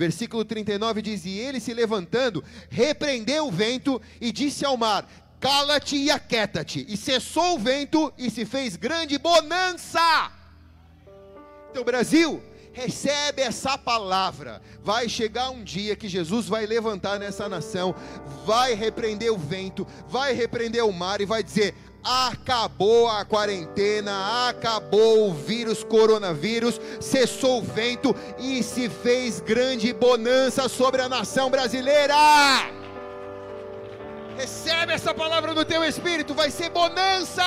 Versículo 0.00 0.46
39 0.46 1.02
diz: 1.02 1.26
E 1.26 1.38
ele 1.38 1.60
se 1.60 1.74
levantando, 1.74 2.42
repreendeu 2.70 3.46
o 3.46 3.50
vento 3.50 4.00
e 4.18 4.32
disse 4.32 4.64
ao 4.64 4.74
mar: 4.74 5.06
Cala-te 5.38 5.94
e 5.94 6.10
aquieta-te. 6.10 6.86
E 6.88 6.96
cessou 6.96 7.56
o 7.56 7.58
vento 7.58 8.10
e 8.16 8.30
se 8.30 8.46
fez 8.46 8.76
grande 8.76 9.18
bonança. 9.18 10.32
Então, 11.70 11.84
Brasil, 11.84 12.42
recebe 12.72 13.42
essa 13.42 13.76
palavra. 13.76 14.62
Vai 14.82 15.06
chegar 15.06 15.50
um 15.50 15.62
dia 15.62 15.94
que 15.94 16.08
Jesus 16.08 16.48
vai 16.48 16.64
levantar 16.64 17.18
nessa 17.18 17.46
nação, 17.46 17.94
vai 18.46 18.72
repreender 18.72 19.30
o 19.30 19.36
vento, 19.36 19.86
vai 20.08 20.32
repreender 20.32 20.82
o 20.82 20.94
mar 20.94 21.20
e 21.20 21.26
vai 21.26 21.42
dizer: 21.42 21.74
acabou 22.04 23.08
a 23.08 23.24
quarentena, 23.24 24.48
acabou 24.48 25.28
o 25.28 25.34
vírus 25.34 25.84
coronavírus, 25.84 26.80
cessou 27.00 27.58
o 27.58 27.62
vento 27.62 28.14
e 28.38 28.62
se 28.62 28.88
fez 28.88 29.40
grande 29.40 29.92
bonança 29.92 30.68
sobre 30.68 31.02
a 31.02 31.08
nação 31.08 31.50
brasileira. 31.50 32.14
Recebe 34.36 34.92
essa 34.92 35.12
palavra 35.14 35.52
no 35.52 35.64
teu 35.64 35.84
espírito, 35.84 36.34
vai 36.34 36.50
ser 36.50 36.70
bonança. 36.70 37.44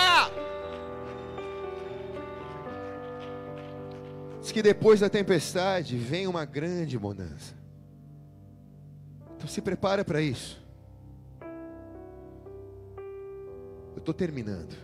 Diz 4.40 4.52
que 4.52 4.62
depois 4.62 5.00
da 5.00 5.10
tempestade 5.10 5.98
vem 5.98 6.28
uma 6.28 6.46
grande 6.46 7.00
bonança. 7.00 7.56
Então 9.36 9.48
se 9.48 9.62
prepara 9.62 10.06
para 10.06 10.22
isso. 10.22 10.63
Eu 13.94 14.00
estou 14.00 14.14
terminando. 14.14 14.76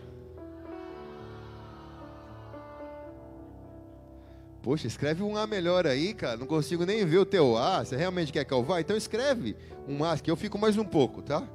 Poxa, 4.62 4.86
escreve 4.86 5.22
um 5.22 5.36
A 5.36 5.46
melhor 5.46 5.86
aí, 5.86 6.12
cara. 6.12 6.36
Não 6.36 6.46
consigo 6.46 6.84
nem 6.84 7.04
ver 7.04 7.18
o 7.18 7.24
teu 7.24 7.56
A. 7.56 7.84
Você 7.84 7.96
realmente 7.96 8.32
quer 8.32 8.44
que 8.44 8.52
eu 8.52 8.62
vá? 8.62 8.80
Então 8.80 8.96
escreve 8.96 9.56
um 9.88 10.04
A, 10.04 10.18
que 10.18 10.30
eu 10.30 10.36
fico 10.36 10.58
mais 10.58 10.76
um 10.76 10.84
pouco, 10.84 11.22
tá? 11.22 11.46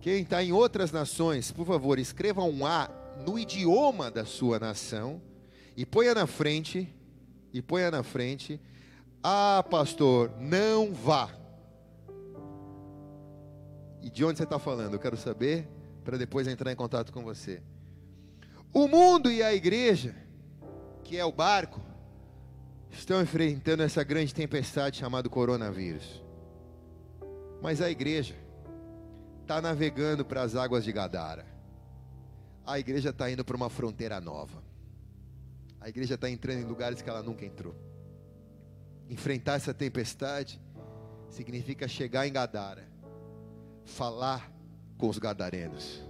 Quem 0.00 0.22
está 0.22 0.42
em 0.42 0.52
outras 0.52 0.90
nações, 0.90 1.52
por 1.52 1.64
favor, 1.64 1.98
escreva 1.98 2.42
um 2.42 2.66
A 2.66 2.90
no 3.24 3.38
idioma 3.38 4.10
da 4.10 4.24
sua 4.24 4.58
nação 4.58 5.22
e 5.76 5.86
ponha 5.86 6.12
na 6.12 6.26
frente, 6.26 6.92
e 7.52 7.62
ponha 7.62 7.88
na 7.88 8.02
frente, 8.02 8.60
ah, 9.22 9.64
pastor, 9.70 10.32
não 10.40 10.92
vá. 10.92 11.30
E 14.02 14.10
de 14.10 14.24
onde 14.24 14.36
você 14.36 14.44
está 14.44 14.58
falando? 14.58 14.94
Eu 14.94 14.98
quero 14.98 15.16
saber 15.16 15.68
para 16.04 16.18
depois 16.18 16.48
entrar 16.48 16.72
em 16.72 16.76
contato 16.76 17.12
com 17.12 17.22
você. 17.22 17.62
O 18.72 18.88
mundo 18.88 19.30
e 19.30 19.42
a 19.42 19.54
igreja, 19.54 20.14
que 21.04 21.16
é 21.16 21.24
o 21.24 21.30
barco, 21.30 21.80
estão 22.90 23.22
enfrentando 23.22 23.82
essa 23.82 24.02
grande 24.02 24.34
tempestade 24.34 24.98
chamada 24.98 25.28
coronavírus. 25.28 26.20
Mas 27.62 27.80
a 27.80 27.88
igreja 27.88 28.34
está 29.42 29.62
navegando 29.62 30.24
para 30.24 30.42
as 30.42 30.56
águas 30.56 30.82
de 30.82 30.90
Gadara. 30.90 31.46
A 32.66 32.80
igreja 32.80 33.10
está 33.10 33.30
indo 33.30 33.44
para 33.44 33.56
uma 33.56 33.70
fronteira 33.70 34.20
nova. 34.20 34.62
A 35.80 35.88
igreja 35.88 36.14
está 36.14 36.28
entrando 36.28 36.58
em 36.58 36.64
lugares 36.64 37.00
que 37.00 37.08
ela 37.08 37.22
nunca 37.22 37.44
entrou. 37.44 37.74
Enfrentar 39.08 39.54
essa 39.54 39.72
tempestade 39.72 40.60
significa 41.28 41.86
chegar 41.86 42.26
em 42.26 42.32
Gadara 42.32 42.91
falar 43.84 44.50
com 44.98 45.08
os 45.08 45.18
gadarenos, 45.18 46.02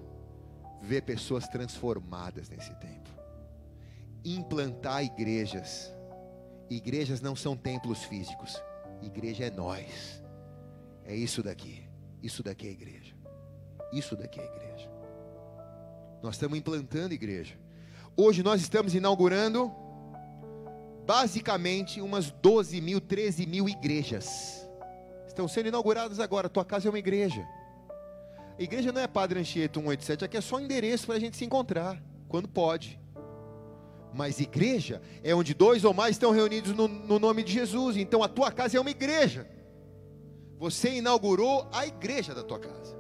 ver 0.81 1.03
pessoas 1.03 1.49
transformadas 1.49 2.49
nesse 2.49 2.75
tempo, 2.75 3.11
implantar 4.25 5.05
igrejas. 5.05 5.93
Igrejas 6.71 7.21
não 7.21 7.37
são 7.37 7.57
templos 7.57 8.05
físicos, 8.05 8.63
igreja 9.03 9.45
é 9.45 9.51
nós, 9.51 10.23
é 11.05 11.15
isso 11.15 11.43
daqui, 11.43 11.87
isso 12.23 12.43
daqui 12.43 12.67
é 12.67 12.71
igreja, 12.71 13.15
isso 13.93 14.17
daqui 14.17 14.41
é 14.41 14.45
igreja. 14.45 14.91
Nós 16.23 16.37
estamos 16.37 16.57
implantando 16.57 17.13
igreja. 17.13 17.59
Hoje 18.17 18.43
nós 18.43 18.61
estamos 18.61 18.95
inaugurando 18.95 19.73
basicamente 21.05 22.01
umas 22.01 22.31
12 22.31 22.81
mil, 22.81 23.01
13 23.01 23.47
mil 23.47 23.69
igrejas. 23.69 24.69
Estão 25.27 25.49
sendo 25.49 25.69
inauguradas 25.69 26.21
agora. 26.21 26.49
Tua 26.49 26.65
casa 26.65 26.89
é 26.89 26.91
uma 26.91 26.99
igreja. 26.99 27.45
Igreja 28.59 28.93
não 28.93 29.01
é 29.01 29.07
Padre 29.07 29.41
Anchieta 29.41 29.81
187, 29.81 30.25
aqui 30.25 30.37
é 30.37 30.41
só 30.41 30.61
endereço 30.61 31.07
para 31.07 31.17
a 31.17 31.19
gente 31.19 31.37
se 31.37 31.45
encontrar, 31.45 32.03
quando 32.29 32.49
pode. 32.49 33.01
Mas 34.15 34.41
igreja 34.41 35.01
é 35.23 35.35
onde 35.35 35.55
dois 35.55 35.85
ou 35.85 35.95
mais 35.95 36.17
estão 36.17 36.31
reunidos 36.31 36.73
no, 36.73 36.87
no 36.87 37.19
nome 37.19 37.43
de 37.43 37.53
Jesus. 37.53 37.97
Então 37.97 38.23
a 38.23 38.29
tua 38.29 38.51
casa 38.53 38.77
é 38.77 38.81
uma 38.81 38.91
igreja. 38.91 39.49
Você 40.59 40.91
inaugurou 40.97 41.67
a 41.73 41.87
igreja 41.87 42.35
da 42.35 42.43
tua 42.43 42.59
casa 42.59 42.97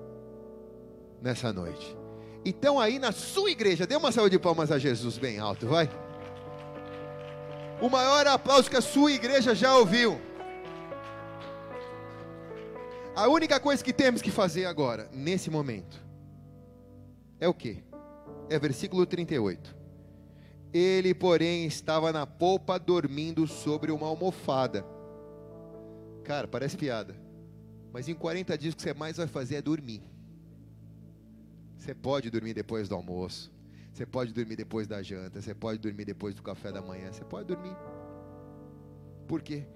nessa 1.20 1.52
noite. 1.52 1.96
Então 2.44 2.80
aí 2.80 2.98
na 2.98 3.12
sua 3.12 3.50
igreja, 3.50 3.86
dê 3.86 3.94
uma 3.94 4.10
salva 4.10 4.30
de 4.30 4.38
palmas 4.38 4.72
a 4.72 4.78
Jesus 4.78 5.18
bem 5.18 5.38
alto, 5.38 5.66
vai. 5.66 5.88
O 7.80 7.88
maior 7.88 8.26
aplauso 8.26 8.70
que 8.70 8.76
a 8.76 8.80
sua 8.80 9.12
igreja 9.12 9.54
já 9.54 9.76
ouviu. 9.76 10.20
A 13.14 13.28
única 13.28 13.60
coisa 13.60 13.84
que 13.84 13.92
temos 13.92 14.22
que 14.22 14.30
fazer 14.30 14.64
agora, 14.64 15.08
nesse 15.12 15.50
momento, 15.50 16.02
é 17.38 17.46
o 17.46 17.52
que? 17.52 17.84
É 18.48 18.58
versículo 18.58 19.04
38. 19.04 19.76
Ele, 20.72 21.14
porém, 21.14 21.66
estava 21.66 22.10
na 22.10 22.26
polpa 22.26 22.78
dormindo 22.78 23.46
sobre 23.46 23.92
uma 23.92 24.06
almofada. 24.06 24.86
Cara, 26.24 26.48
parece 26.48 26.76
piada. 26.76 27.14
Mas 27.92 28.08
em 28.08 28.14
40 28.14 28.56
dias 28.56 28.72
o 28.72 28.76
que 28.76 28.82
você 28.82 28.94
mais 28.94 29.18
vai 29.18 29.26
fazer 29.26 29.56
é 29.56 29.62
dormir. 29.62 30.02
Você 31.76 31.94
pode 31.94 32.30
dormir 32.30 32.54
depois 32.54 32.88
do 32.88 32.94
almoço. 32.94 33.52
Você 33.92 34.06
pode 34.06 34.32
dormir 34.32 34.56
depois 34.56 34.86
da 34.86 35.02
janta. 35.02 35.42
Você 35.42 35.54
pode 35.54 35.78
dormir 35.78 36.06
depois 36.06 36.34
do 36.34 36.42
café 36.42 36.72
da 36.72 36.80
manhã. 36.80 37.12
Você 37.12 37.24
pode 37.24 37.48
dormir. 37.48 37.76
Por 39.28 39.42
quê? 39.42 39.66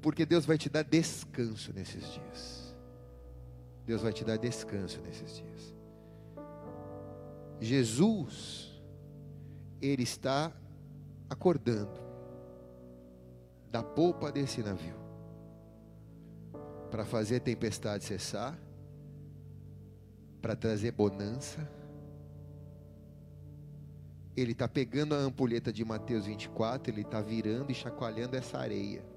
Porque 0.00 0.24
Deus 0.24 0.46
vai 0.46 0.56
te 0.56 0.68
dar 0.68 0.82
descanso 0.82 1.72
nesses 1.72 2.04
dias. 2.12 2.74
Deus 3.86 4.02
vai 4.02 4.12
te 4.12 4.24
dar 4.24 4.36
descanso 4.36 5.00
nesses 5.00 5.36
dias. 5.36 5.74
Jesus, 7.60 8.80
Ele 9.80 10.02
está 10.02 10.52
acordando 11.28 12.00
da 13.70 13.82
polpa 13.82 14.32
desse 14.32 14.62
navio 14.62 14.96
para 16.90 17.04
fazer 17.04 17.36
a 17.36 17.40
tempestade 17.40 18.04
cessar, 18.04 18.58
para 20.42 20.56
trazer 20.56 20.90
bonança. 20.92 21.70
Ele 24.36 24.52
está 24.52 24.66
pegando 24.66 25.14
a 25.14 25.18
ampulheta 25.18 25.72
de 25.72 25.84
Mateus 25.84 26.26
24, 26.26 26.92
ele 26.92 27.02
está 27.02 27.20
virando 27.20 27.70
e 27.70 27.74
chacoalhando 27.74 28.36
essa 28.36 28.58
areia. 28.58 29.09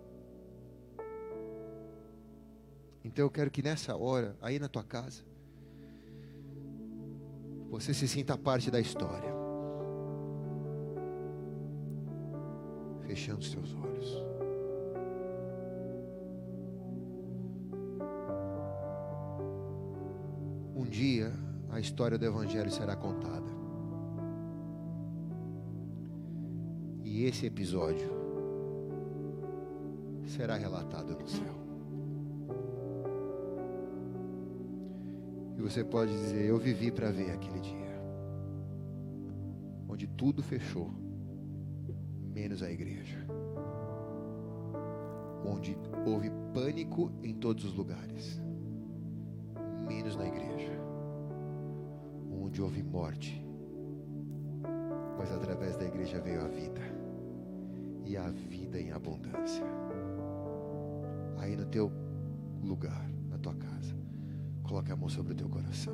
Então 3.03 3.25
eu 3.25 3.29
quero 3.29 3.51
que 3.51 3.61
nessa 3.61 3.95
hora, 3.97 4.35
aí 4.41 4.57
na 4.57 4.69
tua 4.69 4.83
casa, 4.83 5.23
você 7.69 7.93
se 7.93 8.07
sinta 8.07 8.37
parte 8.37 8.71
da 8.71 8.79
história. 8.79 9.33
Fechando 13.01 13.39
os 13.39 13.49
teus 13.49 13.75
olhos. 13.75 14.23
Um 20.75 20.85
dia 20.85 21.33
a 21.71 21.79
história 21.79 22.17
do 22.17 22.25
Evangelho 22.25 22.71
será 22.71 22.95
contada. 22.95 23.51
E 27.03 27.25
esse 27.25 27.47
episódio 27.47 28.09
será 30.25 30.55
relatado 30.55 31.17
no 31.17 31.27
céu. 31.27 31.62
Você 35.63 35.81
pode 35.81 36.11
dizer: 36.11 36.45
Eu 36.45 36.57
vivi 36.57 36.91
para 36.91 37.09
ver 37.09 37.31
aquele 37.31 37.61
dia, 37.61 38.01
onde 39.87 40.05
tudo 40.05 40.43
fechou, 40.43 40.91
menos 42.33 42.61
a 42.61 42.69
igreja, 42.69 43.25
onde 45.45 45.77
houve 46.05 46.29
pânico 46.53 47.09
em 47.23 47.33
todos 47.33 47.63
os 47.63 47.73
lugares, 47.73 48.41
menos 49.87 50.17
na 50.17 50.27
igreja, 50.27 50.73
onde 52.29 52.61
houve 52.61 52.83
morte, 52.83 53.41
mas 55.17 55.31
através 55.31 55.77
da 55.77 55.85
igreja 55.85 56.19
veio 56.19 56.41
a 56.41 56.47
vida, 56.49 56.81
e 58.05 58.17
a 58.17 58.29
vida 58.29 58.81
em 58.81 58.91
abundância. 58.91 59.63
Aí 61.37 61.55
no 61.55 61.65
teu 61.65 61.89
lugar, 62.61 63.09
na 63.29 63.37
tua 63.37 63.55
casa, 63.55 64.02
coloque 64.63 64.91
a 64.91 64.95
mão 64.95 65.09
sobre 65.09 65.33
o 65.33 65.35
teu 65.35 65.49
coração. 65.49 65.93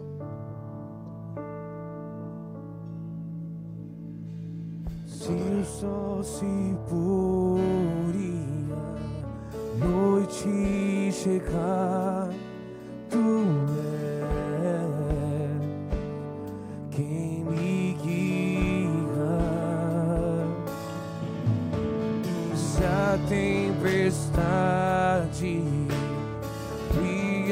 Se 5.05 5.31
o 5.31 5.65
sol 5.65 6.23
se 6.23 6.45
poria, 6.87 8.77
noite 9.77 11.11
chegar, 11.11 12.29
tu 13.09 13.43
és 14.63 14.89
quem 16.89 17.43
me 17.43 17.97
guia. 18.01 18.89
Se 22.55 22.83
a 22.85 23.19
tempestade 23.27 24.49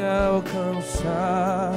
alcançar, 0.02 1.74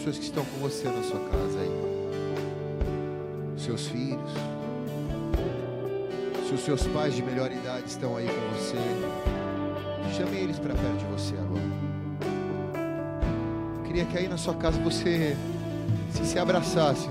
pessoas 0.00 0.18
que 0.18 0.24
estão 0.24 0.44
com 0.46 0.56
você 0.60 0.88
na 0.88 1.02
sua 1.02 1.20
casa 1.20 1.60
aí. 1.60 1.70
Seus 3.58 3.86
filhos. 3.86 4.32
Se 6.48 6.54
os 6.54 6.60
seus 6.62 6.86
pais 6.86 7.14
de 7.14 7.22
melhor 7.22 7.52
idade 7.52 7.86
estão 7.86 8.16
aí 8.16 8.26
com 8.26 8.56
você, 8.56 8.78
chame 10.16 10.38
eles 10.38 10.58
para 10.58 10.72
perto 10.72 10.96
de 10.96 11.04
você 11.04 11.34
agora. 11.34 11.60
Queria 13.84 14.06
que 14.06 14.16
aí 14.16 14.26
na 14.26 14.38
sua 14.38 14.54
casa 14.54 14.80
você 14.80 15.36
se, 16.12 16.24
se 16.24 16.38
abraçasse 16.38 17.06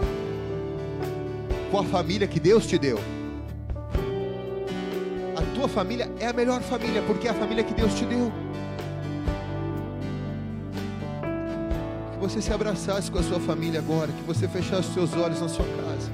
com 1.69 1.77
a 1.79 1.83
família 1.83 2.27
que 2.27 2.39
Deus 2.39 2.65
te 2.65 2.79
deu. 2.79 2.97
A 5.37 5.55
tua 5.55 5.67
família 5.67 6.11
é 6.19 6.25
a 6.25 6.33
melhor 6.33 6.61
família 6.61 7.03
porque 7.03 7.27
é 7.27 7.31
a 7.31 7.35
família 7.35 7.63
que 7.63 7.73
Deus 7.75 7.93
te 7.93 8.05
deu. 8.05 8.31
Você 12.29 12.43
se 12.43 12.53
abraçasse 12.53 13.09
com 13.09 13.17
a 13.17 13.23
sua 13.23 13.39
família 13.39 13.79
agora, 13.79 14.11
que 14.11 14.21
você 14.21 14.47
fechasse 14.47 14.87
os 14.89 14.93
seus 14.93 15.13
olhos 15.15 15.41
na 15.41 15.49
sua 15.49 15.65
casa. 15.65 16.11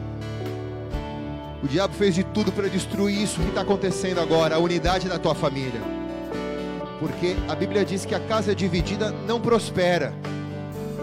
O 1.61 1.67
diabo 1.67 1.93
fez 1.93 2.15
de 2.15 2.23
tudo 2.23 2.53
para 2.53 2.69
destruir 2.69 3.21
isso 3.21 3.41
que 3.41 3.49
está 3.49 3.61
acontecendo 3.61 4.21
agora, 4.21 4.55
a 4.55 4.59
unidade 4.59 5.09
da 5.09 5.19
tua 5.19 5.35
família. 5.35 5.81
Porque 7.01 7.35
a 7.49 7.55
Bíblia 7.55 7.83
diz 7.83 8.05
que 8.05 8.15
a 8.15 8.19
casa 8.21 8.55
dividida 8.55 9.11
não 9.27 9.41
prospera, 9.41 10.13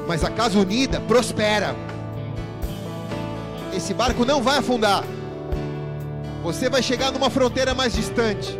mas 0.08 0.24
a 0.24 0.30
casa 0.30 0.58
unida 0.58 0.98
prospera. 1.00 1.76
Esse 3.76 3.92
barco 3.92 4.24
não 4.24 4.40
vai 4.40 4.58
afundar. 4.58 5.04
Você 6.42 6.70
vai 6.70 6.82
chegar 6.82 7.12
numa 7.12 7.28
fronteira 7.28 7.74
mais 7.74 7.92
distante. 7.92 8.58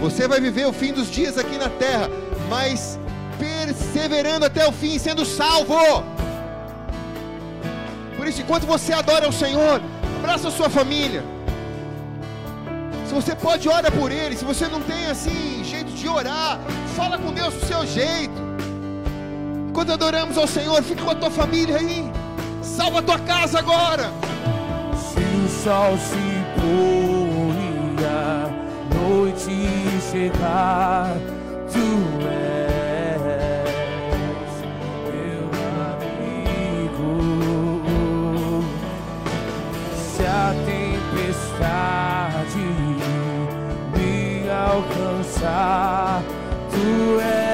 Você 0.00 0.26
vai 0.26 0.40
viver 0.40 0.66
o 0.66 0.72
fim 0.72 0.94
dos 0.94 1.10
dias 1.10 1.36
aqui 1.36 1.58
na 1.58 1.68
terra, 1.68 2.08
mas 2.48 2.98
perseverando 3.98 4.46
até 4.46 4.66
o 4.66 4.72
fim, 4.72 4.96
sendo 4.98 5.24
salvo. 5.24 5.74
Por 8.16 8.28
isso, 8.28 8.40
enquanto 8.40 8.64
você 8.64 8.92
adora 8.92 9.28
o 9.28 9.32
Senhor, 9.32 9.80
abraça 10.18 10.48
a 10.48 10.50
sua 10.50 10.70
família. 10.70 11.24
Se 13.06 13.14
você 13.14 13.34
pode, 13.34 13.68
ora 13.68 13.90
por 13.90 14.12
ele. 14.12 14.36
Se 14.36 14.44
você 14.44 14.68
não 14.68 14.80
tem 14.80 15.06
assim 15.06 15.64
jeito 15.64 15.90
de 15.90 16.08
orar, 16.08 16.60
fala 16.94 17.18
com 17.18 17.32
Deus 17.32 17.54
do 17.54 17.66
seu 17.66 17.84
jeito. 17.86 18.48
Enquanto 19.68 19.92
adoramos 19.92 20.38
ao 20.38 20.46
Senhor, 20.46 20.80
fica 20.82 21.02
com 21.02 21.10
a 21.10 21.14
tua 21.14 21.30
família 21.30 21.76
aí. 21.76 22.10
Salva 22.62 23.00
a 23.00 23.02
tua 23.02 23.18
casa 23.18 23.58
agora. 23.58 24.12
Se 24.94 25.18
o 25.18 25.48
sol 25.48 25.96
se 25.98 26.16
poria, 26.60 28.18
noite 28.94 29.50
chegar, 30.12 31.16
tu 31.72 32.28
és 32.28 32.57
alcançar, 45.38 46.22
tu 46.70 47.20
és 47.20 47.47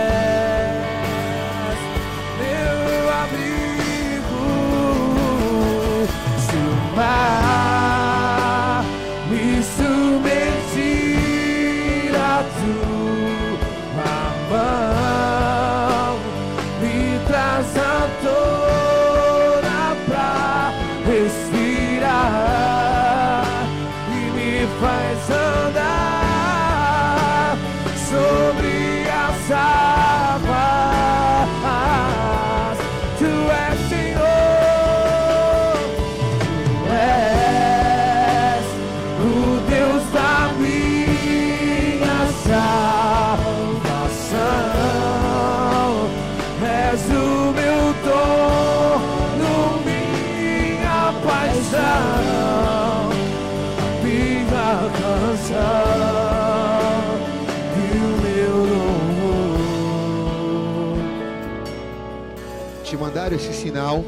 esse 63.34 63.52
sinal, 63.52 64.04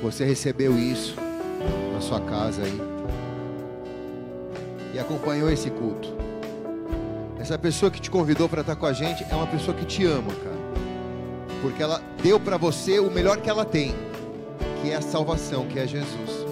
você 0.00 0.24
recebeu 0.24 0.78
isso 0.78 1.14
na 1.92 2.00
sua 2.00 2.20
casa 2.20 2.62
aí 2.62 2.80
e 4.94 4.98
acompanhou 4.98 5.50
esse 5.50 5.70
culto. 5.70 6.08
Essa 7.38 7.58
pessoa 7.58 7.90
que 7.90 8.00
te 8.00 8.10
convidou 8.10 8.48
para 8.48 8.62
estar 8.62 8.76
com 8.76 8.86
a 8.86 8.92
gente 8.92 9.24
é 9.28 9.34
uma 9.34 9.46
pessoa 9.46 9.76
que 9.76 9.84
te 9.84 10.06
ama, 10.06 10.32
cara. 10.32 10.62
Porque 11.60 11.82
ela 11.82 12.00
deu 12.22 12.40
para 12.40 12.56
você 12.56 12.98
o 12.98 13.10
melhor 13.10 13.38
que 13.38 13.50
ela 13.50 13.64
tem, 13.64 13.94
que 14.80 14.90
é 14.90 14.96
a 14.96 15.02
salvação, 15.02 15.66
que 15.66 15.78
é 15.78 15.86
Jesus. 15.86 16.46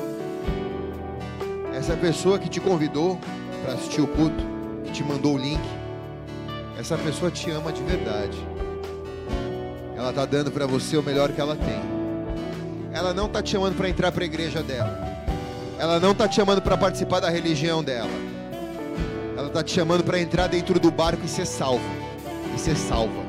Essa 1.74 1.96
pessoa 1.96 2.38
que 2.38 2.48
te 2.48 2.60
convidou 2.60 3.18
para 3.64 3.74
assistir 3.74 4.00
o 4.00 4.06
culto, 4.06 4.44
que 4.84 4.92
te 4.92 5.02
mandou 5.02 5.34
o 5.34 5.38
link, 5.38 5.60
essa 6.78 6.96
pessoa 6.98 7.30
te 7.30 7.50
ama 7.50 7.72
de 7.72 7.82
verdade. 7.82 8.38
Ela 10.00 10.08
está 10.08 10.24
dando 10.24 10.50
para 10.50 10.66
você 10.66 10.96
o 10.96 11.02
melhor 11.02 11.30
que 11.30 11.38
ela 11.38 11.54
tem. 11.54 11.78
Ela 12.90 13.12
não 13.12 13.26
está 13.26 13.42
te 13.42 13.50
chamando 13.50 13.76
para 13.76 13.86
entrar 13.86 14.10
para 14.10 14.22
a 14.22 14.26
igreja 14.26 14.62
dela. 14.62 14.98
Ela 15.78 16.00
não 16.00 16.12
está 16.12 16.26
te 16.26 16.36
chamando 16.36 16.62
para 16.62 16.74
participar 16.74 17.20
da 17.20 17.28
religião 17.28 17.84
dela. 17.84 18.08
Ela 19.36 19.48
está 19.48 19.62
te 19.62 19.72
chamando 19.72 20.02
para 20.02 20.18
entrar 20.18 20.46
dentro 20.46 20.80
do 20.80 20.90
barco 20.90 21.22
e 21.22 21.28
ser 21.28 21.44
salvo. 21.44 21.84
E 22.56 22.58
ser 22.58 22.78
salva. 22.78 23.22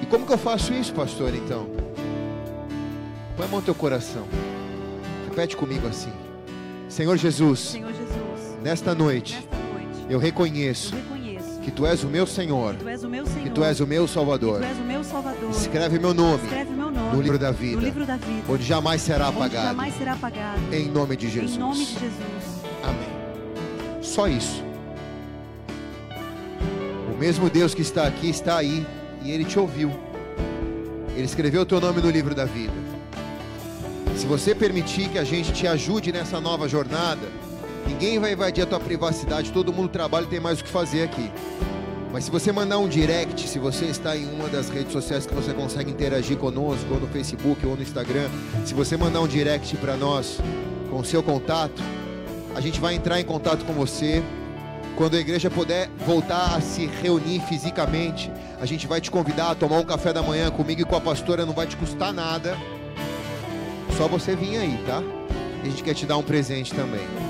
E 0.00 0.06
como 0.06 0.24
que 0.24 0.32
eu 0.32 0.38
faço 0.38 0.72
isso, 0.72 0.94
pastor, 0.94 1.34
então? 1.34 1.66
Põe 3.36 3.44
a 3.44 3.48
mão 3.48 3.60
no 3.60 3.66
teu 3.66 3.74
coração. 3.74 4.24
Repete 5.28 5.54
comigo 5.54 5.86
assim. 5.86 6.12
Senhor 6.88 7.18
Jesus, 7.18 7.60
Senhor 7.60 7.92
Jesus, 7.92 8.58
nesta 8.62 8.94
noite 8.94 9.34
nesta 9.34 9.60
noite, 9.74 10.08
eu 10.08 10.18
reconheço 10.18 10.94
eu 10.94 10.98
reconheço 10.98 11.13
que 11.64 11.70
Tu 11.70 11.86
és 11.86 12.04
o 12.04 12.08
meu 12.08 12.26
Senhor, 12.26 12.74
que 12.74 12.84
Tu 12.84 12.88
és 12.88 13.02
o 13.02 13.08
meu 13.08 13.26
Senhor, 13.26 13.42
que 13.42 13.50
Tu 13.50 13.64
és 13.64 13.80
o 13.80 13.86
meu 13.86 14.04
que 14.04 14.12
Salvador. 14.12 14.58
Tu 14.58 14.64
és 14.64 14.78
o 14.78 14.82
meu 14.82 15.02
Salvador. 15.02 15.50
Escreve 15.50 15.98
meu 15.98 16.12
nome 16.12 16.44
Escreve 16.44 16.70
meu 16.70 16.90
nome 16.90 17.16
no 17.16 17.22
livro 17.22 17.38
da 17.38 17.50
vida, 17.50 17.76
no 17.76 17.82
livro 17.82 18.04
da 18.04 18.16
vida, 18.16 18.44
onde 18.48 18.62
jamais 18.62 19.00
será 19.00 19.28
onde 19.28 19.38
apagado. 19.38 19.66
jamais 19.68 19.94
será 19.96 20.12
apagado. 20.12 20.60
Em 20.72 20.88
nome 20.90 21.16
de 21.16 21.30
Jesus. 21.30 21.56
Em 21.56 21.58
nome 21.58 21.84
de 21.84 21.92
Jesus. 21.92 22.44
Amém. 22.82 24.02
Só 24.02 24.28
isso. 24.28 24.62
O 27.14 27.18
mesmo 27.18 27.48
Deus 27.48 27.74
que 27.74 27.82
está 27.82 28.06
aqui 28.06 28.28
está 28.28 28.58
aí 28.58 28.86
e 29.22 29.30
ele 29.30 29.44
te 29.44 29.58
ouviu. 29.58 29.90
Ele 31.14 31.24
escreveu 31.24 31.62
o 31.62 31.66
teu 31.66 31.80
nome 31.80 32.02
no 32.02 32.10
livro 32.10 32.34
da 32.34 32.44
vida. 32.44 32.72
Se 34.16 34.26
você 34.26 34.54
permitir 34.54 35.08
que 35.08 35.18
a 35.18 35.24
gente 35.24 35.52
te 35.52 35.66
ajude 35.66 36.12
nessa 36.12 36.40
nova 36.40 36.68
jornada, 36.68 37.26
ninguém 37.86 38.18
vai 38.18 38.32
invadir 38.32 38.64
a 38.64 38.66
tua 38.66 38.80
privacidade, 38.80 39.52
todo 39.52 39.72
mundo 39.72 39.88
trabalha 39.88 40.24
e 40.24 40.28
tem 40.28 40.40
mais 40.40 40.60
o 40.60 40.64
que 40.64 40.70
fazer 40.70 41.02
aqui. 41.02 41.30
Mas 42.14 42.26
se 42.26 42.30
você 42.30 42.52
mandar 42.52 42.78
um 42.78 42.88
direct, 42.88 43.48
se 43.48 43.58
você 43.58 43.86
está 43.86 44.16
em 44.16 44.24
uma 44.26 44.48
das 44.48 44.68
redes 44.68 44.92
sociais 44.92 45.26
que 45.26 45.34
você 45.34 45.52
consegue 45.52 45.90
interagir 45.90 46.36
conosco, 46.36 46.94
ou 46.94 47.00
no 47.00 47.08
Facebook 47.08 47.66
ou 47.66 47.74
no 47.74 47.82
Instagram, 47.82 48.28
se 48.64 48.72
você 48.72 48.96
mandar 48.96 49.20
um 49.20 49.26
direct 49.26 49.76
para 49.78 49.96
nós 49.96 50.38
com 50.88 51.00
o 51.00 51.04
seu 51.04 51.24
contato, 51.24 51.82
a 52.54 52.60
gente 52.60 52.80
vai 52.80 52.94
entrar 52.94 53.20
em 53.20 53.24
contato 53.24 53.64
com 53.64 53.72
você. 53.72 54.22
Quando 54.96 55.16
a 55.16 55.18
igreja 55.18 55.50
puder 55.50 55.90
voltar 56.06 56.54
a 56.54 56.60
se 56.60 56.86
reunir 56.86 57.40
fisicamente, 57.40 58.30
a 58.60 58.64
gente 58.64 58.86
vai 58.86 59.00
te 59.00 59.10
convidar 59.10 59.50
a 59.50 59.54
tomar 59.56 59.78
um 59.78 59.84
café 59.84 60.12
da 60.12 60.22
manhã 60.22 60.52
comigo 60.52 60.82
e 60.82 60.84
com 60.84 60.94
a 60.94 61.00
pastora, 61.00 61.44
não 61.44 61.52
vai 61.52 61.66
te 61.66 61.76
custar 61.76 62.12
nada. 62.12 62.56
Só 63.96 64.06
você 64.06 64.36
vir 64.36 64.56
aí, 64.56 64.78
tá? 64.86 65.02
A 65.60 65.64
gente 65.64 65.82
quer 65.82 65.94
te 65.94 66.06
dar 66.06 66.16
um 66.16 66.22
presente 66.22 66.72
também. 66.72 67.23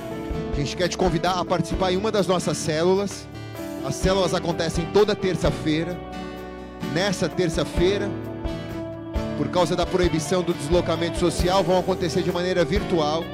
A 0.55 0.57
gente 0.57 0.77
quer 0.77 0.87
te 0.87 0.97
convidar 0.97 1.33
a 1.33 1.45
participar 1.45 1.91
em 1.91 1.97
uma 1.97 2.13
das 2.13 2.29
nossas 2.29 2.57
células. 2.57 3.27
As 3.85 3.97
células 3.97 4.35
acontecem 4.35 4.87
toda 4.95 5.13
terça-feira. 5.13 5.99
Nessa 6.93 7.29
terça-feira, 7.29 8.09
por 9.37 9.49
causa 9.49 9.75
da 9.75 9.85
proibição 9.85 10.45
do 10.45 10.55
deslocamento 10.55 11.19
social, 11.19 11.65
vão 11.65 11.77
acontecer 11.81 12.23
de 12.23 12.31
maneira 12.31 12.65
virtual. 12.65 13.25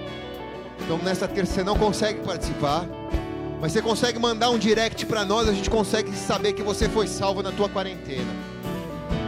Então, 0.83 0.97
nessa 0.97 1.29
terça 1.29 1.53
você 1.53 1.63
não 1.63 1.77
consegue 1.77 2.21
participar, 2.21 2.87
mas 3.61 3.73
você 3.73 3.83
consegue 3.83 4.19
mandar 4.19 4.49
um 4.49 4.57
direct 4.59 5.05
para 5.05 5.23
nós, 5.23 5.47
a 5.47 5.53
gente 5.53 5.69
consegue 5.69 6.17
saber 6.17 6.55
que 6.55 6.63
você 6.63 6.89
foi 6.89 7.07
salvo 7.07 7.43
na 7.43 7.53
tua 7.53 7.69
quarentena. 7.69 8.33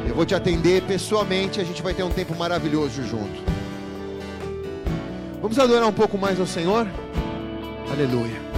Eu 0.09 0.15
vou 0.15 0.25
te 0.25 0.35
atender 0.35 0.83
pessoalmente, 0.85 1.61
a 1.61 1.65
gente 1.65 1.83
vai 1.83 1.93
ter 1.93 2.05
um 2.05 2.11
tempo 2.11 2.35
maravilhoso 2.35 3.07
junto. 3.07 3.53
Vamos 5.43 5.59
adorar 5.59 5.87
um 5.87 5.93
pouco 5.93 6.17
mais 6.17 6.41
ao 6.41 6.47
Senhor? 6.47 6.89
Aleluia. 7.91 8.52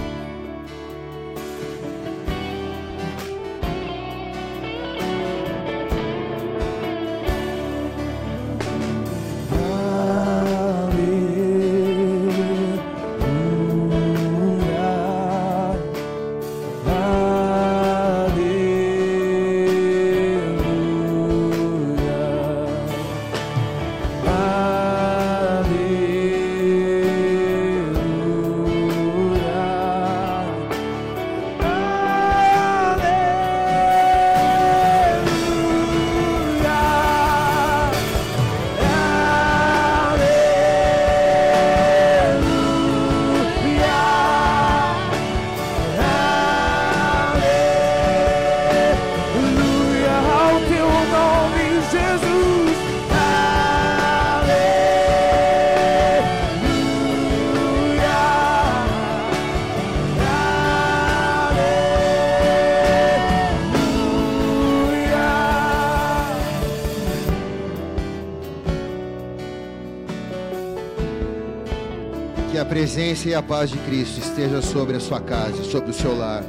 A 73.25 73.27
presença 73.27 73.29
e 73.29 73.33
a 73.35 73.41
paz 73.41 73.69
de 73.69 73.77
Cristo 73.79 74.19
esteja 74.19 74.61
sobre 74.61 74.95
a 74.95 74.99
sua 74.99 75.19
casa, 75.19 75.63
sobre 75.63 75.89
o 75.89 75.93
seu 75.93 76.15
lar. 76.17 76.43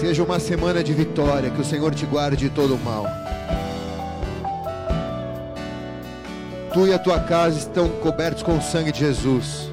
Seja 0.00 0.22
uma 0.22 0.38
semana 0.38 0.82
de 0.82 0.92
vitória, 0.92 1.50
que 1.50 1.60
o 1.60 1.64
Senhor 1.64 1.94
te 1.94 2.04
guarde 2.04 2.36
de 2.36 2.50
todo 2.50 2.74
o 2.74 2.78
mal. 2.78 3.06
Tu 6.72 6.86
e 6.88 6.92
a 6.92 6.98
tua 6.98 7.20
casa 7.20 7.58
estão 7.58 7.88
cobertos 7.88 8.42
com 8.42 8.58
o 8.58 8.62
sangue 8.62 8.92
de 8.92 8.98
Jesus. 8.98 9.70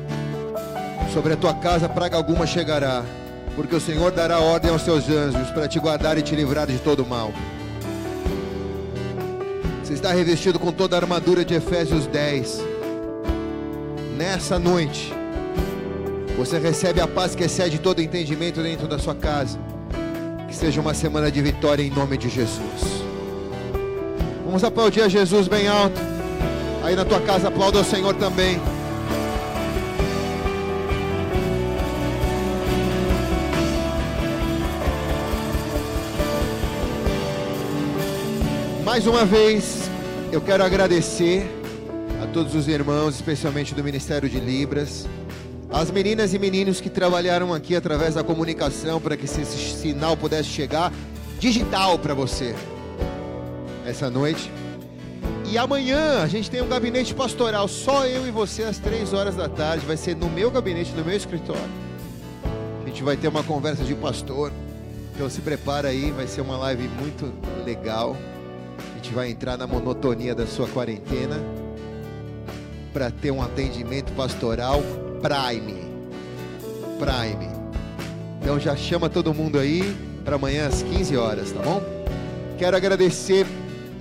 Sobre 1.11 1.33
a 1.33 1.37
tua 1.37 1.53
casa 1.55 1.89
praga 1.89 2.15
alguma 2.15 2.45
chegará, 2.45 3.03
porque 3.55 3.75
o 3.75 3.81
Senhor 3.81 4.11
dará 4.11 4.39
ordem 4.39 4.71
aos 4.71 4.83
seus 4.83 5.09
anjos 5.09 5.49
para 5.51 5.67
te 5.67 5.79
guardar 5.79 6.17
e 6.17 6.21
te 6.21 6.35
livrar 6.35 6.67
de 6.67 6.77
todo 6.77 7.03
o 7.03 7.07
mal. 7.07 7.33
Você 9.83 9.93
está 9.93 10.13
revestido 10.13 10.57
com 10.57 10.71
toda 10.71 10.95
a 10.95 10.99
armadura 10.99 11.43
de 11.43 11.55
Efésios 11.55 12.07
10. 12.07 12.70
Nessa 14.33 14.57
noite, 14.57 15.13
você 16.37 16.57
recebe 16.57 17.01
a 17.01 17.05
paz 17.05 17.35
que 17.35 17.43
excede 17.43 17.77
todo 17.77 18.01
entendimento 18.01 18.63
dentro 18.63 18.87
da 18.87 18.97
sua 18.97 19.13
casa. 19.13 19.59
Que 20.47 20.55
seja 20.55 20.79
uma 20.79 20.93
semana 20.93 21.29
de 21.29 21.41
vitória 21.41 21.83
em 21.83 21.89
nome 21.89 22.15
de 22.15 22.29
Jesus. 22.29 23.03
Vamos 24.45 24.63
aplaudir 24.63 25.01
a 25.01 25.09
Jesus 25.09 25.49
bem 25.49 25.67
alto. 25.67 25.99
Aí 26.81 26.95
na 26.95 27.03
tua 27.03 27.19
casa, 27.19 27.49
aplauda 27.49 27.79
o 27.79 27.83
Senhor 27.83 28.15
também. 28.15 28.57
Mais 38.85 39.05
uma 39.05 39.25
vez, 39.25 39.89
eu 40.31 40.39
quero 40.39 40.63
agradecer 40.63 41.60
todos 42.31 42.55
os 42.55 42.67
irmãos, 42.67 43.15
especialmente 43.15 43.75
do 43.75 43.83
Ministério 43.83 44.29
de 44.29 44.39
Libras, 44.39 45.05
as 45.69 45.91
meninas 45.91 46.33
e 46.33 46.39
meninos 46.39 46.79
que 46.79 46.89
trabalharam 46.89 47.53
aqui 47.53 47.75
através 47.75 48.15
da 48.15 48.23
comunicação 48.23 49.01
para 49.01 49.17
que 49.17 49.25
esse 49.25 49.45
sinal 49.45 50.15
pudesse 50.15 50.47
chegar 50.47 50.93
digital 51.39 51.99
para 51.99 52.13
você 52.13 52.55
essa 53.85 54.09
noite. 54.09 54.49
E 55.49 55.57
amanhã 55.57 56.23
a 56.23 56.27
gente 56.27 56.49
tem 56.49 56.61
um 56.61 56.69
gabinete 56.69 57.13
pastoral, 57.13 57.67
só 57.67 58.05
eu 58.05 58.25
e 58.25 58.31
você 58.31 58.63
às 58.63 58.77
três 58.77 59.11
horas 59.11 59.35
da 59.35 59.49
tarde, 59.49 59.85
vai 59.85 59.97
ser 59.97 60.15
no 60.15 60.29
meu 60.29 60.49
gabinete, 60.49 60.93
no 60.93 61.03
meu 61.03 61.17
escritório. 61.17 61.61
A 62.81 62.87
gente 62.87 63.03
vai 63.03 63.17
ter 63.17 63.27
uma 63.27 63.43
conversa 63.43 63.83
de 63.83 63.93
pastor. 63.93 64.53
Então 65.13 65.29
se 65.29 65.41
prepara 65.41 65.89
aí, 65.89 66.11
vai 66.11 66.27
ser 66.27 66.39
uma 66.39 66.55
live 66.57 66.87
muito 66.87 67.33
legal. 67.65 68.15
A 68.93 68.95
gente 68.95 69.13
vai 69.13 69.29
entrar 69.29 69.57
na 69.57 69.67
monotonia 69.67 70.33
da 70.33 70.47
sua 70.47 70.67
quarentena 70.69 71.37
para 72.93 73.09
ter 73.09 73.31
um 73.31 73.41
atendimento 73.41 74.11
pastoral 74.13 74.81
Prime. 75.21 75.81
Prime. 76.97 77.49
Então 78.41 78.59
já 78.59 78.75
chama 78.75 79.09
todo 79.09 79.33
mundo 79.33 79.59
aí 79.59 79.95
para 80.25 80.35
amanhã 80.35 80.67
às 80.67 80.81
15 80.81 81.15
horas, 81.17 81.51
tá 81.51 81.61
bom? 81.61 81.81
Quero 82.57 82.75
agradecer 82.75 83.45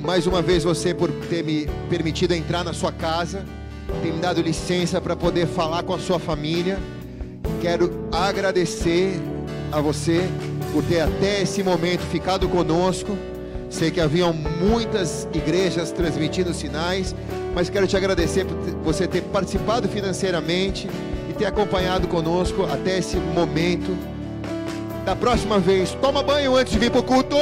mais 0.01 0.27
uma 0.27 0.41
vez 0.41 0.65
você 0.65 0.95
por 0.95 1.11
ter 1.29 1.45
me 1.45 1.69
permitido 1.89 2.33
entrar 2.33 2.65
na 2.65 2.73
sua 2.73 2.91
casa, 2.91 3.45
ter 4.03 4.13
me 4.13 4.19
dado 4.19 4.41
licença 4.41 5.01
para 5.01 5.15
poder 5.15 5.47
falar 5.47 5.83
com 5.83 5.95
a 5.95 5.99
sua 5.99 6.19
família. 6.19 6.79
Quero 7.61 8.09
agradecer 8.11 9.21
a 9.71 9.81
você 9.81 10.29
por 10.73 10.83
ter 10.85 11.01
até 11.01 11.43
esse 11.43 11.63
momento 11.63 12.01
ficado 12.01 12.49
conosco. 12.49 13.17
Sei 13.69 13.91
que 13.91 14.01
haviam 14.01 14.33
muitas 14.33 15.29
igrejas 15.33 15.93
transmitindo 15.93 16.53
sinais, 16.53 17.15
mas 17.55 17.69
quero 17.69 17.87
te 17.87 17.97
agradecer 17.97 18.45
por 18.45 18.57
você 18.85 19.07
ter 19.07 19.23
participado 19.23 19.89
financeiramente 19.89 20.89
e 21.29 21.33
ter 21.33 21.47
acompanhado 21.47 22.07
conosco 22.09 22.65
até 22.65 22.99
esse 22.99 23.17
momento. 23.17 23.97
Da 25.05 25.17
próxima 25.17 25.59
vez, 25.59 25.97
toma 26.01 26.23
banho 26.23 26.57
antes 26.57 26.73
de 26.73 26.79
vir 26.79 26.91
para 26.91 27.01
o 27.01 27.05
culto. 27.05 27.37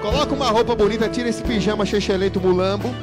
Coloca 0.00 0.34
uma 0.34 0.50
roupa 0.50 0.74
bonita, 0.74 1.08
tira 1.08 1.28
esse 1.28 1.42
pijama 1.42 1.84
chechelento 1.84 2.40
mulambo. 2.40 2.94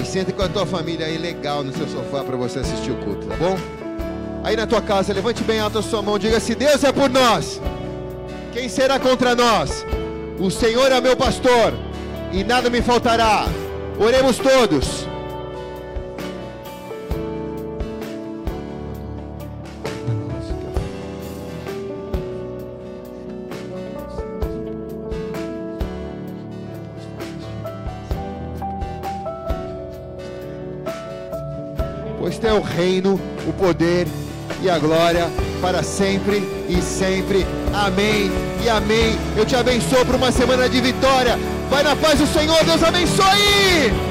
E 0.00 0.04
senta 0.04 0.32
com 0.32 0.42
a 0.42 0.48
tua 0.48 0.66
família 0.66 1.06
aí 1.06 1.18
legal 1.18 1.64
no 1.64 1.72
seu 1.72 1.88
sofá 1.88 2.22
para 2.22 2.36
você 2.36 2.60
assistir 2.60 2.90
o 2.90 2.96
culto, 2.96 3.26
tá 3.26 3.36
bom? 3.36 3.56
Aí 4.44 4.56
na 4.56 4.66
tua 4.66 4.80
casa, 4.80 5.12
levante 5.12 5.42
bem 5.42 5.58
alto 5.58 5.78
a 5.78 5.82
sua 5.82 6.02
mão, 6.02 6.18
diga: 6.18 6.38
Se 6.38 6.54
Deus 6.54 6.84
é 6.84 6.92
por 6.92 7.10
nós, 7.10 7.60
quem 8.52 8.68
será 8.68 8.98
contra 8.98 9.34
nós? 9.34 9.84
O 10.38 10.50
Senhor 10.50 10.92
é 10.92 11.00
meu 11.00 11.16
pastor 11.16 11.74
e 12.32 12.44
nada 12.44 12.70
me 12.70 12.80
faltará. 12.80 13.46
Oremos 14.00 14.38
todos. 14.38 15.08
Pois 32.20 32.38
teu 32.38 32.56
o 32.56 32.60
reino, 32.60 33.20
o 33.48 33.52
poder 33.54 34.06
e 34.62 34.70
a 34.70 34.78
glória 34.78 35.28
para 35.60 35.82
sempre 35.82 36.36
e 36.68 36.80
sempre. 36.80 37.44
Amém 37.74 38.30
e 38.64 38.68
amém. 38.68 39.18
Eu 39.36 39.44
te 39.44 39.56
abençoo 39.56 40.06
por 40.06 40.14
uma 40.14 40.30
semana 40.30 40.68
de 40.68 40.80
vitória. 40.80 41.36
Vai 41.68 41.82
na 41.82 41.94
paz 41.94 42.18
do 42.18 42.26
Senhor, 42.26 42.64
Deus 42.64 42.82
abençoe. 42.82 44.07